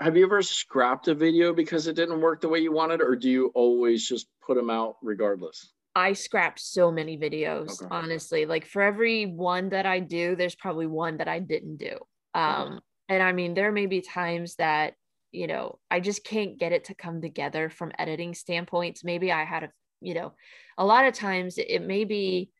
have 0.00 0.16
you 0.16 0.24
ever 0.24 0.42
scrapped 0.42 1.08
a 1.08 1.14
video 1.14 1.52
because 1.52 1.86
it 1.86 1.94
didn't 1.94 2.20
work 2.20 2.40
the 2.40 2.48
way 2.48 2.58
you 2.58 2.72
wanted, 2.72 3.02
or 3.02 3.14
do 3.16 3.28
you 3.30 3.48
always 3.54 4.06
just 4.08 4.28
put 4.44 4.56
them 4.56 4.70
out 4.70 4.96
regardless? 5.02 5.72
I 5.94 6.12
scrapped 6.12 6.60
so 6.60 6.90
many 6.90 7.18
videos, 7.18 7.70
Okay. 7.72 7.86
honestly. 7.90 8.46
Like 8.46 8.64
for 8.64 8.80
every 8.82 9.26
one 9.26 9.70
that 9.70 9.86
I 9.86 10.00
do, 10.00 10.36
there's 10.36 10.54
probably 10.54 10.86
one 10.86 11.16
that 11.18 11.28
I 11.28 11.40
didn't 11.40 11.78
do. 11.78 11.98
Um, 12.34 12.80
and 13.08 13.22
I 13.22 13.32
mean, 13.32 13.54
there 13.54 13.72
may 13.72 13.86
be 13.86 14.00
times 14.00 14.54
that, 14.56 14.94
you 15.32 15.46
know, 15.48 15.80
I 15.90 16.00
just 16.00 16.24
can't 16.24 16.58
get 16.58 16.72
it 16.72 16.84
to 16.84 16.94
come 16.94 17.20
together 17.20 17.68
from 17.70 17.92
editing 17.98 18.34
standpoints. 18.34 19.02
Maybe 19.02 19.32
I 19.32 19.44
had 19.44 19.64
a, 19.64 19.70
you 20.00 20.14
know, 20.14 20.34
a 20.78 20.84
lot 20.84 21.06
of 21.06 21.14
times 21.14 21.58
it 21.58 21.82
may 21.82 22.04
be 22.04 22.52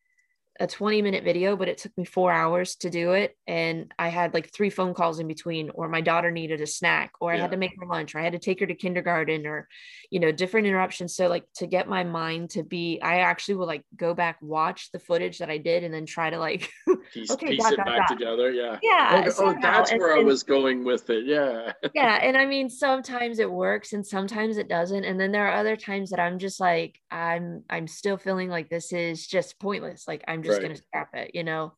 a 0.60 0.66
20 0.66 1.02
minute 1.02 1.24
video, 1.24 1.56
but 1.56 1.68
it 1.68 1.78
took 1.78 1.96
me 1.98 2.04
four 2.04 2.30
hours 2.32 2.76
to 2.76 2.90
do 2.90 3.12
it. 3.12 3.36
And 3.46 3.92
I 3.98 4.08
had 4.08 4.34
like 4.34 4.52
three 4.52 4.70
phone 4.70 4.94
calls 4.94 5.18
in 5.18 5.26
between, 5.26 5.70
or 5.70 5.88
my 5.88 6.00
daughter 6.02 6.30
needed 6.30 6.60
a 6.60 6.66
snack, 6.66 7.12
or 7.20 7.32
I 7.32 7.36
Yeah. 7.36 7.38
had 7.38 7.52
to 7.52 7.56
make 7.56 7.72
her 7.80 7.86
lunch, 7.86 8.14
or 8.14 8.18
I 8.20 8.22
had 8.24 8.34
to 8.34 8.38
take 8.38 8.60
her 8.60 8.66
to 8.66 8.74
kindergarten, 8.74 9.46
or, 9.46 9.68
you 10.10 10.20
know, 10.20 10.32
different 10.32 10.66
interruptions. 10.66 11.16
So, 11.16 11.28
like, 11.28 11.46
to 11.56 11.66
get 11.66 11.88
my 11.88 12.04
mind 12.04 12.50
to 12.50 12.62
be, 12.62 13.00
I 13.00 13.20
actually 13.20 13.56
will 13.56 13.66
like 13.66 13.84
go 13.96 14.14
back, 14.14 14.38
watch 14.42 14.90
the 14.92 14.98
footage 15.00 15.38
that 15.38 15.50
I 15.50 15.58
did, 15.58 15.82
and 15.84 15.92
then 15.94 16.06
try 16.06 16.30
to 16.30 16.38
like, 16.38 16.70
Piece, 17.12 17.30
Okay, 17.30 17.48
piece 17.48 17.62
dot, 17.62 17.72
it 17.72 17.76
dot, 17.76 17.86
back 17.86 18.08
dot. 18.08 18.18
together. 18.18 18.50
Yeah. 18.50 18.78
yeah. 18.82 19.24
Oh, 19.38 19.46
oh, 19.46 19.56
that's 19.60 19.90
And- 19.90 20.00
where 20.00 20.16
I 20.16 20.20
was 20.22 20.42
going 20.42 20.84
with 20.84 21.10
it. 21.10 21.24
Yeah. 21.26 21.72
yeah 21.94 22.16
and 22.22 22.36
i 22.36 22.46
mean 22.46 22.68
sometimes 22.68 23.38
it 23.38 23.50
works 23.50 23.92
and 23.92 24.06
sometimes 24.06 24.56
it 24.58 24.68
doesn't 24.68 25.04
and 25.04 25.18
then 25.18 25.32
there 25.32 25.46
are 25.48 25.54
other 25.54 25.76
times 25.76 26.10
that 26.10 26.20
i'm 26.20 26.38
just 26.38 26.60
like 26.60 26.98
i'm 27.10 27.64
i'm 27.70 27.86
still 27.86 28.16
feeling 28.16 28.48
like 28.48 28.68
this 28.68 28.92
is 28.92 29.26
just 29.26 29.58
pointless 29.58 30.06
like 30.06 30.22
i'm 30.28 30.42
just 30.42 30.58
Right. 30.58 30.62
gonna 30.68 30.76
scrap 30.76 31.14
it 31.14 31.32
you 31.34 31.42
know 31.44 31.72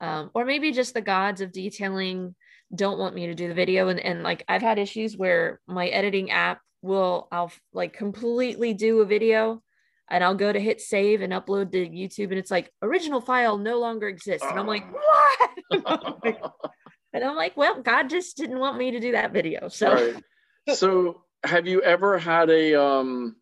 um, 0.00 0.30
or 0.34 0.44
maybe 0.44 0.72
just 0.72 0.92
the 0.94 1.00
gods 1.00 1.40
of 1.40 1.52
detailing 1.52 2.34
don't 2.74 2.98
want 2.98 3.14
me 3.14 3.26
to 3.28 3.34
do 3.34 3.48
the 3.48 3.54
video 3.54 3.88
and, 3.88 4.00
and 4.00 4.22
like 4.22 4.44
i've 4.48 4.62
had 4.62 4.78
issues 4.78 5.16
where 5.16 5.60
my 5.66 5.86
editing 5.88 6.30
app 6.30 6.60
will 6.82 7.28
i'll 7.32 7.52
like 7.72 7.92
completely 7.92 8.74
do 8.74 9.00
a 9.00 9.06
video 9.06 9.62
and 10.08 10.22
i'll 10.22 10.34
go 10.34 10.52
to 10.52 10.60
hit 10.60 10.80
save 10.80 11.20
and 11.20 11.32
upload 11.32 11.72
to 11.72 11.88
youtube 11.88 12.30
and 12.30 12.38
it's 12.38 12.50
like 12.50 12.70
original 12.82 13.20
file 13.20 13.58
no 13.58 13.78
longer 13.78 14.08
exists. 14.08 14.46
And 14.48 14.58
i'm 14.58 14.66
like 14.66 14.84
what? 14.92 16.52
And 17.12 17.24
i'm 17.24 17.36
like 17.36 17.56
well 17.56 17.80
god 17.82 18.10
just 18.10 18.36
didn't 18.36 18.58
want 18.58 18.76
me 18.76 18.90
to 18.92 19.00
do 19.00 19.12
that 19.12 19.32
video 19.32 19.68
so. 19.68 19.94
Right. 19.94 20.22
So 20.74 21.22
have 21.44 21.66
you 21.66 21.80
ever 21.80 22.18
had 22.18 22.50
a 22.50 22.80
um 22.80 23.36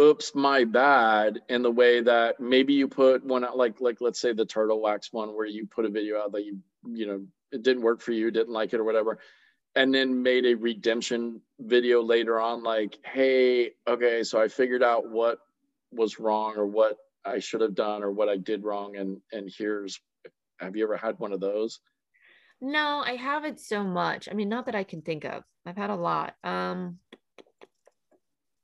oops 0.00 0.34
my 0.34 0.64
bad 0.64 1.40
in 1.48 1.62
the 1.62 1.70
way 1.70 2.00
that 2.00 2.40
maybe 2.40 2.72
you 2.72 2.88
put 2.88 3.24
one 3.24 3.44
out 3.44 3.56
like 3.56 3.80
like 3.80 4.00
let's 4.00 4.20
say 4.20 4.32
the 4.32 4.46
turtle 4.46 4.80
wax 4.80 5.12
one 5.12 5.34
where 5.34 5.46
you 5.46 5.66
put 5.66 5.84
a 5.84 5.90
video 5.90 6.18
out 6.18 6.32
that 6.32 6.44
you 6.44 6.58
you 6.86 7.06
know 7.06 7.22
it 7.52 7.62
didn't 7.62 7.82
work 7.82 8.00
for 8.00 8.12
you 8.12 8.30
didn't 8.30 8.52
like 8.52 8.72
it 8.72 8.80
or 8.80 8.84
whatever 8.84 9.18
and 9.76 9.94
then 9.94 10.22
made 10.22 10.46
a 10.46 10.54
redemption 10.54 11.40
video 11.58 12.02
later 12.02 12.40
on 12.40 12.62
like 12.62 12.98
hey 13.04 13.72
okay 13.86 14.22
so 14.22 14.40
i 14.40 14.48
figured 14.48 14.82
out 14.82 15.08
what 15.08 15.38
was 15.92 16.18
wrong 16.18 16.54
or 16.56 16.66
what 16.66 16.96
i 17.24 17.38
should 17.38 17.60
have 17.60 17.74
done 17.74 18.02
or 18.02 18.10
what 18.10 18.28
i 18.28 18.36
did 18.36 18.64
wrong 18.64 18.96
and 18.96 19.20
and 19.32 19.50
here's 19.56 20.00
have 20.58 20.76
you 20.76 20.84
ever 20.84 20.96
had 20.96 21.18
one 21.18 21.32
of 21.32 21.40
those 21.40 21.80
No, 22.60 23.02
I 23.04 23.16
haven't 23.16 23.58
so 23.58 23.82
much. 23.82 24.28
I 24.30 24.34
mean, 24.34 24.50
not 24.50 24.66
that 24.66 24.74
I 24.74 24.84
can 24.84 25.00
think 25.00 25.24
of. 25.24 25.42
I've 25.64 25.78
had 25.78 25.88
a 25.88 25.96
lot. 25.96 26.34
Um, 26.44 26.98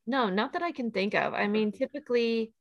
no, 0.07 0.29
not 0.29 0.53
that 0.53 0.63
I 0.63 0.73
can 0.73 0.91
think 0.91 1.15
of. 1.15 1.35
I 1.35 1.49
mean, 1.49 1.73
typically, 1.73 2.53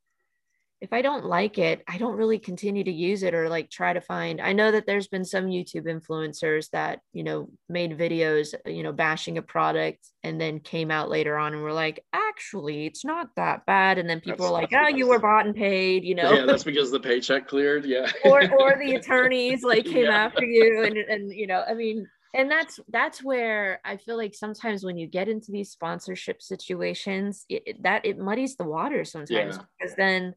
if 0.81 0.91
I 0.91 1.01
don't 1.01 1.25
like 1.25 1.57
it, 1.57 1.83
I 1.87 1.97
don't 1.97 2.17
really 2.17 2.37
continue 2.37 2.83
to 2.83 2.91
use 2.91 3.23
it 3.23 3.33
or 3.33 3.47
like 3.49 3.69
try 3.71 3.93
to 3.93 4.01
find. 4.01 4.41
I 4.41 4.53
know 4.53 4.71
that 4.71 4.85
there's 4.85 5.07
been 5.07 5.23
some 5.25 5.45
YouTube 5.45 5.85
influencers 5.85 6.69
that, 6.71 6.99
you 7.13 7.23
know, 7.23 7.49
made 7.69 7.97
videos, 7.97 8.53
uh, 8.53 8.69
you 8.69 8.83
know, 8.83 8.91
bashing 8.91 9.37
a 9.37 9.41
product 9.41 10.05
and 10.21 10.39
then 10.39 10.59
came 10.59 10.91
out 10.91 11.09
later 11.09 11.37
on 11.37 11.53
and 11.53 11.63
were 11.63 11.73
like, 11.73 12.03
actually, 12.13 12.85
it's 12.85 13.05
not 13.05 13.29
that 13.37 13.65
bad. 13.65 13.97
And 13.97 14.09
then 14.09 14.19
people 14.19 14.51
That's- 14.51 14.71
are 14.73 14.77
like, 14.77 14.93
oh, 14.93 14.95
you 14.95 15.07
were 15.07 15.19
bought 15.19 15.45
and 15.45 15.55
paid, 15.55 16.03
you 16.03 16.13
know. 16.15 16.31
yeah 16.33 16.45
that's 16.45 16.63
because 16.65 16.91
the 16.91 16.99
paycheck 16.99 17.47
cleared 17.47 17.85
yeah 17.85 18.11
or 18.25 18.41
or 18.59 18.75
the 18.77 18.95
attorneys 18.95 19.63
like 19.63 19.85
came 19.95 20.05
Yeah. 20.05 20.25
after 20.25 20.43
you 20.43 20.83
and 20.83 20.97
and 20.97 21.31
you 21.31 21.47
know 21.47 21.63
i 21.67 21.73
mean 21.73 22.07
and 22.33 22.49
that's 22.51 22.79
that's 22.89 23.23
where 23.23 23.79
i 23.85 23.97
feel 23.97 24.17
like 24.17 24.33
sometimes 24.35 24.83
when 24.83 24.97
you 24.97 25.07
get 25.07 25.29
into 25.29 25.51
these 25.51 25.71
sponsorship 25.71 26.41
situations 26.41 27.45
it, 27.49 27.63
it- 27.65 27.83
that 27.83 28.05
it 28.05 28.17
muddies 28.17 28.55
the 28.57 28.63
water 28.65 29.05
sometimes 29.05 29.55
Yeah. 29.57 29.63
because 29.79 29.95
then 29.95 30.33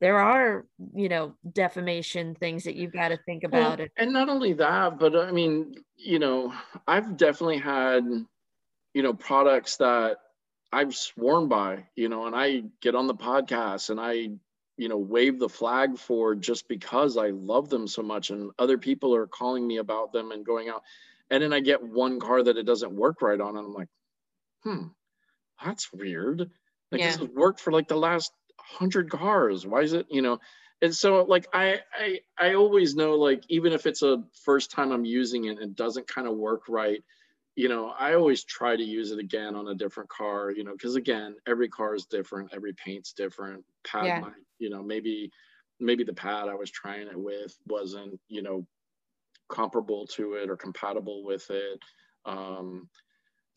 there 0.00 0.18
are 0.18 0.66
you 0.94 1.08
know 1.08 1.34
defamation 1.52 2.34
things 2.34 2.64
that 2.64 2.76
you've 2.76 2.92
got 2.92 3.08
to 3.08 3.18
think 3.26 3.44
about 3.44 3.78
Well, 3.78 3.86
it 3.86 3.92
and 3.96 4.12
not 4.12 4.28
only 4.28 4.52
that, 4.54 4.98
but 4.98 5.16
I 5.16 5.32
mean, 5.32 5.74
you 5.96 6.18
know, 6.18 6.52
I've 6.86 7.16
definitely 7.16 7.58
had, 7.58 8.04
you 8.94 9.02
know, 9.02 9.12
products 9.12 9.76
that 9.78 10.18
I've 10.72 10.94
sworn 10.94 11.48
by, 11.48 11.86
you 11.96 12.08
know, 12.08 12.26
and 12.26 12.36
I 12.36 12.64
get 12.80 12.94
on 12.94 13.06
the 13.06 13.14
podcast 13.14 13.90
and 13.90 13.98
I, 14.00 14.30
you 14.76 14.88
know, 14.88 14.98
wave 14.98 15.38
the 15.38 15.48
flag 15.48 15.98
for 15.98 16.34
just 16.34 16.68
because 16.68 17.16
I 17.16 17.30
love 17.30 17.68
them 17.68 17.88
so 17.88 18.02
much. 18.02 18.30
And 18.30 18.52
other 18.58 18.78
people 18.78 19.14
are 19.14 19.26
calling 19.26 19.66
me 19.66 19.78
about 19.78 20.12
them 20.12 20.30
and 20.30 20.44
going 20.44 20.68
out. 20.68 20.82
And 21.30 21.42
then 21.42 21.52
I 21.52 21.60
get 21.60 21.82
one 21.82 22.20
car 22.20 22.42
that 22.42 22.56
it 22.56 22.64
doesn't 22.64 22.92
work 22.92 23.22
right 23.22 23.40
on. 23.40 23.56
And 23.56 23.66
I'm 23.66 23.74
like, 23.74 23.88
hmm, 24.62 24.88
that's 25.64 25.92
weird. 25.92 26.50
Like 26.92 27.02
this 27.02 27.16
has 27.16 27.28
worked 27.28 27.60
for 27.60 27.72
like 27.72 27.88
the 27.88 27.96
last 27.96 28.32
hundred 28.68 29.10
cars. 29.10 29.66
Why 29.66 29.82
is 29.82 29.92
it, 29.92 30.06
you 30.10 30.22
know? 30.22 30.38
and 30.80 30.94
so 30.94 31.24
like 31.24 31.46
I, 31.52 31.80
I 31.92 32.20
i 32.38 32.54
always 32.54 32.94
know 32.94 33.14
like 33.14 33.42
even 33.48 33.72
if 33.72 33.86
it's 33.86 34.02
a 34.02 34.22
first 34.44 34.70
time 34.70 34.92
i'm 34.92 35.04
using 35.04 35.46
it 35.46 35.58
and 35.58 35.70
it 35.72 35.76
doesn't 35.76 36.06
kind 36.06 36.28
of 36.28 36.36
work 36.36 36.68
right 36.68 37.02
you 37.56 37.68
know 37.68 37.88
i 37.88 38.14
always 38.14 38.44
try 38.44 38.76
to 38.76 38.82
use 38.82 39.10
it 39.10 39.18
again 39.18 39.54
on 39.54 39.68
a 39.68 39.74
different 39.74 40.08
car 40.08 40.50
you 40.50 40.64
know 40.64 40.72
because 40.72 40.94
again 40.94 41.36
every 41.46 41.68
car 41.68 41.94
is 41.94 42.06
different 42.06 42.54
every 42.54 42.72
paint's 42.74 43.12
different 43.12 43.64
pad 43.84 44.04
Yeah. 44.06 44.20
might, 44.20 44.32
you 44.58 44.70
know 44.70 44.82
maybe 44.82 45.30
maybe 45.80 46.04
the 46.04 46.14
pad 46.14 46.48
i 46.48 46.54
was 46.54 46.70
trying 46.70 47.08
it 47.08 47.18
with 47.18 47.56
wasn't 47.66 48.20
you 48.28 48.42
know 48.42 48.66
comparable 49.48 50.06
to 50.06 50.34
it 50.34 50.50
or 50.50 50.56
compatible 50.56 51.24
with 51.24 51.50
it 51.50 51.80
um 52.26 52.88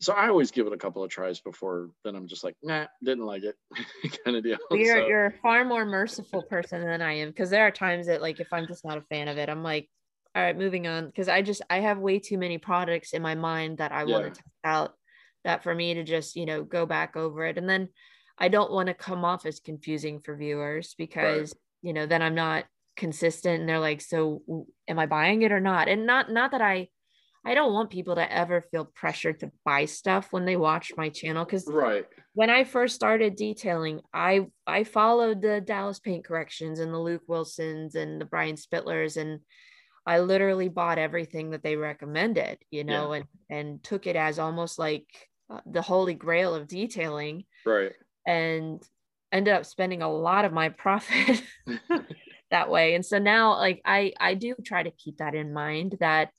so 0.02 0.12
i 0.14 0.28
always 0.28 0.50
give 0.50 0.66
it 0.66 0.72
a 0.72 0.76
couple 0.76 1.02
of 1.02 1.10
tries 1.10 1.40
before 1.40 1.88
then 2.04 2.14
i'm 2.16 2.26
just 2.26 2.44
like 2.44 2.56
nah 2.62 2.86
didn't 3.02 3.24
like 3.24 3.42
it 3.44 3.54
kind 4.24 4.36
of 4.36 4.42
deal 4.42 4.58
you're 4.72 5.00
So- 5.00 5.06
you're 5.06 5.26
a 5.26 5.32
far 5.42 5.64
more 5.64 5.84
merciful 5.84 6.42
person 6.42 6.84
than 6.84 7.00
i 7.00 7.12
am 7.12 7.28
because 7.28 7.50
there 7.50 7.66
are 7.66 7.70
times 7.70 8.06
that 8.08 8.20
like 8.20 8.40
if 8.40 8.52
i'm 8.52 8.66
just 8.66 8.84
not 8.84 8.98
a 8.98 9.02
fan 9.02 9.28
of 9.28 9.38
it 9.38 9.48
i'm 9.48 9.62
like 9.62 9.88
all 10.34 10.42
right 10.42 10.56
moving 10.56 10.86
on 10.86 11.06
because 11.06 11.28
i 11.28 11.40
just 11.42 11.62
i 11.70 11.78
have 11.80 11.98
way 11.98 12.18
too 12.18 12.38
many 12.38 12.58
products 12.58 13.12
in 13.12 13.22
my 13.22 13.34
mind 13.34 13.78
that 13.78 13.92
i 13.92 14.04
want 14.04 14.24
to 14.24 14.30
test 14.30 14.48
out 14.64 14.94
that 15.44 15.62
for 15.62 15.74
me 15.74 15.94
to 15.94 16.04
just 16.04 16.36
you 16.36 16.46
know 16.46 16.62
go 16.64 16.84
back 16.86 17.16
over 17.16 17.44
it 17.46 17.58
and 17.58 17.68
then 17.68 17.88
i 18.38 18.48
don't 18.48 18.72
want 18.72 18.88
to 18.88 18.94
come 18.94 19.24
off 19.24 19.46
as 19.46 19.60
confusing 19.60 20.20
for 20.20 20.36
viewers 20.36 20.94
because 20.98 21.54
you 21.82 21.92
know 21.92 22.06
then 22.06 22.22
i'm 22.22 22.34
not 22.34 22.64
consistent 22.96 23.60
and 23.60 23.68
they're 23.68 23.78
like 23.80 24.00
so 24.00 24.42
am 24.88 24.98
i 24.98 25.06
buying 25.06 25.40
it 25.42 25.50
or 25.50 25.60
not? 25.60 25.88
And 25.88 26.06
not 26.06 26.30
not 26.30 26.50
that 26.50 26.60
i 26.60 26.88
i 27.44 27.54
don't 27.54 27.72
want 27.72 27.90
people 27.90 28.14
to 28.14 28.32
ever 28.32 28.64
feel 28.70 28.84
pressured 28.84 29.40
to 29.40 29.50
buy 29.64 29.84
stuff 29.84 30.28
when 30.32 30.44
they 30.44 30.56
watch 30.56 30.92
my 30.96 31.08
channel 31.08 31.44
because 31.44 31.66
right. 31.66 32.06
when 32.34 32.50
I 32.50 32.64
first 32.64 32.94
started 32.94 33.36
detailing, 33.36 34.00
I 34.12 34.46
I 34.66 34.84
followed 34.84 35.42
the 35.42 35.60
Dallas 35.60 35.98
Paint 35.98 36.24
Corrections 36.24 36.78
and 36.78 36.92
the 36.92 36.98
Luke 36.98 37.22
Wilsons 37.26 37.94
and 37.94 38.20
the 38.20 38.24
Brian 38.24 38.56
Spittlers, 38.56 39.16
and 39.16 39.40
I 40.06 40.18
literally 40.20 40.68
bought 40.68 40.98
everything 40.98 41.50
that 41.50 41.62
they 41.62 41.76
recommended, 41.76 42.58
you 42.70 42.84
know, 42.84 43.12
and 43.12 43.24
and 43.50 43.82
took 43.82 44.06
it 44.06 44.16
as 44.16 44.38
almost 44.38 44.78
like 44.78 45.06
uh, 45.50 45.60
the 45.66 45.82
holy 45.82 46.14
grail 46.14 46.54
of 46.54 46.66
detailing, 46.66 47.44
right. 47.64 47.92
and 48.26 48.82
ended 49.30 49.54
up 49.54 49.64
spending 49.64 50.02
a 50.02 50.12
lot 50.12 50.44
of 50.44 50.52
my 50.52 50.68
profit 50.84 51.42
that 52.50 52.70
way. 52.70 52.94
And 52.94 53.04
so 53.04 53.18
now, 53.18 53.56
like 53.56 53.80
I 53.84 54.12
I 54.18 54.34
do 54.34 54.54
try 54.64 54.82
to 54.82 54.90
keep 54.90 55.18
that 55.18 55.34
in 55.34 55.52
mind 55.52 55.96
that 56.00 56.30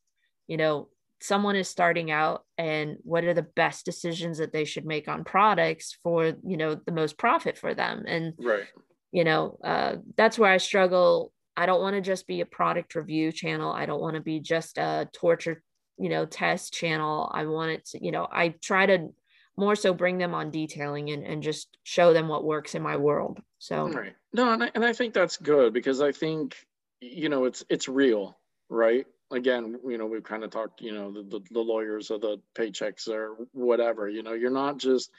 you 0.47 0.57
know 0.57 0.89
someone 1.23 1.55
is 1.55 1.69
starting 1.69 2.11
out 2.11 2.43
and 2.57 2.97
what 3.03 3.23
are 3.23 3.33
the 3.33 3.47
best 3.55 3.85
decisions 3.85 4.39
that 4.39 4.51
they 4.51 4.65
should 4.65 4.85
make 4.85 5.07
on 5.07 5.23
products 5.23 5.97
for 6.03 6.33
you 6.45 6.57
know 6.57 6.75
the 6.75 6.91
most 6.91 7.17
profit 7.17 7.57
for 7.57 7.73
them. 7.73 8.03
And 8.05 8.33
right. 8.37 8.65
you 9.13 9.23
know 9.23 9.57
uh, 9.63 9.95
that's 10.17 10.37
where 10.37 10.51
i 10.51 10.57
struggle. 10.57 11.31
I 11.55 11.65
don't 11.65 11.81
want 11.81 11.95
to 11.95 12.01
just 12.01 12.27
be 12.27 12.41
a 12.41 12.45
product 12.45 12.95
review 12.95 13.31
channel. 13.31 13.71
I 13.71 13.85
don't 13.85 14.01
want 14.01 14.15
to 14.15 14.21
be 14.21 14.41
just 14.41 14.77
a 14.77 15.07
torture 15.13 15.63
you 15.97 16.09
know 16.09 16.25
test 16.25 16.73
channel. 16.73 17.31
I 17.33 17.45
want 17.45 17.71
it 17.71 17.85
to 17.91 18.03
you 18.03 18.11
know 18.11 18.27
i 18.29 18.49
try 18.61 18.85
to 18.85 19.07
more 19.55 19.75
so 19.75 19.93
bring 19.93 20.17
them 20.17 20.33
on 20.33 20.51
detailing 20.51 21.11
and, 21.11 21.23
and 21.23 21.41
just 21.41 21.77
show 21.83 22.11
them 22.11 22.27
what 22.27 22.43
works 22.43 22.75
in 22.75 22.81
my 22.81 22.97
world. 22.97 23.39
So 23.59 23.87
right. 23.87 24.13
No 24.33 24.51
and 24.51 24.63
I, 24.65 24.71
and 24.75 24.83
I 24.83 24.91
think 24.91 25.13
that's 25.13 25.37
good 25.37 25.71
because 25.71 26.01
i 26.01 26.11
think 26.11 26.57
you 26.99 27.29
know 27.29 27.45
it's 27.45 27.63
it's 27.69 27.87
real 27.87 28.37
right 28.67 29.05
again 29.33 29.77
you 29.87 29.97
know 29.97 30.05
we've 30.05 30.23
kind 30.23 30.43
of 30.43 30.49
talked 30.51 30.81
you 30.81 30.93
know 30.93 31.11
the, 31.11 31.23
the, 31.23 31.41
the 31.51 31.59
lawyers 31.59 32.11
or 32.11 32.19
the 32.19 32.39
paychecks 32.55 33.07
or 33.07 33.35
whatever 33.51 34.09
you 34.09 34.23
know 34.23 34.33
you're 34.33 34.49
not 34.51 34.77
just 34.77 35.11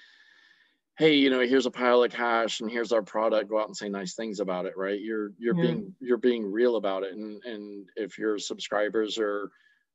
hey 0.96 1.14
you 1.14 1.28
know 1.30 1.40
here's 1.40 1.66
a 1.66 1.70
pile 1.70 2.02
of 2.04 2.12
cash 2.12 2.60
and 2.60 2.70
here's 2.70 2.92
our 2.92 3.02
product 3.02 3.50
go 3.50 3.58
out 3.60 3.66
and 3.66 3.76
say 3.76 3.88
nice 3.88 4.14
things 4.14 4.38
about 4.40 4.66
it 4.66 4.76
right? 4.76 5.00
You're 5.00 5.32
you're 5.38 5.56
Yeah. 5.56 5.62
being 5.62 5.94
you're 6.00 6.18
being 6.18 6.50
real 6.52 6.76
about 6.76 7.02
it. 7.02 7.14
And 7.14 7.42
and 7.44 7.88
if 7.96 8.16
your 8.18 8.38
subscribers 8.38 9.18
or 9.18 9.50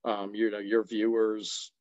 um 0.05 0.35
you 0.35 0.51
know 0.51 0.59
your 0.59 0.83
viewers 0.83 1.71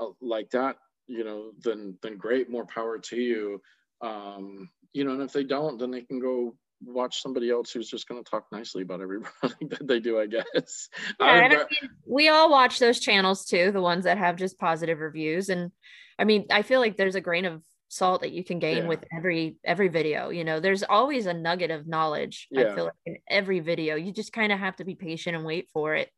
uh, 0.00 0.06
like 0.20 0.50
that 0.50 0.76
you 1.06 1.24
know 1.24 1.52
then 1.62 1.98
then 2.02 2.16
great 2.16 2.48
more 2.50 2.66
power 2.66 2.98
to 2.98 3.16
you. 3.16 3.60
Um 4.00 4.70
you 4.94 5.04
know 5.04 5.12
and 5.12 5.22
if 5.22 5.32
they 5.32 5.44
don't 5.44 5.78
then 5.78 5.90
they 5.90 6.02
can 6.02 6.18
go 6.18 6.54
watch 6.84 7.22
somebody 7.22 7.50
else 7.50 7.70
who's 7.72 7.88
just 7.90 8.06
going 8.08 8.22
to 8.22 8.30
talk 8.30 8.46
nicely 8.52 8.82
about 8.82 9.00
every 9.00 9.20
product 9.20 9.70
that 9.70 9.86
they 9.86 9.98
do 10.00 10.18
i 10.20 10.26
guess 10.26 10.88
Yeah, 11.20 11.26
I- 11.26 11.44
I 11.44 11.48
mean, 11.48 11.90
we 12.06 12.28
all 12.28 12.50
watch 12.50 12.78
those 12.78 13.00
channels 13.00 13.44
too, 13.44 13.72
the 13.72 13.80
ones 13.80 14.04
that 14.04 14.18
have 14.18 14.36
just 14.36 14.58
positive 14.58 14.98
reviews. 15.00 15.48
And 15.48 15.70
I 16.18 16.24
mean, 16.24 16.46
I 16.50 16.62
feel 16.62 16.80
like 16.80 16.96
there's 16.96 17.14
a 17.14 17.20
grain 17.20 17.44
of 17.44 17.62
salt 17.88 18.20
that 18.22 18.32
you 18.32 18.44
can 18.44 18.58
gain 18.58 18.78
Yeah. 18.84 18.88
with 18.88 19.04
every 19.16 19.56
every 19.64 19.88
video. 19.88 20.30
You 20.30 20.44
know, 20.44 20.60
there's 20.60 20.82
always 20.82 21.26
a 21.26 21.32
nugget 21.34 21.70
of 21.70 21.86
knowledge. 21.86 22.48
I 22.56 22.74
feel 22.74 22.84
like 22.84 22.94
in 23.06 23.16
every 23.28 23.60
video. 23.60 23.94
You 23.96 24.12
just 24.12 24.32
kind 24.32 24.52
of 24.52 24.58
have 24.58 24.76
to 24.76 24.84
be 24.84 24.94
patient 24.94 25.36
and 25.36 25.44
wait 25.44 25.68
for 25.72 25.94
it. 25.94 26.10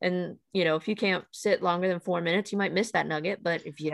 And 0.00 0.36
you 0.52 0.64
know, 0.64 0.76
if 0.76 0.86
you 0.88 0.96
can't 0.96 1.24
sit 1.32 1.62
longer 1.62 1.88
than 1.88 2.00
four 2.00 2.20
minutes, 2.20 2.52
you 2.52 2.58
might 2.58 2.72
miss 2.74 2.92
that 2.92 3.06
nugget. 3.06 3.42
But 3.42 3.64
if 3.66 3.80
you 3.80 3.92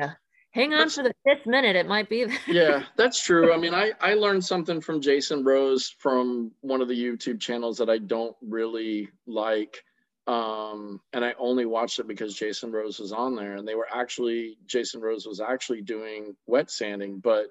hang 0.50 0.74
on 0.74 0.88
for 0.90 1.02
the 1.02 1.14
fifth 1.24 1.46
minute, 1.46 1.76
it 1.76 1.86
might 1.86 2.08
be 2.08 2.24
there. 2.26 2.38
yeah, 2.46 2.84
that's 2.96 3.22
true. 3.22 3.52
I 3.52 3.56
mean, 3.56 3.74
I 3.74 3.92
I 4.00 4.14
learned 4.14 4.44
something 4.44 4.80
from 4.80 5.00
Jason 5.00 5.44
Rose 5.44 5.94
from 5.98 6.52
one 6.60 6.80
of 6.80 6.88
the 6.88 6.94
YouTube 7.00 7.40
channels 7.40 7.78
that 7.78 7.90
I 7.90 7.98
don't 7.98 8.36
really 8.42 9.08
like. 9.26 9.84
Um, 10.26 11.00
and 11.12 11.24
I 11.24 11.34
only 11.38 11.66
watched 11.66 11.98
it 11.98 12.06
because 12.06 12.34
Jason 12.36 12.70
Rose 12.70 13.00
was 13.00 13.10
on 13.10 13.34
there 13.34 13.56
and 13.56 13.66
they 13.66 13.74
were 13.74 13.88
actually 13.92 14.58
Jason 14.66 15.00
Rose 15.00 15.26
was 15.26 15.40
actually 15.40 15.80
doing 15.82 16.36
wet 16.46 16.70
sanding, 16.70 17.18
but 17.18 17.46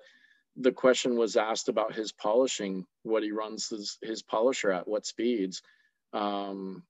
the 0.56 0.72
question 0.72 1.18
was 1.18 1.36
asked 1.36 1.70
about 1.70 1.93
his 1.93 2.12
polishing, 2.12 2.86
what 3.04 3.24
he 3.24 3.32
runs 3.32 3.70
his, 3.70 3.97
his 4.02 4.22
polisher 4.22 4.72
at, 4.72 4.88
what 4.88 5.06
speeds. 5.06 5.62
Um, 6.14 6.84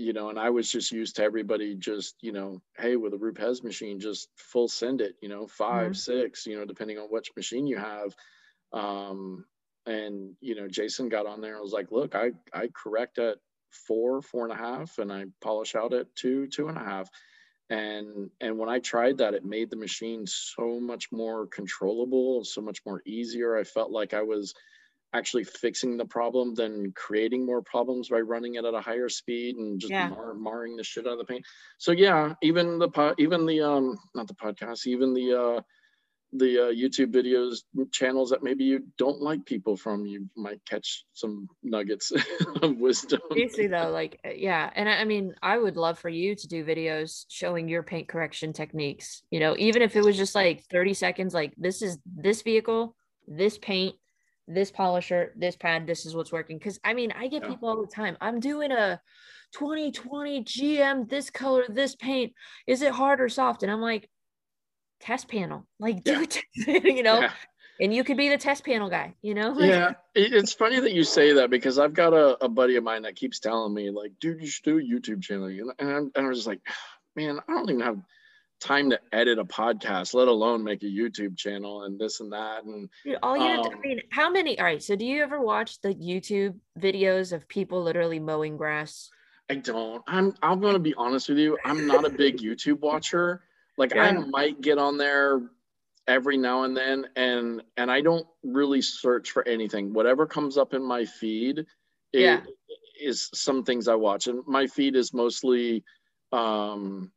you 0.00 0.12
know, 0.14 0.30
and 0.30 0.38
I 0.38 0.50
was 0.50 0.70
just 0.70 0.92
used 0.92 1.16
to 1.16 1.22
everybody 1.24 1.76
just, 1.76 2.16
you 2.22 2.32
know, 2.32 2.62
hey, 2.76 2.96
with 2.96 3.14
a 3.14 3.18
Rupes 3.18 3.62
machine, 3.62 4.00
just 4.00 4.30
full 4.36 4.68
send 4.68 5.00
it, 5.02 5.16
you 5.22 5.28
know, 5.28 5.46
5 5.46 5.92
Mhm. 5.92 5.96
six, 5.96 6.46
you 6.46 6.58
know, 6.58 6.64
depending 6.66 6.98
on 6.98 7.08
which 7.08 7.30
machine 7.36 7.66
you 7.66 7.78
have. 7.78 8.14
Um, 8.72 9.46
and 9.86 10.36
you 10.40 10.54
know, 10.54 10.68
Jason 10.68 11.08
got 11.08 11.26
on 11.26 11.40
there 11.40 11.54
and 11.54 11.62
was 11.62 11.72
like, 11.72 11.90
look, 11.92 12.14
I 12.14 12.32
I 12.52 12.68
correct 12.74 13.18
at 13.18 13.38
four, 13.70 14.22
four 14.22 14.44
and 14.44 14.52
a 14.52 14.56
half, 14.56 14.98
and 14.98 15.12
I 15.12 15.26
polish 15.40 15.74
out 15.74 15.94
at 15.94 16.14
two, 16.16 16.48
two 16.48 16.68
and 16.68 16.76
a 16.78 16.84
half. 16.84 17.10
And 17.70 18.30
and 18.40 18.58
when 18.58 18.68
I 18.68 18.80
tried 18.80 19.18
that, 19.18 19.34
it 19.34 19.44
made 19.44 19.70
the 19.70 19.76
machine 19.76 20.26
so 20.26 20.80
much 20.80 21.12
more 21.12 21.46
controllable, 21.46 22.44
so 22.44 22.60
much 22.60 22.84
more 22.84 23.02
easier. 23.06 23.56
I 23.56 23.64
felt 23.64 23.92
like 23.92 24.12
I 24.14 24.22
was 24.22 24.54
actually 25.12 25.44
fixing 25.44 25.96
the 25.96 26.04
problem 26.04 26.54
than 26.54 26.92
creating 26.92 27.44
more 27.44 27.62
problems 27.62 28.08
by 28.08 28.20
running 28.20 28.54
it 28.54 28.64
at 28.64 28.74
a 28.74 28.80
higher 28.80 29.08
speed 29.08 29.56
and 29.56 29.80
just 29.80 29.90
Yeah. 29.90 30.10
mar- 30.10 30.34
marring 30.34 30.76
the 30.76 30.84
shit 30.84 31.06
out 31.06 31.12
of 31.14 31.18
the 31.18 31.24
paint. 31.24 31.44
So 31.78 31.92
yeah, 31.92 32.34
even 32.42 32.78
the 32.78 32.88
po- 32.88 33.14
even 33.18 33.46
the 33.46 33.60
um 33.60 33.98
not 34.14 34.28
the 34.28 34.34
podcast, 34.34 34.86
even 34.86 35.14
the 35.14 35.34
uh 35.34 35.60
the 36.32 36.66
uh, 36.68 36.72
YouTube 36.72 37.12
videos 37.12 37.62
channels 37.90 38.30
that 38.30 38.40
maybe 38.44 38.62
you 38.62 38.86
don't 38.98 39.20
like 39.20 39.44
people 39.44 39.76
from, 39.76 40.06
you 40.06 40.28
might 40.36 40.64
catch 40.64 41.04
some 41.12 41.48
nuggets 41.64 42.12
of 42.62 42.76
wisdom. 42.76 43.20
Seriously 43.32 43.66
though, 43.66 43.90
like 43.90 44.20
uh, 44.24 44.30
yeah, 44.30 44.70
and 44.76 44.88
I, 44.88 44.98
I 45.00 45.04
mean, 45.04 45.34
I 45.42 45.58
would 45.58 45.76
love 45.76 45.98
for 45.98 46.08
you 46.08 46.36
to 46.36 46.46
do 46.46 46.64
videos 46.64 47.24
showing 47.28 47.68
your 47.68 47.82
paint 47.82 48.06
correction 48.06 48.52
techniques. 48.52 49.24
You 49.32 49.40
know, 49.40 49.56
even 49.58 49.82
if 49.82 49.96
it 49.96 50.02
was 50.04 50.16
just 50.16 50.36
like 50.36 50.62
30 50.70 50.94
seconds, 50.94 51.34
like 51.34 51.52
this 51.56 51.82
is 51.82 51.98
this 52.06 52.42
vehicle, 52.42 52.94
this 53.26 53.58
paint, 53.58 53.96
this 54.54 54.70
polisher, 54.70 55.32
this 55.36 55.56
pad, 55.56 55.86
this 55.86 56.06
is 56.06 56.14
what's 56.14 56.32
working. 56.32 56.58
Because 56.58 56.78
I 56.84 56.94
mean, 56.94 57.12
I 57.12 57.28
get 57.28 57.42
Yeah. 57.42 57.48
people 57.50 57.68
all 57.68 57.80
the 57.80 57.86
time. 57.92 58.16
I'm 58.20 58.40
doing 58.40 58.72
a 58.72 59.00
2020 59.52 60.44
GM, 60.44 61.08
this 61.08 61.30
color, 61.30 61.64
this 61.68 61.94
paint. 61.96 62.32
Is 62.66 62.82
it 62.82 62.92
hard 62.92 63.20
or 63.20 63.28
soft? 63.28 63.62
And 63.62 63.70
I'm 63.72 63.80
like, 63.80 64.08
test 65.00 65.28
panel, 65.28 65.66
like 65.78 66.04
do 66.04 66.12
Yeah. 66.12 66.24
test, 66.26 66.46
you 66.84 67.02
know. 67.02 67.20
Yeah. 67.20 67.32
And 67.80 67.94
you 67.94 68.04
could 68.04 68.18
be 68.18 68.28
the 68.28 68.36
test 68.36 68.64
panel 68.64 68.90
guy, 68.90 69.14
you 69.22 69.34
know. 69.34 69.54
Yeah 69.58 69.92
it's 70.14 70.52
funny 70.52 70.80
that 70.80 70.92
you 70.92 71.04
say 71.04 71.34
that 71.34 71.50
because 71.50 71.78
i've 71.78 71.94
got 71.94 72.12
a, 72.12 72.44
a 72.44 72.48
buddy 72.48 72.74
of 72.74 72.82
mine 72.82 73.02
that 73.02 73.14
keeps 73.14 73.38
telling 73.38 73.72
me 73.72 73.90
like 73.90 74.10
dude 74.20 74.40
you 74.40 74.48
should 74.48 74.64
do 74.64 74.78
a 74.78 74.82
youtube 74.82 75.22
channel 75.22 75.46
and, 75.46 75.72
and, 75.78 75.88
I'm, 75.88 76.10
and 76.16 76.26
i 76.26 76.28
was 76.28 76.38
just 76.38 76.48
like 76.48 76.60
man 77.14 77.38
i 77.48 77.52
don't 77.52 77.70
even 77.70 77.80
have 77.80 78.00
time 78.60 78.90
to 78.90 79.00
edit 79.12 79.38
a 79.38 79.44
podcast 79.44 80.14
let 80.14 80.28
alone 80.28 80.62
make 80.62 80.82
a 80.82 80.86
youtube 80.86 81.36
channel 81.36 81.84
and 81.84 81.98
this 81.98 82.20
and 82.20 82.32
that 82.32 82.64
and 82.64 82.88
Dude, 83.04 83.16
all 83.22 83.36
you 83.36 83.42
have 83.42 83.62
to, 83.62 83.70
I 83.70 83.74
Um, 83.74 83.80
mean, 83.82 84.00
how 84.10 84.30
many? 84.30 84.58
All 84.58 84.64
right. 84.66 84.82
So, 84.82 84.94
do 84.96 85.04
you 85.04 85.22
ever 85.22 85.40
watch 85.40 85.80
the 85.80 85.94
YouTube 85.94 86.56
videos 86.78 87.32
of 87.32 87.48
people 87.48 87.82
literally 87.82 88.18
mowing 88.18 88.56
grass? 88.56 89.10
i 89.50 89.54
don't 89.54 90.02
i'm 90.06 90.32
i'm 90.42 90.60
gonna 90.60 90.78
be 90.78 90.94
honest 90.94 91.28
with 91.28 91.38
you 91.38 91.58
i'm 91.64 91.84
not 91.86 92.04
a 92.04 92.10
big 92.10 92.38
youtube 92.46 92.78
watcher 92.80 93.42
like 93.76 93.96
i 93.96 94.12
might 94.12 94.60
get 94.60 94.78
on 94.78 94.96
there 94.96 95.40
every 96.06 96.36
now 96.36 96.62
and 96.62 96.76
then 96.76 97.06
and 97.16 97.60
and 97.76 97.90
i 97.90 98.00
don't 98.00 98.26
really 98.44 98.80
search 98.80 99.32
for 99.32 99.46
anything 99.48 99.92
whatever 99.92 100.24
comes 100.26 100.56
up 100.56 100.72
in 100.72 100.82
my 100.82 101.04
feed 101.04 101.58
it 101.58 101.66
Yeah. 102.12 102.40
is 103.00 103.28
some 103.34 103.64
things 103.64 103.88
i 103.88 103.94
watch 103.94 104.28
and 104.28 104.46
my 104.46 104.66
feed 104.68 104.94
is 104.94 105.12
mostly 105.12 105.82
um 106.32 107.10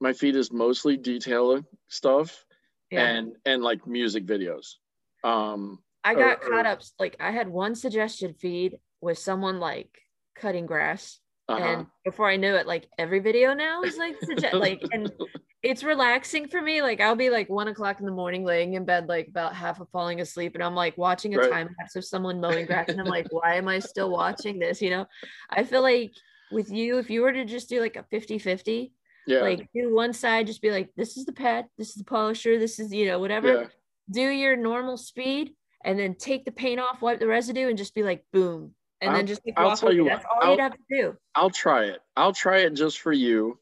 my 0.00 0.12
feed 0.12 0.36
is 0.36 0.50
mostly 0.52 0.96
detail 0.96 1.62
stuff 1.88 2.44
Yeah. 2.90 3.06
and 3.06 3.32
and 3.44 3.62
like 3.62 3.86
music 3.86 4.26
videos 4.26 4.76
um 5.24 5.78
I 6.02 6.14
got 6.14 6.38
or- 6.42 6.48
caught 6.48 6.64
up. 6.64 6.80
Like, 6.98 7.16
I 7.20 7.30
had 7.30 7.46
one 7.46 7.74
suggestion 7.74 8.32
feed 8.32 8.78
with 9.02 9.18
someone 9.18 9.60
like 9.60 9.90
cutting 10.34 10.64
grass. 10.64 11.18
uh-huh. 11.46 11.62
And 11.62 11.86
before 12.06 12.26
I 12.30 12.36
knew 12.36 12.54
it, 12.54 12.66
like 12.66 12.88
every 12.96 13.18
video 13.18 13.52
now 13.52 13.82
is 13.82 13.98
like, 13.98 14.16
suggest- 14.22 14.54
like, 14.68 14.80
and 14.92 15.12
it's 15.62 15.84
relaxing 15.84 16.48
for 16.48 16.62
me. 16.62 16.80
Like, 16.80 17.02
I'll 17.02 17.16
be 17.16 17.28
like 17.28 17.50
one 17.50 17.68
o'clock 17.68 18.00
in 18.00 18.06
the 18.06 18.12
morning 18.12 18.44
laying 18.46 18.72
in 18.74 18.86
bed, 18.86 19.10
like 19.10 19.28
about 19.28 19.54
half 19.54 19.78
of 19.78 19.90
falling 19.90 20.22
asleep. 20.22 20.54
And 20.54 20.64
I'm 20.64 20.74
like 20.74 20.96
watching 20.96 21.34
a 21.34 21.38
Right. 21.38 21.50
time 21.50 21.68
lapse 21.78 21.96
of 21.96 22.04
someone 22.06 22.40
mowing 22.40 22.64
grass. 22.64 22.88
And 22.88 22.98
I'm 22.98 23.06
like, 23.06 23.26
why 23.30 23.56
am 23.56 23.68
I 23.68 23.78
still 23.78 24.08
watching 24.10 24.58
this? 24.58 24.80
You 24.80 24.88
know, 24.88 25.06
I 25.50 25.64
feel 25.64 25.82
like 25.82 26.12
with 26.50 26.70
you, 26.70 26.96
if 26.96 27.10
you 27.10 27.20
were 27.20 27.32
to 27.34 27.44
just 27.44 27.68
do 27.68 27.78
like 27.82 27.96
a 27.96 28.04
50 28.04 28.38
50, 28.38 28.94
yeah 29.30 29.40
like 29.40 29.68
do 29.74 29.94
one 29.94 30.12
side 30.12 30.46
just 30.46 30.60
be 30.62 30.70
like 30.70 30.90
this 30.96 31.16
is 31.16 31.24
the 31.24 31.32
pad 31.32 31.66
this 31.78 31.88
is 31.90 31.94
the 31.96 32.04
polisher 32.04 32.58
this 32.58 32.78
is 32.78 32.92
you 32.92 33.06
know 33.06 33.18
whatever 33.18 33.62
yeah 33.62 33.66
do 34.10 34.28
your 34.28 34.56
normal 34.56 34.96
speed 34.96 35.52
and 35.84 35.96
then 35.98 36.14
take 36.16 36.44
the 36.44 36.50
paint 36.50 36.80
off 36.80 37.00
wipe 37.00 37.20
the 37.20 37.26
residue 37.26 37.68
and 37.68 37.78
just 37.78 37.94
be 37.94 38.02
like 38.02 38.24
boom 38.32 38.74
and 39.00 39.10
I'll- 39.10 39.16
then 39.16 39.26
just 39.26 39.40
like, 39.46 39.54
I'll 39.56 39.76
tell 39.76 39.88
away. 39.90 39.96
you 39.96 40.04
what, 40.04 40.24
all 40.24 40.42
I'll- 40.42 40.50
you'd 40.50 40.60
have 40.60 40.72
to 40.72 40.78
do 40.90 41.16
I'll 41.36 41.50
try 41.50 41.84
it. 41.84 42.00
I'll 42.16 42.32
try 42.32 42.58
it 42.58 42.70
just 42.74 42.98
for 43.00 43.12
you. 43.12 43.56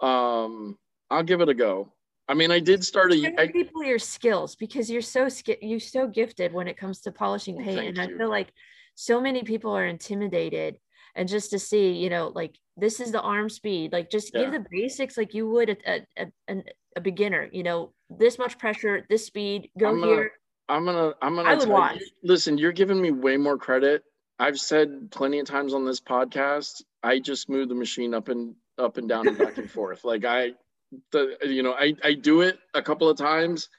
Um, 0.00 0.78
I'll 1.10 1.22
give 1.22 1.40
it 1.40 1.48
a 1.48 1.54
go. 1.54 1.92
I 2.28 2.34
mean, 2.34 2.50
I 2.50 2.60
did 2.60 2.84
start 2.84 3.12
a. 3.12 3.34
I, 3.38 3.48
people 3.48 3.82
your 3.82 3.98
skills 3.98 4.54
because 4.54 4.90
you're 4.90 5.00
so 5.02 5.28
you're 5.62 5.80
so 5.80 6.06
gifted 6.06 6.52
when 6.52 6.68
it 6.68 6.76
comes 6.76 7.00
to 7.00 7.12
polishing 7.12 7.56
paint 7.64 7.98
and 7.98 8.00
i 8.00 8.06
feel 8.06 8.28
like 8.28 8.52
so 8.94 9.20
many 9.20 9.42
people 9.42 9.72
are 9.72 9.86
intimidated 9.86 10.78
and 11.18 11.28
just 11.28 11.50
to 11.50 11.58
see 11.58 11.92
you 11.92 12.08
know 12.08 12.32
like 12.34 12.54
this 12.76 13.00
is 13.00 13.12
the 13.12 13.20
arm 13.20 13.48
speed 13.50 13.92
like 13.92 14.08
just 14.10 14.32
give 14.32 14.52
the 14.52 14.64
basics 14.70 15.16
like 15.18 15.34
you 15.34 15.50
would 15.50 15.68
a, 15.70 16.02
a, 16.16 16.26
a, 16.48 16.62
a 16.96 17.00
beginner 17.00 17.48
you 17.52 17.62
know 17.62 17.92
this 18.08 18.38
much 18.38 18.56
pressure 18.58 19.04
this 19.10 19.26
speed 19.26 19.68
go 19.78 19.88
I'm 19.88 20.00
gonna- 20.00 20.12
here 20.12 20.32
I'm 20.70 20.84
gonna. 20.84 21.14
I'm 21.22 21.34
gonna. 21.34 21.48
I 21.48 21.54
would 21.54 21.68
watch. 21.68 21.98
You, 21.98 22.06
listen, 22.24 22.58
you're 22.58 22.72
giving 22.72 23.00
me 23.00 23.10
way 23.10 23.38
more 23.38 23.56
credit. 23.56 24.02
I've 24.38 24.58
said 24.60 25.10
plenty 25.10 25.38
of 25.38 25.46
times 25.46 25.72
on 25.72 25.86
this 25.86 25.98
podcast. 25.98 26.82
I 27.02 27.20
just 27.20 27.48
move 27.48 27.70
the 27.70 27.74
machine 27.74 28.12
up 28.12 28.28
and 28.28 28.54
up 28.76 28.98
and 28.98 29.08
down 29.08 29.26
and 29.28 29.38
back 29.38 29.56
and 29.56 29.70
forth. 29.78 30.04
Like 30.04 30.26
I, 30.26 30.52
the 31.12 31.38
you 31.42 31.62
know, 31.62 31.72
I 31.72 31.94
I 32.04 32.12
do 32.12 32.42
it 32.42 32.58
a 32.74 32.82
couple 32.82 33.08
of 33.08 33.16
times. 33.16 33.70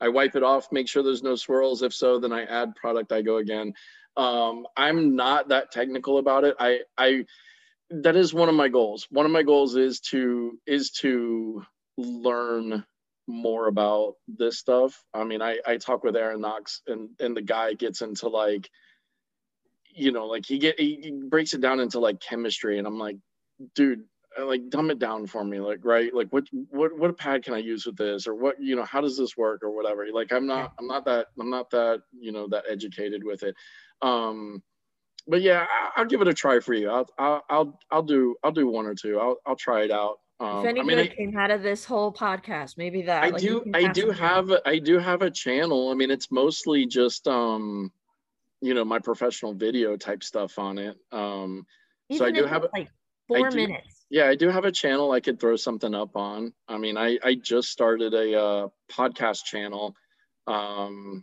I 0.00 0.08
wipe 0.08 0.34
it 0.34 0.42
off, 0.42 0.72
make 0.72 0.88
sure 0.88 1.04
there's 1.04 1.22
no 1.22 1.36
swirls. 1.36 1.82
If 1.82 1.94
so, 1.94 2.18
then 2.18 2.32
I 2.32 2.42
add 2.42 2.74
product. 2.74 3.12
I 3.12 3.22
go 3.22 3.36
again. 3.36 3.72
Um, 4.16 4.66
I'm 4.76 5.16
not 5.16 5.48
that 5.48 5.72
technical 5.72 6.18
about 6.18 6.44
it. 6.44 6.56
I 6.58 6.80
I 6.98 7.24
that 7.90 8.16
is 8.16 8.34
one 8.34 8.48
of 8.48 8.54
my 8.54 8.68
goals. 8.68 9.06
One 9.10 9.26
of 9.26 9.32
my 9.32 9.42
goals 9.42 9.76
is 9.76 10.00
to 10.10 10.58
is 10.66 10.90
to 11.00 11.62
learn 11.96 12.84
more 13.26 13.68
about 13.68 14.14
this 14.28 14.58
stuff. 14.58 15.02
I 15.14 15.24
mean, 15.24 15.42
I 15.42 15.58
I 15.66 15.76
talk 15.76 16.04
with 16.04 16.16
Aaron 16.16 16.40
Knox 16.40 16.82
and 16.86 17.10
and 17.20 17.36
the 17.36 17.42
guy 17.42 17.74
gets 17.74 18.02
into 18.02 18.28
like 18.28 18.68
you 19.94 20.10
know, 20.12 20.26
like 20.26 20.46
he 20.46 20.58
get 20.58 20.80
he, 20.80 21.12
breaks 21.28 21.52
it 21.52 21.60
down 21.60 21.80
into 21.80 22.00
like 22.00 22.20
chemistry 22.20 22.78
and 22.78 22.86
I'm 22.86 22.98
like, 22.98 23.16
dude, 23.74 24.04
uh, 24.38 24.46
like 24.46 24.70
dumb 24.70 24.90
it 24.90 24.98
down 24.98 25.26
for 25.26 25.44
me 25.44 25.60
like 25.60 25.80
right 25.84 26.14
like 26.14 26.28
what 26.30 26.44
what 26.70 26.96
what 26.98 27.18
pad 27.18 27.44
can 27.44 27.52
i 27.52 27.58
use 27.58 27.84
with 27.84 27.96
this 27.96 28.26
or 28.26 28.34
what 28.34 28.56
you 28.58 28.74
know 28.74 28.84
how 28.84 29.00
does 29.00 29.16
this 29.16 29.36
work 29.36 29.62
or 29.62 29.70
whatever 29.70 30.06
like 30.12 30.32
i'm 30.32 30.46
not 30.46 30.72
i'm 30.78 30.86
not 30.86 31.04
that 31.04 31.26
i'm 31.38 31.50
not 31.50 31.68
that 31.70 32.00
you 32.18 32.32
know 32.32 32.48
that 32.48 32.64
educated 32.70 33.22
with 33.24 33.42
it 33.42 33.54
um 34.02 34.62
but 35.26 35.40
yeah 35.42 35.66
I, 35.96 36.00
will 36.00 36.08
give 36.08 36.20
it 36.20 36.28
a 36.28 36.34
try 36.34 36.60
for 36.60 36.74
you 36.74 36.90
I'll, 36.90 37.08
I'll 37.18 37.42
i'll 37.48 37.78
i'll 37.90 38.02
do 38.02 38.36
i'll 38.42 38.52
do 38.52 38.66
one 38.66 38.86
or 38.86 38.94
two 38.94 39.18
i'll 39.18 39.36
i'll 39.46 39.56
try 39.56 39.82
it 39.82 39.90
out 39.90 40.16
um, 40.40 40.60
if 40.60 40.66
any 40.66 40.80
I 40.80 40.82
mean, 40.82 40.96
good 40.96 41.12
I, 41.12 41.14
came 41.14 41.38
out 41.38 41.52
of 41.52 41.62
this 41.62 41.84
whole 41.84 42.12
podcast, 42.12 42.76
maybe 42.76 43.02
that. 43.02 43.22
I 43.22 43.28
like, 43.28 43.40
do 43.40 43.64
I 43.74 43.86
do 43.92 44.10
have 44.10 44.50
a- 44.50 44.68
I 44.68 44.80
do 44.80 44.98
have 44.98 45.22
a 45.22 45.30
channel. 45.30 45.90
I 45.90 45.94
mean, 45.94 46.10
it's 46.10 46.32
mostly 46.32 46.84
just 46.84 47.28
um, 47.28 47.92
you 48.60 48.74
know, 48.74 48.84
my 48.84 48.98
professional 48.98 49.54
video 49.54 49.96
type 49.96 50.24
stuff 50.24 50.58
on 50.58 50.78
it. 50.78 50.96
Um, 51.12 51.64
so 52.10 52.24
I 52.24 52.32
do 52.32 52.44
have 52.44 52.66
like 52.72 52.88
four 53.28 53.50
do- 53.50 53.56
minutes. 53.56 54.04
yeah, 54.10 54.26
I 54.26 54.34
do 54.34 54.48
have 54.48 54.64
a 54.64 54.72
channel 54.72 55.12
I 55.12 55.20
could 55.20 55.38
throw 55.38 55.54
something 55.54 55.94
up 55.94 56.16
on. 56.16 56.52
I 56.66 56.76
mean, 56.76 56.96
I 56.96 57.18
I 57.22 57.36
just 57.36 57.68
started 57.68 58.12
a 58.12 58.40
uh, 58.40 58.68
podcast 58.90 59.44
channel. 59.44 59.94
Um, 60.48 61.22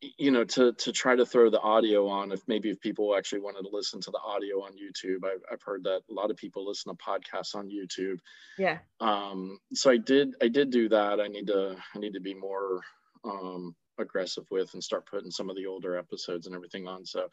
you 0.00 0.30
know, 0.30 0.44
to 0.44 0.72
to 0.74 0.92
try 0.92 1.16
to 1.16 1.26
throw 1.26 1.50
the 1.50 1.60
audio 1.60 2.06
on 2.08 2.32
if 2.32 2.40
maybe 2.46 2.70
if 2.70 2.80
people 2.80 3.16
actually 3.16 3.40
wanted 3.40 3.62
to 3.62 3.70
listen 3.74 4.00
to 4.02 4.10
the 4.10 4.20
audio 4.20 4.62
on 4.62 4.72
YouTube. 4.72 5.24
I've, 5.24 5.42
I've 5.50 5.62
heard 5.62 5.84
that 5.84 6.02
a 6.10 6.14
lot 6.14 6.30
of 6.30 6.36
people 6.36 6.66
listen 6.66 6.94
to 6.94 7.02
podcasts 7.02 7.54
on 7.54 7.68
YouTube 7.70 8.18
Yeah. 8.58 8.78
um 9.00 9.58
so 9.74 9.90
i 9.90 9.96
did 9.98 10.34
i 10.42 10.48
did 10.48 10.70
do 10.70 10.88
that 10.88 11.20
i 11.20 11.28
need 11.28 11.46
to 11.46 11.76
i 11.94 11.98
need 11.98 12.14
to 12.14 12.20
be 12.20 12.34
more 12.34 12.80
um 13.24 13.74
aggressive 13.98 14.44
with 14.50 14.72
and 14.74 14.82
start 14.82 15.06
putting 15.06 15.30
some 15.30 15.50
of 15.50 15.56
the 15.56 15.66
older 15.66 15.96
episodes 15.98 16.46
and 16.46 16.54
everything 16.56 16.86
on 16.88 17.04
so 17.04 17.28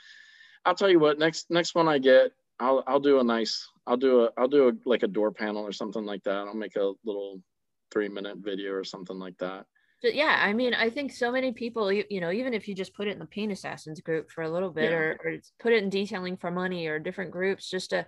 i'll 0.66 0.76
tell 0.76 0.90
you 0.90 1.00
what 1.00 1.20
next 1.20 1.50
next 1.50 1.74
one 1.76 1.88
i 1.88 1.98
get 1.98 2.32
i'll 2.60 2.84
i'll 2.88 3.00
do 3.00 3.20
a 3.20 3.24
nice 3.24 3.66
i'll 3.88 3.98
do 3.98 4.26
a 4.26 4.30
i'll 4.38 4.48
do 4.48 4.70
a 4.70 4.74
like 4.86 5.04
a 5.04 5.08
door 5.08 5.32
panel 5.32 5.64
or 5.64 5.72
something 5.72 6.06
like 6.06 6.24
that 6.24 6.48
i'll 6.48 6.54
make 6.54 6.76
a 6.76 6.94
little 7.06 7.42
three 7.92 8.10
minute 8.10 8.38
video 8.40 8.74
or 8.74 8.84
something 8.84 9.20
like 9.20 9.38
that 9.38 9.66
But 10.04 10.16
yeah, 10.16 10.38
I 10.40 10.52
mean, 10.52 10.74
I 10.74 10.90
think 10.90 11.14
so 11.14 11.32
many 11.32 11.54
people, 11.54 11.92
you, 11.92 12.04
you 12.10 12.20
know, 12.20 12.30
even 12.32 12.54
if 12.54 12.68
you 12.68 12.76
just 12.76 12.94
put 12.94 13.08
it 13.08 13.12
in 13.12 13.20
the 13.20 13.26
Paint 13.26 13.54
Assassins 13.54 14.02
group 14.02 14.30
for 14.30 14.44
a 14.44 14.50
little 14.50 14.70
bit 14.70 14.92
Yeah. 14.92 14.98
or, 14.98 15.18
or 15.24 15.38
put 15.62 15.72
it 15.72 15.82
in 15.82 15.90
detailing 15.90 16.36
for 16.36 16.52
money 16.52 16.88
or 16.88 17.00
different 17.00 17.32
groups, 17.32 17.70
just 17.70 17.92
to 17.92 18.06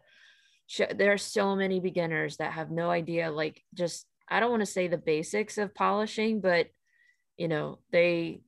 show 0.68 0.86
there 0.94 1.14
are 1.14 1.18
so 1.18 1.56
many 1.56 1.80
beginners 1.80 2.36
that 2.38 2.52
have 2.52 2.70
no 2.70 2.90
idea, 2.90 3.32
like, 3.32 3.64
just, 3.74 4.06
I 4.28 4.42
don't 4.42 4.52
want 4.52 4.62
to 4.62 4.66
say 4.66 4.88
the 4.90 4.98
basics 4.98 5.58
of 5.58 5.74
polishing, 5.74 6.42
but, 6.42 6.68
you 7.38 7.48
know, 7.48 7.80
they 7.92 8.42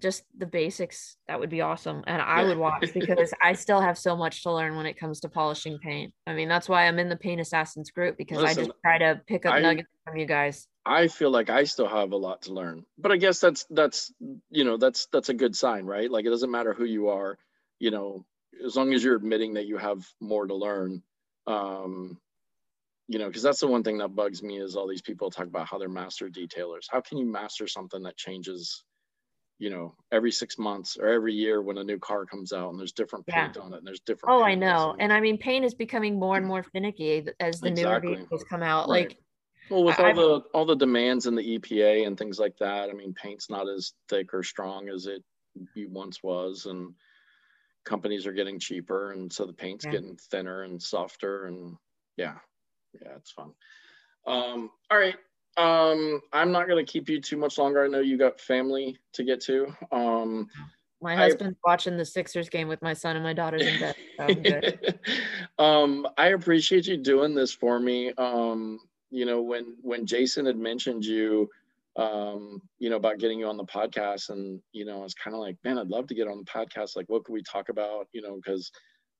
just 0.00 0.24
the 0.36 0.46
basics, 0.46 1.16
that 1.28 1.38
would 1.38 1.50
be 1.50 1.60
awesome. 1.60 2.02
And 2.08 2.20
I 2.20 2.42
would 2.42 2.58
watch 2.58 2.90
because 2.94 3.32
I 3.40 3.52
still 3.52 3.80
have 3.80 3.98
so 3.98 4.16
much 4.16 4.42
to 4.42 4.52
learn 4.52 4.74
when 4.74 4.86
it 4.86 4.98
comes 4.98 5.20
to 5.20 5.28
polishing 5.28 5.78
paint. 5.78 6.12
I 6.26 6.34
mean, 6.34 6.48
that's 6.48 6.68
why 6.68 6.88
I'm 6.88 6.98
in 6.98 7.08
the 7.08 7.16
paint 7.16 7.40
Assassins 7.40 7.92
group 7.92 8.16
because 8.18 8.42
I 8.42 8.52
just 8.52 8.72
try 8.84 8.98
to 8.98 9.20
pick 9.28 9.46
up 9.46 9.54
I- 9.54 9.60
nuggets 9.60 9.88
from 10.04 10.16
you 10.16 10.26
guys. 10.26 10.66
I 10.86 11.08
feel 11.08 11.30
like 11.30 11.50
i 11.50 11.64
still 11.64 11.88
have 11.88 12.12
a 12.12 12.16
lot 12.16 12.42
to 12.42 12.52
learn 12.52 12.84
but 12.98 13.12
i 13.12 13.16
guess 13.16 13.40
that's 13.40 13.64
that's 13.70 14.12
you 14.50 14.64
know 14.64 14.76
that's 14.76 15.06
that's 15.12 15.28
a 15.28 15.34
good 15.34 15.54
sign 15.54 15.84
right 15.84 16.10
like 16.10 16.24
it 16.24 16.30
doesn't 16.30 16.50
matter 16.50 16.72
who 16.72 16.84
you 16.84 17.08
are 17.08 17.38
you 17.78 17.90
know 17.90 18.24
as 18.64 18.76
long 18.76 18.92
as 18.92 19.02
you're 19.02 19.16
admitting 19.16 19.54
that 19.54 19.66
you 19.66 19.76
have 19.76 20.06
more 20.20 20.46
to 20.46 20.54
learn 20.54 21.02
um 21.46 22.18
you 23.08 23.18
know 23.18 23.26
because 23.26 23.42
that's 23.42 23.60
the 23.60 23.66
one 23.66 23.82
thing 23.82 23.98
that 23.98 24.14
bugs 24.14 24.42
me 24.42 24.58
is 24.58 24.76
all 24.76 24.88
these 24.88 25.02
people 25.02 25.30
talk 25.30 25.46
about 25.46 25.66
how 25.66 25.78
they're 25.78 25.88
master 25.88 26.28
detailers 26.28 26.86
how 26.88 27.00
can 27.00 27.18
you 27.18 27.26
master 27.26 27.66
something 27.66 28.02
that 28.02 28.16
changes 28.16 28.84
you 29.58 29.68
know 29.70 29.94
every 30.10 30.32
six 30.32 30.58
months 30.58 30.96
or 30.98 31.08
every 31.08 31.34
year 31.34 31.60
when 31.60 31.78
a 31.78 31.84
new 31.84 31.98
car 31.98 32.24
comes 32.24 32.52
out 32.52 32.70
and 32.70 32.80
there's 32.80 32.92
different 32.92 33.24
Yeah. 33.28 33.44
paint 33.44 33.58
on 33.58 33.74
it 33.74 33.78
and 33.78 33.86
there's 33.86 34.00
different 34.00 34.34
Oh, 34.34 34.42
I 34.42 34.54
know. 34.54 34.96
And 34.98 35.12
I 35.12 35.20
mean, 35.20 35.38
paint 35.38 35.64
is 35.64 35.74
becoming 35.74 36.18
more 36.18 36.36
and 36.36 36.46
more 36.46 36.62
finicky 36.62 37.26
as 37.40 37.60
the 37.60 37.70
newer 37.70 38.00
vehicles 38.00 38.44
come 38.44 38.62
out. 38.62 38.88
Right. 38.88 39.08
Like, 39.08 39.18
Well, 39.70 39.84
with 39.84 39.98
I- 40.00 40.02
all 40.02 40.08
I've- 40.10 40.18
the 40.18 40.40
all 40.52 40.64
the 40.66 40.74
demands 40.76 41.26
in 41.26 41.34
the 41.34 41.42
EPA 41.58 42.04
and 42.06 42.18
things 42.18 42.38
like 42.38 42.56
that, 42.58 42.90
I 42.90 42.92
mean, 42.92 43.14
paint's 43.14 43.48
not 43.48 43.68
as 43.68 43.92
thick 44.08 44.34
or 44.34 44.42
strong 44.42 44.88
as 44.88 45.06
it 45.06 45.22
once 45.88 46.22
was, 46.22 46.66
and 46.66 46.94
companies 47.84 48.26
are 48.26 48.32
getting 48.32 48.58
cheaper, 48.58 49.12
and 49.12 49.32
so 49.32 49.46
the 49.46 49.52
paint's 49.52 49.84
Yeah. 49.84 49.92
getting 49.92 50.16
thinner 50.16 50.64
and 50.64 50.82
softer, 50.82 51.46
and 51.46 51.76
yeah, 52.16 52.38
yeah, 53.00 53.14
it's 53.16 53.30
fun. 53.30 53.54
Um, 54.26 54.70
all 54.90 54.98
right, 54.98 55.16
um, 55.56 56.20
I'm 56.32 56.52
not 56.52 56.68
gonna 56.68 56.84
keep 56.84 57.08
you 57.08 57.20
too 57.20 57.36
much 57.36 57.56
longer. 57.56 57.84
I 57.84 57.88
know 57.88 58.00
you 58.00 58.16
got 58.18 58.40
family 58.40 58.98
to 59.14 59.24
get 59.24 59.40
to. 59.42 59.74
Um, 59.92 60.50
my 61.00 61.14
I- 61.14 61.16
husband's 61.16 61.58
watching 61.64 61.96
the 61.96 62.04
Sixers 62.04 62.48
game 62.48 62.68
with 62.68 62.82
my 62.82 62.92
son, 62.92 63.16
and 63.16 63.24
my 63.24 63.32
daughter's 63.32 63.66
in 63.66 63.78
bed. 63.78 63.96
So 64.18 64.26
um, 65.58 66.06
I 66.18 66.28
appreciate 66.28 66.86
you 66.86 66.96
doing 66.96 67.34
this 67.34 67.52
for 67.54 67.78
me. 67.80 68.12
Um, 68.14 68.80
you 69.10 69.26
know, 69.26 69.42
when 69.42 69.76
when 69.82 70.06
Jason 70.06 70.46
had 70.46 70.56
mentioned 70.56 71.04
you, 71.04 71.48
um, 71.96 72.62
you 72.78 72.90
know, 72.90 72.96
about 72.96 73.18
getting 73.18 73.38
you 73.38 73.46
on 73.46 73.56
the 73.56 73.64
podcast, 73.64 74.30
and 74.30 74.60
you 74.72 74.84
know, 74.84 75.00
I 75.00 75.02
was 75.02 75.14
kind 75.14 75.34
of 75.34 75.40
like, 75.40 75.56
man, 75.64 75.78
I'd 75.78 75.88
love 75.88 76.06
to 76.08 76.14
get 76.14 76.28
on 76.28 76.38
the 76.38 76.44
podcast. 76.44 76.96
Like, 76.96 77.08
what 77.08 77.24
could 77.24 77.32
we 77.32 77.42
talk 77.42 77.68
about? 77.68 78.08
You 78.12 78.22
know, 78.22 78.36
because 78.36 78.70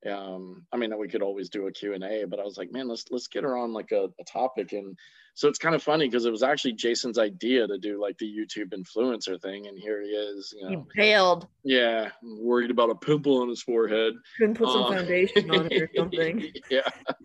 um, 0.09 0.65
I 0.73 0.77
mean, 0.77 0.97
we 0.99 1.09
could 1.09 1.23
always 1.23 1.49
do 1.51 1.67
a 1.67 1.73
Q 1.73 1.95
and 1.95 2.05
A, 2.05 2.25
but 2.25 2.39
I 2.41 2.45
was 2.45 2.57
like, 2.57 2.73
man, 2.73 2.89
let's 2.89 3.05
let's 3.11 3.27
get 3.29 3.45
her 3.45 3.57
on 3.57 3.73
like 3.73 3.93
a, 3.93 4.05
a 4.21 4.25
topic. 4.25 4.73
And 4.73 4.97
so 5.35 5.49
it's 5.49 5.59
kind 5.59 5.75
of 5.75 5.83
funny 5.83 6.07
because 6.09 6.25
it 6.25 6.31
was 6.31 6.43
actually 6.43 6.73
Jason's 6.73 7.19
idea 7.19 7.67
to 7.67 7.79
do 7.79 8.01
like 8.01 8.17
the 8.19 8.27
YouTube 8.27 8.73
influencer 8.75 9.41
thing, 9.41 9.67
and 9.67 9.79
here 9.79 10.03
he 10.03 10.09
is. 10.09 10.55
You 10.59 10.69
He 10.69 10.77
know, 10.77 10.87
bailed. 10.97 11.47
yeah, 11.65 12.11
worried 12.23 12.71
about 12.71 12.91
a 12.91 12.95
pimple 12.95 13.43
on 13.43 13.49
his 13.49 13.63
forehead. 13.63 14.15
Couldn't 14.39 14.57
put 14.57 14.69
some 14.69 14.85
Um, 14.85 14.95
foundation 14.95 15.51
on 15.51 15.69
it 15.71 15.83
or 15.83 15.91
something. 15.97 16.51
Yeah. 16.71 16.81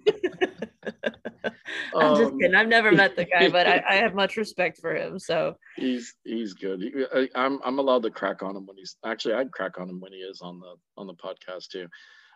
I'm 1.95 2.15
just 2.17 2.31
Um, 2.31 2.39
kidding. 2.39 2.55
I've 2.55 2.67
never 2.67 2.91
met 2.91 3.15
the 3.15 3.25
guy, 3.25 3.49
but 3.49 3.67
I, 3.67 3.83
I 3.89 3.95
have 4.03 4.13
much 4.13 4.37
respect 4.37 4.79
for 4.79 4.95
him. 4.95 5.17
So 5.19 5.55
He's 5.75 6.13
he's 6.23 6.53
good. 6.53 6.81
He- 6.81 7.05
I, 7.13 7.29
I'm 7.35 7.59
I'm 7.63 7.79
allowed 7.79 8.03
to 8.03 8.11
crack 8.11 8.43
on 8.43 8.55
him 8.55 8.65
when 8.65 8.77
he's 8.77 8.97
actually 9.05 9.35
I'd 9.35 9.51
crack 9.51 9.79
on 9.79 9.89
him 9.89 9.99
when 9.99 10.11
he 10.11 10.19
is 10.19 10.41
on 10.41 10.59
the 10.59 10.75
on 10.97 11.07
the 11.07 11.13
podcast 11.13 11.69
too. 11.71 11.87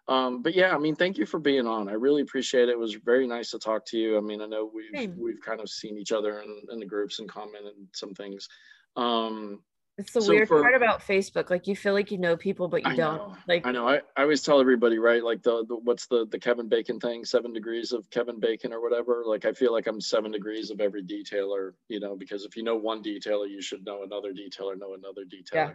Um, 0.10 0.42
but 0.42 0.56
yeah, 0.56 0.74
I 0.76 0.80
mean, 0.80 0.96
thank 0.96 1.18
you 1.20 1.26
for 1.28 1.40
being 1.40 1.68
on. 1.68 1.88
I 1.88 1.94
really 1.94 2.22
appreciate 2.24 2.64
it. 2.68 2.70
It 2.72 2.80
was 2.80 2.96
very 2.96 3.28
nice 3.28 3.52
to 3.52 3.60
talk 3.60 3.86
to 3.88 3.98
you. 3.98 4.18
I 4.18 4.22
mean, 4.22 4.42
I 4.42 4.48
know 4.48 4.70
we've 4.74 4.90
Same. 4.94 5.16
we've 5.20 5.40
kind 5.42 5.62
of 5.62 5.70
seen 5.70 5.98
each 5.98 6.12
other 6.12 6.40
in, 6.42 6.62
in 6.72 6.80
the 6.80 6.86
groups 6.86 7.20
and 7.20 7.30
commented 7.30 7.74
some 7.94 8.14
things. 8.16 8.50
Um, 8.96 9.62
it's 10.00 10.14
the 10.14 10.22
So 10.22 10.30
weird 10.30 10.48
for- 10.48 10.62
part 10.62 10.76
about 10.76 11.02
Facebook. 11.02 11.50
Like 11.50 11.68
you 11.68 11.76
feel 11.76 11.94
like 11.94 12.10
you 12.10 12.18
know 12.18 12.38
people, 12.38 12.70
but 12.70 12.84
you 12.86 12.92
I 12.92 12.96
don't. 12.96 13.18
know, 13.18 13.36
Like 13.48 13.68
I 13.68 13.72
know. 13.72 13.88
I, 13.88 13.98
I 14.16 14.22
always 14.24 14.42
tell 14.42 14.60
everybody, 14.62 14.98
right? 14.98 15.24
Like 15.24 15.44
the, 15.44 15.66
the 15.68 15.76
what's 15.76 16.08
the 16.08 16.26
the 16.32 16.40
Kevin 16.40 16.70
Bacon 16.70 17.00
thing, 17.00 17.26
seven 17.26 17.52
degrees 17.54 17.92
of 17.92 18.10
Kevin 18.10 18.40
Bacon 18.40 18.72
or 18.74 18.82
whatever. 18.82 19.24
Like 19.28 19.46
I 19.46 19.52
feel 19.52 19.74
like 19.74 19.88
I'm 19.88 20.00
seven 20.02 20.32
degrees 20.32 20.72
of 20.72 20.80
every 20.80 21.04
detailer, 21.04 21.74
you 21.90 22.00
know, 22.00 22.16
because 22.16 22.46
if 22.46 22.56
you 22.56 22.64
know 22.64 22.78
one 22.78 23.04
detailer, 23.04 23.50
you 23.50 23.62
should 23.62 23.86
know 23.86 24.04
another 24.04 24.32
detailer, 24.32 24.76
know 24.80 24.94
another 24.96 25.22
detailer. 25.26 25.54
Yeah. 25.54 25.74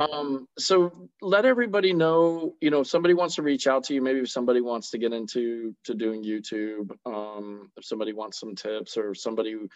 Um, 0.00 0.48
so 0.58 1.08
let 1.20 1.44
everybody 1.44 1.92
know, 1.92 2.54
you 2.60 2.70
know, 2.70 2.80
if 2.80 2.86
somebody 2.86 3.14
wants 3.14 3.34
to 3.36 3.42
reach 3.42 3.66
out 3.66 3.84
to 3.84 3.94
you, 3.94 4.02
maybe 4.02 4.20
if 4.20 4.30
somebody 4.30 4.60
wants 4.60 4.90
to 4.90 4.98
get 4.98 5.12
into 5.12 5.74
to 5.84 5.94
doing 5.94 6.24
YouTube, 6.24 6.90
um, 7.06 7.70
if 7.76 7.84
somebody 7.84 8.12
wants 8.12 8.40
some 8.40 8.54
tips 8.54 8.96
or 8.96 9.14
somebody 9.14 9.52
who 9.52 9.68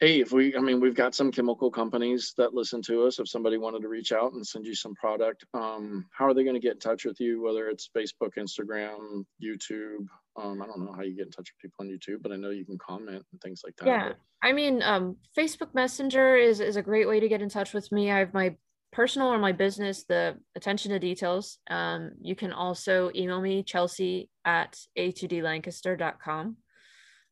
hey, 0.00 0.20
if 0.20 0.32
we, 0.32 0.56
I 0.56 0.60
mean, 0.60 0.80
we've 0.80 0.94
got 0.94 1.14
some 1.14 1.30
chemical 1.30 1.70
companies 1.70 2.34
that 2.36 2.52
listen 2.52 2.82
to 2.82 3.04
us. 3.06 3.18
If 3.18 3.28
somebody 3.28 3.58
wanted 3.58 3.82
to 3.82 3.88
reach 3.88 4.12
out 4.12 4.32
and 4.32 4.46
send 4.46 4.66
you 4.66 4.74
some 4.74 4.94
product, 4.94 5.44
um, 5.54 6.06
how 6.10 6.26
are 6.26 6.34
they 6.34 6.42
going 6.42 6.54
to 6.54 6.60
get 6.60 6.74
in 6.74 6.78
touch 6.78 7.04
with 7.04 7.20
you? 7.20 7.42
Whether 7.42 7.68
it's 7.68 7.88
Facebook, 7.96 8.34
Instagram, 8.36 9.24
YouTube. 9.42 10.06
Um, 10.36 10.60
I 10.62 10.66
don't 10.66 10.84
know 10.84 10.92
how 10.92 11.02
you 11.02 11.16
get 11.16 11.26
in 11.26 11.32
touch 11.32 11.52
with 11.52 11.62
people 11.62 11.84
on 11.84 11.88
YouTube, 11.88 12.22
but 12.22 12.32
I 12.32 12.36
know 12.36 12.50
you 12.50 12.64
can 12.64 12.78
comment 12.78 13.24
and 13.30 13.40
things 13.40 13.62
like 13.64 13.76
that. 13.76 13.86
Yeah. 13.86 14.12
I 14.42 14.52
mean, 14.52 14.82
um, 14.82 15.16
Facebook 15.36 15.72
Messenger 15.74 16.36
is 16.36 16.60
is 16.60 16.76
a 16.76 16.82
great 16.82 17.08
way 17.08 17.20
to 17.20 17.28
get 17.28 17.40
in 17.40 17.48
touch 17.48 17.72
with 17.72 17.90
me. 17.92 18.10
I 18.10 18.18
have 18.18 18.34
my 18.34 18.56
personal 18.94 19.28
or 19.28 19.38
my 19.38 19.52
business, 19.52 20.04
the 20.04 20.38
attention 20.54 20.92
to 20.92 20.98
details. 20.98 21.58
Um, 21.68 22.12
you 22.22 22.34
can 22.36 22.52
also 22.52 23.10
email 23.14 23.40
me, 23.40 23.62
Chelsea 23.64 24.30
at 24.44 24.78
a2dlancaster.com. 24.96 26.56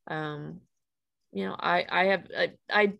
Um, 0.08 0.60
you 1.32 1.46
know, 1.46 1.56
I 1.58 1.86
I 1.88 2.04
have 2.06 2.26
I, 2.36 2.52
I 2.70 2.92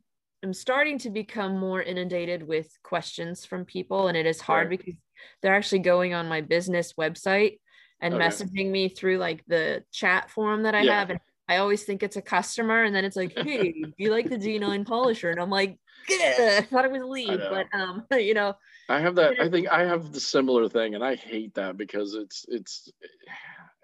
am 0.43 0.55
starting 0.55 0.99
to 0.99 1.11
become 1.11 1.59
more 1.59 1.83
inundated 1.83 2.47
with 2.47 2.71
questions 2.83 3.45
from 3.45 3.65
people, 3.65 4.09
and 4.09 4.17
it 4.17 4.27
is 4.27 4.41
hard 4.41 4.69
Right. 4.69 4.79
because 4.79 4.95
they're 5.43 5.55
actually 5.55 5.81
going 5.81 6.15
on 6.15 6.29
my 6.29 6.41
business 6.41 6.95
website 6.95 7.59
and 8.01 8.15
Okay. 8.15 8.25
messaging 8.25 8.71
me 8.71 8.89
through 8.89 9.19
like 9.19 9.45
the 9.47 9.85
chat 9.93 10.31
forum 10.31 10.63
that 10.63 10.75
I 10.75 10.83
Yeah. 10.85 11.01
have, 11.01 11.11
and 11.11 11.21
I 11.49 11.57
always 11.59 11.83
think 11.83 12.03
it's 12.03 12.17
a 12.17 12.23
customer, 12.23 12.85
and 12.85 12.95
then 12.95 13.05
it's 13.05 13.17
like, 13.17 13.33
hey, 13.33 13.73
do 13.73 13.93
you 13.99 14.11
like 14.13 14.31
the 14.31 14.39
G9 14.39 14.87
polisher? 14.87 15.31
And 15.31 15.41
I'm 15.41 15.51
like, 15.51 15.71
"Gah, 15.73 15.82
I 16.11 16.67
thought 16.71 16.85
it 16.87 16.93
was 16.93 17.03
Lee, 17.03 17.39
but 17.49 17.67
um, 17.75 18.07
you 18.13 18.35
know, 18.35 18.57
I 18.89 19.01
have 19.01 19.17
that. 19.17 19.41
I 19.41 19.51
think 19.51 19.69
I 19.69 19.85
have 19.87 20.13
the 20.13 20.21
similar 20.21 20.69
thing, 20.69 20.95
and 20.95 21.05
I 21.05 21.17
hate 21.17 21.55
that 21.55 21.77
because 21.77 22.15
it's 22.15 22.45
it's. 22.49 22.89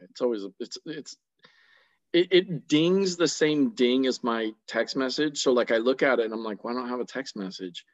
it's 0.00 0.20
always 0.20 0.44
it's 0.60 0.78
it's 0.86 1.16
it, 2.12 2.28
it 2.32 2.68
dings 2.68 3.16
the 3.16 3.28
same 3.28 3.70
ding 3.70 4.06
as 4.06 4.24
my 4.24 4.52
text 4.68 4.96
message. 4.96 5.40
So 5.40 5.52
like 5.52 5.72
I 5.72 5.78
look 5.78 6.02
at 6.02 6.20
it 6.20 6.26
and 6.26 6.34
I'm 6.34 6.44
like, 6.44 6.64
why 6.64 6.74
don't 6.74 6.86
I 6.86 6.90
have 6.90 7.00
a 7.00 7.04
text 7.06 7.36
message? 7.36 7.84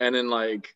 And 0.00 0.14
then 0.14 0.30
like 0.30 0.74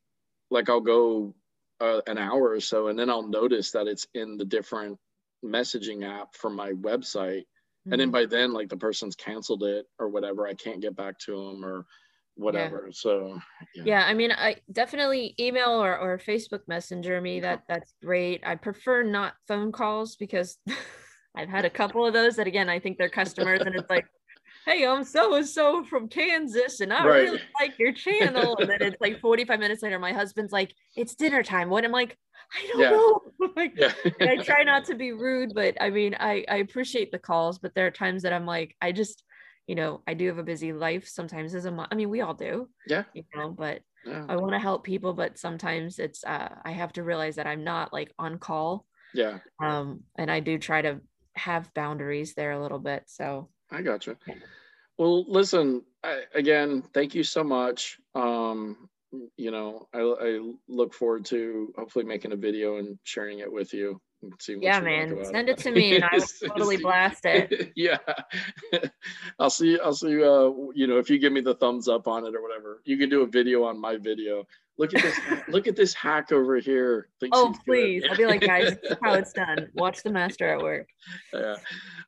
like 0.51 0.71
I'll 0.71 0.81
go 0.81 1.35
uh, 1.81 2.03
an 2.07 2.19
hour 2.19 2.51
or 2.51 2.61
so, 2.61 2.89
and 2.89 2.99
then 2.99 3.11
I'll 3.11 3.29
notice 3.29 3.73
that 3.73 3.89
it's 3.89 4.07
in 4.15 4.37
the 4.39 4.45
different 4.45 4.99
messaging 5.45 6.05
app 6.09 6.35
for 6.37 6.51
my 6.51 6.73
website. 6.73 7.45
And 7.91 8.01
then 8.01 8.11
Mhm. 8.11 8.13
by 8.13 8.27
then, 8.27 8.53
like 8.53 8.69
the 8.71 8.77
person's 8.79 9.17
canceled 9.17 9.65
it 9.65 9.87
or 9.99 10.09
whatever, 10.09 10.47
I 10.47 10.55
can't 10.55 10.81
get 10.83 10.97
back 10.97 11.19
to 11.21 11.33
them 11.37 11.65
or 11.65 11.87
whatever. 12.41 12.89
So 12.93 13.39
yeah 13.75 14.05
i 14.07 14.15
mean 14.15 14.33
i 14.33 14.57
definitely 14.73 15.35
email 15.39 15.71
or, 15.71 15.97
or 15.99 16.19
facebook 16.19 16.61
messenger 16.67 17.21
me 17.21 17.41
that 17.41 17.63
that's 17.69 17.95
great 18.03 18.43
i 18.45 18.55
prefer 18.55 19.03
not 19.03 19.35
phone 19.47 19.73
calls 19.73 20.17
because 20.17 20.59
i've 21.37 21.49
had 21.49 21.65
a 21.65 21.71
couple 21.71 22.05
of 22.05 22.13
those 22.13 22.37
that 22.37 22.47
again 22.47 22.69
i 22.69 22.79
think 22.79 22.99
they're 22.99 23.09
customers 23.09 23.61
and 23.65 23.75
it's 23.75 23.89
like 23.91 24.07
hey 24.67 24.87
i'm 24.87 25.05
so 25.05 25.35
and 25.35 25.47
so 25.47 25.85
from 25.85 26.09
kansas 26.09 26.81
and 26.81 26.93
i 26.93 27.05
Right. 27.05 27.27
really 27.27 27.41
like 27.61 27.79
your 27.79 27.93
channel 27.93 28.57
and 28.59 28.69
then 28.69 28.79
it's 28.81 29.01
like 29.01 29.21
45 29.21 29.59
minutes 29.61 29.83
later 29.83 29.99
my 29.99 30.13
husband's 30.13 30.53
like 30.53 30.75
it's 30.97 31.15
dinner 31.15 31.43
time 31.43 31.71
what 31.71 31.85
i'm 31.85 31.93
like 31.93 32.19
i 32.55 32.67
don't 32.67 32.81
Yeah. 32.81 32.91
know 32.91 33.21
like 33.57 33.75
yeah. 33.77 33.93
I 34.21 34.37
try 34.37 34.65
not 34.65 34.85
to 34.87 34.95
be 34.95 35.13
rude, 35.13 35.55
but 35.55 35.77
I 35.81 35.89
mean, 35.91 36.15
I, 36.19 36.45
I 36.49 36.57
appreciate 36.57 37.11
the 37.11 37.19
calls, 37.19 37.59
but 37.59 37.75
there 37.75 37.87
are 37.87 37.91
times 37.91 38.23
that 38.23 38.33
I'm 38.35 38.45
like, 38.45 38.77
I 38.83 38.93
just, 38.93 39.23
you 39.71 39.77
know, 39.77 40.03
I 40.05 40.15
do 40.15 40.27
have 40.27 40.39
a 40.39 40.43
busy 40.43 40.73
life 40.73 41.07
sometimes 41.07 41.55
as 41.55 41.65
a 41.65 41.71
mom. 41.71 41.87
I 41.93 41.95
mean, 41.95 42.11
we 42.11 42.23
all 42.23 42.35
do, 42.35 42.69
yeah. 42.89 43.05
you 43.15 43.23
know, 43.33 43.51
but 43.51 43.83
Yeah. 44.05 44.27
I 44.29 44.35
want 44.35 44.51
to 44.51 44.59
help 44.59 44.83
people, 44.83 45.13
but 45.13 45.39
sometimes 45.39 46.01
it's, 46.01 46.25
uh, 46.25 46.57
I 46.65 46.73
have 46.73 46.93
to 46.95 47.05
realize 47.05 47.37
that 47.37 47.47
I'm 47.47 47.63
not 47.63 47.93
like 47.93 48.13
on 48.19 48.39
call. 48.39 48.85
Yeah. 49.15 49.39
Um, 49.63 50.01
and 50.19 50.29
I 50.29 50.41
do 50.41 50.59
try 50.59 50.83
to 50.83 50.99
have 51.37 51.73
boundaries 51.73 52.35
there 52.35 52.51
a 52.51 52.61
little 52.61 52.81
bit. 52.81 53.05
So 53.07 53.51
I 53.71 53.83
gotcha. 53.83 54.17
Well, 54.99 55.25
listen, 55.31 55.83
I, 56.03 56.23
again, 56.35 56.83
thank 56.93 57.15
you 57.15 57.23
so 57.23 57.45
much. 57.45 57.97
Um, 58.17 58.89
you 59.37 59.53
know, 59.53 59.87
I, 59.95 60.01
I 60.01 60.53
look 60.67 60.95
forward 60.95 61.27
to 61.27 61.73
hopefully 61.79 62.05
making 62.05 62.33
a 62.33 62.37
video 62.37 62.79
and 62.79 62.99
sharing 63.05 63.39
it 63.39 63.53
with 63.53 63.73
you. 63.73 64.01
And 64.23 64.35
see 64.39 64.55
what 64.55 64.65
yeah, 64.65 64.81
man, 64.81 65.25
send 65.25 65.49
it 65.49 65.59
to 65.59 65.71
me 65.73 65.95
and 65.97 66.05
I 66.05 66.11
will 66.19 66.49
totally 66.49 66.77
blast 66.77 67.25
it. 67.25 67.73
yeah, 67.77 67.99
I'll 69.39 69.51
see. 69.51 69.79
I'll 69.83 69.95
see. 69.95 70.23
Uh, 70.23 70.51
you 70.75 70.87
know, 70.87 70.99
if 70.99 71.09
you 71.09 71.19
give 71.19 71.33
me 71.33 71.41
the 71.41 71.55
thumbs 71.55 71.89
up 71.89 72.07
on 72.07 72.27
it 72.27 72.35
or 72.35 72.43
whatever, 72.43 72.83
you 72.85 72.99
can 72.99 73.09
do 73.09 73.23
a 73.23 73.27
video 73.27 73.65
on 73.65 73.81
my 73.81 73.97
video. 73.97 74.47
Look 74.79 74.95
at 74.95 75.03
this. 75.03 75.19
look 75.49 75.67
at 75.67 75.77
this 75.77 75.93
hack 75.95 76.33
over 76.33 76.57
here. 76.57 77.09
Thinks 77.21 77.37
Oh, 77.37 77.55
please. 77.67 78.03
I'll 78.09 78.17
be 78.17 78.25
like, 78.25 78.41
guys, 78.41 78.79
this 78.81 78.93
is 78.93 78.97
how 79.03 79.13
it's 79.13 79.33
done. 79.33 79.69
Watch 79.75 80.03
the 80.03 80.11
master 80.11 80.49
at 80.49 80.63
work. 80.63 80.89
yeah. 81.35 81.57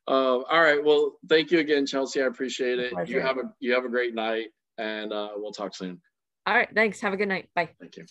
Um, 0.08 0.44
all 0.50 0.62
right. 0.62 0.82
Well, 0.82 1.18
thank 1.28 1.50
you 1.50 1.58
again, 1.58 1.84
Chelsea. 1.86 2.22
I 2.22 2.26
appreciate 2.26 2.78
it. 2.78 2.92
You 3.08 3.20
have 3.20 3.36
a 3.38 3.52
you 3.60 3.74
have 3.74 3.84
a 3.84 3.90
great 3.90 4.14
night, 4.14 4.48
and 4.78 5.12
uh, 5.12 5.30
we'll 5.36 5.52
talk 5.52 5.74
soon. 5.74 6.00
All 6.46 6.54
right. 6.54 6.68
Thanks. 6.74 7.00
Have 7.00 7.12
a 7.12 7.16
good 7.16 7.28
night. 7.28 7.48
Bye. 7.54 7.70
Thank 7.78 7.96
you. 7.96 8.04